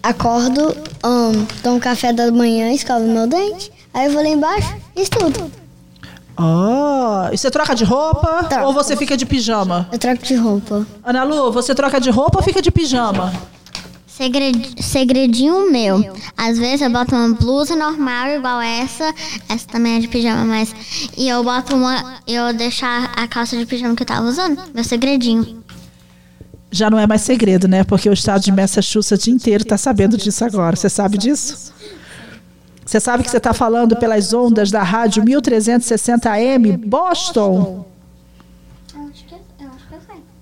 acordo, 0.00 0.76
um, 1.04 1.44
tomo 1.60 1.80
café 1.80 2.12
da 2.12 2.30
manhã, 2.30 2.70
escovo 2.70 3.04
meu 3.04 3.26
dente, 3.26 3.72
aí 3.92 4.06
eu 4.06 4.12
vou 4.12 4.22
lá 4.22 4.28
embaixo 4.28 4.76
e 4.94 5.02
estudo. 5.02 5.67
Oh, 6.40 7.32
e 7.32 7.36
você 7.36 7.50
troca 7.50 7.74
de 7.74 7.84
roupa 7.84 8.46
ou 8.64 8.72
você 8.72 8.96
fica 8.96 9.16
de 9.16 9.26
pijama? 9.26 9.88
Eu 9.92 9.98
troco 9.98 10.22
de 10.22 10.34
roupa. 10.36 10.86
Ana 11.02 11.24
Lu, 11.24 11.50
você 11.50 11.74
troca 11.74 12.00
de 12.00 12.10
roupa 12.10 12.38
ou 12.38 12.44
fica 12.44 12.62
de 12.62 12.70
pijama? 12.70 13.32
Segred- 14.06 14.82
segredinho 14.82 15.70
meu. 15.70 16.12
Às 16.36 16.58
vezes 16.58 16.80
eu 16.80 16.90
boto 16.90 17.14
uma 17.14 17.34
blusa 17.34 17.76
normal 17.76 18.28
igual 18.28 18.60
essa. 18.60 19.12
Essa 19.48 19.66
também 19.68 19.96
é 19.96 20.00
de 20.00 20.08
pijama, 20.08 20.44
mas. 20.44 20.74
E 21.16 21.28
eu 21.28 21.42
boto 21.44 21.74
uma. 21.76 22.14
Eu 22.26 22.52
deixo 22.52 22.84
a, 22.84 23.04
a 23.16 23.28
calça 23.28 23.56
de 23.56 23.64
pijama 23.66 23.94
que 23.94 24.02
eu 24.02 24.06
tava 24.06 24.26
usando. 24.26 24.60
Meu 24.74 24.82
segredinho. 24.84 25.62
Já 26.70 26.90
não 26.90 26.98
é 26.98 27.06
mais 27.06 27.22
segredo, 27.22 27.66
né? 27.66 27.82
Porque 27.84 28.08
o 28.10 28.12
estado 28.12 28.42
de 28.42 28.52
Massachusetts 28.52 29.26
inteiro 29.28 29.62
está 29.62 29.78
sabendo 29.78 30.16
disso 30.18 30.44
agora. 30.44 30.76
Você 30.76 30.88
sabe 30.90 31.16
disso? 31.16 31.72
Você 32.88 32.98
sabe 33.00 33.22
que 33.22 33.30
você 33.30 33.36
está 33.36 33.52
falando 33.52 33.96
pelas 33.96 34.32
ondas 34.32 34.70
da 34.70 34.82
rádio 34.82 35.22
1360 35.22 36.30
AM 36.32 36.74
Boston? 36.78 37.84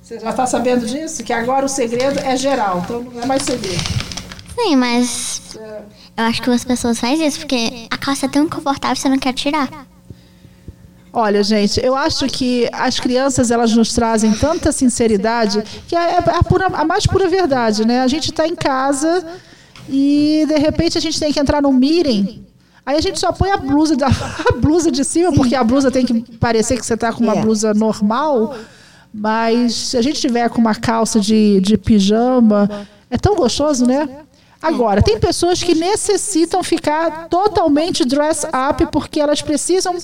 Você 0.00 0.20
já 0.20 0.30
está 0.30 0.46
sabendo 0.46 0.86
disso? 0.86 1.24
Que 1.24 1.32
agora 1.32 1.66
o 1.66 1.68
segredo 1.68 2.20
é 2.20 2.36
geral, 2.36 2.82
então 2.84 3.02
não 3.02 3.20
é 3.20 3.26
mais 3.26 3.42
segredo. 3.42 3.82
Sim, 4.54 4.76
mas. 4.76 5.58
Eu 6.16 6.24
acho 6.24 6.40
que 6.40 6.48
as 6.48 6.62
pessoas 6.64 7.00
fazem 7.00 7.26
isso 7.26 7.40
porque 7.40 7.88
a 7.90 7.98
calça 7.98 8.26
é 8.26 8.28
tão 8.28 8.48
confortável 8.48 8.94
que 8.94 9.02
você 9.02 9.08
não 9.08 9.18
quer 9.18 9.32
tirar. 9.32 9.84
Olha, 11.12 11.42
gente, 11.42 11.84
eu 11.84 11.96
acho 11.96 12.28
que 12.28 12.68
as 12.72 13.00
crianças 13.00 13.50
elas 13.50 13.74
nos 13.74 13.92
trazem 13.92 14.32
tanta 14.32 14.70
sinceridade 14.70 15.64
que 15.88 15.96
é 15.96 16.18
a, 16.18 16.44
pura- 16.44 16.66
a 16.68 16.84
mais 16.84 17.06
pura 17.08 17.28
verdade, 17.28 17.84
né? 17.84 18.02
A 18.02 18.06
gente 18.06 18.30
está 18.30 18.46
em 18.46 18.54
casa 18.54 19.26
e 19.88 20.44
de 20.46 20.56
repente 20.58 20.96
a 20.98 21.00
gente 21.00 21.18
tem 21.18 21.32
que 21.32 21.38
entrar 21.40 21.60
num 21.62 21.72
meeting. 21.72 22.44
Aí 22.84 22.96
a 22.96 23.00
gente 23.00 23.18
só 23.18 23.32
põe 23.32 23.50
a 23.50 23.56
blusa, 23.56 23.96
da, 23.96 24.06
a 24.48 24.52
blusa 24.56 24.90
de 24.90 25.04
cima, 25.04 25.32
porque 25.32 25.54
a 25.54 25.64
blusa 25.64 25.90
tem 25.90 26.06
que 26.06 26.22
parecer 26.38 26.78
que 26.78 26.86
você 26.86 26.94
está 26.94 27.12
com 27.12 27.22
uma 27.24 27.34
É. 27.36 27.40
blusa 27.40 27.74
normal. 27.74 28.54
Mas 29.12 29.74
se 29.74 29.96
a 29.96 30.02
gente 30.02 30.20
tiver 30.20 30.48
com 30.50 30.58
uma 30.60 30.74
calça 30.74 31.18
de, 31.18 31.60
de 31.60 31.76
pijama, 31.78 32.86
é 33.10 33.16
tão 33.16 33.34
gostoso, 33.34 33.86
né? 33.86 34.08
Agora, 34.60 35.00
tem 35.02 35.18
pessoas 35.18 35.62
que 35.62 35.74
necessitam 35.74 36.62
ficar 36.62 37.28
totalmente 37.28 38.04
dress 38.04 38.44
up 38.46 38.86
porque 38.92 39.20
elas 39.20 39.40
precisam 39.42 39.94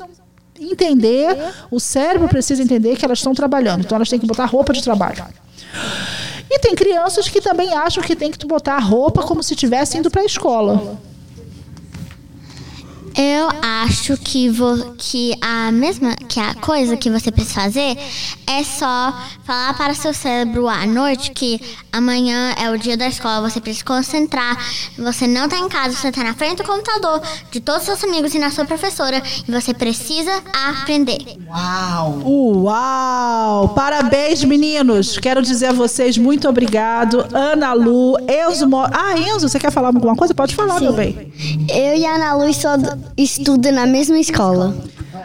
entender, 0.60 1.36
o 1.70 1.80
cérebro 1.80 2.28
precisa 2.28 2.62
entender 2.62 2.96
que 2.96 3.04
elas 3.04 3.18
estão 3.18 3.34
trabalhando, 3.34 3.80
então 3.84 3.96
elas 3.96 4.08
têm 4.08 4.18
que 4.18 4.26
botar 4.26 4.44
roupa 4.46 4.72
de 4.72 4.82
trabalho. 4.82 5.24
E 6.50 6.58
tem 6.58 6.74
crianças 6.74 7.28
que 7.28 7.40
também 7.40 7.72
acham 7.74 8.02
que 8.02 8.14
tem 8.14 8.30
que 8.30 8.46
botar 8.46 8.76
a 8.76 8.80
roupa 8.80 9.22
como 9.22 9.42
se 9.42 9.54
estivesse 9.54 9.96
indo 9.98 10.10
para 10.10 10.22
a 10.22 10.26
escola. 10.26 10.98
Eu 13.16 13.48
acho 13.62 14.16
que, 14.16 14.48
vo, 14.48 14.94
que 14.96 15.34
a 15.40 15.70
mesma 15.70 16.14
que 16.28 16.40
a 16.40 16.54
coisa 16.54 16.96
que 16.96 17.10
você 17.10 17.30
precisa 17.30 17.60
fazer 17.60 17.96
é 18.46 18.64
só 18.64 19.14
falar 19.44 19.76
para 19.76 19.94
seu 19.94 20.14
cérebro 20.14 20.68
à 20.68 20.86
noite 20.86 21.30
que 21.32 21.60
amanhã 21.92 22.54
é 22.58 22.70
o 22.70 22.78
dia 22.78 22.96
da 22.96 23.06
escola, 23.06 23.48
você 23.50 23.60
precisa 23.60 23.80
se 23.80 23.84
concentrar. 23.84 24.56
Você 24.98 25.26
não 25.26 25.44
está 25.44 25.58
em 25.58 25.68
casa, 25.68 25.94
você 25.96 26.08
está 26.08 26.24
na 26.24 26.34
frente 26.34 26.58
do 26.58 26.64
computador 26.64 27.20
de 27.50 27.60
todos 27.60 27.82
os 27.82 27.86
seus 27.86 28.04
amigos 28.04 28.34
e 28.34 28.38
na 28.38 28.50
sua 28.50 28.64
professora 28.64 29.22
e 29.46 29.50
você 29.52 29.74
precisa 29.74 30.32
aprender. 30.68 31.18
Uau! 31.48 32.22
Uau! 32.24 33.68
Parabéns, 33.70 34.42
meninos! 34.44 35.18
Quero 35.18 35.42
dizer 35.42 35.66
a 35.66 35.72
vocês 35.72 36.16
muito 36.16 36.48
obrigado. 36.48 37.26
Ana 37.32 37.72
Lu, 37.74 38.16
Enzo. 38.28 38.68
Mo... 38.68 38.78
Ah, 38.84 39.18
Enzo, 39.18 39.48
você 39.48 39.58
quer 39.58 39.70
falar 39.70 39.88
alguma 39.88 40.16
coisa? 40.16 40.34
Pode 40.34 40.54
falar, 40.54 40.80
meu 40.80 40.92
bem. 40.92 41.32
Eu 41.68 41.96
e 41.96 42.06
a 42.06 42.14
Ana 42.14 42.34
Lu 42.34 42.48
estu- 42.48 43.01
estudam 43.16 43.72
na 43.72 43.86
mesma 43.86 44.18
escola. 44.18 44.76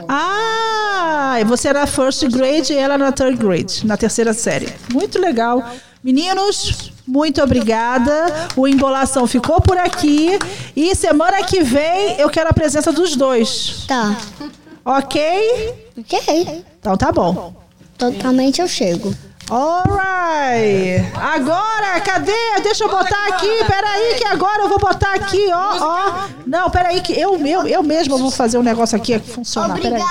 Ah, 0.08 1.38
você 1.46 1.68
era 1.68 1.86
first 1.86 2.26
grade 2.28 2.74
e 2.74 2.78
ela 2.78 2.98
na 2.98 3.12
third 3.12 3.38
grade, 3.38 3.86
na 3.86 3.98
terceira 3.98 4.34
série. 4.34 4.70
Muito 4.92 5.20
legal. 5.20 5.64
Meninos, 6.04 6.92
muito 7.08 7.42
obrigada. 7.42 8.48
O 8.56 8.68
Embolação 8.68 9.28
ficou 9.28 9.60
por 9.62 9.78
aqui. 9.78 10.38
E 10.76 10.96
semana 10.96 11.44
que 11.44 11.62
vem 11.62 12.20
eu 12.20 12.30
quero 12.30 12.50
a 12.50 12.54
presença 12.54 12.92
dos 12.92 13.16
dois. 13.16 13.86
Tá. 13.88 14.18
Ok? 14.86 15.74
Ok. 15.98 16.64
Então 16.80 16.96
tá 16.96 17.12
bom. 17.12 17.54
Totalmente 17.98 18.62
eu 18.62 18.68
chego. 18.68 19.14
Alright. 19.50 21.12
Agora, 21.16 22.00
cadê? 22.02 22.32
Deixa 22.64 22.84
eu 22.84 22.90
botar 22.90 23.28
aqui. 23.30 23.64
Peraí, 23.66 24.16
que 24.16 24.26
agora 24.26 24.64
eu 24.64 24.70
vou 24.70 24.78
botar 24.80 25.14
aqui, 25.14 25.48
ó, 25.52 25.78
ó. 25.80 26.28
Não, 26.46 26.70
peraí, 26.70 27.02
que 27.02 27.14
eu, 27.18 27.38
eu, 27.46 27.68
eu 27.68 27.84
mesma 27.84 28.18
vou 28.18 28.30
fazer 28.32 28.58
um 28.58 28.64
negócio 28.64 28.98
aqui 28.98 29.18
funcionar. 29.20 29.80
Peraí. 29.80 30.02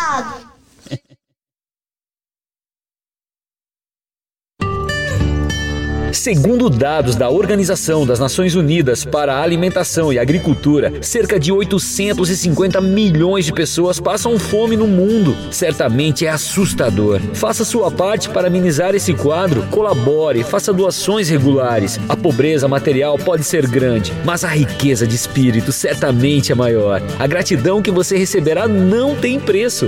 Segundo 6.17 6.71
dados 6.71 7.15
da 7.15 7.29
Organização 7.29 8.07
das 8.07 8.19
Nações 8.19 8.55
Unidas 8.55 9.05
para 9.05 9.35
a 9.35 9.43
Alimentação 9.43 10.11
e 10.11 10.19
Agricultura, 10.19 10.93
cerca 11.03 11.39
de 11.39 11.53
850 11.53 12.81
milhões 12.81 13.45
de 13.45 13.53
pessoas 13.53 14.01
passam 14.01 14.37
fome 14.39 14.77
no 14.77 14.89
mundo. 14.89 15.37
Certamente 15.53 16.27
é 16.27 16.31
assustador. 16.31 17.21
Faça 17.35 17.65
sua 17.65 17.91
parte 17.91 18.31
para 18.31 18.49
amenizar 18.49 18.95
esse 18.95 19.13
quadro, 19.13 19.63
colabore, 19.71 20.43
faça 20.43 20.73
doações 20.73 21.29
regulares. 21.29 22.01
A 22.09 22.17
pobreza 22.17 22.67
material 22.67 23.19
pode 23.19 23.45
ser 23.45 23.67
grande, 23.69 24.13
mas 24.25 24.43
a 24.43 24.49
riqueza 24.49 25.07
de 25.07 25.15
espírito 25.15 25.71
certamente 25.71 26.51
é 26.51 26.55
maior. 26.55 27.03
A 27.19 27.27
gratidão 27.27 27.83
que 27.83 27.91
você 27.91 28.17
receberá 28.17 28.67
não 28.67 29.15
tem 29.15 29.39
preço. 29.39 29.87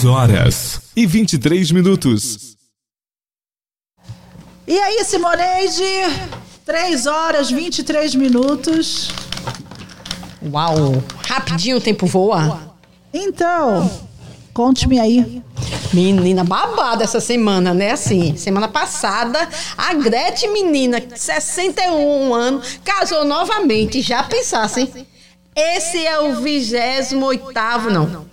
3 0.00 0.04
horas 0.06 0.80
e 0.96 1.04
23 1.04 1.72
minutos. 1.72 2.56
E 4.66 4.78
aí, 4.78 5.04
Simoneide? 5.04 5.82
3 6.64 7.06
horas 7.06 7.50
23 7.50 8.14
minutos. 8.14 9.10
Uau! 10.42 11.02
Rapidinho 11.26 11.76
o 11.76 11.80
tempo 11.82 12.06
voa. 12.06 12.74
Então, 13.12 13.90
conte-me 14.54 14.98
aí. 14.98 15.42
Menina 15.92 16.44
babada 16.44 17.04
essa 17.04 17.20
semana, 17.20 17.74
né? 17.74 17.90
Assim, 17.90 18.34
semana 18.36 18.68
passada, 18.68 19.46
a 19.76 19.92
Gretchen, 19.92 20.50
menina, 20.50 21.02
61 21.14 22.32
anos, 22.32 22.80
casou 22.82 23.26
novamente. 23.26 24.00
Já 24.00 24.22
pensassem? 24.22 25.06
Esse 25.54 26.06
é 26.06 26.18
o 26.20 26.36
28 26.36 27.90
não. 27.90 28.30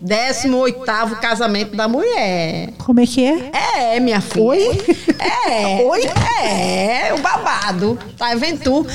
18 0.00 1.16
casamento 1.20 1.76
da 1.76 1.88
mulher. 1.88 2.70
Como 2.78 3.00
é 3.00 3.06
que 3.06 3.24
é? 3.24 3.94
É, 3.94 4.00
minha 4.00 4.20
filha. 4.20 4.44
Oi? 4.44 4.84
É. 5.18 5.82
Oi? 5.84 6.02
É, 6.44 7.14
o 7.14 7.18
babado. 7.18 7.98
Tá 8.16 8.34
vendo 8.34 8.60
tu? 8.62 8.86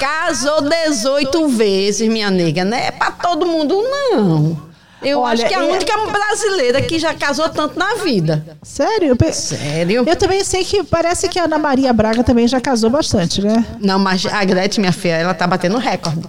Casou 0.00 0.62
18 0.62 1.48
vezes, 1.48 2.08
minha 2.08 2.30
nega. 2.30 2.64
Não 2.64 2.76
é 2.76 2.90
pra 2.90 3.10
todo 3.10 3.46
mundo, 3.46 3.74
não. 3.82 4.72
Eu 5.02 5.20
Olha, 5.20 5.34
acho 5.34 5.46
que 5.46 5.54
é 5.54 5.58
a 5.58 5.64
é- 5.64 5.72
única 5.72 5.92
brasileira 6.06 6.80
que 6.80 6.98
já 6.98 7.12
casou 7.12 7.48
tanto 7.48 7.76
na 7.78 7.96
vida. 7.96 8.56
Sério? 8.62 9.16
Sério? 9.32 10.04
Eu 10.06 10.16
também 10.16 10.44
sei 10.44 10.64
que 10.64 10.84
parece 10.84 11.28
que 11.28 11.38
a 11.40 11.44
Ana 11.44 11.58
Maria 11.58 11.92
Braga 11.92 12.22
também 12.22 12.46
já 12.46 12.60
casou 12.60 12.88
bastante, 12.88 13.42
né? 13.42 13.64
Não, 13.80 13.98
mas 13.98 14.24
a 14.26 14.44
Gretchen, 14.44 14.80
minha 14.80 14.92
filha, 14.92 15.14
ela 15.14 15.34
tá 15.34 15.46
batendo 15.46 15.76
recorde. 15.76 16.22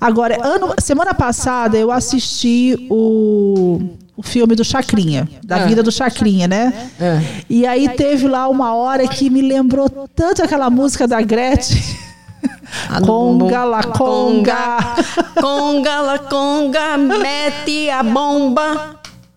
Agora, 0.00 0.38
ano, 0.46 0.74
semana 0.78 1.12
passada 1.14 1.76
eu 1.76 1.90
assisti 1.92 2.86
o, 2.90 3.80
o 4.16 4.22
filme 4.22 4.54
do 4.54 4.64
Chacrinha, 4.64 5.28
da 5.44 5.56
Ah. 5.56 5.66
vida 5.66 5.82
do 5.82 5.92
Chacrinha, 5.92 6.48
né? 6.48 6.90
É. 7.00 7.20
E 7.48 7.66
aí 7.66 7.88
teve 7.90 8.26
lá 8.28 8.48
uma 8.48 8.74
hora 8.74 9.06
que 9.06 9.28
me 9.30 9.42
lembrou 9.42 9.88
tanto 10.14 10.42
aquela 10.42 10.70
música 10.70 11.06
da 11.06 11.20
Gretchen. 11.20 11.82
Conga 13.06 13.64
la 13.64 13.82
conga. 13.84 14.96
Conga 15.40 16.00
la 16.00 16.18
conga, 16.18 16.96
mete 16.98 17.88
a 17.90 18.02
bomba. 18.02 18.96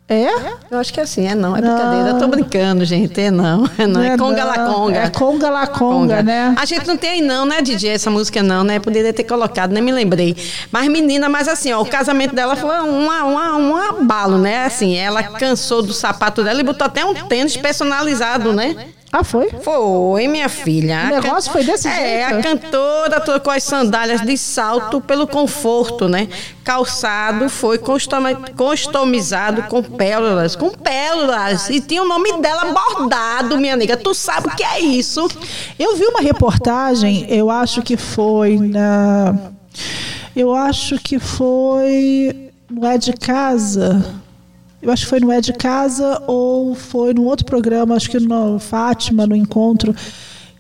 É? 0.10 0.30
Eu 0.72 0.80
acho 0.80 0.94
que 0.94 1.02
é 1.02 1.04
assim, 1.04 1.28
é 1.28 1.36
não, 1.36 1.56
é 1.56 1.60
brincadeira. 1.60 2.10
Eu 2.10 2.18
tô 2.18 2.28
brincando, 2.30 2.86
gente, 2.86 3.20
é 3.20 3.30
não. 3.30 3.70
É 3.78 3.86
não, 3.86 4.02
é, 4.02 4.16
Não 4.16 4.18
conga 4.18 4.44
la 4.46 4.58
não. 4.58 4.74
conga. 4.74 5.00
É 5.00 5.10
conga 5.10 5.50
la 5.50 5.68
conga, 5.68 6.24
né? 6.24 6.56
A 6.58 6.64
gente 6.66 6.88
não 6.88 6.96
tem 6.96 7.10
aí 7.10 7.22
não, 7.22 7.46
né, 7.46 7.62
DJ, 7.62 7.90
essa 7.92 8.10
música 8.10 8.42
não, 8.42 8.64
né? 8.64 8.80
Poderia 8.80 9.12
ter 9.12 9.26
colocado, 9.26 9.72
nem 9.72 9.84
me 9.84 9.92
lembrei. 9.92 10.36
Mas 10.72 10.88
menina, 10.88 11.28
mas 11.28 11.50
assim, 11.50 11.74
ó, 11.74 11.82
o 11.82 11.86
casamento 11.86 12.34
dela 12.34 12.56
foi 12.56 12.70
uma, 12.70 13.24
uma, 13.26 13.58
um 13.58 13.76
abalo, 13.76 14.38
né? 14.38 14.66
Assim, 14.66 14.96
ela 14.96 15.22
cansou 15.24 15.82
do 15.84 15.94
sapato 15.94 16.42
dela 16.42 16.62
e 16.62 16.64
botou 16.64 16.86
até 16.88 17.04
um 17.04 17.14
tênis 17.14 17.58
personalizado, 17.58 18.54
né? 18.54 18.88
Ah, 19.12 19.24
foi? 19.24 19.50
Foi, 19.64 20.28
minha 20.28 20.50
filha. 20.50 21.06
O 21.06 21.22
negócio 21.22 21.52
foi 21.52 21.64
desse 21.64 21.88
é, 21.88 22.28
jeito? 22.28 22.40
a 22.40 22.42
cantora 22.42 23.22
trocou 23.22 23.54
as 23.54 23.64
sandálias 23.64 24.22
de 24.22 24.38
salto 24.38 25.00
pelo 25.00 25.26
conforto, 25.26 26.10
né? 26.10 26.28
Calçado 26.64 27.48
foi 27.48 27.78
customizado 27.78 29.64
com 29.64 29.82
pérolas, 29.82 30.58
com 30.58 30.70
pérolas. 30.72 31.70
E 31.70 31.80
tinha 31.80 32.04
o 32.04 32.08
nome 32.08 32.34
dela 32.42 32.66
bordado, 32.66 33.58
minha 33.58 33.78
nega. 33.78 33.96
Tu 33.96 34.14
sabe 34.14 34.50
o 34.50 34.56
que 34.56 34.64
é 34.64 34.82
isso? 34.82 35.26
Eu 35.80 35.96
vi 35.96 36.06
uma 36.06 36.20
reportagem, 36.20 37.26
eu 37.30 37.50
acho 37.50 37.82
que 37.82 37.96
foi 37.96 38.58
na. 38.58 39.34
Eu 40.36 40.54
acho 40.54 41.00
que 41.00 41.18
foi 41.18 42.52
no 42.70 42.86
É 42.86 42.98
de 42.98 43.14
Casa. 43.14 44.27
Eu 44.82 44.92
acho 44.92 45.04
que 45.04 45.10
foi 45.10 45.20
no 45.20 45.32
É 45.32 45.42
de 45.42 45.54
Casa 45.54 46.22
ou 46.28 46.76
foi 46.76 47.14
num 47.14 47.26
outro 47.26 47.46
programa, 47.46 47.96
acho 47.96 48.10
que 48.10 48.20
no 48.20 48.60
Fátima, 48.60 49.26
no 49.26 49.36
encontro, 49.36 49.94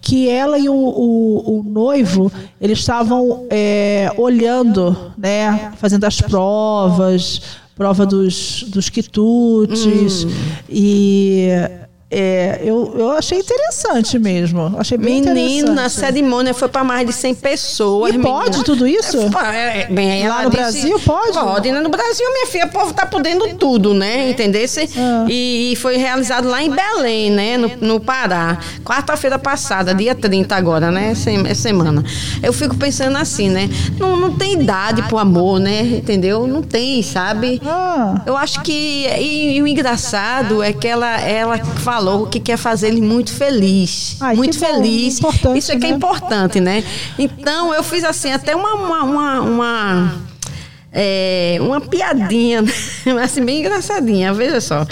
que 0.01 0.29
ela 0.29 0.57
e 0.57 0.67
o, 0.69 0.73
o- 0.73 1.59
o 1.59 1.63
noivo 1.63 2.31
eles 2.59 2.79
estavam 2.79 3.45
é, 3.49 4.11
olhando, 4.17 4.95
né, 5.17 5.71
fazendo 5.77 6.05
as 6.05 6.19
provas, 6.21 7.41
prova 7.75 8.05
dos, 8.05 8.63
dos 8.69 8.89
quitutes 8.89 10.25
e 10.69 11.49
é, 12.09 12.61
eu, 12.63 12.93
eu 12.97 13.11
achei 13.11 13.39
interessante 13.39 14.17
mesmo. 14.17 14.73
Achei 14.77 14.97
bem 14.97 15.15
Menina, 15.21 15.31
a 15.33 15.41
interessante. 15.73 15.91
cerimônia 16.05 16.53
foi 16.53 16.69
para 16.69 16.83
mais 16.83 17.05
de 17.05 17.11
100 17.11 17.35
pessoas. 17.35 18.15
E 18.15 18.19
pode 18.19 18.45
menina. 18.51 18.63
tudo 18.63 18.87
isso? 18.87 19.17
É, 19.53 19.81
é, 19.81 19.87
bem, 19.87 20.25
Lá 20.27 20.43
no 20.43 20.49
disse- 20.49 20.61
Brasil 20.61 20.99
pode? 21.01 21.33
Pode, 21.33 21.71
né? 21.71 21.81
No 21.81 21.89
Brasil, 21.89 22.25
minha 22.31 22.47
filha, 22.47 22.65
o 22.65 22.69
povo 22.69 22.93
tá 22.93 23.05
podendo 23.05 23.53
tudo, 23.55 23.93
né? 23.93 24.29
Entendesse? 24.29 24.89
Ah. 24.97 25.25
E, 25.27 25.73
e 25.73 25.75
foi 25.75 25.97
realizado 25.97 26.47
lá 26.47 26.63
em 26.63 26.71
Belém, 26.71 27.29
né? 27.29 27.57
No, 27.57 27.71
no 27.81 27.99
Pará. 27.99 28.57
Quarta-feira 28.85 29.37
passada, 29.37 29.93
dia 29.93 30.15
30 30.15 30.55
agora, 30.55 30.89
né? 30.89 31.13
Sem- 31.13 31.45
é 31.45 31.53
semana. 31.53 32.03
Eu 32.41 32.53
fico 32.53 32.77
pensando 32.77 33.17
assim, 33.17 33.49
né? 33.49 33.69
Não, 33.99 34.15
não 34.15 34.31
tem 34.33 34.53
idade 34.53 35.03
pro 35.03 35.17
amor, 35.17 35.59
né? 35.59 35.81
Entendeu? 35.81 36.47
Não 36.47 36.61
tem, 36.61 37.03
sabe? 37.03 37.61
Ah. 37.65 38.21
Eu 38.25 38.37
acho 38.37 38.61
que. 38.61 39.07
E, 39.19 39.57
e 39.57 39.61
o 39.61 39.67
engraçado 39.67 40.63
é 40.63 40.71
que 40.71 40.87
ela, 40.87 41.19
ela 41.19 41.59
falou 41.97 42.27
que 42.27 42.39
quer 42.39 42.57
fazer 42.57 42.87
ele 42.87 43.01
muito 43.01 43.33
feliz. 43.33 44.17
Ai, 44.19 44.35
muito 44.35 44.57
bom, 44.59 44.65
feliz. 44.65 45.17
importante, 45.17 45.57
Isso 45.57 45.71
é 45.71 45.77
que 45.77 45.85
é 45.85 45.89
né? 45.89 45.95
importante, 45.95 46.59
né? 46.59 46.83
Então 47.17 47.73
eu 47.73 47.83
fiz 47.83 48.03
assim, 48.03 48.31
até 48.31 48.55
uma. 48.55 48.75
uma, 48.75 49.03
uma, 49.03 49.41
uma 49.41 50.13
é, 50.91 51.57
uma 51.59 51.81
piadinha, 51.81 52.63
assim, 53.23 53.43
bem 53.43 53.59
engraçadinha, 53.59 54.33
veja 54.33 54.61
só. 54.61 54.85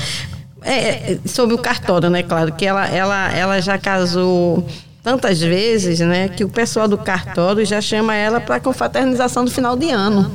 É, 0.62 1.20
sobre 1.26 1.54
o 1.54 1.60
cartório, 1.60 2.10
né? 2.10 2.24
Claro, 2.24 2.52
que 2.52 2.66
ela, 2.66 2.88
ela, 2.88 3.32
ela 3.32 3.62
já 3.62 3.78
casou 3.78 4.68
tantas 5.04 5.40
vezes, 5.40 6.00
né? 6.00 6.28
Que 6.28 6.44
o 6.44 6.50
pessoal 6.50 6.88
do 6.88 6.98
cartório 6.98 7.64
já 7.64 7.80
chama 7.80 8.16
ela 8.16 8.42
para 8.42 8.60
confraternização 8.60 9.46
do 9.46 9.52
final 9.52 9.76
de 9.76 9.92
ano. 9.92 10.32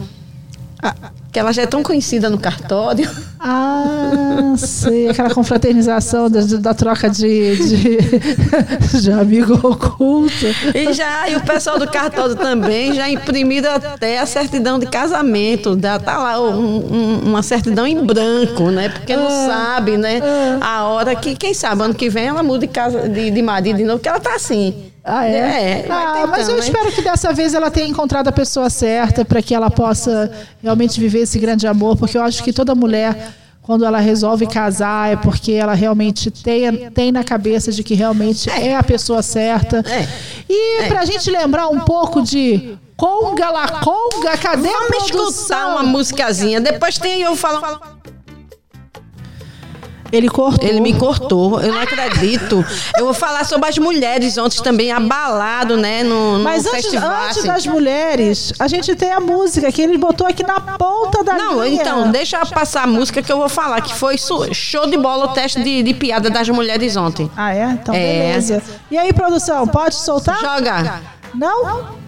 Que 1.32 1.38
ela 1.38 1.52
já 1.52 1.62
é 1.62 1.66
tão 1.66 1.82
conhecida 1.82 2.28
no 2.28 2.38
cartório. 2.38 3.08
Ah, 3.38 4.54
sei. 4.56 5.08
Aquela 5.08 5.30
confraternização 5.30 6.28
da, 6.28 6.40
da 6.58 6.74
troca 6.74 7.08
de, 7.08 7.56
de, 7.56 7.98
de 9.00 9.12
amigo 9.12 9.54
oculto. 9.66 10.34
E 10.74 10.92
já, 10.92 11.28
e 11.28 11.36
o 11.36 11.40
pessoal 11.40 11.78
do 11.78 11.86
cartório 11.88 12.34
também 12.34 12.92
já 12.92 13.08
imprimiram 13.08 13.72
até 13.74 14.18
a 14.18 14.26
certidão 14.26 14.78
de 14.78 14.86
casamento. 14.86 15.78
Já 15.80 15.98
tá 15.98 16.18
lá 16.18 16.40
um- 16.42 16.78
um- 16.78 17.20
uma 17.28 17.42
certidão 17.42 17.86
em 17.86 18.04
branco, 18.04 18.70
né? 18.70 18.88
Porque 18.88 19.16
não 19.16 19.30
sabe, 19.30 19.96
né? 19.96 20.20
A 20.60 20.84
hora 20.86 21.14
que, 21.14 21.36
quem 21.36 21.54
sabe, 21.54 21.82
ano 21.82 21.94
que 21.94 22.10
vem 22.10 22.26
ela 22.26 22.42
muda 22.42 22.58
de, 22.60 22.66
casa, 22.68 23.08
de, 23.08 23.30
de 23.30 23.42
marido 23.42 23.76
de 23.76 23.84
novo, 23.84 23.98
porque 23.98 24.08
ela 24.08 24.20
tá 24.20 24.34
assim. 24.34 24.74
Ah, 25.02 25.24
é? 25.24 25.84
vai 25.88 26.04
ah, 26.22 26.26
mas 26.26 26.48
eu 26.48 26.58
espero 26.58 26.92
que 26.92 27.00
dessa 27.02 27.32
vez 27.32 27.54
ela 27.54 27.70
tenha 27.70 27.88
encontrado 27.88 28.28
a 28.28 28.32
pessoa 28.32 28.68
certa 28.68 29.24
para 29.24 29.40
que 29.40 29.54
ela 29.54 29.70
possa 29.70 30.30
realmente 30.62 31.00
viver 31.00 31.20
esse 31.20 31.38
grande 31.38 31.66
amor, 31.66 31.96
porque 31.96 32.18
eu 32.18 32.22
acho 32.22 32.44
que 32.44 32.52
toda 32.52 32.74
mulher, 32.74 33.32
quando 33.62 33.84
ela 33.84 33.98
resolve 33.98 34.46
casar, 34.46 35.10
é 35.12 35.16
porque 35.16 35.52
ela 35.52 35.72
realmente 35.74 36.30
tem, 36.30 36.90
tem 36.90 37.10
na 37.12 37.24
cabeça 37.24 37.72
de 37.72 37.82
que 37.82 37.94
realmente 37.94 38.50
é, 38.50 38.76
a 38.76 38.82
pessoa 38.82 39.22
certa. 39.22 39.82
E 40.48 40.84
para 40.88 41.00
a 41.00 41.04
gente 41.04 41.30
lembrar 41.30 41.68
um 41.68 41.80
pouco 41.80 42.20
de 42.22 42.76
Conga 42.96 43.50
la 43.50 43.68
Conga, 43.68 44.36
cadê 44.36 44.68
a 44.68 44.72
Vamos 44.72 44.88
produção? 44.88 45.28
escutar 45.30 45.66
uma 45.68 45.82
musicazinha. 45.82 46.60
Depois 46.60 46.98
tem 46.98 47.22
eu 47.22 47.34
falando. 47.34 47.80
Ele 50.12 50.28
cortou. 50.28 50.68
Ele 50.68 50.80
me 50.80 50.92
cortou, 50.94 51.60
eu 51.60 51.72
não 51.72 51.80
acredito. 51.80 52.64
Eu 52.96 53.04
vou 53.04 53.14
falar 53.14 53.44
sobre 53.44 53.68
as 53.68 53.78
mulheres 53.78 54.36
ontem 54.38 54.60
também, 54.62 54.90
abalado, 54.90 55.76
né? 55.76 56.02
No, 56.02 56.38
no 56.38 56.44
Mas 56.44 56.66
antes, 56.66 56.82
festival. 56.82 57.24
antes 57.24 57.38
assim. 57.38 57.46
das 57.48 57.66
mulheres, 57.66 58.52
a 58.58 58.66
gente 58.68 58.94
tem 58.96 59.12
a 59.12 59.20
música 59.20 59.70
que 59.70 59.80
ele 59.82 59.96
botou 59.98 60.26
aqui 60.26 60.42
na 60.42 60.60
ponta 60.60 61.22
da 61.22 61.34
Não, 61.34 61.62
linha. 61.64 61.80
então, 61.80 62.10
deixa 62.10 62.38
eu 62.38 62.46
passar 62.46 62.84
a 62.84 62.86
música 62.86 63.22
que 63.22 63.30
eu 63.32 63.38
vou 63.38 63.48
falar, 63.48 63.80
que 63.80 63.94
foi 63.94 64.16
show 64.52 64.86
de 64.88 64.96
bola 64.96 65.26
o 65.26 65.28
teste 65.28 65.62
de, 65.62 65.82
de 65.82 65.94
piada 65.94 66.28
das 66.30 66.48
mulheres 66.48 66.96
ontem. 66.96 67.30
Ah, 67.36 67.54
é? 67.54 67.64
Então, 67.70 67.94
É. 67.94 67.98
beleza. 68.32 68.62
E 68.90 68.98
aí, 68.98 69.12
produção, 69.12 69.66
pode 69.66 69.94
soltar? 69.94 70.38
Joga. 70.40 71.00
Não? 71.34 72.00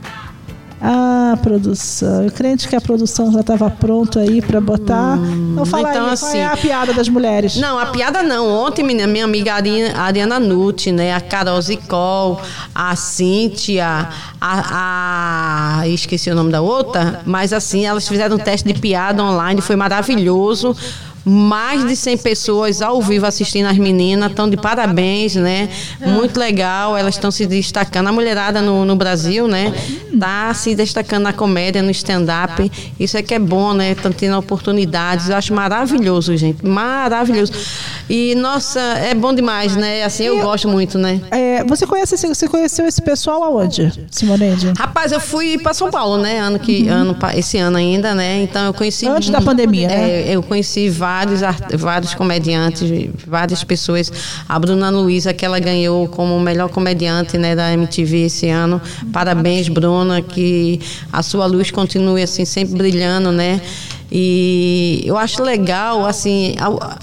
Ah, 0.84 1.38
produção. 1.40 2.24
Eu 2.24 2.32
crente 2.32 2.66
que 2.66 2.74
a 2.74 2.80
produção 2.80 3.30
já 3.30 3.38
estava 3.40 3.70
pronta 3.70 4.18
aí 4.18 4.42
para 4.42 4.60
botar. 4.60 5.16
então 5.52 5.64
fala 5.64 5.90
então, 5.90 6.06
aí, 6.06 6.18
qual 6.18 6.28
assim, 6.30 6.38
é 6.38 6.46
a 6.46 6.56
piada 6.56 6.92
das 6.92 7.08
mulheres? 7.08 7.56
Não, 7.56 7.78
a 7.78 7.86
piada 7.86 8.20
não. 8.22 8.48
Ontem, 8.48 8.82
menina, 8.82 9.06
minha 9.06 9.24
amiga 9.24 9.54
Ariana, 9.54 9.96
Ariana 10.00 10.40
Nutti, 10.40 10.90
né? 10.90 11.14
A 11.14 11.20
Carol 11.20 11.62
Zicol, 11.62 12.40
a 12.74 12.96
Cíntia, 12.96 14.08
a, 14.40 15.78
a- 15.82 15.88
Esqueci 15.88 16.30
o 16.30 16.34
nome 16.34 16.50
da 16.50 16.60
outra, 16.60 17.20
mas 17.24 17.52
assim, 17.52 17.86
elas 17.86 18.08
fizeram 18.08 18.34
um 18.34 18.38
teste 18.40 18.66
de 18.66 18.78
piada 18.78 19.22
online, 19.22 19.60
foi 19.60 19.76
maravilhoso. 19.76 20.74
Mais 21.24 21.86
de 21.86 21.94
100 21.94 22.16
pessoas 22.18 22.82
ao 22.82 23.00
vivo 23.00 23.26
assistindo 23.26 23.66
as 23.66 23.78
meninas, 23.78 24.30
estão 24.30 24.48
de 24.50 24.56
parabéns, 24.56 25.36
né? 25.36 25.68
Muito 26.04 26.38
legal, 26.38 26.96
elas 26.96 27.14
estão 27.14 27.30
se 27.30 27.46
destacando. 27.46 28.08
A 28.08 28.12
mulherada 28.12 28.60
no, 28.60 28.84
no 28.84 28.96
Brasil, 28.96 29.46
né? 29.46 29.72
Tá 30.18 30.52
se 30.54 30.74
destacando 30.74 31.22
na 31.22 31.32
comédia, 31.32 31.80
no 31.82 31.90
stand-up. 31.90 32.70
Isso 32.98 33.16
é 33.16 33.22
que 33.22 33.34
é 33.34 33.38
bom, 33.38 33.72
né? 33.72 33.92
Estão 33.92 34.10
tendo 34.10 34.36
oportunidades. 34.36 35.28
Eu 35.28 35.36
acho 35.36 35.54
maravilhoso, 35.54 36.36
gente. 36.36 36.64
Maravilhoso. 36.66 37.52
E, 38.10 38.34
nossa, 38.34 38.80
é 38.80 39.14
bom 39.14 39.32
demais, 39.32 39.76
né? 39.76 40.02
Assim, 40.04 40.24
eu 40.24 40.40
gosto 40.40 40.68
muito, 40.68 40.98
né? 40.98 41.20
É, 41.30 41.62
você, 41.64 41.86
conhece, 41.86 42.14
esse- 42.16 42.26
você 42.28 42.48
conheceu 42.48 42.84
esse 42.86 43.00
pessoal 43.00 43.42
aonde, 43.44 43.92
Simoneide? 44.10 44.72
Rapaz, 44.76 45.12
eu 45.12 45.20
fui 45.20 45.56
para 45.58 45.72
São 45.72 45.90
Paulo, 45.90 46.18
né? 46.20 46.38
Ano 46.40 46.58
que, 46.58 46.88
ano, 46.88 47.14
pa- 47.14 47.36
esse 47.36 47.58
ano 47.58 47.76
ainda, 47.76 48.14
né? 48.14 48.42
Então 48.42 48.66
eu 48.66 48.74
conheci. 48.74 49.06
Antes 49.06 49.30
da 49.30 49.40
pandemia, 49.40 49.88
né? 49.88 50.10
É, 50.10 50.36
eu 50.36 50.42
conheci 50.42 50.88
vários 50.88 51.11
vários, 51.12 51.40
vários 51.78 52.14
comediantes, 52.14 53.10
várias 53.26 53.62
pessoas. 53.62 54.10
A 54.48 54.58
Bruna 54.58 54.90
Luiza, 54.90 55.34
que 55.34 55.44
ela 55.44 55.58
ganhou 55.60 56.08
como 56.08 56.40
melhor 56.40 56.70
comediante 56.70 57.36
né, 57.36 57.54
da 57.54 57.72
MTV 57.72 58.26
esse 58.26 58.48
ano. 58.48 58.80
Parabéns, 59.12 59.68
Bruna, 59.68 60.22
que 60.22 60.80
a 61.12 61.22
sua 61.22 61.46
luz 61.46 61.70
continue 61.70 62.22
assim, 62.22 62.44
sempre 62.44 62.76
brilhando, 62.76 63.30
né? 63.30 63.60
E 64.14 65.02
eu 65.06 65.16
acho 65.16 65.42
legal, 65.42 66.04
assim, 66.04 66.54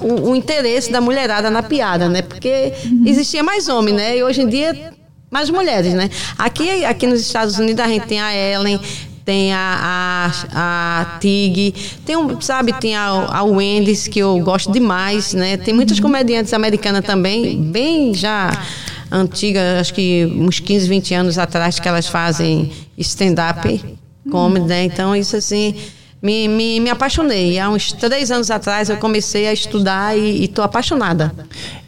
o, 0.02 0.30
o 0.30 0.36
interesse 0.36 0.92
da 0.92 1.02
mulherada 1.02 1.50
na 1.50 1.64
piada, 1.64 2.08
né? 2.08 2.22
Porque 2.22 2.72
existia 3.06 3.44
mais 3.44 3.68
homem, 3.68 3.96
né? 3.96 4.18
E 4.18 4.24
hoje 4.24 4.42
em 4.42 4.48
dia, 4.48 4.94
mais 5.32 5.50
mulheres, 5.50 5.94
né? 5.94 6.10
Aqui, 6.38 6.86
aqui 6.86 7.08
nos 7.08 7.22
Estados 7.22 7.58
Unidos 7.58 7.84
a 7.84 7.88
gente 7.88 8.06
tem 8.06 8.20
a 8.20 8.36
Ellen, 8.36 8.80
tem 9.30 9.54
a, 9.54 10.32
a, 10.56 11.02
a 11.04 11.20
Tig, 11.20 11.76
tem 12.04 12.18
um, 12.18 12.42
sabe, 12.42 12.74
tem 12.74 12.96
a, 12.96 13.06
a 13.06 13.44
Wendy's, 13.44 14.08
que 14.08 14.18
eu 14.18 14.40
gosto 14.40 14.72
demais, 14.72 15.36
né? 15.36 15.56
Tem 15.56 15.72
muitas 15.72 16.00
comediantes 16.00 16.52
americanas 16.52 17.06
também, 17.06 17.62
bem 17.62 18.12
já 18.12 18.50
antigas, 19.12 19.82
acho 19.82 19.94
que 19.94 20.26
uns 20.36 20.60
15, 20.60 20.90
20 20.90 21.14
anos 21.14 21.38
atrás, 21.38 21.80
que 21.80 21.88
elas 21.88 22.08
fazem 22.08 22.72
stand-up 22.98 23.80
comedy, 24.32 24.66
né? 24.66 24.86
Então, 24.86 25.16
isso 25.16 25.36
assim. 25.36 25.76
Me, 26.22 26.50
me, 26.50 26.82
me 26.82 26.90
apaixonei. 26.90 27.58
Há 27.60 27.70
uns 27.70 27.94
três 27.94 28.30
anos 28.30 28.52
atrás 28.52 28.90
eu 28.90 28.98
comecei 28.98 29.48
a 29.48 29.54
estudar 29.54 30.18
e 30.18 30.44
estou 30.44 30.66
apaixonada. 30.66 31.32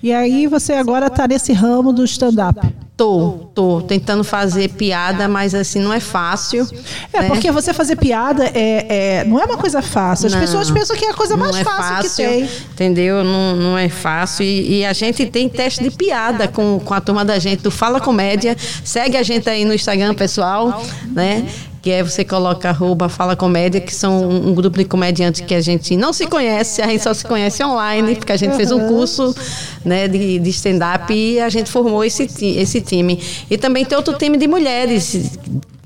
E 0.01 0.13
aí 0.13 0.47
você 0.47 0.73
agora 0.73 1.07
está 1.07 1.27
nesse 1.27 1.51
ramo 1.51 1.91
do 1.91 2.05
stand-up. 2.05 2.61
Tô, 3.02 3.49
tô 3.56 3.82
tentando 3.82 4.23
fazer 4.23 4.69
piada, 4.69 5.28
mas 5.28 5.56
assim 5.56 5.80
não 5.80 5.91
é 5.91 5.99
fácil. 5.99 6.68
É, 7.11 7.22
né? 7.22 7.28
porque 7.30 7.52
você 7.52 7.73
fazer 7.73 7.95
piada 7.95 8.45
é, 8.53 9.22
é- 9.22 9.23
não 9.23 9.40
é 9.40 9.45
uma 9.45 9.57
coisa 9.57 9.82
fácil. 9.82 10.28
As 10.28 10.34
Não, 10.34 10.40
pessoas 10.40 10.69
pensam 10.69 10.95
que 10.95 11.06
é 11.06 11.10
a 11.10 11.14
coisa 11.15 11.36
mais 11.36 11.56
é 11.56 11.64
fácil, 11.64 12.11
que 12.11 12.15
tem. 12.15 12.49
Entendeu? 12.73 13.23
Não, 13.23 13.56
não 13.56 13.76
é 13.76 13.90
fácil. 13.90 14.45
E, 14.45 14.82
e 14.82 14.86
a 14.86 14.94
gente 14.94 15.26
tem 15.26 15.49
teste 15.49 15.82
de 15.82 15.90
piada 15.90 16.48
com, 16.48 16.80
com 16.80 16.94
a 16.94 17.02
turma 17.02 17.26
da 17.26 17.40
gente 17.40 17.64
do 17.64 17.72
Fala 17.72 17.99
Comédia. 17.99 18.56
Segue 18.84 19.18
a 19.18 19.23
gente 19.23 19.49
aí 19.49 19.65
no 19.65 19.73
Instagram, 19.73 20.14
pessoal, 20.14 20.84
né? 21.11 21.48
Que 21.82 21.90
é 21.90 22.03
você 22.03 22.23
coloca 22.23 22.69
arroba 22.69 23.10
Fala 23.10 23.36
Comédia, 23.36 23.82
que 23.82 23.94
são 23.94 24.30
um, 24.30 24.49
um 24.49 24.53
grupo 24.53 24.78
de 24.78 24.86
comediantes 24.86 25.41
que 25.41 25.56
a 25.56 25.61
gente 25.61 25.98
não 25.98 26.14
se 26.14 26.28
conhece, 26.28 26.80
a 26.80 26.86
gente 26.86 27.02
só 27.02 27.11
se 27.11 27.26
conhece 27.26 27.64
online, 27.64 28.15
porque 28.15 28.32
a 28.32 28.38
gente 28.38 28.56
fez 28.56 28.72
um 28.72 28.88
curso 28.88 29.36
né, 29.84 30.07
de, 30.07 30.38
de 30.38 30.49
stand-up 30.52 31.11
e 31.11 31.40
a 31.40 31.49
gente 31.49 31.72
formou 31.72 32.03
esse, 32.03 32.23
esse 32.56 32.82
time. 32.91 33.22
E 33.49 33.57
também 33.57 33.85
tem 33.85 33.97
outro 33.97 34.13
time 34.18 34.38
de 34.38 34.47
mulheres. 34.47 35.38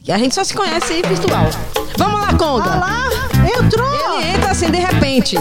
A 0.10 0.18
gente 0.18 0.34
só 0.34 0.44
se 0.44 0.54
conhece 0.54 1.02
virtual. 1.08 1.50
Vamos 1.98 2.20
lá, 2.20 2.34
Conga! 2.34 2.76
Lá, 2.76 3.10
entrou! 3.60 4.20
Ele 4.20 4.30
entra 4.30 4.52
assim 4.52 4.70
de 4.70 4.78
repente. 4.78 5.38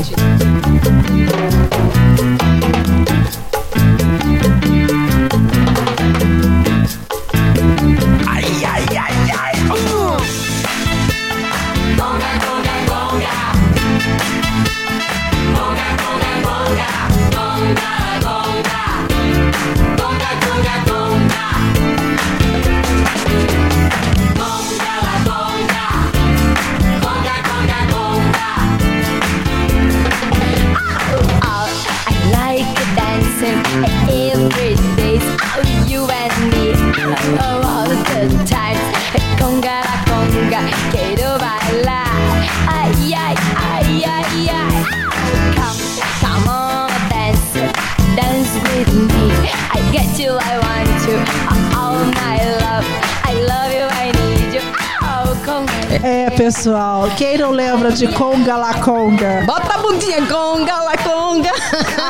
Pessoal, 56.37 57.09
quem 57.17 57.39
não 57.39 57.51
lembra 57.51 57.93
de 57.93 58.09
Conga 58.09 58.57
La 58.57 58.75
Conga? 58.75 59.45
Bota 59.47 59.75
a 59.75 59.79
bundinha, 59.79 60.27
Conga 60.27 60.83
La 60.83 60.97
Conga. 60.97 61.53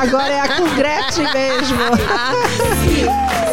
Agora 0.01 0.33
é 0.33 0.39
a 0.39 0.47
com 0.57 0.75
Gretchen 0.75 1.25
mesmo. 1.31 1.77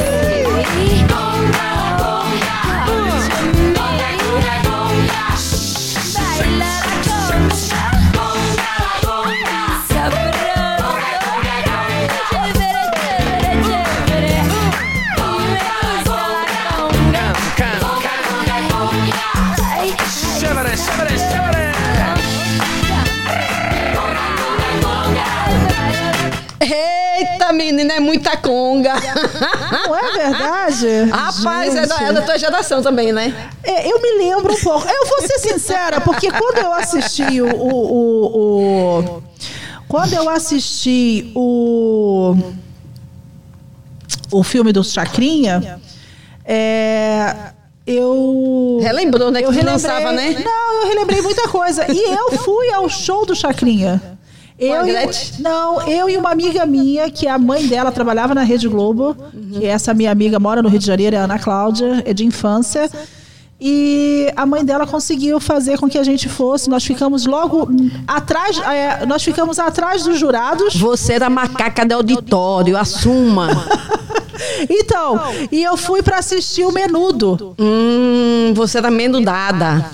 menina, 27.52 27.94
é 27.94 28.00
muita 28.00 28.36
conga. 28.36 28.94
Não 29.86 29.96
é 29.96 30.12
verdade? 30.12 31.10
Rapaz, 31.10 31.74
é 31.76 31.86
da, 31.86 32.00
é 32.02 32.12
da 32.12 32.22
tua 32.22 32.38
geração 32.38 32.82
também, 32.82 33.12
né? 33.12 33.34
É, 33.62 33.90
eu 33.90 34.00
me 34.00 34.18
lembro 34.18 34.52
um 34.52 34.60
pouco. 34.60 34.86
Eu 34.88 35.06
vou 35.06 35.20
ser 35.26 35.38
sincera, 35.38 36.00
porque 36.00 36.30
quando 36.30 36.58
eu 36.58 36.72
assisti 36.72 37.40
o. 37.40 37.46
o- 37.46 37.92
o- 37.92 38.98
o- 39.18 39.22
quando 39.88 40.12
eu 40.14 40.28
assisti 40.28 41.30
o. 41.34 42.34
O 44.30 44.42
filme 44.42 44.72
do 44.72 44.82
Chacrinha, 44.82 45.78
é, 46.44 47.36
eu. 47.86 48.78
Relembrou, 48.82 49.30
né, 49.30 49.40
que 49.40 49.46
Eu 49.46 49.50
relembrei, 49.50 49.78
né? 50.12 50.42
Não, 50.44 50.82
eu 50.82 50.88
relembrei 50.88 51.20
muita 51.20 51.48
coisa. 51.48 51.84
E 51.92 51.98
eu 52.02 52.32
fui 52.38 52.70
ao 52.72 52.88
show 52.88 53.26
do 53.26 53.34
Chacrinha. 53.34 54.11
Eu 54.64 54.86
e, 54.86 55.42
não, 55.42 55.88
eu 55.88 56.08
e 56.08 56.16
uma 56.16 56.30
amiga 56.30 56.64
minha, 56.64 57.10
que 57.10 57.26
a 57.26 57.38
mãe 57.38 57.66
dela 57.66 57.90
trabalhava 57.90 58.34
na 58.34 58.42
Rede 58.42 58.68
Globo, 58.68 59.16
Uhum. 59.34 59.58
que 59.58 59.66
essa 59.66 59.92
minha 59.92 60.10
amiga 60.10 60.38
mora 60.38 60.62
no 60.62 60.68
Rio 60.68 60.78
de 60.78 60.86
Janeiro, 60.86 61.16
é 61.16 61.18
a 61.18 61.24
Ana 61.24 61.38
Cláudia, 61.38 62.02
é 62.06 62.12
de 62.12 62.24
infância. 62.24 62.90
E 63.64 64.28
a 64.34 64.44
mãe 64.44 64.64
dela 64.64 64.86
conseguiu 64.86 65.38
fazer 65.38 65.78
com 65.78 65.88
que 65.88 65.96
a 65.96 66.02
gente 66.02 66.28
fosse. 66.28 66.68
Nós 66.68 66.84
ficamos 66.84 67.26
logo 67.26 67.68
atrás, 68.08 68.58
é, 68.58 69.06
nós 69.06 69.22
ficamos 69.22 69.58
atrás 69.60 70.02
dos 70.02 70.18
jurados. 70.18 70.74
Você 70.74 71.12
era 71.12 71.30
macaca 71.30 71.84
de 71.86 71.94
auditório, 71.94 72.76
assuma. 72.76 73.48
Então, 74.68 75.20
e 75.52 75.62
eu 75.62 75.76
fui 75.76 76.02
para 76.02 76.18
assistir 76.18 76.64
o 76.64 76.72
Menudo. 76.72 77.54
Hum, 77.58 78.52
você 78.54 78.78
era 78.78 78.90
menudada. 78.90 79.86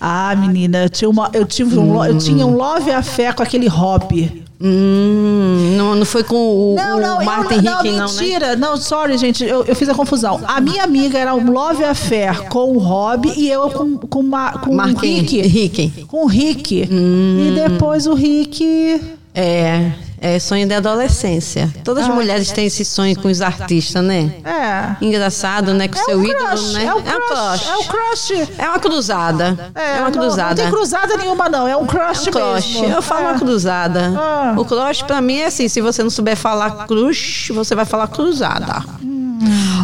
Ah, 0.00 0.34
menina, 0.36 0.84
eu, 0.84 0.88
tinha 0.88 1.08
uma, 1.08 1.30
eu, 1.32 1.44
tive 1.44 1.78
um, 1.78 2.04
eu 2.04 2.18
tinha 2.18 2.46
um 2.46 2.56
love 2.56 2.90
afé 2.90 3.32
com 3.32 3.42
aquele 3.42 3.68
hobby. 3.68 4.44
Hum, 4.60 5.74
não, 5.76 5.94
não 5.94 6.06
foi 6.06 6.22
com 6.22 6.36
o, 6.36 6.74
Não, 6.76 6.96
o 6.96 7.00
não, 7.00 7.20
eu, 7.20 7.26
Martin 7.26 7.60
não, 7.60 7.80
Hickey, 7.80 7.92
não, 7.92 8.06
né? 8.06 8.12
mentira. 8.12 8.56
Não, 8.56 8.76
sorry, 8.76 9.18
gente, 9.18 9.44
eu, 9.44 9.64
eu 9.64 9.74
fiz 9.74 9.88
a 9.88 9.94
confusão. 9.94 10.40
A 10.46 10.60
minha 10.60 10.84
amiga 10.84 11.18
era 11.18 11.34
um 11.34 11.50
love 11.50 11.84
affair 11.84 12.48
com 12.48 12.72
o 12.72 12.78
Rob 12.78 13.30
e 13.36 13.50
eu 13.50 13.68
com, 13.70 13.98
com, 13.98 14.20
uma, 14.20 14.52
com 14.52 14.76
o 14.76 14.80
Rick. 14.80 15.38
Hickey. 15.40 16.06
Com 16.06 16.24
o 16.24 16.26
Rick. 16.26 16.88
E 16.88 17.54
depois 17.54 18.06
o 18.06 18.14
Rick... 18.14 19.00
É, 19.36 19.90
é 20.26 20.38
sonho 20.38 20.66
de 20.66 20.74
adolescência. 20.74 21.72
Todas 21.84 22.04
as 22.04 22.10
Ah. 22.10 22.14
mulheres 22.14 22.50
têm 22.50 22.66
esse 22.66 22.84
sonho 22.84 23.14
com 23.20 23.28
os 23.28 23.42
artistas, 23.42 24.02
né? 24.02 24.32
É. 24.44 24.96
Engraçado, 25.04 25.74
né? 25.74 25.86
Com 25.86 25.98
É 25.98 26.02
seu 26.04 26.18
um 26.18 26.24
ídolo, 26.24 26.48
crush, 26.48 26.72
né? 26.72 26.84
é 26.86 26.94
um 26.94 27.02
crush, 27.02 27.68
é 27.68 27.76
um 27.76 27.84
crush. 27.84 28.48
É 28.58 28.68
uma 28.68 28.78
cruzada. 28.78 29.70
É, 29.74 30.00
uma 30.00 30.04
não- 30.10 30.12
cruzada. 30.12 30.48
Não, 30.48 30.54
tem 30.56 30.70
cruzada 30.70 31.16
nenhuma, 31.16 31.48
não. 31.48 31.68
É 31.68 31.76
um 31.76 31.86
crush, 31.86 32.26
É 32.26 32.30
um 32.30 32.32
crush. 32.32 32.80
mesmo. 32.80 32.94
Eu 32.94 33.02
falo 33.02 33.26
É. 33.26 33.30
uma 33.32 33.38
cruzada. 33.38 34.12
Ah. 34.16 34.54
O 34.56 34.64
crush 34.64 35.02
pra 35.02 35.20
mim 35.20 35.38
é 35.38 35.46
assim, 35.46 35.68
se 35.68 35.80
você 35.82 36.02
não 36.02 36.10
souber 36.10 36.36
falar 36.36 36.86
crush, 36.86 37.52
você 37.52 37.74
vai 37.74 37.84
falar 37.84 38.06
cruzada. 38.08 38.82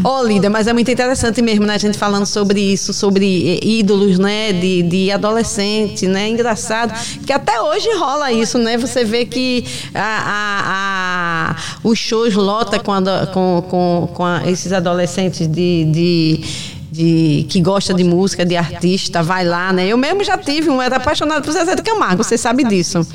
Ó, 0.05 0.23
Lida, 0.23 0.49
mas 0.49 0.67
é 0.67 0.73
muito 0.73 0.91
interessante 0.91 1.43
mesmo, 1.43 1.67
né? 1.67 1.75
A 1.75 1.79
gente 1.79 1.99
falando 1.99 2.25
sobre 2.27 2.61
isso, 2.61 2.93
sobre 2.93 3.59
ídolos, 3.63 4.19
né? 4.19 4.53
De, 4.53 4.83
de 4.83 5.11
adolescente, 5.11 6.07
né? 6.07 6.29
Engraçado. 6.29 6.93
Que 7.27 7.33
até 7.33 7.61
hoje 7.61 7.89
rola 7.99 8.33
isso, 8.33 8.57
né? 8.59 8.79
Você 8.79 9.05
vê 9.05 9.25
que 9.27 9.65
a, 9.95 10.01
a- 10.01 11.51
a- 11.51 11.57
os 11.85 11.99
shows 11.99 12.35
lota 12.35 12.79
com, 12.79 12.93
ado- 12.93 13.27
com, 13.33 13.65
com, 13.69 14.09
com 14.15 14.25
a- 14.25 14.43
esses 14.49 14.73
adolescentes 14.73 15.47
de. 15.47 15.85
de 15.85 16.81
de, 16.93 17.47
que 17.49 17.61
gosta 17.61 17.95
de 17.95 18.03
música, 18.03 18.45
de 18.45 18.57
artista, 18.57 19.23
vai 19.23 19.45
lá, 19.45 19.73
né? 19.73 19.87
Eu 19.87 19.97
mesmo 19.97 20.25
já 20.25 20.37
tive 20.37 20.69
um, 20.69 20.83
era 20.83 20.97
apaixonado 20.97 21.41
por 21.45 21.53
Zezé 21.53 21.77
de 21.77 21.83
Camargo, 21.83 22.25
você 22.25 22.37
sabe 22.37 22.65
disso. 22.65 23.07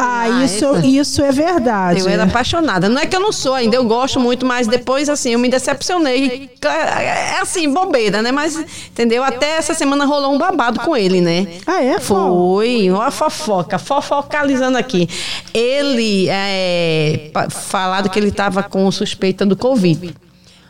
Ah, 0.00 0.20
Ah, 0.22 0.44
isso, 0.44 0.64
essa- 0.64 0.86
isso 0.86 1.22
é 1.24 1.32
verdade. 1.32 1.98
Eu 2.00 2.08
era 2.08 2.22
apaixonada. 2.22 2.88
Não 2.88 3.00
é 3.00 3.06
que 3.06 3.16
eu 3.16 3.20
não 3.20 3.32
sou 3.32 3.52
ainda, 3.54 3.74
eu 3.74 3.82
gosto 3.84 4.20
muito, 4.20 4.46
mas 4.46 4.68
depois, 4.68 5.08
assim, 5.08 5.30
eu 5.32 5.38
me 5.40 5.48
decepcionei. 5.48 6.48
É 6.64 7.40
assim, 7.40 7.68
bobeira, 7.72 8.22
né? 8.22 8.30
Mas, 8.30 8.56
entendeu? 8.56 9.24
Até 9.24 9.56
essa 9.56 9.74
semana 9.74 10.04
rolou 10.04 10.32
um 10.32 10.38
babado 10.38 10.78
com 10.80 10.96
ele, 10.96 11.20
né? 11.20 11.48
Ah, 11.66 11.82
é? 11.82 11.98
Foi. 11.98 12.88
Uma 12.90 13.10
fofoca, 13.10 13.76
fofocalizando 13.78 14.78
aqui. 14.78 15.08
Ele, 15.52 16.28
é, 16.30 17.30
falado 17.50 18.08
que 18.08 18.18
ele 18.18 18.28
estava 18.28 18.62
com 18.62 18.88
suspeita 18.92 19.44
do 19.44 19.56
Covid. 19.56 20.14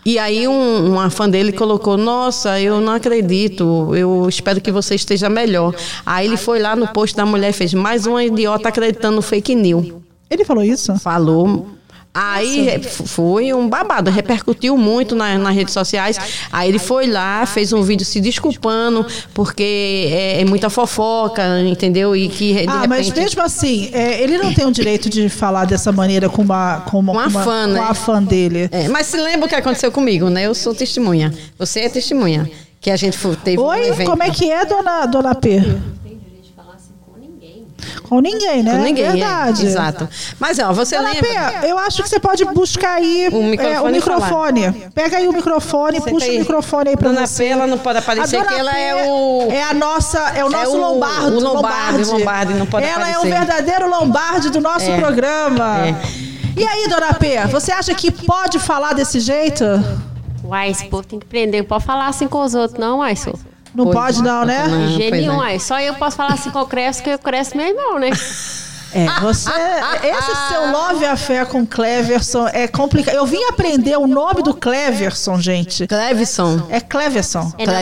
E 0.09 0.19
aí 0.19 0.49
um, 0.49 0.93
uma 0.93 1.11
fã 1.11 1.29
dele 1.29 1.53
colocou, 1.53 1.99
nossa, 1.99 2.59
eu 2.59 2.81
não 2.81 2.95
acredito, 2.95 3.95
eu 3.95 4.27
espero 4.27 4.59
que 4.59 4.73
você 4.73 4.95
esteja 4.95 5.29
melhor. 5.29 5.75
Aí 6.07 6.27
ele 6.27 6.39
foi 6.39 6.59
lá 6.61 6.75
no 6.75 6.89
post 6.89 7.15
da 7.15 7.27
mulher 7.27 7.51
e 7.51 7.53
fez 7.53 7.75
mais 7.75 8.07
uma 8.07 8.25
idiota 8.25 8.71
acreditando 8.71 9.17
no 9.17 9.21
fake 9.21 9.55
news. 9.55 9.93
Ele 10.31 10.47
falou 10.47 10.65
isso? 10.65 10.99
Falou. 10.99 11.78
Aí 12.21 12.81
foi 12.83 13.53
um 13.53 13.69
babado, 13.69 14.11
repercutiu 14.11 14.77
muito 14.77 15.15
na- 15.15 15.39
nas 15.39 15.55
redes 15.55 15.73
sociais. 15.73 16.19
Aí 16.53 16.69
ele 16.69 16.79
foi 16.79 17.07
lá, 17.07 17.47
fez 17.47 17.73
um 17.73 17.83
vídeo 17.83 18.05
se 18.05 18.21
desculpando, 18.21 19.07
porque 19.33 20.09
é, 20.11 20.41
é 20.41 20.45
muita 20.45 20.69
fofoca, 20.69 21.43
entendeu? 21.61 22.17
E 22.17 22.29
que 22.29 22.53
de 22.55 22.59
Ah, 22.69 22.73
repente. 22.83 22.89
mas 22.89 23.11
mesmo 23.13 23.43
assim, 23.43 23.89
é, 23.93 24.21
ele 24.23 24.37
não 24.39 24.53
tem 24.53 24.67
o 24.67 24.71
direito 24.73 25.09
de 25.09 25.29
falar 25.29 25.65
dessa 25.65 25.93
maneira 25.93 26.29
com 26.29 26.43
uma, 26.43 26.81
com 26.91 26.99
uma, 26.99 27.13
Com 27.13 27.19
a 27.21 27.25
com 27.25 27.31
uma- 27.31 27.43
fã, 27.45 27.67
né? 27.67 27.79
com 27.81 27.85
a 27.87 27.95
fã 27.95 28.23
dele. 28.23 28.69
É, 28.73 28.89
mas 28.89 29.07
se 29.07 29.17
lembra 29.17 29.47
o 29.47 29.49
que 29.49 29.55
aconteceu 29.55 29.93
comigo, 29.93 30.29
né? 30.29 30.43
Eu 30.47 30.55
sou 30.55 30.75
testemunha. 30.75 31.33
Você 31.59 31.81
é 31.81 31.89
testemunha. 31.89 32.51
Que 32.81 32.93
a 32.93 32.97
gente 32.97 33.19
teve 33.43 33.61
um 33.61 33.65
Oi, 33.65 33.89
evento. 33.89 34.09
como 34.09 34.23
é 34.23 34.31
que 34.31 34.49
é, 34.53 34.65
dona, 34.65 35.05
dona 35.07 35.35
P? 35.35 35.61
Com 38.09 38.21
ninguém, 38.21 38.63
né? 38.63 38.73
Com 38.73 38.83
ninguém, 38.83 39.05
é, 39.05 39.11
Verdade. 39.13 39.67
exato. 39.67 40.09
Mas, 40.39 40.59
ó, 40.59 40.73
você 40.73 40.97
Dona 40.97 41.11
lembra? 41.13 41.29
P, 41.61 41.67
eu 41.71 41.79
acho 41.79 42.03
que 42.03 42.09
você 42.09 42.19
pode 42.19 42.45
buscar 42.47 42.95
aí 42.95 43.29
O 43.33 43.43
microfone 43.45 43.75
é, 43.77 43.81
o 43.81 43.89
microfone. 43.93 44.91
Pega 44.95 45.17
aí 45.19 45.29
o 45.29 45.33
microfone, 45.33 46.01
Você 46.01 46.11
puxa 46.11 46.27
tem- 46.27 46.37
o 46.37 46.41
microfone 46.41 46.91
aí 46.91 46.97
pra 46.97 47.09
Dona 47.11 47.27
você. 47.27 47.45
P, 47.45 47.51
ela 47.51 47.67
não 47.67 47.79
pode 47.79 47.99
aparecer 47.99 48.45
que 48.45 48.55
ela 48.55 48.77
é 48.77 49.11
o- 49.11 49.49
É 49.51 49.63
a 49.63 49.75
nossa, 49.75 50.19
é 50.35 50.45
o 50.45 50.49
É 50.49 50.51
nosso 50.51 50.77
o- 50.77 50.81
Lombardo. 50.81 51.37
o 51.37 51.41
Lombardi, 51.41 52.05
Lombardi, 52.05 52.55
não 52.55 52.67
pode 52.67 52.85
Ela 52.87 53.09
é 53.09 53.13
o 53.19 53.21
aparecer. 53.23 53.39
verdadeiro 53.39 53.89
Lombardi 53.91 54.51
do 54.51 54.61
nosso 54.61 54.91
É. 54.91 54.97
programa. 54.99 55.87
É. 55.87 55.95
E 56.57 56.67
aí, 56.67 56.89
Dona 56.89 57.15
P, 57.15 57.39
você 57.47 57.71
acha 57.71 57.95
que 57.95 58.11
pode 58.11 58.59
falar 58.59 58.93
desse 58.93 59.21
jeito? 59.21 59.65
Uai, 60.45 60.71
esse 60.71 60.87
povo 60.87 61.05
tem 61.07 61.19
que 61.19 61.27
aprender. 61.27 61.59
Não 61.59 61.65
pode 61.67 61.85
falar 61.85 62.09
assim 62.09 62.27
com 62.27 62.43
os 62.43 62.55
outros, 62.55 62.79
não, 62.81 62.99
uai, 62.99 63.15
sou. 63.15 63.39
Não 63.75 63.91
pode 63.91 64.23
não, 64.23 64.45
né? 64.45 64.65
Pois 64.69 65.11
nenhum, 65.11 65.43
é. 65.43 65.59
Só 65.59 65.81
eu 65.81 65.95
posso 65.95 66.17
falar 66.17 66.35
assim 66.35 66.51
com 66.51 66.61
o 66.61 66.67
Cresce, 66.67 67.03
que 67.03 67.11
eu 67.11 67.19
cresço 67.19 67.57
meu 67.57 67.67
irmão, 67.67 67.99
né? 67.99 68.11
É, 68.93 69.21
você. 69.21 69.51
Esse 70.03 70.49
seu 70.49 70.73
love 70.73 71.05
affair 71.05 71.47
com 71.47 71.67
Cleverson 71.67 72.49
é 72.49 72.67
complicado. 72.67 73.15
Eu 73.15 73.27
vim 73.27 73.45
aprender 73.45 73.97
o 73.99 74.07
nome 74.07 74.43
do 74.43 74.55
Cleverson, 74.55 75.39
gente. 75.41 75.87
Cleverson. 75.87 76.63
É 76.71 76.81
Cleverson. 76.81 77.53
É, 77.59 77.67
não, 77.67 77.73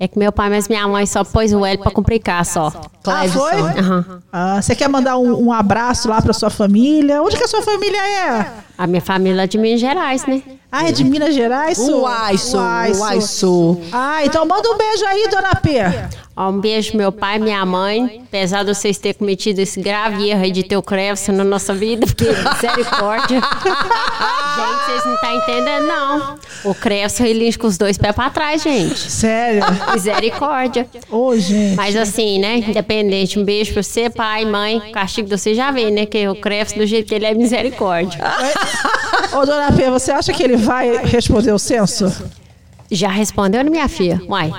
É 0.00 0.06
que 0.06 0.18
meu 0.18 0.30
pai, 0.30 0.48
mas 0.48 0.68
minha 0.68 0.86
mãe 0.86 1.06
só 1.06 1.24
pôs 1.24 1.52
o 1.52 1.64
L 1.64 1.78
pra 1.78 1.90
complicar 1.90 2.44
só. 2.44 2.70
Ah, 3.10 3.28
foi? 3.28 3.52
Aham. 3.60 4.22
Ah, 4.32 4.62
você 4.62 4.74
quer 4.74 4.88
mandar 4.88 5.16
um, 5.18 5.46
um 5.46 5.52
abraço 5.52 6.08
lá 6.08 6.20
pra 6.20 6.32
sua 6.32 6.50
família? 6.50 7.22
Onde 7.22 7.36
que 7.36 7.44
a 7.44 7.48
sua 7.48 7.62
família 7.62 7.98
é? 7.98 8.46
A 8.76 8.86
minha 8.86 9.00
família 9.00 9.42
é 9.42 9.46
de 9.46 9.58
Minas 9.58 9.80
Gerais, 9.80 10.24
né? 10.26 10.42
Ah, 10.70 10.88
é 10.88 10.92
de 10.92 11.02
Minas 11.02 11.34
Gerais? 11.34 11.78
Uai, 11.78 12.36
Su, 12.36 12.50
Su. 12.50 12.56
uai, 13.00 13.20
Su. 13.20 13.80
Ah, 13.90 14.24
então 14.24 14.44
manda 14.46 14.68
um 14.70 14.76
beijo 14.76 15.04
aí, 15.06 15.28
dona 15.30 15.54
P. 15.56 15.78
Ó, 16.36 16.50
um 16.50 16.60
beijo 16.60 16.96
meu 16.96 17.10
pai, 17.10 17.38
minha 17.40 17.64
mãe. 17.66 18.22
Apesar 18.28 18.62
de 18.62 18.72
vocês 18.72 18.96
terem 18.98 19.18
cometido 19.18 19.60
esse 19.60 19.80
grave 19.80 20.28
erro 20.28 20.42
aí 20.44 20.52
de 20.52 20.62
ter 20.62 20.76
o 20.76 20.82
Crevson 20.82 21.32
na 21.32 21.42
nossa 21.42 21.74
vida, 21.74 22.06
porque 22.06 22.26
misericórdia. 22.54 23.40
gente, 24.56 24.84
vocês 24.86 25.04
não 25.04 25.14
estão 25.14 25.36
entendendo, 25.36 25.86
não. 25.86 26.38
O 26.64 26.74
Crevson, 26.74 27.24
ele 27.24 27.40
lincha 27.46 27.58
com 27.58 27.66
os 27.66 27.76
dois 27.78 27.98
pés 27.98 28.14
pra 28.14 28.30
trás, 28.30 28.62
gente. 28.62 29.10
Sério? 29.10 29.62
Misericórdia. 29.92 30.86
Ô, 31.10 31.36
gente. 31.36 31.74
Mas 31.76 31.96
assim, 31.96 32.38
né? 32.38 32.58
Independente, 32.58 32.97
um 33.38 33.44
beijo 33.44 33.72
pra 33.72 33.82
você, 33.82 34.08
pai, 34.10 34.44
mãe. 34.44 34.78
O 34.78 34.92
castigo 34.92 35.28
de 35.28 35.38
você 35.38 35.54
já 35.54 35.70
vê, 35.70 35.90
né? 35.90 36.06
Que 36.06 36.28
o 36.28 36.34
Crevson, 36.34 36.78
do 36.78 36.86
jeito 36.86 37.06
que 37.08 37.14
ele 37.14 37.26
é 37.26 37.34
misericórdia. 37.34 38.18
Ô, 39.36 39.44
dona 39.44 39.70
P, 39.72 39.90
você 39.90 40.10
acha 40.12 40.32
que 40.32 40.42
ele 40.42 40.56
vai 40.56 40.96
responder 41.04 41.52
o 41.52 41.58
censo? 41.58 42.10
Já 42.90 43.08
respondeu, 43.08 43.62
né, 43.62 43.70
minha 43.70 43.88
filha? 43.88 44.20
Uai. 44.28 44.50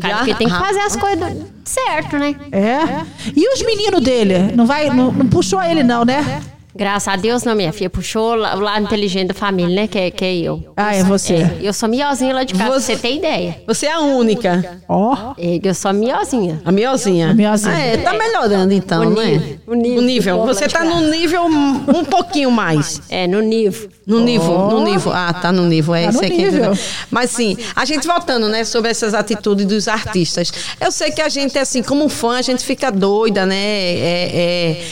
Cara, 0.00 0.16
porque 0.18 0.34
tem 0.34 0.46
que 0.48 0.52
Ah. 0.52 0.60
fazer 0.60 0.80
as 0.80 0.94
coisas 0.96 1.18
do- 1.34 1.46
certo, 1.64 2.18
né? 2.18 2.34
É? 2.52 3.04
E 3.34 3.52
os 3.54 3.62
meninos 3.62 4.02
dele? 4.02 4.52
Não 4.54 4.66
vai, 4.66 4.90
não, 4.90 5.10
não 5.10 5.26
puxou 5.26 5.62
ele 5.62 5.82
não, 5.82 6.04
né? 6.04 6.42
Graças 6.76 7.08
a 7.08 7.16
Deus, 7.16 7.42
não, 7.44 7.54
minha 7.54 7.72
filha. 7.72 7.88
Puxou 7.88 8.34
lá- 8.34 8.54
o 8.54 8.60
lado 8.60 8.84
inteligente 8.84 9.28
da 9.28 9.34
família, 9.34 9.74
né? 9.74 9.86
Que, 9.86 9.98
é- 9.98 10.10
que 10.10 10.24
é 10.24 10.34
eu. 10.36 10.62
Ah, 10.76 10.94
é 10.94 11.02
você. 11.02 11.34
É, 11.34 11.56
eu 11.62 11.72
sou 11.72 11.88
miozinha 11.88 12.34
lá 12.34 12.44
de 12.44 12.52
casa, 12.54 12.70
pra 12.70 12.78
você 12.80 12.96
ter 12.96 13.14
ideia. 13.14 13.60
Você 13.66 13.86
é 13.86 13.92
a 13.92 14.00
única. 14.00 14.80
Ó. 14.88 15.34
Eu 15.62 15.74
sou 15.74 15.92
miozinha. 15.92 16.60
A 16.64 16.70
miozinha. 16.72 17.30
A 17.30 17.34
miozinha. 17.34 17.74
Ah, 17.74 17.78
é, 17.80 17.96
tá 17.96 18.12
melhorando 18.12 18.72
então, 18.74 19.06
O 19.06 19.10
né? 19.10 19.24
nível, 19.24 19.58
o 19.66 19.74
nível 19.74 20.36
do 20.36 20.40
povo 20.42 20.54
Você 20.54 20.68
tá 20.68 20.84
no 20.84 21.00
nível 21.10 21.44
um 21.46 22.04
pouquinho 22.04 22.50
mais. 22.50 23.00
É, 23.08 23.26
no 23.26 23.40
nível. 23.40 23.88
No 24.06 24.20
nível, 24.20 24.52
Ó. 24.52 24.70
no 24.70 24.84
nível. 24.84 25.12
Ah, 25.12 25.32
tá 25.32 25.50
no 25.50 25.64
nível. 25.64 25.94
É 25.94 26.04
Tá 26.04 26.10
isso 26.10 26.18
no 26.18 26.24
aí 26.24 26.30
que 26.30 26.36
nível. 26.44 26.72
é 26.72 26.78
Mas 27.10 27.30
sim, 27.30 27.56
a 27.74 27.84
gente 27.84 28.06
voltando, 28.06 28.48
né, 28.48 28.64
sobre 28.64 28.90
essas 28.90 29.14
atitudes 29.14 29.66
dos 29.66 29.88
artistas. 29.88 30.52
Eu 30.80 30.92
sei 30.92 31.10
que 31.10 31.20
a 31.20 31.28
gente, 31.28 31.58
assim, 31.58 31.82
como 31.82 32.08
fã, 32.08 32.36
a 32.38 32.42
gente 32.42 32.62
fica 32.64 32.90
doida, 32.92 33.44
né? 33.46 33.56
É, 33.56 34.30
é, 34.34 34.82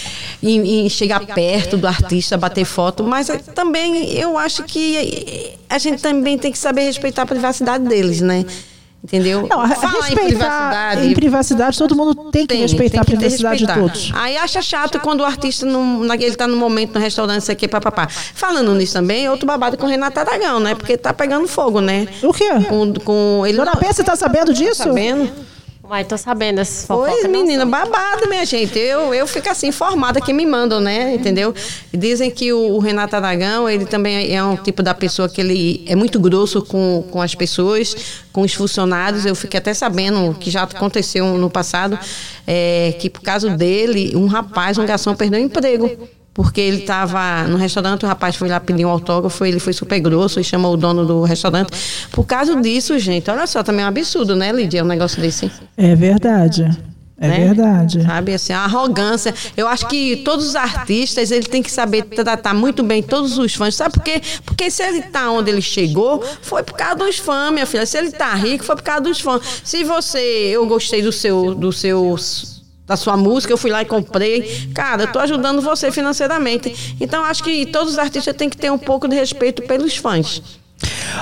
em, 0.43 0.85
em 0.85 0.89
chegar 0.89 1.21
perto 1.27 1.74
do 1.77 1.87
artista, 1.87 2.37
bater 2.37 2.65
foto, 2.65 3.05
mas 3.05 3.29
também 3.55 4.13
eu 4.15 4.37
acho 4.39 4.63
que 4.65 5.57
a 5.69 5.79
gente 5.79 6.03
também 6.03 6.37
tem 6.39 6.51
que 6.53 6.59
saber 6.59 6.83
respeitar 6.83 7.23
a 7.23 7.27
privacidade 7.27 7.85
deles, 7.85 8.21
né? 8.21 8.45
Entendeu? 9.03 9.47
Não, 9.51 9.61
a- 9.61 9.69
Falar 9.69 9.93
em 9.93 10.15
respeitar 10.15 10.25
privacidade. 10.25 11.07
em 11.07 11.15
privacidade, 11.15 11.79
todo 11.79 11.95
mundo 11.95 12.15
tem 12.31 12.47
que 12.47 12.55
Tem, 12.55 12.63
respeitar 12.63 13.03
a 13.03 13.05
tem 13.05 13.13
que 13.15 13.21
privacidade 13.21 13.59
de 13.59 13.65
respeitar. 13.67 13.89
todos. 13.93 14.11
Aí 14.15 14.35
acha 14.39 14.63
chato 14.63 14.99
quando 14.99 15.21
o 15.21 15.25
artista, 15.27 15.67
não, 15.67 16.03
ele 16.15 16.35
tá 16.35 16.49
no 16.49 16.57
momento 16.57 16.95
no 16.95 17.01
restaurante, 17.01 17.43
isso 17.43 17.53
aqui, 17.53 17.69
papapá. 17.69 18.09
Falando 18.09 18.75
nisso 18.75 18.95
também, 18.95 19.29
outro 19.29 19.47
babado 19.47 19.77
com 19.77 19.85
o 19.85 19.89
Renato 19.91 20.19
Aragão, 20.21 20.59
né? 20.59 20.75
Porque 20.75 20.97
tá 20.97 21.13
pegando 21.13 21.47
fogo, 21.47 21.83
né? 21.83 22.09
O 22.23 22.33
quê? 22.33 22.49
Com, 22.67 22.95
com 22.95 23.43
ele. 23.47 23.59
Dona 23.59 23.77
P, 23.77 23.93
você 23.93 24.03
tá 24.03 24.17
sabendo 24.17 24.55
disso? 24.55 24.77
sabendo? 24.85 25.31
Uai, 25.95 26.05
tô 26.05 26.19
sabendo 26.19 26.57
dessas 26.57 26.85
fofocas. 26.85 27.15
Pois, 27.21 27.31
menina, 27.31 27.65
babado, 27.65 28.29
minha 28.29 28.45
gente. 28.45 28.77
Eu, 28.77 29.15
eu 29.15 29.29
fico 29.29 29.49
assim, 29.49 29.69
informada 29.69 30.21
que 30.21 30.33
me 30.33 30.45
mandam, 30.45 30.81
né? 30.81 31.15
Entendeu? 31.15 31.55
Dizem 31.93 32.33
que 32.33 32.53
o, 32.53 32.73
o 32.73 32.79
Renato 32.81 33.15
Aragão, 33.15 33.71
ele 33.71 33.87
também 33.87 34.35
é 34.35 34.43
um 34.43 34.57
tipo 34.57 34.83
da 34.83 34.93
pessoa 34.93 35.29
que 35.29 35.41
ele 35.41 35.85
é 35.87 35.95
muito 35.95 36.19
grosso 36.19 36.61
com, 36.63 37.05
com 37.13 37.23
as 37.23 37.37
pessoas, 37.37 37.95
com 38.33 38.41
os 38.43 38.53
funcionários. 38.53 39.25
Eu 39.25 39.37
fiquei 39.37 39.59
até 39.59 39.73
sabendo 39.73 40.35
que 40.35 40.51
já 40.51 40.65
aconteceu 40.65 41.39
no 41.39 41.49
passado, 41.49 41.97
é, 42.45 42.97
que 42.99 43.09
por 43.09 43.23
causa 43.23 43.51
dele, 43.51 44.17
um 44.17 44.27
rapaz, 44.27 44.77
um 44.79 44.85
garçom, 44.85 45.15
perdeu 45.15 45.39
o 45.39 45.45
emprego. 45.45 45.97
Porque 46.35 46.61
ele 46.61 46.79
estava 46.79 47.45
no 47.45 47.57
restaurante, 47.57 48.05
o 48.05 48.09
rapaz 48.09 48.35
foi 48.35 48.49
lá 48.49 48.59
pedir 48.59 48.85
um 48.85 48.89
autógrafo, 48.89 49.45
ele 49.45 49.61
foi 49.61 49.73
super 49.73 50.01
grosso 50.01 50.41
e 50.41 50.45
chamou 50.45 50.75
o 50.75 50.77
dono 50.77 51.07
do 51.07 51.23
restaurante. 51.23 51.71
Por 52.11 52.27
causa 52.27 52.61
disso, 52.61 52.99
gente, 52.99 53.31
olha 53.31 53.47
só, 53.47 53.63
também 53.63 53.83
é 53.83 53.85
um 53.85 53.89
absurdo, 53.89 54.35
né, 54.35 54.51
Lídia, 54.51 54.83
um 54.83 54.87
negócio 54.87 55.23
desse. 55.23 55.51
É 55.77 55.95
verdade. 55.95 56.77
É 57.17 57.29
né? 57.29 57.39
verdade. 57.47 58.03
Sabe, 58.03 58.35
assim, 58.35 58.53
a 58.53 58.65
arrogância. 58.65 59.33
Eu 59.57 59.69
acho 59.69 59.87
que 59.87 60.17
todos 60.17 60.49
os 60.49 60.57
artistas, 60.57 61.31
ele 61.31 61.47
tem 61.47 61.63
que 61.63 61.71
saber 61.71 62.03
tratar 62.03 62.53
muito 62.53 62.83
bem 62.83 63.03
todos 63.03 63.39
os 63.39 63.55
fãs. 63.55 63.77
Sabe 63.77 63.95
por 63.95 64.03
quê? 64.03 64.21
Porque 64.45 64.69
se 64.71 64.83
ele 64.83 65.03
tá 65.03 65.31
onde 65.31 65.51
ele 65.51 65.63
chegou, 65.63 66.23
foi 66.43 66.65
por 66.65 66.75
causa 66.75 66.97
dos 66.97 67.19
fãs, 67.19 67.53
minha 67.53 67.67
filha. 67.67 67.87
Se 67.87 67.97
ele 67.97 68.11
tá 68.11 68.35
rico, 68.35 68.65
foi 68.65 68.75
por 68.75 68.83
causa 68.83 69.03
dos 69.03 69.21
fãs. 69.21 69.41
Se 69.63 69.85
você, 69.85 70.19
eu 70.19 70.67
gostei 70.67 71.03
do 71.03 71.13
seu, 71.13 71.55
do 71.55 71.73
seu 71.73 72.17
da 72.87 72.97
sua 72.97 73.17
música, 73.17 73.53
eu 73.53 73.57
fui 73.57 73.71
lá 73.71 73.83
e 73.83 73.85
comprei. 73.85 74.71
Cara, 74.75 75.05
eu 75.05 75.13
tô 75.13 75.19
ajudando 75.19 75.63
você 75.63 75.91
financeiramente. 75.91 76.97
Então, 77.01 77.25
acho 77.25 77.43
que 77.43 77.67
todos 77.67 77.95
os 77.95 77.99
artistas 77.99 78.37
têm 78.37 78.49
que 78.51 78.57
ter 78.57 78.71
um 78.71 78.79
pouco 78.79 79.09
de 79.09 79.17
respeito 79.17 79.63
pelos 79.63 79.97
fãs. 79.97 80.43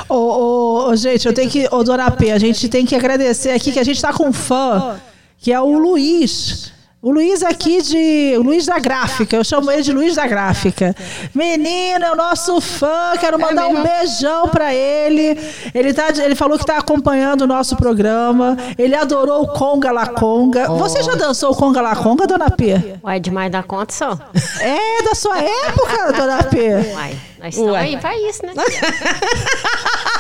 Ô, 0.09 0.15
ô, 0.15 0.89
ô, 0.89 0.97
gente, 0.97 1.27
eu 1.27 1.33
tenho 1.33 1.51
que. 1.51 1.69
Ô, 1.71 1.85
Dona 1.85 2.11
P, 2.11 2.33
a 2.33 2.39
gente 2.39 2.69
tem 2.69 2.85
que 2.85 2.95
agradecer 2.95 3.51
aqui 3.51 3.71
que 3.71 3.79
a 3.79 3.85
gente 3.85 4.01
tá 4.01 4.13
com 4.13 4.29
um 4.29 4.33
fã, 4.33 5.01
que 5.39 5.53
é 5.53 5.61
o 5.61 5.79
Luiz. 5.79 6.73
O 7.03 7.11
Luiz 7.11 7.43
aqui 7.43 7.83
de. 7.83 8.37
O 8.39 8.43
Luiz 8.43 8.65
da 8.65 8.79
Gráfica, 8.79 9.35
eu 9.35 9.43
chamo 9.43 9.69
ele 9.73 9.83
de 9.83 9.91
Luiz 9.93 10.15
da 10.15 10.25
Gráfica. 10.25 10.95
Menina, 11.35 12.07
é 12.07 12.13
o 12.13 12.15
nosso 12.15 12.61
fã, 12.61 13.15
quero 13.19 13.41
mandar 13.41 13.67
um 13.67 13.83
beijão 13.83 14.49
pra 14.49 14.73
ele. 14.73 15.37
Ele, 15.75 15.93
tá, 15.93 16.11
ele 16.11 16.37
falou 16.37 16.57
que 16.57 16.65
tá 16.65 16.79
acompanhando 16.79 17.41
o 17.41 17.47
nosso 17.49 17.75
programa. 17.75 18.57
Ele 18.79 18.95
adorou 18.95 19.43
o 19.43 19.49
Conga 19.49 19.91
La 19.91 20.07
Conga. 20.07 20.69
Você 20.69 21.03
já 21.03 21.17
dançou 21.17 21.51
o 21.51 21.57
Conga 21.57 21.81
La 21.81 21.97
Conga, 21.97 22.25
Dona 22.25 22.49
P? 22.49 22.97
Uai, 23.03 23.19
demais 23.19 23.51
da 23.51 23.65
conta 23.65 23.93
só. 23.93 24.17
É 24.61 25.03
da 25.03 25.17
sua 25.17 25.43
época, 25.43 26.13
Dona 26.13 26.45
P? 26.45 26.69
Uai, 26.95 27.19
nós 27.41 27.57
estamos 27.57 27.75
aí 27.75 27.97
pra 27.97 28.17
isso, 28.17 28.47
né? 28.47 28.53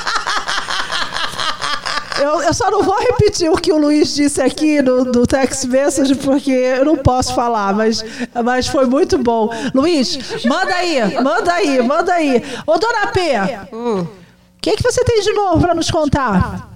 Eu, 2.22 2.40
eu 2.40 2.54
só 2.54 2.70
não 2.70 2.84
vou 2.84 2.96
repetir 3.00 3.50
o 3.50 3.56
que 3.56 3.72
o 3.72 3.76
Luiz 3.76 4.14
disse 4.14 4.40
aqui 4.40 4.80
no, 4.80 5.04
do 5.04 5.26
text 5.26 5.64
message, 5.64 6.14
porque 6.14 6.52
eu 6.52 6.84
não 6.84 6.96
posso 6.96 7.34
falar, 7.34 7.74
mas, 7.74 8.04
mas 8.44 8.68
foi 8.68 8.86
muito 8.86 9.18
bom. 9.18 9.50
Luiz, 9.74 10.44
manda 10.44 10.72
aí, 10.72 11.20
manda 11.20 11.52
aí, 11.52 11.82
manda 11.82 12.12
aí. 12.14 12.42
Ô, 12.64 12.78
dona 12.78 13.08
P, 13.08 13.20
o 13.72 14.06
que, 14.60 14.76
que 14.76 14.82
você 14.82 15.02
tem 15.04 15.20
de 15.20 15.32
novo 15.32 15.60
para 15.60 15.74
nos 15.74 15.90
contar? 15.90 16.70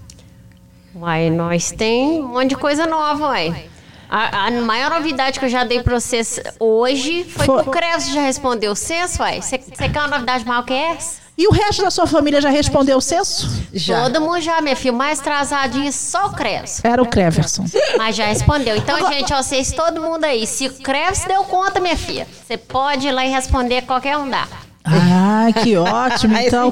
Uai, 0.97 1.31
nós 1.31 1.71
tem 1.71 2.21
um 2.21 2.29
monte 2.29 2.49
de 2.49 2.57
coisa 2.57 2.85
nova, 2.85 3.27
uai. 3.29 3.71
A, 4.09 4.47
a 4.47 4.51
maior 4.51 4.91
novidade 4.91 5.39
que 5.39 5.45
eu 5.45 5.49
já 5.49 5.65
dei 5.65 5.83
pra 5.83 5.99
vocês 5.99 6.41
hoje 6.61 7.25
foi, 7.25 7.47
Foi. 7.47 7.63
que 7.63 7.69
o 7.69 7.73
Creves 7.73 8.09
já 8.11 8.21
respondeu 8.21 8.73
o 8.73 8.77
censo, 8.77 9.23
uai. 9.23 9.41
Você 9.43 9.59
quer 9.59 9.99
uma 9.99 10.09
novidade 10.09 10.45
maior 10.47 10.63
que 10.65 10.73
essa? 10.73 11.27
E 11.39 11.47
o 11.47 11.51
resto 11.51 11.83
da 11.83 11.91
sua 11.91 12.07
família 12.07 12.41
já 12.41 12.49
respondeu 12.49 12.97
o 12.97 13.01
censo? 13.01 13.47
Todo 13.87 14.23
mundo 14.23 14.41
já, 14.41 14.59
minha 14.63 14.75
filha. 14.75 14.93
Mais 14.93 15.21
atrasadinho, 15.21 15.93
só 15.93 16.29
o 16.29 16.33
Creves. 16.33 16.83
Era 16.83 17.03
o 17.03 17.07
Cleverson. 17.07 17.67
Mas 17.99 18.17
já 18.17 18.25
respondeu. 18.25 18.75
Então, 18.75 19.13
gente, 19.13 19.35
ó, 19.35 19.43
vocês, 19.43 19.71
todo 19.73 20.01
mundo 20.01 20.25
aí. 20.25 20.47
Se 20.47 20.67
o 20.69 20.73
Creves 20.79 21.25
deu 21.27 21.45
conta, 21.45 21.79
minha 21.79 21.97
filha, 21.97 22.27
você 22.47 22.57
pode 22.57 23.09
ir 23.09 23.13
lá 23.13 23.27
e 23.27 23.29
responder 23.29 23.83
qualquer 23.83 24.17
um 24.17 24.31
dá. 24.31 24.49
Ah, 24.83 25.49
que 25.63 25.77
ótimo, 25.77 26.39
então. 26.39 26.69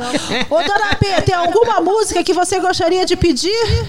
Ô, 0.48 0.62
dona 0.62 0.94
P, 0.98 1.22
tem 1.22 1.34
alguma 1.34 1.82
música 1.82 2.24
que 2.24 2.32
você 2.32 2.58
gostaria 2.58 3.04
de 3.04 3.16
pedir? 3.16 3.86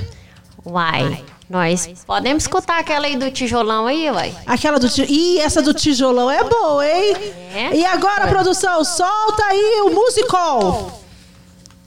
Uai, 0.65 1.23
nós 1.49 1.87
podemos 2.05 2.43
escutar 2.43 2.79
aquela 2.79 3.05
aí 3.05 3.15
do 3.15 3.29
tijolão 3.29 3.85
aí, 3.85 4.09
uai. 4.09 4.35
Aquela 4.47 4.79
do 4.79 4.89
tijolão. 4.89 5.11
Ih, 5.11 5.39
essa 5.39 5.61
do 5.61 5.73
tijolão 5.73 6.31
é 6.31 6.43
boa, 6.43 6.87
hein? 6.87 7.15
É? 7.53 7.75
E 7.75 7.85
agora, 7.85 8.27
produção, 8.27 8.83
solta 8.83 9.45
aí 9.45 9.81
o 9.85 9.91
musical. 9.91 11.01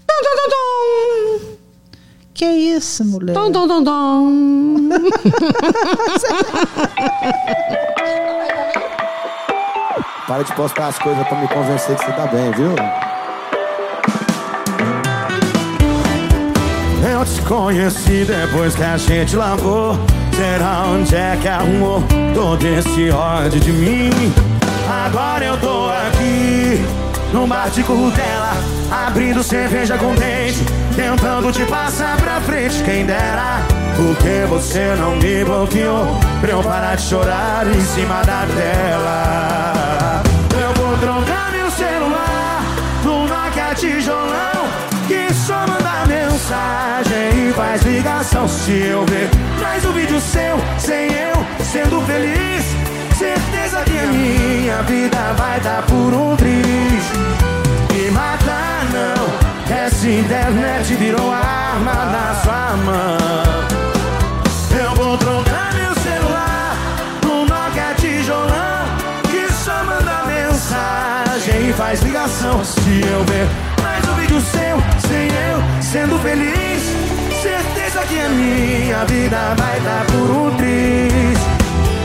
Dum, 0.06 0.22
dum, 0.22 0.36
dum, 0.36 0.48
dum. 0.50 1.56
Que 2.32 2.46
isso, 2.46 3.04
mulher? 3.04 3.32
Dom, 3.32 3.50
dom, 3.50 3.66
dom, 3.66 3.82
dom. 3.82 4.88
Para 10.28 10.44
de 10.44 10.54
postar 10.54 10.86
as 10.86 10.98
coisas 11.00 11.26
pra 11.26 11.36
me 11.36 11.48
convencer 11.48 11.96
que 11.96 12.04
você 12.04 12.12
tá 12.12 12.26
bem, 12.28 12.52
viu? 12.52 12.76
Te 17.34 17.42
conheci 17.42 18.24
depois 18.24 18.74
que 18.74 18.82
a 18.82 18.96
gente 18.96 19.36
lavou. 19.36 19.98
Será 20.34 20.84
onde 20.86 21.14
é 21.14 21.36
que 21.40 21.48
arrumou 21.48 22.02
todo 22.34 22.66
esse 22.66 23.10
ódio 23.10 23.60
de 23.60 23.72
mim? 23.72 24.10
Agora 25.06 25.44
eu 25.44 25.56
tô 25.58 25.88
aqui, 25.88 26.82
num 27.32 27.46
bar 27.46 27.68
de 27.70 27.82
curtela, 27.82 28.52
abrindo 28.90 29.42
cerveja 29.42 29.98
com 29.98 30.14
dente, 30.14 30.64
tentando 30.96 31.52
te 31.52 31.64
passar 31.66 32.16
pra 32.16 32.40
frente. 32.40 32.82
Quem 32.84 33.04
dera, 33.04 33.60
porque 33.96 34.46
você 34.48 34.94
não 34.96 35.16
me 35.16 35.44
bloqueou 35.44 36.06
pra 36.40 36.50
eu 36.50 36.62
parar 36.62 36.96
de 36.96 37.02
chorar 37.02 37.66
em 37.66 37.80
cima 37.80 38.22
da 38.22 38.46
tela. 38.54 40.22
Eu 40.52 40.72
vou 40.74 40.96
trocar 40.98 41.52
meu 41.52 41.70
celular 41.70 42.62
no 43.04 43.26
Nokia 43.26 43.74
tijolão 43.74 44.68
que 45.06 45.34
só 45.34 45.77
mensagem 46.48 47.50
e 47.50 47.52
faz 47.52 47.82
ligação. 47.82 48.48
Se 48.48 48.72
eu 48.72 49.04
ver 49.04 49.28
mais 49.60 49.84
um 49.84 49.92
vídeo 49.92 50.18
seu, 50.18 50.56
sem 50.78 51.12
eu 51.12 51.34
sendo 51.62 52.00
feliz, 52.06 52.64
certeza 53.18 53.82
que 53.84 53.98
a 53.98 54.06
minha 54.06 54.82
vida 54.84 55.34
vai 55.36 55.60
dar 55.60 55.82
por 55.82 56.14
um 56.14 56.34
triz. 56.36 57.04
Me 57.92 58.10
matar 58.12 58.86
não, 58.90 59.76
essa 59.76 60.08
internet 60.08 60.94
virou 60.94 61.30
arma 61.30 61.92
na 62.06 62.34
sua 62.42 62.76
mão. 62.78 63.18
Eu 64.80 64.94
vou 64.94 65.18
trocar 65.18 65.74
meu 65.74 65.94
celular 65.96 66.76
no 67.24 67.44
Nokia 67.44 67.94
tijolão 67.98 68.86
que 69.30 69.52
só 69.52 69.84
manda 69.84 70.24
mensagem 70.24 71.68
e 71.68 71.72
faz 71.74 72.00
ligação. 72.00 72.64
Se 72.64 73.02
eu 73.02 73.22
ver 73.24 73.67
vídeo 74.28 74.40
seu, 74.42 74.78
sem 75.08 75.26
eu 75.26 75.82
sendo 75.82 76.18
feliz, 76.18 76.82
certeza 77.40 78.00
que 78.06 78.20
a 78.20 78.28
minha 78.28 79.04
vida 79.06 79.54
vai 79.56 79.80
dar 79.80 80.04
por 80.06 80.30
um 80.30 80.56
triz. 80.56 81.38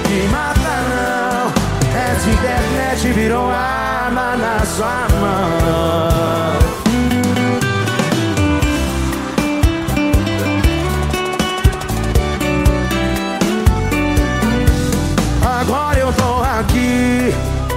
Me 0.09 0.27
mata 0.29 0.59
não, 0.89 1.51
essa 1.99 2.29
internet 2.29 3.11
virou 3.11 3.49
arma 3.49 4.37
na 4.37 4.65
sua 4.65 5.07
mão. 5.19 6.53
Agora 15.59 15.99
eu 15.99 16.13
tô 16.13 16.41
aqui 16.59 17.33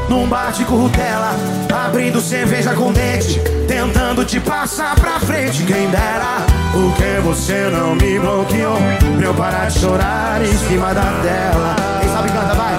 num 0.08 0.28
bar 0.28 0.52
de 0.52 0.64
curtela, 0.64 1.34
abrindo 1.76 2.20
cerveja 2.20 2.74
com 2.74 2.92
dente, 2.92 3.40
tentando 3.68 4.24
te 4.24 4.40
passar 4.40 4.94
pra 4.96 5.20
frente. 5.20 5.62
Quem 5.64 5.88
dera, 5.90 6.44
porque 6.72 7.20
você 7.22 7.68
não 7.70 7.94
me 7.94 8.18
bloqueou 8.18 8.78
pra 9.16 9.26
eu 9.26 9.34
parar 9.34 9.66
de 9.66 9.78
chorar 9.78 10.40
em 10.42 10.56
cima 10.68 10.94
da 10.94 11.02
tela. 11.22 11.76
Quem 12.00 12.08
sabe 12.10 12.30
canta, 12.30 12.54
vai. 12.54 12.76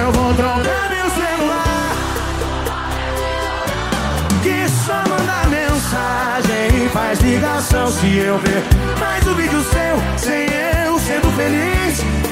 Eu 0.00 0.12
vou 0.12 0.34
trocar 0.34 0.90
meu 0.90 1.10
celular, 1.10 1.96
que 4.42 4.68
só 4.84 4.96
manda 5.08 5.48
mensagem 5.48 6.84
e 6.84 6.88
faz 6.90 7.20
ligação. 7.20 7.86
Se 7.88 8.18
eu 8.18 8.38
ver 8.38 8.62
mais 9.00 9.26
um 9.26 9.34
vídeo 9.34 9.62
seu, 9.62 10.18
sem 10.18 10.46
eu 10.84 10.98
sendo 10.98 11.30
feliz. 11.36 12.25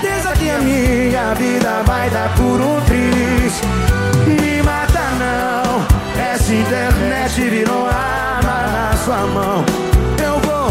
Certeza 0.00 0.32
que 0.32 0.50
a 0.50 0.58
minha 0.58 1.34
vida 1.34 1.82
vai 1.86 2.10
dar 2.10 2.28
por 2.34 2.60
um 2.60 2.80
triz. 2.82 3.60
Me 4.26 4.62
mata 4.62 5.00
não, 5.18 6.22
essa 6.22 6.52
internet 6.52 7.40
virou 7.40 7.86
arma 7.86 8.66
na 8.72 8.96
sua 9.02 9.26
mão. 9.26 9.64
Eu 10.22 10.38
vou, 10.40 10.68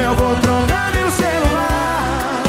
eu 0.00 0.14
vou 0.14 0.36
trocar 0.36 0.92
meu 0.94 1.10
celular. 1.10 2.42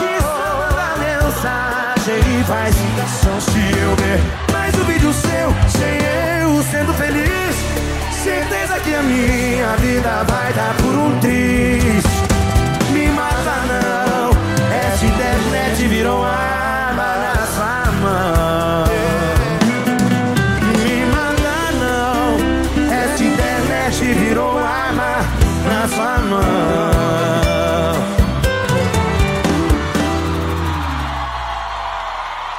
Que 0.00 0.20
só 0.20 0.58
manda 0.58 0.96
mensagem 0.98 2.40
e 2.40 2.44
faz 2.44 2.74
ligação. 2.76 3.40
Se 3.40 3.78
eu 3.78 3.94
ver 3.94 4.20
mais 4.52 4.74
um 4.74 4.84
vídeo 4.84 5.12
seu, 5.12 5.54
sem 5.68 5.96
eu 6.42 6.62
sendo 6.64 6.92
feliz. 6.94 7.54
Certeza 8.10 8.80
que 8.80 8.94
a 8.96 9.02
minha 9.02 9.76
vida 9.76 10.24
vai 10.26 10.52
dar 10.54 10.74
por 10.74 10.92
um 10.92 11.20
triz. 11.20 12.17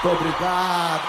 Obrigado. 0.04 1.09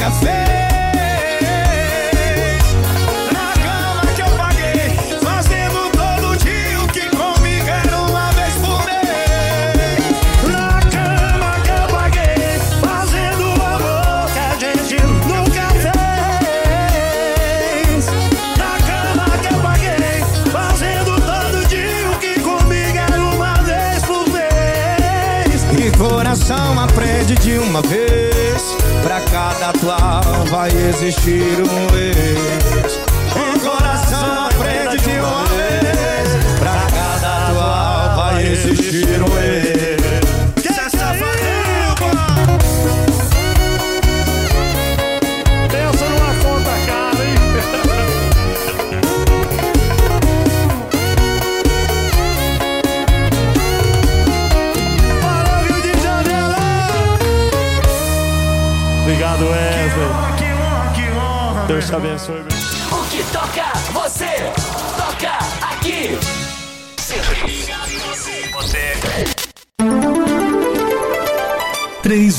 gente 0.00 0.49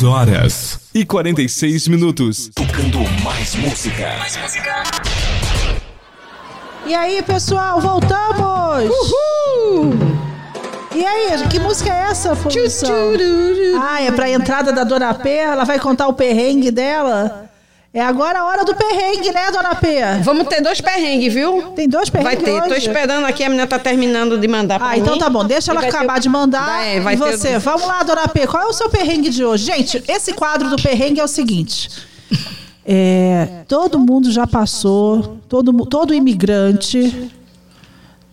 3 0.02 0.03
horas 0.03 0.80
e 0.95 1.06
46 1.06 1.88
minutos. 1.88 2.49
Tocando 2.56 2.99
mais 3.23 3.56
música. 3.56 4.15
E 6.88 6.95
aí, 6.95 7.22
pessoal, 7.22 7.80
voltamos! 7.80 8.90
Uhul! 8.90 9.94
E 10.95 11.06
aí, 11.06 11.48
que 11.48 11.60
música 11.60 11.94
é 11.94 12.10
essa, 12.10 12.36
produção? 12.36 12.91
Ah, 13.80 14.02
é 14.02 14.11
pra 14.11 14.30
entrada 14.30 14.73
da 14.73 14.84
Dona 14.84 15.14
P, 15.14 15.30
ela 15.30 15.64
vai 15.64 15.80
contar 15.80 16.07
o 16.07 16.14
perrengue 16.14 16.72
dela? 16.72 17.51
É 17.93 17.99
agora 18.01 18.39
a 18.39 18.45
hora 18.45 18.63
do 18.63 18.73
perrengue, 18.73 19.31
né, 19.34 19.51
Dona 19.51 19.76
P? 19.76 19.97
Vamos 20.23 20.47
ter 20.47 20.61
dois 20.61 20.80
perrengues, 20.80 21.34
viu? 21.34 21.73
Tem 21.76 21.89
dois 21.89 22.07
Vai 22.09 22.23
perrengues 22.38 22.45
ter. 22.45 22.69
Tô 22.69 22.76
hoje? 22.76 22.88
esperando 22.88 23.26
aqui, 23.26 23.43
a 23.43 23.49
menina 23.49 23.68
tá 23.68 23.77
terminando 23.77 24.38
de 24.39 24.47
mandar 24.47 24.80
pra 24.80 24.89
Ah, 24.89 24.93
mim. 24.93 24.99
então 24.99 25.18
tá 25.18 25.30
bom. 25.30 25.43
Deixa 25.43 25.72
ela 25.72 25.81
vai 25.81 25.89
ter 25.89 25.97
acabar 25.97 26.18
o- 26.18 26.22
de 26.22 26.30
mandar. 26.30 26.65
Vai, 26.65 26.99
vai 27.01 27.15
e 27.15 27.18
ter 27.18 27.38
você? 27.38 27.59
Vamos 27.59 27.85
lá, 27.85 28.01
Dona 28.03 28.30
P. 28.30 28.47
Qual 28.47 28.63
é 28.63 28.65
o 28.65 28.72
seu 28.72 28.89
perrengue 28.89 29.30
de 29.30 29.43
hoje? 29.43 29.65
Gente, 29.65 30.01
esse 30.07 30.31
quadro 30.34 30.69
do 30.69 30.81
perrengue 30.81 31.19
é 31.19 31.23
o 31.23 31.27
seguinte. 31.27 31.89
É, 32.85 33.63
todo 33.68 33.99
mundo 33.99 34.31
já 34.31 34.47
passou, 34.47 35.38
todo, 35.49 35.85
todo 35.85 36.13
imigrante 36.13 37.30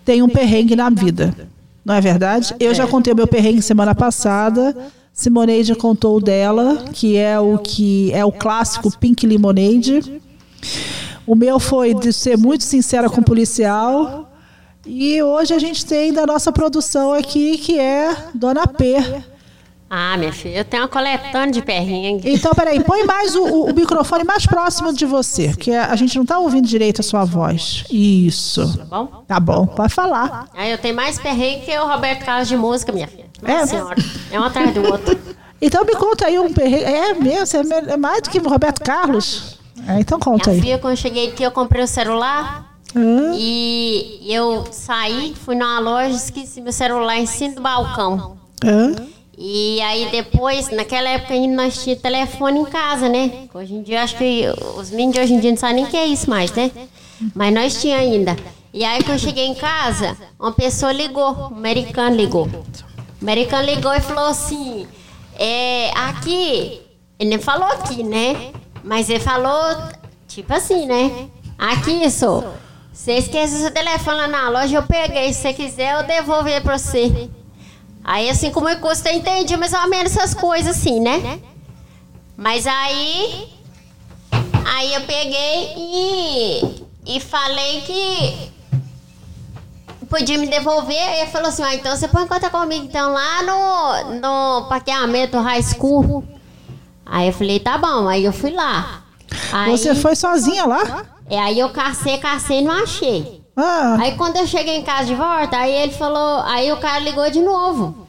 tem 0.05 0.23
um 0.23 0.29
perrengue 0.29 0.77
na 0.77 0.89
vida. 0.89 1.35
Não 1.85 1.95
é 1.95 2.01
verdade? 2.01 2.55
Eu 2.61 2.73
já 2.75 2.87
contei 2.87 3.13
o 3.13 3.17
meu 3.17 3.27
perrengue 3.27 3.61
semana 3.61 3.93
passada. 3.95 4.77
Simoneide 5.23 5.75
contou 5.75 6.19
o 6.19 6.21
dela, 6.21 6.85
que 6.93 7.17
é 7.17 7.41
o 7.41 7.59
que 7.59 8.13
é 8.13 8.25
o 8.25 8.31
clássico 8.31 8.97
Pink 8.99 9.27
Lemonade. 9.27 10.23
O 11.27 11.35
meu 11.35 11.59
foi 11.59 11.93
de 11.93 12.13
ser 12.13 12.39
muito 12.39 12.63
sincera 12.63 13.11
com 13.11 13.21
o 13.21 13.25
policial. 13.25 14.31
E 14.87 15.21
hoje 15.21 15.53
a 15.53 15.59
gente 15.59 15.85
tem 15.85 16.13
da 16.13 16.25
nossa 16.25 16.53
produção 16.53 17.13
aqui, 17.13 17.59
que 17.59 17.77
é 17.81 18.17
Dona 18.33 18.65
P. 18.69 18.95
Ah, 19.91 20.17
minha 20.17 20.33
filha, 20.33 20.59
eu 20.59 20.65
tenho 20.65 20.85
uma 20.85 20.89
coletânea 20.89 21.51
de 21.51 21.63
perrengue. 21.63 22.31
Então, 22.33 22.53
peraí, 22.55 22.79
põe 22.85 23.05
mais 23.05 23.35
o, 23.35 23.43
o- 23.43 23.71
o 23.71 23.75
microfone 23.75 24.23
mais 24.23 24.47
próximo 24.47 24.93
de 24.93 25.05
você, 25.05 25.49
porque 25.49 25.73
a 25.73 25.97
gente 25.97 26.15
não 26.15 26.23
está 26.23 26.39
ouvindo 26.39 26.69
direito 26.69 27.01
a 27.01 27.03
sua 27.03 27.25
voz. 27.25 27.85
Isso. 27.91 28.79
Tá 28.79 28.85
bom? 28.85 29.07
Tá 29.27 29.41
bom, 29.41 29.67
pode 29.67 29.93
falar. 29.93 30.47
Aí 30.55 30.71
eu 30.71 30.79
tenho 30.79 30.95
mais 30.95 31.19
perrengue 31.19 31.65
que 31.67 31.77
o 31.77 31.89
Roberto 31.89 32.25
Carlos 32.25 32.47
de 32.49 32.57
música, 32.57 32.93
minha 32.93 33.09
filha. 33.09 33.28
É? 33.43 33.67
Senhora. 33.67 33.97
É 34.31 34.41
um 34.41 34.45
atrás 34.45 34.73
do 34.75 34.83
outro. 34.85 35.19
Então 35.61 35.85
me 35.85 35.93
conta 35.97 36.27
aí 36.27 36.39
um 36.39 36.53
perrengue. 36.53 36.85
É 36.85 37.15
mesmo? 37.15 37.59
É 37.59 37.95
é 37.95 37.97
mais 37.97 38.23
do 38.23 38.31
que 38.31 38.39
o 38.39 38.49
Roberto 38.49 38.81
Carlos? 38.81 39.59
É, 39.89 39.99
então 39.99 40.17
conta 40.21 40.51
Minha 40.51 40.57
aí. 40.57 40.63
filha, 40.63 40.79
quando 40.79 40.93
eu 40.93 40.97
cheguei 40.97 41.31
aqui, 41.31 41.43
eu 41.43 41.51
comprei 41.51 41.83
o 41.83 41.89
celular. 41.89 42.79
E 43.37 44.21
eu 44.29 44.65
saí, 44.71 45.35
fui 45.35 45.55
numa 45.55 45.79
loja, 45.79 46.15
esqueci 46.17 46.61
meu 46.61 46.73
celular 46.73 47.19
em 47.19 47.27
cima 47.27 47.57
do 47.57 47.61
balcão. 47.61 48.39
Hã? 48.65 48.95
E 49.37 49.81
aí 49.83 50.09
depois, 50.11 50.71
naquela 50.71 51.09
época 51.11 51.35
ainda 51.35 51.63
nós 51.63 51.83
tínhamos 51.83 52.03
telefone 52.03 52.61
em 52.61 52.65
casa, 52.65 53.09
né? 53.09 53.49
Hoje 53.55 53.75
em 53.75 53.83
dia, 53.83 54.03
acho 54.03 54.17
que 54.17 54.45
os 54.77 54.91
meninos 54.91 55.15
de 55.15 55.21
hoje 55.21 55.35
em 55.35 55.41
dia 55.41 55.51
não 55.51 55.59
sabem 55.59 55.77
nem 55.77 55.85
o 55.85 55.89
que 55.89 55.97
é 55.97 56.07
isso 56.07 56.29
mais, 56.29 56.51
né? 56.53 56.71
Mas 57.35 57.55
nós 57.55 57.81
tínhamos 57.81 58.05
ainda. 58.13 58.37
E 58.73 58.85
aí 58.85 59.03
quando 59.03 59.13
eu 59.13 59.19
cheguei 59.19 59.47
em 59.47 59.55
casa, 59.55 60.17
uma 60.39 60.53
pessoa 60.53 60.93
ligou, 60.93 61.31
um 61.31 61.57
americano 61.57 62.17
ligou. 62.17 62.49
O 63.21 63.25
americano 63.25 63.65
ligou 63.65 63.93
e 63.93 64.01
falou 64.01 64.27
assim, 64.27 64.87
é, 65.39 65.91
aqui, 65.95 66.81
ele 67.19 67.31
nem 67.31 67.39
falou 67.39 67.69
aqui, 67.69 68.03
né? 68.03 68.53
Mas 68.85 69.11
ele 69.11 69.21
falou, 69.21 69.77
tipo 70.27 70.53
assim, 70.55 70.87
né? 70.87 71.29
Aqui, 71.59 72.09
sou. 72.11 72.55
Você 72.93 73.13
esqueceu 73.15 73.59
seu 73.59 73.71
telefone 73.71 74.17
lá 74.17 74.29
na 74.29 74.49
loja, 74.49 74.77
eu 74.77 74.83
peguei. 74.83 75.33
Se 75.33 75.43
você 75.43 75.53
quiser, 75.53 75.95
eu 75.95 76.07
devolvo 76.07 76.49
ele 76.49 76.61
pra 76.61 76.79
você. 76.79 77.29
Aí, 78.03 78.29
assim, 78.29 78.51
como 78.51 78.69
eu 78.69 78.79
custa, 78.81 79.11
eu 79.11 79.17
entendi 79.17 79.57
mais 79.57 79.73
ou 79.73 79.89
menos 79.89 80.17
essas 80.17 80.35
coisas, 80.35 80.77
assim, 80.77 81.01
né? 81.01 81.41
Mas 82.37 82.67
aí. 82.67 83.49
Aí 84.65 84.95
eu 84.95 85.01
peguei 85.03 85.75
e. 85.77 86.87
E 87.07 87.21
falei 87.21 87.81
que. 87.83 88.51
Podia 90.09 90.39
me 90.39 90.47
devolver. 90.47 90.97
Aí 90.97 91.21
ele 91.23 91.31
falou 91.31 91.49
assim: 91.49 91.63
ah, 91.63 91.75
então 91.75 91.95
você 91.95 92.09
põe 92.09 92.27
conta 92.27 92.49
comigo, 92.51 92.85
então, 92.85 93.13
lá 93.13 93.43
no. 93.43 94.15
No 94.21 94.69
parqueamento 94.69 95.39
High 95.39 95.63
School. 95.63 96.25
Aí 97.05 97.27
eu 97.29 97.33
falei: 97.33 97.61
tá 97.61 97.77
bom. 97.79 98.09
Aí 98.09 98.25
eu 98.25 98.33
fui 98.33 98.51
lá. 98.51 99.03
Aí- 99.53 99.71
Você 99.71 99.95
foi 99.95 100.15
sozinha 100.17 100.65
lá? 100.67 101.05
É, 101.31 101.39
aí 101.39 101.59
eu 101.59 101.69
cacei, 101.71 102.17
cacei 102.19 102.61
e 102.61 102.63
não 102.63 102.73
achei. 102.73 103.43
Ah. 103.55 103.97
Aí 104.01 104.15
quando 104.17 104.37
eu 104.37 104.47
cheguei 104.47 104.77
em 104.77 104.83
casa 104.83 105.05
de 105.07 105.15
volta, 105.15 105.57
aí 105.59 105.73
ele 105.73 105.93
falou, 105.93 106.41
aí 106.45 106.73
o 106.73 106.77
cara 106.79 107.01
ligou 107.01 107.29
de 107.31 107.41
novo. 107.41 108.07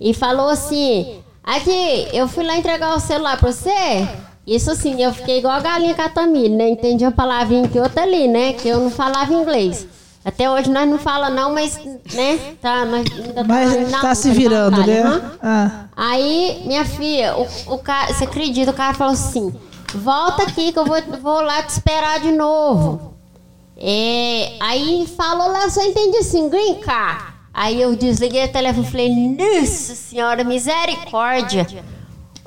E 0.00 0.14
falou 0.14 0.48
assim, 0.48 1.20
aqui, 1.44 2.08
eu 2.12 2.26
fui 2.28 2.44
lá 2.44 2.56
entregar 2.56 2.94
o 2.96 3.00
celular 3.00 3.36
pra 3.36 3.52
você. 3.52 4.08
Isso 4.46 4.70
assim, 4.70 5.02
eu 5.02 5.12
fiquei 5.12 5.38
igual 5.38 5.54
a 5.54 5.60
galinha 5.60 5.94
catamilho, 5.94 6.56
né? 6.56 6.68
Entendi 6.70 7.04
uma 7.04 7.12
palavrinha 7.12 7.68
que 7.68 7.78
outra 7.78 8.02
ali, 8.04 8.26
né? 8.26 8.54
Que 8.54 8.68
eu 8.68 8.80
não 8.80 8.90
falava 8.90 9.32
inglês. 9.34 9.86
Até 10.24 10.48
hoje 10.48 10.70
nós 10.70 10.88
não 10.88 10.98
fala 10.98 11.28
não, 11.30 11.52
mas, 11.52 11.80
né? 12.14 12.54
Tá, 12.60 12.84
nós 12.84 13.04
ainda 13.10 13.42
Mas 13.42 13.90
na 13.90 14.00
tá 14.00 14.14
se 14.14 14.30
virando, 14.30 14.76
batalha, 14.76 15.04
né? 15.04 15.10
aham. 15.10 15.38
Ah. 15.42 15.84
Aí, 15.96 16.62
minha 16.64 16.84
filha, 16.84 17.36
o, 17.36 17.74
o 17.74 17.78
cara, 17.78 18.12
você 18.12 18.24
acredita, 18.24 18.70
o 18.70 18.74
cara 18.74 18.94
falou 18.94 19.14
assim: 19.14 19.52
volta 19.94 20.44
aqui 20.44 20.72
que 20.72 20.78
eu 20.78 20.84
vou, 20.84 20.96
vou 21.20 21.40
lá 21.40 21.62
te 21.62 21.70
esperar 21.70 22.20
de 22.20 22.30
novo. 22.30 23.14
É, 23.76 24.52
aí 24.60 25.08
falou 25.16 25.48
lá, 25.48 25.68
só 25.68 25.82
entendi 25.82 26.18
assim, 26.18 26.48
green 26.48 26.76
card. 26.80 27.32
Aí 27.52 27.80
eu 27.82 27.94
desliguei 27.96 28.44
o 28.44 28.52
telefone 28.52 28.86
e 28.86 28.90
falei, 28.90 29.10
nossa 29.10 29.94
senhora, 29.94 30.44
misericórdia. 30.44 31.66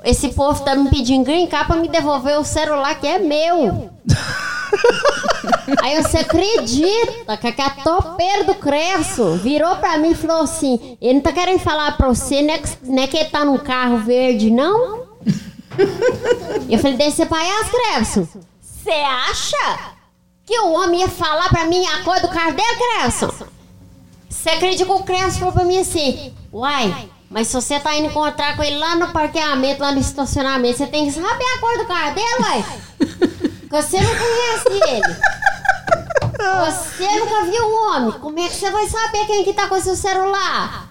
Esse 0.05 0.29
povo 0.29 0.63
tá 0.63 0.75
me 0.75 0.87
pedindo 0.89 1.25
green 1.25 1.47
card 1.47 1.65
pra 1.65 1.77
me 1.77 1.87
devolver 1.87 2.39
o 2.39 2.45
celular 2.45 2.93
que 2.99 3.07
é 3.07 3.17
meu. 3.17 3.89
Aí 5.81 6.01
você 6.01 6.19
acredita 6.19 7.35
que 7.37 7.61
a 7.61 7.69
topeira 7.71 8.43
do 8.43 8.53
Cresso 8.53 9.33
virou 9.37 9.75
pra 9.77 9.97
mim 9.97 10.11
e 10.11 10.15
falou 10.15 10.43
assim: 10.43 10.95
ele 11.01 11.15
não 11.15 11.21
tá 11.21 11.31
querendo 11.31 11.59
falar 11.59 11.97
pra 11.97 12.07
você, 12.07 12.43
não 12.43 12.53
é 12.53 12.57
que, 12.59 12.69
não 12.83 13.03
é 13.03 13.07
que 13.07 13.17
ele 13.17 13.29
tá 13.29 13.43
num 13.43 13.57
carro 13.57 13.97
verde, 13.97 14.51
não? 14.51 15.05
Eu 16.69 16.79
falei, 16.79 16.97
desse 16.97 17.25
palhaço, 17.25 17.71
Cresso. 17.71 18.29
Você 18.61 18.91
acha 18.91 19.95
que 20.45 20.59
o 20.59 20.71
homem 20.71 21.01
ia 21.01 21.09
falar 21.09 21.49
pra 21.49 21.65
mim 21.65 21.83
a 21.87 22.03
cor 22.03 22.19
do 22.21 22.29
carro 22.29 22.53
dele, 22.53 22.77
Cresso? 22.77 23.33
Você 24.29 24.49
acredita 24.49 24.85
que 24.85 24.91
o 24.91 25.03
Cresso 25.03 25.39
falou 25.39 25.53
pra 25.53 25.63
mim 25.63 25.79
assim: 25.79 26.31
Uai, 26.53 27.09
mas 27.29 27.47
se 27.47 27.53
você 27.53 27.79
tá 27.79 27.95
indo 27.95 28.07
encontrar 28.07 28.55
com 28.55 28.63
ele 28.63 28.77
lá 28.77 28.95
no 28.95 29.11
parqueamento, 29.11 29.81
lá 29.81 29.91
no 29.91 29.99
estacionamento, 29.99 30.77
você 30.77 30.87
tem 30.87 31.05
que 31.05 31.11
saber 31.11 31.27
a 31.27 31.59
cor 31.59 31.77
do 31.77 31.85
carro 31.85 32.15
dele, 32.15 32.35
uai. 32.39 32.65
Você 33.67 33.99
não 33.99 34.09
conhece 34.09 34.89
ele. 34.89 35.17
Você 36.65 37.19
nunca 37.19 37.43
viu 37.43 37.63
o 37.63 37.89
homem. 37.89 38.11
Como 38.19 38.39
é 38.39 38.47
que 38.47 38.55
você 38.55 38.69
vai 38.69 38.87
saber 38.87 39.25
quem 39.25 39.43
que 39.43 39.53
tá 39.53 39.67
com 39.67 39.81
seu 39.81 39.97
celular? 39.97 40.87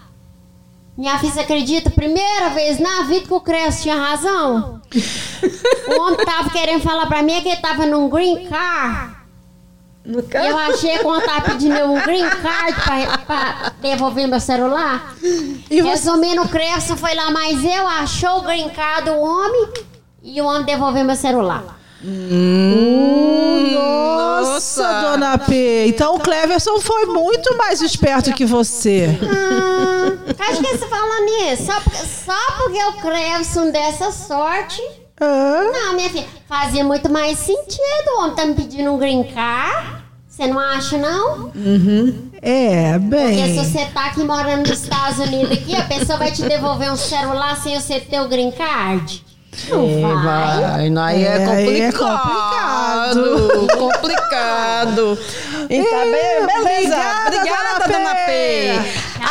Minha 0.97 1.19
filha, 1.19 1.41
acredita? 1.41 1.89
Primeira 1.89 2.51
vez 2.51 2.79
na 2.79 3.03
vida 3.03 3.27
que 3.27 3.33
o 3.33 3.41
Cresce 3.41 3.83
tinha 3.83 3.97
razão. 3.97 4.83
O 5.87 6.01
homem 6.01 6.25
tava 6.25 6.49
querendo 6.49 6.81
falar 6.81 7.07
pra 7.07 7.23
mim 7.23 7.43
que 7.43 7.49
ele 7.49 7.61
tava 7.61 7.85
num 7.85 8.09
green 8.09 8.47
car. 8.47 9.24
Eu 10.07 10.59
achei 10.59 10.99
que 10.99 11.05
o 11.05 11.09
homem 11.09 11.27
tava 11.27 11.41
pedindo 11.43 11.83
um 11.85 11.99
green 12.03 12.29
card 12.29 12.75
pra, 12.83 13.19
pra 13.19 13.73
devolver 13.81 14.29
meu 14.29 14.39
celular. 14.39 15.15
E 15.71 15.81
Resumindo, 15.81 16.43
o 16.43 16.49
Cresce 16.49 16.95
foi 16.97 17.15
lá, 17.15 17.31
mas 17.31 17.65
eu 17.65 17.87
achou 17.87 18.39
o 18.39 18.43
green 18.43 18.69
card 18.69 19.11
do 19.11 19.19
homem 19.19 19.69
e 20.23 20.41
o 20.43 20.45
homem 20.45 20.65
devolveu 20.65 21.05
meu 21.05 21.17
celular. 21.17 21.79
Nossa, 23.73 25.01
dona 25.01 25.39
P. 25.39 25.87
Então 25.89 26.17
o 26.17 26.21
Cleverson 26.21 26.79
foi 26.81 27.07
muito 27.07 27.57
mais 27.57 27.81
esperto 27.81 28.33
que 28.35 28.45
você. 28.45 29.09
Acho 30.39 30.61
que 30.61 30.77
você 30.77 30.87
fala 30.87 31.21
nisso. 31.21 31.65
Só 31.65 31.81
porque, 31.81 31.97
só 31.97 32.53
porque 32.59 32.85
o 32.85 32.93
Clevson 33.01 33.71
dessa 33.71 34.11
sorte. 34.13 34.83
Não, 35.21 35.95
minha 35.97 36.11
filha, 36.11 36.27
fazia 36.49 36.85
muito 36.85 37.11
mais 37.11 37.39
sentido. 37.39 38.09
O 38.17 38.23
homem 38.23 38.35
tá 38.35 38.45
me 38.47 38.55
pedindo 38.55 38.93
um 38.93 38.99
green 38.99 39.25
card. 39.25 40.03
Você 40.29 40.47
não 40.49 40.59
acha, 40.59 40.99
não? 40.99 41.53
Uhum. 41.55 42.31
É, 42.43 42.99
bem. 42.99 43.37
Porque 43.37 43.55
se 43.55 43.65
você 43.71 43.85
tá 43.87 44.07
aqui 44.07 44.25
morando 44.25 44.69
nos 44.69 44.83
Estados 44.83 45.19
Unidos 45.21 45.53
aqui, 45.53 45.77
a 45.77 45.83
pessoa 45.85 46.19
vai 46.19 46.33
te 46.33 46.43
devolver 46.43 46.91
um 46.91 46.97
celular 46.97 47.57
sem 47.57 47.79
você 47.81 48.01
ter 48.01 48.21
o 48.21 48.29
green 48.29 48.51
card. 48.51 49.25
Não 49.69 49.85
É, 50.11 50.15
vai. 50.25 50.91
Não, 50.91 51.01
aí 51.05 51.23
é, 51.25 51.29
É, 51.29 51.47
aí 51.47 51.81
é 51.83 51.93
complicado. 51.93 53.69
complicado. 53.79 55.19
Então, 55.71 56.01
be- 56.01 56.47
beleza. 56.47 56.97
obrigada, 56.97 57.37
Obrigada, 57.37 57.89
dona. 57.89 58.15
P. 58.27 58.73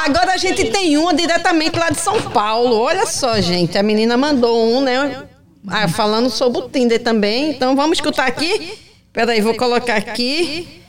Agora 0.06 0.34
a 0.34 0.38
gente 0.38 0.72
tem 0.72 0.98
uma 0.98 1.14
diretamente 1.14 1.78
lá 1.78 1.90
de 1.90 2.00
São 2.00 2.22
Paulo. 2.22 2.78
Olha 2.80 3.06
só, 3.06 3.42
gente. 3.42 3.78
A 3.78 3.84
menina 3.84 4.16
mandou 4.16 4.66
um, 4.74 4.80
né? 4.82 5.24
Ah, 5.68 5.88
falando 5.88 6.30
sobre 6.30 6.60
o 6.60 6.70
Tinder 6.70 7.02
também. 7.02 7.52
Então 7.52 7.76
vamos 7.76 7.98
escutar 7.98 8.28
aqui. 8.28 8.78
Peraí, 9.12 9.42
vou 9.42 9.56
colocar 9.56 9.96
aqui. 9.96 10.84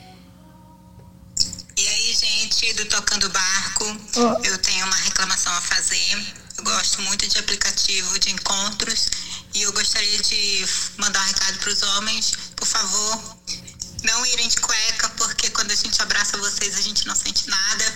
gente 1.75 2.73
do 2.73 2.85
Tocando 2.85 3.29
Barco. 3.29 3.85
Eu 4.43 4.57
tenho 4.59 4.85
uma 4.85 4.95
reclamação 4.95 5.53
a 5.53 5.61
fazer. 5.61 6.35
Eu 6.57 6.63
gosto 6.63 7.01
muito 7.01 7.27
de 7.27 7.37
aplicativo 7.37 8.17
de 8.19 8.31
encontros 8.31 9.07
e 9.53 9.61
eu 9.61 9.73
gostaria 9.73 10.17
de 10.19 10.65
mandar 10.97 11.21
um 11.21 11.27
recado 11.27 11.59
para 11.59 11.69
os 11.69 11.83
homens. 11.83 12.33
Por 12.55 12.67
favor, 12.67 13.37
não 14.03 14.25
irem 14.25 14.47
de 14.47 14.57
cueca, 14.57 15.09
porque 15.17 15.49
quando 15.49 15.71
a 15.71 15.75
gente 15.75 16.01
abraça 16.01 16.37
vocês 16.37 16.77
a 16.77 16.81
gente 16.81 17.05
não 17.07 17.15
sente 17.15 17.47
nada. 17.49 17.93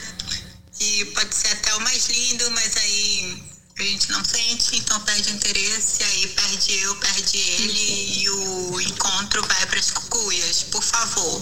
E 0.79 1.05
pode 1.05 1.33
ser 1.35 1.49
até 1.53 1.73
o 1.75 1.81
mais 1.81 2.07
lindo, 2.07 2.51
mas 2.51 2.77
aí 2.77 3.43
a 3.79 3.83
gente 3.83 4.11
não 4.11 4.23
sente, 4.25 4.75
então 4.75 4.99
perde 5.01 5.31
interesse, 5.31 6.03
aí 6.03 6.27
perde 6.27 6.79
eu, 6.83 6.95
perde 6.95 7.37
ele 7.37 8.23
e 8.23 8.29
o 8.29 8.81
encontro 8.81 9.41
vai 9.47 9.65
para 9.67 9.79
as 9.79 9.91
cucuias. 9.91 10.63
Por 10.63 10.83
favor. 10.83 11.41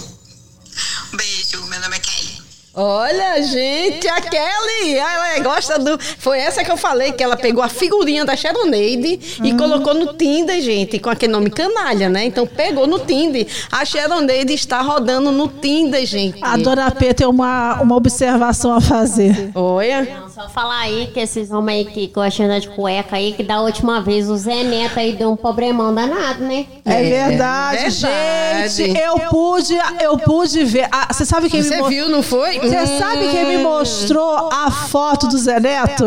Um 1.13 1.17
beijo, 1.17 1.65
meu 1.65 1.79
nome 1.79 1.95
é 1.95 1.99
Kelly. 1.99 2.47
Olha, 2.79 3.41
gente, 3.41 4.07
a 4.07 4.21
Kelly, 4.21 4.93
ela 4.93 5.39
gosta 5.39 5.79
do. 5.79 5.97
Foi 6.19 6.37
essa 6.37 6.63
que 6.63 6.71
eu 6.71 6.77
falei, 6.77 7.11
que 7.11 7.23
ela 7.23 7.35
pegou 7.35 7.63
a 7.63 7.69
figurinha 7.69 8.23
da 8.23 8.35
Sharoneide 8.35 9.39
e 9.43 9.53
colocou 9.57 9.95
no 9.95 10.13
Tinder, 10.13 10.61
gente, 10.61 10.99
com 10.99 11.09
aquele 11.09 11.31
nome 11.31 11.49
canalha, 11.49 12.07
né? 12.07 12.25
Então 12.25 12.45
pegou 12.45 12.85
no 12.85 12.99
Tinder. 12.99 13.47
A 13.71 13.83
Sharoneide 13.83 14.53
está 14.53 14.79
rodando 14.81 15.31
no 15.31 15.47
Tinder, 15.47 16.05
gente. 16.05 16.37
A 16.43 16.55
dona 16.55 16.91
P 16.91 17.15
tem 17.15 17.25
uma, 17.25 17.81
uma 17.81 17.95
observação 17.95 18.75
a 18.75 18.79
fazer. 18.79 19.49
Olha. 19.55 20.26
Só 20.37 20.47
falar 20.47 20.81
aí 20.81 21.07
que 21.11 21.19
esses 21.19 21.49
homens 21.49 21.87
aí 21.87 21.91
que 21.91 22.05
gostam 22.13 22.59
de 22.59 22.69
cueca 22.69 23.15
aí, 23.15 23.33
que 23.33 23.41
da 23.41 23.59
última 23.59 23.99
vez 24.01 24.29
o 24.29 24.37
Zé 24.37 24.61
Neto 24.63 24.99
aí 24.99 25.13
deu 25.15 25.31
um 25.31 25.35
problemão 25.35 25.91
danado, 25.95 26.43
né? 26.43 26.67
É 26.85 27.01
verdade, 27.01 27.89
gente. 27.89 28.95
Eu 28.99 29.17
pude, 29.31 29.73
eu 29.99 30.15
pude 30.19 30.63
ver. 30.63 30.87
Ah, 30.91 31.07
Você 31.11 31.25
sabe 31.25 31.49
quem 31.49 31.63
Você 31.63 31.77
me 31.77 31.81
mo- 31.81 31.89
viu, 31.89 32.07
não 32.09 32.21
foi? 32.21 32.59
Você 32.59 32.77
Hum. 32.79 32.99
sabe 32.99 33.29
quem 33.31 33.47
me 33.47 33.57
mostrou 33.57 34.47
a 34.53 34.69
foto 34.69 35.27
do 35.27 35.39
Zé 35.39 35.59
Neto? 35.59 36.05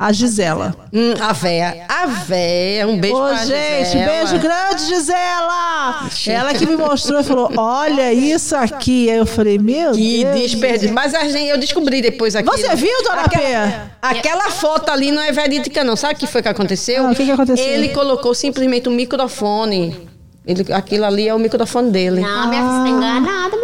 A 0.00 0.12
Gisela. 0.12 0.74
Hum, 0.90 1.12
a 1.20 1.30
véia. 1.34 1.84
A 1.86 2.06
véia. 2.06 2.88
Um 2.88 2.98
beijo 2.98 3.16
Ô, 3.18 3.28
pra 3.28 3.44
gente, 3.44 3.84
Gisela. 3.84 4.06
beijo 4.06 4.38
grande, 4.38 4.86
Gisela! 4.86 6.08
Ela 6.26 6.54
que 6.54 6.64
me 6.64 6.74
mostrou 6.74 7.20
e 7.20 7.22
falou: 7.22 7.52
Olha 7.54 8.10
isso 8.10 8.56
aqui. 8.56 9.10
Aí 9.10 9.18
eu 9.18 9.26
falei: 9.26 9.58
Meu 9.58 9.92
Que 9.92 10.24
Deus. 10.24 10.40
desperdício. 10.40 10.94
Mas 10.94 11.14
a 11.14 11.28
gente, 11.28 11.50
eu 11.50 11.58
descobri 11.58 12.00
depois 12.00 12.34
aqui. 12.34 12.48
Você 12.48 12.74
viu, 12.76 13.02
dona 13.02 13.24
aquela, 13.24 13.68
P? 13.68 13.90
Aquela 14.00 14.50
foto 14.50 14.90
ali 14.90 15.12
não 15.12 15.20
é 15.20 15.32
verídica, 15.32 15.84
não. 15.84 15.94
Sabe 15.96 16.14
o 16.14 16.16
que 16.16 16.26
foi 16.26 16.40
que 16.40 16.48
aconteceu? 16.48 17.06
Ah, 17.06 17.10
o 17.10 17.14
que 17.14 17.26
que 17.26 17.32
aconteceu? 17.32 17.62
Ele 17.66 17.90
colocou 17.90 18.34
simplesmente 18.34 18.88
um 18.88 18.92
microfone. 18.92 20.08
Ele, 20.46 20.64
aquilo 20.72 21.04
ali 21.04 21.28
é 21.28 21.34
o 21.34 21.38
microfone 21.38 21.90
dele. 21.90 22.22
Não, 22.22 22.48
minha 22.48 22.62
filha, 22.62 22.72
você 22.72 22.82
tá 22.82 22.88
enganada, 22.88 23.56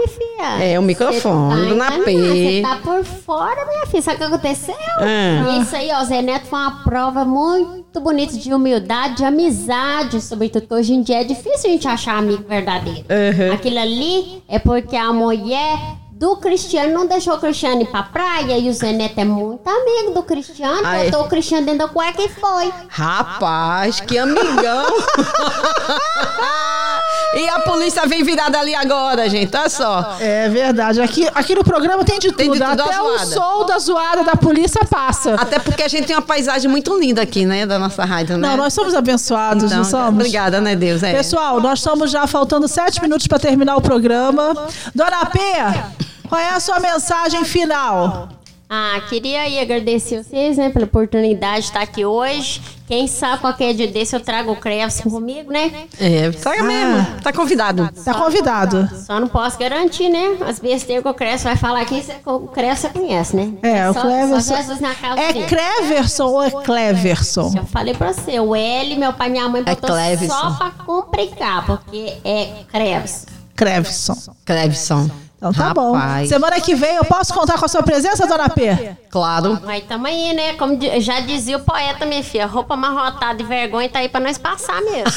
filha. 0.54 0.64
É, 0.64 0.78
o 0.78 0.82
microfone, 0.82 1.78
tá 1.78 1.90
P. 2.04 2.12
enganada, 2.12 2.34
Você 2.34 2.62
tá 2.62 2.76
por 2.82 3.04
fora, 3.04 3.66
minha 3.66 3.86
filha. 3.86 4.02
Sabe 4.02 4.16
o 4.16 4.18
que 4.18 4.24
aconteceu? 4.24 4.74
Ah. 4.98 5.58
Isso 5.60 5.74
aí, 5.76 5.90
ó, 5.92 6.04
Zé 6.04 6.22
Neto 6.22 6.46
foi 6.46 6.58
uma 6.58 6.82
prova 6.84 7.24
muito 7.24 8.00
bonita 8.00 8.36
de 8.36 8.52
humildade, 8.52 9.16
de 9.16 9.24
amizade, 9.24 10.20
sobretudo, 10.20 10.66
que 10.66 10.74
hoje 10.74 10.92
em 10.94 11.02
dia 11.02 11.20
é 11.20 11.24
difícil 11.24 11.70
a 11.70 11.72
gente 11.72 11.88
achar 11.88 12.18
amigo 12.18 12.44
verdadeiro. 12.48 13.04
Uhum. 13.08 13.52
Aquilo 13.54 13.78
ali 13.78 14.42
é 14.48 14.58
porque 14.58 14.96
a 14.96 15.12
mulher 15.12 15.78
do 16.12 16.36
Cristiano 16.36 16.94
não 16.94 17.06
deixou 17.06 17.34
o 17.34 17.38
Cristiano 17.38 17.82
ir 17.82 17.86
pra 17.86 18.02
praia 18.02 18.56
e 18.56 18.70
o 18.70 18.72
Zé 18.72 18.90
Neto 18.90 19.18
é 19.18 19.24
muito 19.24 19.68
amigo 19.68 20.12
do 20.12 20.22
Cristiano, 20.22 20.80
Ai. 20.82 21.10
botou 21.10 21.26
o 21.26 21.28
Cristiano 21.28 21.66
dentro 21.66 21.86
da 21.86 21.88
cueca 21.88 22.22
e 22.22 22.28
foi. 22.30 22.72
Rapaz, 22.88 24.00
que 24.00 24.16
amigão. 24.16 24.86
e 27.34 27.48
a 27.48 27.60
polícia 27.60 28.06
vem 28.06 28.22
virada 28.22 28.58
ali 28.58 28.74
agora, 28.74 29.28
gente. 29.28 29.54
Olha 29.56 29.68
só. 29.68 30.16
É 30.20 30.48
verdade. 30.48 31.00
Aqui, 31.00 31.28
aqui 31.34 31.54
no 31.54 31.64
programa 31.64 32.04
tem 32.04 32.18
de 32.18 32.28
tudo. 32.28 32.36
Tem 32.36 32.50
de 32.50 32.58
tudo, 32.58 32.82
Até 32.82 33.00
o 33.00 33.18
som 33.18 33.66
da 33.66 33.78
zoada 33.78 34.24
da 34.24 34.36
polícia 34.36 34.84
passa. 34.84 35.34
Até 35.34 35.58
porque 35.58 35.82
a 35.82 35.88
gente 35.88 36.06
tem 36.06 36.16
uma 36.16 36.22
paisagem 36.22 36.70
muito 36.70 36.98
linda 36.98 37.22
aqui, 37.22 37.44
né? 37.44 37.66
Da 37.66 37.78
nossa 37.78 38.04
rádio, 38.04 38.36
né? 38.36 38.48
Não, 38.48 38.56
nós 38.56 38.72
somos 38.72 38.94
abençoados, 38.94 39.64
Então, 39.64 39.78
não 39.78 39.84
somos? 39.84 40.08
Obrigada, 40.14 40.60
né, 40.60 40.76
Deus? 40.76 41.02
É. 41.02 41.12
Pessoal, 41.12 41.60
nós 41.60 41.78
estamos 41.80 42.10
já 42.10 42.26
faltando 42.26 42.68
sete 42.68 43.00
minutos 43.02 43.26
para 43.26 43.38
terminar 43.38 43.76
o 43.76 43.80
programa. 43.80 44.54
Dona 44.94 45.26
P, 45.26 45.38
qual 46.28 46.40
é 46.40 46.50
a 46.50 46.60
sua 46.60 46.80
mensagem 46.80 47.44
final? 47.44 48.28
Ah, 48.68 49.00
queria 49.08 49.42
aí 49.42 49.60
agradecer 49.60 50.24
vocês, 50.24 50.56
né, 50.56 50.70
pela 50.70 50.86
oportunidade 50.86 51.60
de 51.62 51.66
estar 51.66 51.82
aqui 51.82 52.04
hoje. 52.04 52.60
Quem 52.88 53.06
sabe 53.06 53.40
qualquer 53.40 53.74
dia 53.74 53.86
desse 53.86 54.14
eu 54.16 54.20
trago 54.20 54.50
o 54.52 54.56
Crefson 54.56 55.08
comigo, 55.08 55.52
né? 55.52 55.86
É, 56.00 56.30
saia 56.32 56.62
mesmo. 56.64 57.20
Tá 57.22 57.32
convidado. 57.32 57.88
Tá 58.04 58.14
convidado. 58.14 58.88
Só 59.06 59.20
não 59.20 59.28
posso 59.28 59.56
garantir, 59.58 60.08
né? 60.08 60.36
As 60.46 60.58
besteiras 60.58 61.02
que 61.04 61.08
o 61.08 61.14
Crefson 61.14 61.44
vai 61.44 61.56
falar 61.56 61.80
aqui, 61.82 62.04
o 62.24 62.48
Crefson 62.48 62.88
você 62.88 62.98
conhece, 62.98 63.36
né? 63.36 63.52
É, 63.62 63.88
o 63.88 63.94
só, 63.94 64.00
Cleverson. 64.00 64.54
É. 65.16 65.32
Cleverson 65.46 66.24
ou 66.26 66.42
é 66.42 66.50
Cleverson? 66.50 67.52
Eu 67.56 67.64
falei 67.66 67.94
pra 67.94 68.12
você, 68.12 68.40
o 68.40 68.54
L, 68.54 68.96
meu 68.96 69.12
pai 69.12 69.28
e 69.28 69.30
minha 69.30 69.48
mãe 69.48 69.62
É 69.64 69.74
botou 69.74 69.90
Cleverson. 69.90 70.34
só 70.34 70.50
pra 70.52 70.70
complicar, 70.70 71.66
porque 71.66 72.14
é 72.24 72.64
Crefson. 72.70 73.26
Cleverson. 73.56 74.16
Clevson. 74.44 75.10
Então 75.36 75.52
tá 75.52 75.74
bom. 75.74 75.92
Rapaz. 75.92 76.28
Semana 76.30 76.58
que 76.60 76.74
vem 76.74 76.96
eu 76.96 77.04
posso 77.04 77.34
contar 77.34 77.58
com 77.58 77.66
a 77.66 77.68
sua 77.68 77.82
presença, 77.82 78.26
dona 78.26 78.48
P? 78.48 78.96
Claro. 79.10 79.60
Mas 79.64 79.84
tamo 79.84 80.06
aí, 80.06 80.32
né? 80.34 80.54
Como 80.54 80.78
já 81.00 81.20
dizia 81.20 81.58
o 81.58 81.60
poeta, 81.60 82.06
minha 82.06 82.24
filha, 82.24 82.46
roupa 82.46 82.74
amarrotada 82.74 83.34
de 83.34 83.44
vergonha 83.44 83.88
tá 83.88 83.98
aí 83.98 84.08
pra 84.08 84.20
nós 84.20 84.38
passar 84.38 84.80
mesmo. 84.80 85.12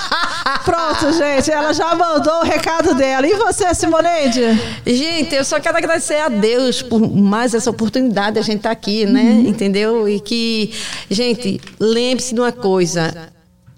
Pronto, 0.64 1.12
gente, 1.12 1.50
ela 1.50 1.72
já 1.72 1.94
mandou 1.94 2.40
o 2.40 2.44
recado 2.44 2.94
dela. 2.94 3.26
E 3.26 3.34
você, 3.36 3.74
Simoneide? 3.74 4.40
Gente, 4.86 5.34
eu 5.34 5.44
só 5.44 5.58
quero 5.58 5.78
agradecer 5.78 6.18
a 6.20 6.28
Deus 6.28 6.82
por 6.82 7.00
mais 7.00 7.54
essa 7.54 7.70
oportunidade 7.70 8.34
de 8.34 8.38
a 8.40 8.42
gente 8.42 8.58
estar 8.58 8.70
aqui, 8.70 9.06
né? 9.06 9.42
Entendeu? 9.46 10.06
E 10.08 10.20
que, 10.20 10.72
gente, 11.10 11.60
lembre-se 11.80 12.34
de 12.34 12.40
uma 12.40 12.52
coisa. 12.52 13.32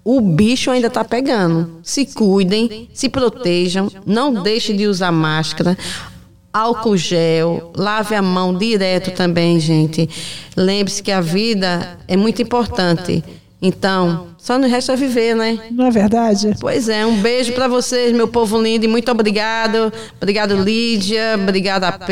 O 0.09 0.21
bicho 0.21 0.71
ainda 0.71 0.89
tá 0.89 1.03
pegando. 1.03 1.81
Se 1.83 2.05
cuidem, 2.05 2.87
se 2.93 3.09
protejam, 3.09 3.91
não 4.05 4.41
deixem 4.41 4.77
de 4.77 4.87
usar 4.87 5.11
máscara. 5.11 5.77
Álcool 6.53 6.95
gel, 6.95 7.73
lave 7.75 8.15
a 8.15 8.21
mão 8.21 8.57
direto 8.57 9.11
também, 9.11 9.59
gente. 9.59 10.09
Lembre-se 10.55 11.03
que 11.03 11.11
a 11.11 11.19
vida 11.19 11.97
é 12.07 12.15
muito 12.15 12.41
importante. 12.41 13.21
Então, 13.59 14.27
só 14.37 14.59
nos 14.59 14.69
resta 14.69 14.95
viver, 14.95 15.35
né? 15.35 15.57
Não 15.71 15.87
é 15.87 15.89
verdade? 15.89 16.53
Pois 16.61 16.87
é, 16.87 17.03
um 17.07 17.15
beijo 17.17 17.53
pra 17.53 17.67
vocês, 17.67 18.13
meu 18.13 18.27
povo 18.27 18.61
lindo, 18.61 18.85
e 18.85 18.87
muito 18.87 19.09
obrigado. 19.11 19.91
Obrigado, 20.21 20.55
Lídia. 20.55 21.33
Obrigado, 21.41 21.85
AP. 21.85 22.07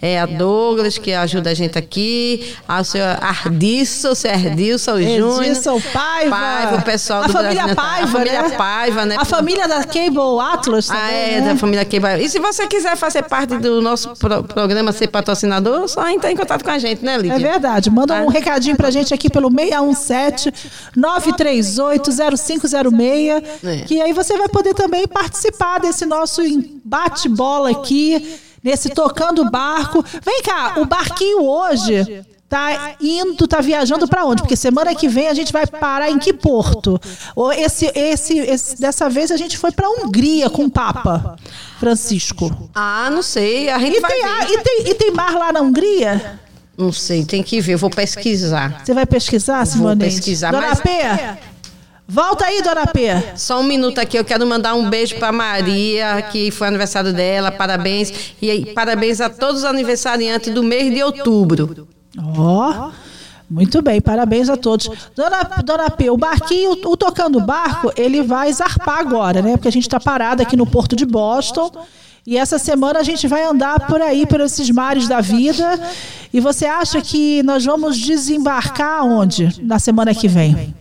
É, 0.00 0.18
a 0.18 0.24
Douglas, 0.24 0.96
que 0.96 1.12
ajuda 1.12 1.50
a 1.50 1.54
gente 1.54 1.76
aqui. 1.78 2.54
Ao 2.66 2.82
seu 2.82 3.04
Ardilson, 3.04 4.14
seu 4.14 4.30
Ardilson, 4.30 4.92
o 4.94 5.02
Júnior. 5.02 5.42
Edilson 5.42 5.78
Paiva. 5.92 6.30
Paiva, 6.36 6.76
o 6.76 6.82
pessoal 6.82 7.22
a 7.24 7.26
do 7.26 7.32
família 7.34 7.54
Brasil 7.66 7.74
Natal. 7.76 7.84
Paiva, 7.84 8.06
A 8.06 8.12
família 8.12 8.42
né? 8.42 8.50
Paiva, 8.56 9.04
né? 9.04 9.16
A 9.18 9.24
família 9.26 9.68
da 9.68 9.84
Cable 9.84 10.40
Atlas 10.40 10.86
também, 10.86 11.02
Ah, 11.04 11.12
é, 11.12 11.40
né? 11.42 11.48
da 11.52 11.56
família 11.56 11.84
Cable. 11.84 12.24
E 12.24 12.30
se 12.30 12.38
você 12.38 12.66
quiser 12.66 12.96
fazer 12.96 13.24
parte 13.24 13.58
do 13.58 13.82
nosso 13.82 14.08
pro- 14.16 14.42
programa, 14.42 14.90
ser 14.90 15.08
patrocinador, 15.08 15.86
só 15.86 16.08
entrar 16.08 16.32
em 16.32 16.36
contato 16.36 16.64
com 16.64 16.70
a 16.70 16.78
gente, 16.78 17.04
né, 17.04 17.18
Lídia? 17.18 17.34
É 17.34 17.38
verdade. 17.38 17.90
Manda 17.90 18.22
um 18.22 18.28
recadinho 18.28 18.74
pra 18.74 18.90
gente 18.90 19.12
aqui 19.12 19.28
pelo 19.28 19.50
617 19.50 20.45
938 20.94 22.10
0506, 22.36 23.42
É. 23.64 23.76
que 23.86 24.00
aí 24.00 24.12
você 24.12 24.36
vai 24.36 24.48
poder 24.48 24.74
também 24.74 25.06
participar 25.06 25.78
desse 25.78 26.04
nosso 26.06 26.42
bate-bola 26.84 27.70
aqui, 27.70 28.38
nesse 28.62 28.90
tocando 28.90 29.48
barco. 29.50 30.04
Vem 30.24 30.42
cá, 30.42 30.74
o 30.78 30.84
barquinho 30.86 31.42
hoje 31.44 32.24
tá 32.48 32.94
indo, 33.00 33.46
tá 33.48 33.60
viajando 33.60 34.06
pra 34.06 34.24
onde? 34.24 34.42
Porque 34.42 34.54
semana 34.56 34.94
que 34.94 35.08
vem 35.08 35.26
a 35.28 35.34
gente 35.34 35.52
vai 35.52 35.66
parar 35.66 36.10
em 36.10 36.18
que 36.18 36.32
porto? 36.32 37.00
Ou 37.34 37.52
esse, 37.52 37.90
esse, 37.94 38.38
esse- 38.38 38.80
dessa 38.80 39.08
vez 39.10 39.32
a 39.32 39.36
gente 39.36 39.58
foi 39.58 39.72
pra 39.72 39.88
Hungria 39.90 40.48
com 40.48 40.64
o 40.66 40.70
Papa 40.70 41.36
Francisco. 41.80 42.70
Ah, 42.74 43.10
não 43.10 43.22
sei. 43.22 43.68
A 43.68 43.78
gente 43.78 43.96
E 43.96 44.00
vai 44.00 44.10
tem, 44.12 44.22
ver. 44.22 44.50
e 44.52 44.58
tem, 44.62 44.88
e 44.90 44.94
tem 44.94 45.10
mar 45.10 45.34
lá 45.36 45.52
na 45.52 45.60
Hungria? 45.60 46.40
Não 46.76 46.92
sei, 46.92 47.24
tem 47.24 47.42
que 47.42 47.60
ver. 47.60 47.76
Vou 47.76 47.88
pesquisar. 47.90 48.82
Você 48.84 48.92
vai 48.92 49.06
pesquisar, 49.06 49.58
Vou 49.64 49.66
Simone? 49.66 50.00
pesquisar, 50.04 50.50
Dona 50.50 50.68
mas- 50.68 50.80
P, 50.80 50.90
volta 52.06 52.44
aí, 52.44 52.62
Dona 52.62 52.86
P. 52.86 53.08
Só 53.34 53.60
um 53.60 53.64
minuto 53.64 53.98
aqui, 53.98 54.18
eu 54.18 54.24
quero 54.24 54.46
mandar 54.46 54.74
um 54.74 54.88
beijo 54.90 55.16
para 55.16 55.32
Maria, 55.32 56.22
que 56.30 56.50
foi 56.50 56.68
aniversário 56.68 57.12
dela, 57.12 57.50
parabéns. 57.50 58.34
E 58.40 58.66
parabéns 58.74 59.20
a 59.20 59.28
todos 59.30 59.58
os 59.60 59.64
aniversariantes 59.64 60.52
do 60.52 60.62
mês 60.62 60.92
de 60.92 61.02
outubro. 61.02 61.88
Ó, 62.36 62.90
muito 63.48 63.80
bem, 63.80 64.00
parabéns 64.00 64.48
a 64.48 64.56
todos. 64.56 64.90
Dona, 65.14 65.42
Dona 65.64 65.90
P, 65.90 66.10
o 66.10 66.16
barquinho, 66.16 66.72
o 66.84 66.96
Tocando 66.96 67.40
Barco, 67.40 67.92
ele 67.96 68.22
vai 68.22 68.52
zarpar 68.52 68.98
agora, 68.98 69.40
né? 69.40 69.52
Porque 69.56 69.68
a 69.68 69.72
gente 69.72 69.84
está 69.86 69.98
parado 70.00 70.42
aqui 70.42 70.56
no 70.56 70.66
porto 70.66 70.94
de 70.96 71.06
Boston. 71.06 71.70
E 72.26 72.36
essa 72.36 72.58
semana 72.58 72.98
a 72.98 73.02
gente 73.04 73.28
vai 73.28 73.44
andar 73.44 73.86
por 73.86 74.02
aí, 74.02 74.26
por 74.26 74.40
esses 74.40 74.68
mares 74.68 75.06
da 75.06 75.20
vida. 75.20 75.78
E 76.32 76.40
você 76.40 76.66
acha 76.66 77.00
que 77.00 77.40
nós 77.44 77.64
vamos 77.64 77.96
desembarcar 77.96 79.04
onde 79.04 79.62
na 79.62 79.78
semana 79.78 80.12
que 80.12 80.26
vem? 80.26 80.74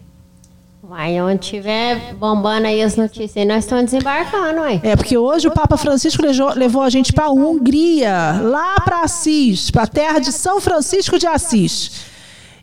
Vai, 0.81 1.21
onde 1.21 1.39
tiver 1.39 2.15
bombando 2.15 2.65
aí 2.65 2.81
as 2.81 2.95
notícias, 2.95 3.37
aí 3.37 3.45
nós 3.45 3.63
estamos 3.63 3.85
desembarcando, 3.85 4.61
ué. 4.61 4.79
É, 4.81 4.95
porque 4.95 5.17
hoje 5.17 5.47
o 5.47 5.51
Papa 5.51 5.77
Francisco 5.77 6.23
levou, 6.23 6.53
levou 6.55 6.81
a 6.81 6.89
gente 6.89 7.13
para 7.13 7.25
a 7.25 7.31
Hungria, 7.31 8.39
lá 8.41 8.79
para 8.79 9.01
Assis, 9.01 9.69
para 9.69 9.83
a 9.83 9.87
terra 9.87 10.19
de 10.19 10.31
São 10.31 10.59
Francisco 10.59 11.19
de 11.19 11.27
Assis. 11.27 12.05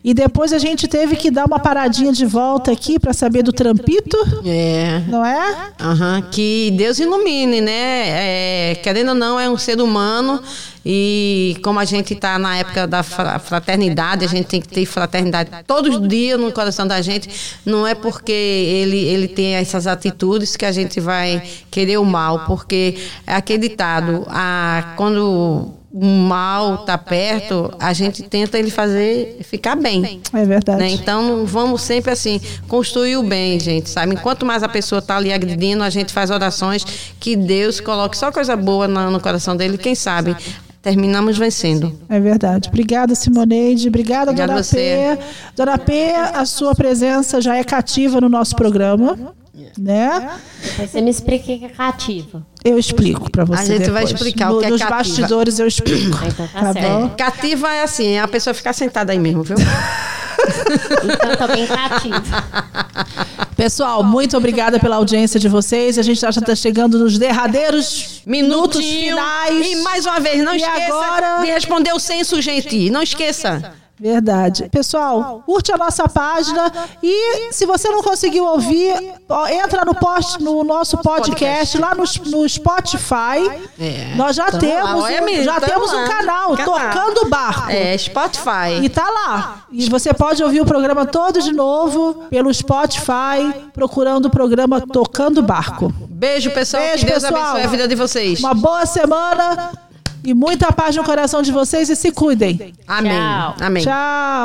E 0.05 0.13
depois 0.13 0.53
a 0.53 0.59
gente 0.59 0.89
teve 0.89 1.15
que 1.15 1.31
dar 1.31 1.45
uma 1.47 1.61
paradinha 1.61 2.13
de 2.13 2.27
volta 2.27 2.73
aqui 2.73 2.99
para 2.99 3.13
saber 3.13 3.45
do 3.45 3.53
trampito, 3.53 4.17
É. 4.45 5.01
não 5.07 5.25
é? 5.25 5.71
Aham, 5.81 6.23
que 6.31 6.73
Deus 6.77 6.99
ilumine, 6.99 7.61
né? 7.61 7.73
É, 8.73 8.75
querendo 8.83 9.11
ou 9.11 9.15
não, 9.15 9.39
é 9.39 9.49
um 9.49 9.57
ser 9.57 9.81
humano 9.81 10.43
e 10.85 11.57
como 11.63 11.79
a 11.79 11.85
gente 11.85 12.15
está 12.15 12.37
na 12.37 12.57
época 12.57 12.85
da 12.89 13.05
fra- 13.05 13.39
fraternidade, 13.39 14.25
a 14.25 14.29
gente 14.29 14.47
tem 14.47 14.61
que 14.61 14.67
ter 14.67 14.85
fraternidade 14.87 15.51
todos 15.69 15.95
os 15.97 16.09
dias 16.09 16.39
no 16.41 16.51
coração 16.51 16.85
da 16.85 17.01
gente. 17.01 17.31
Não 17.65 17.87
é 17.87 17.95
porque 17.95 18.33
ele, 18.33 18.99
ele 18.99 19.29
tem 19.29 19.55
essas 19.55 19.87
atitudes 19.87 20.57
que 20.57 20.65
a 20.65 20.73
gente 20.73 20.99
vai 20.99 21.41
querer 21.71 21.99
o 21.99 22.05
mal, 22.05 22.41
porque 22.47 22.97
é 23.25 23.35
aquele 23.35 23.69
ditado, 23.69 24.25
a, 24.29 24.95
quando 24.97 25.25
o 25.25 25.82
mal 25.93 26.77
está 26.77 26.97
perto, 26.97 27.73
a 27.79 27.93
gente 27.93 28.23
tenta 28.23 28.59
ele 28.59 28.71
fazer 28.71 29.41
ficar 29.43 29.77
bem. 29.77 30.21
É 30.33 30.45
verdade. 30.45 30.79
né? 30.79 30.91
Então 30.91 31.45
vamos 31.45 31.83
sempre 31.83 32.13
assim, 32.13 32.41
construir 32.67 33.17
o 33.17 33.23
bem, 33.23 33.61
gente, 33.61 33.91
sabe? 33.91 34.15
Enquanto 34.15 34.47
mais 34.47 34.63
a 34.63 34.69
pessoa 34.69 35.01
está 35.01 35.17
ali 35.17 35.33
agredindo, 35.33 35.83
a 35.83 35.91
gente 35.91 36.13
faz 36.13 36.31
orações 36.31 36.85
que 37.21 37.37
Deus 37.37 37.81
coloque 37.81 38.17
só 38.17 38.33
coisa 38.33 38.57
boa 38.57 38.89
no 38.89 39.21
coração 39.21 39.57
dele, 39.57 39.77
quem 39.77 39.95
sabe 39.95 40.37
terminamos 40.81 41.39
vencendo. 41.39 41.97
É 42.09 42.19
verdade. 42.19 42.69
Obrigada, 42.69 43.15
Simoneide. 43.15 43.87
Obrigada, 43.87 44.33
Obrigada 44.33 44.53
Dona 44.55 44.65
você. 44.65 45.17
P. 45.17 45.25
Dona 45.55 45.79
P, 45.79 46.11
a 46.35 46.45
sua 46.45 46.75
presença 46.75 47.41
já 47.41 47.57
é 47.57 47.63
cativa 47.63 48.21
no 48.21 48.29
nosso 48.29 48.57
programa, 48.57 49.17
né? 49.79 50.39
Depois 50.63 50.91
você 50.91 51.01
me 51.01 51.11
explica 51.11 51.53
o 51.53 51.59
que 51.59 51.65
é 51.65 51.69
cativa. 51.69 52.47
Eu 52.65 52.79
explico 52.79 53.31
para 53.31 53.45
você 53.45 53.61
A 53.61 53.65
gente 53.79 53.91
vai 53.91 54.05
depois. 54.05 54.13
explicar 54.13 54.51
No- 54.51 54.57
o 54.57 54.61
que 54.61 54.67
é 54.67 54.71
Nos 54.71 54.81
cativa. 54.81 54.97
bastidores 54.99 55.59
eu 55.59 55.67
explico. 55.67 56.19
Então 56.27 56.47
tá 56.49 56.73
Tá 56.73 56.81
bom? 56.81 57.09
Cativa 57.11 57.73
é 57.73 57.83
assim, 57.83 58.13
é 58.13 58.21
a 58.21 58.29
pessoa 58.29 58.55
ficar 58.55 58.73
sentada 58.73 59.13
aí 59.13 59.19
mesmo, 59.19 59.43
viu? 59.43 59.57
Então 59.59 61.37
tô 61.47 61.53
bem 61.55 61.67
cativa. 61.67 62.23
Pessoal, 63.57 64.03
muito 64.03 64.37
obrigada 64.37 64.79
pela 64.81 64.97
audiência 64.97 65.39
de 65.39 65.49
vocês. 65.49 65.99
A 65.99 66.03
gente 66.03 66.21
já 66.21 66.31
está 66.31 66.55
chegando 66.57 66.99
nos 66.99 67.19
derradeiros 67.19 68.23
minutos 68.27 68.85
finais. 68.85 69.67
E 69.67 69.77
mais 69.83 70.05
uma 70.07 70.19
vez, 70.19 70.43
não 70.43 70.55
E 70.55 70.57
esqueça 70.57 70.95
agora- 70.95 71.41
de 71.43 71.47
responder 71.51 71.93
o 71.93 71.99
censo, 72.01 72.41
gente. 72.41 72.91
Não 72.91 73.03
esqueça. 73.03 73.73
Verdade. 74.03 74.69
Pessoal, 74.69 75.45
curte 75.47 75.71
a 75.71 75.79
nossa 75.79 76.09
página 76.09 76.73
e 77.01 77.53
se 77.53 77.65
você 77.65 77.89
não 77.89 78.03
conseguiu 78.03 78.45
ouvir, 78.45 78.93
entra 79.49 79.85
no, 79.85 79.95
post, 79.95 80.43
no 80.43 80.65
nosso 80.65 80.99
podcast, 80.99 81.79
lá 81.79 81.95
no, 81.95 82.03
no 82.27 82.49
Spotify. 82.49 83.63
É. 83.79 84.13
Nós 84.17 84.35
já 84.35 84.51
temos, 84.51 85.03
lá. 85.03 85.11
Já 85.45 85.61
temos 85.61 85.93
um 85.93 86.05
canal, 86.05 86.57
Canal. 86.57 86.91
Tocando 86.91 87.29
Barco. 87.29 87.71
É, 87.71 87.97
Spotify. 87.97 88.83
E 88.83 88.89
tá 88.89 89.09
lá. 89.09 89.67
E 89.71 89.89
você 89.89 90.13
pode 90.13 90.43
ouvir 90.43 90.61
o 90.61 90.67
programa 90.67 91.07
todo 91.07 91.41
de 91.41 91.53
novo 91.53 92.25
pelo 92.29 92.53
Spotify, 92.53 93.55
procurando 93.73 94.27
o 94.27 94.31
programa 94.31 94.81
Tocando 94.81 95.41
Barco. 95.43 95.95
Beijo, 96.09 96.51
pessoal. 96.51 96.83
Beijo, 96.83 97.05
que 97.05 97.11
Deus 97.13 97.23
pessoal. 97.23 97.51
abençoe 97.51 97.63
a 97.63 97.69
vida 97.69 97.87
de 97.87 97.95
vocês. 97.95 98.41
Uma 98.41 98.55
boa 98.55 98.85
semana 98.85 99.71
e 100.25 100.35
muita 100.35 100.73
paz 100.73 100.95
no 100.97 101.05
coração 101.05 101.43
de 101.43 101.51
vocês 101.51 101.89
e 101.89 101.97
se 101.97 102.13
cuidem. 102.13 102.73
Amém. 102.87 103.13
Amém. 103.61 103.83
Tchau. 103.83 104.45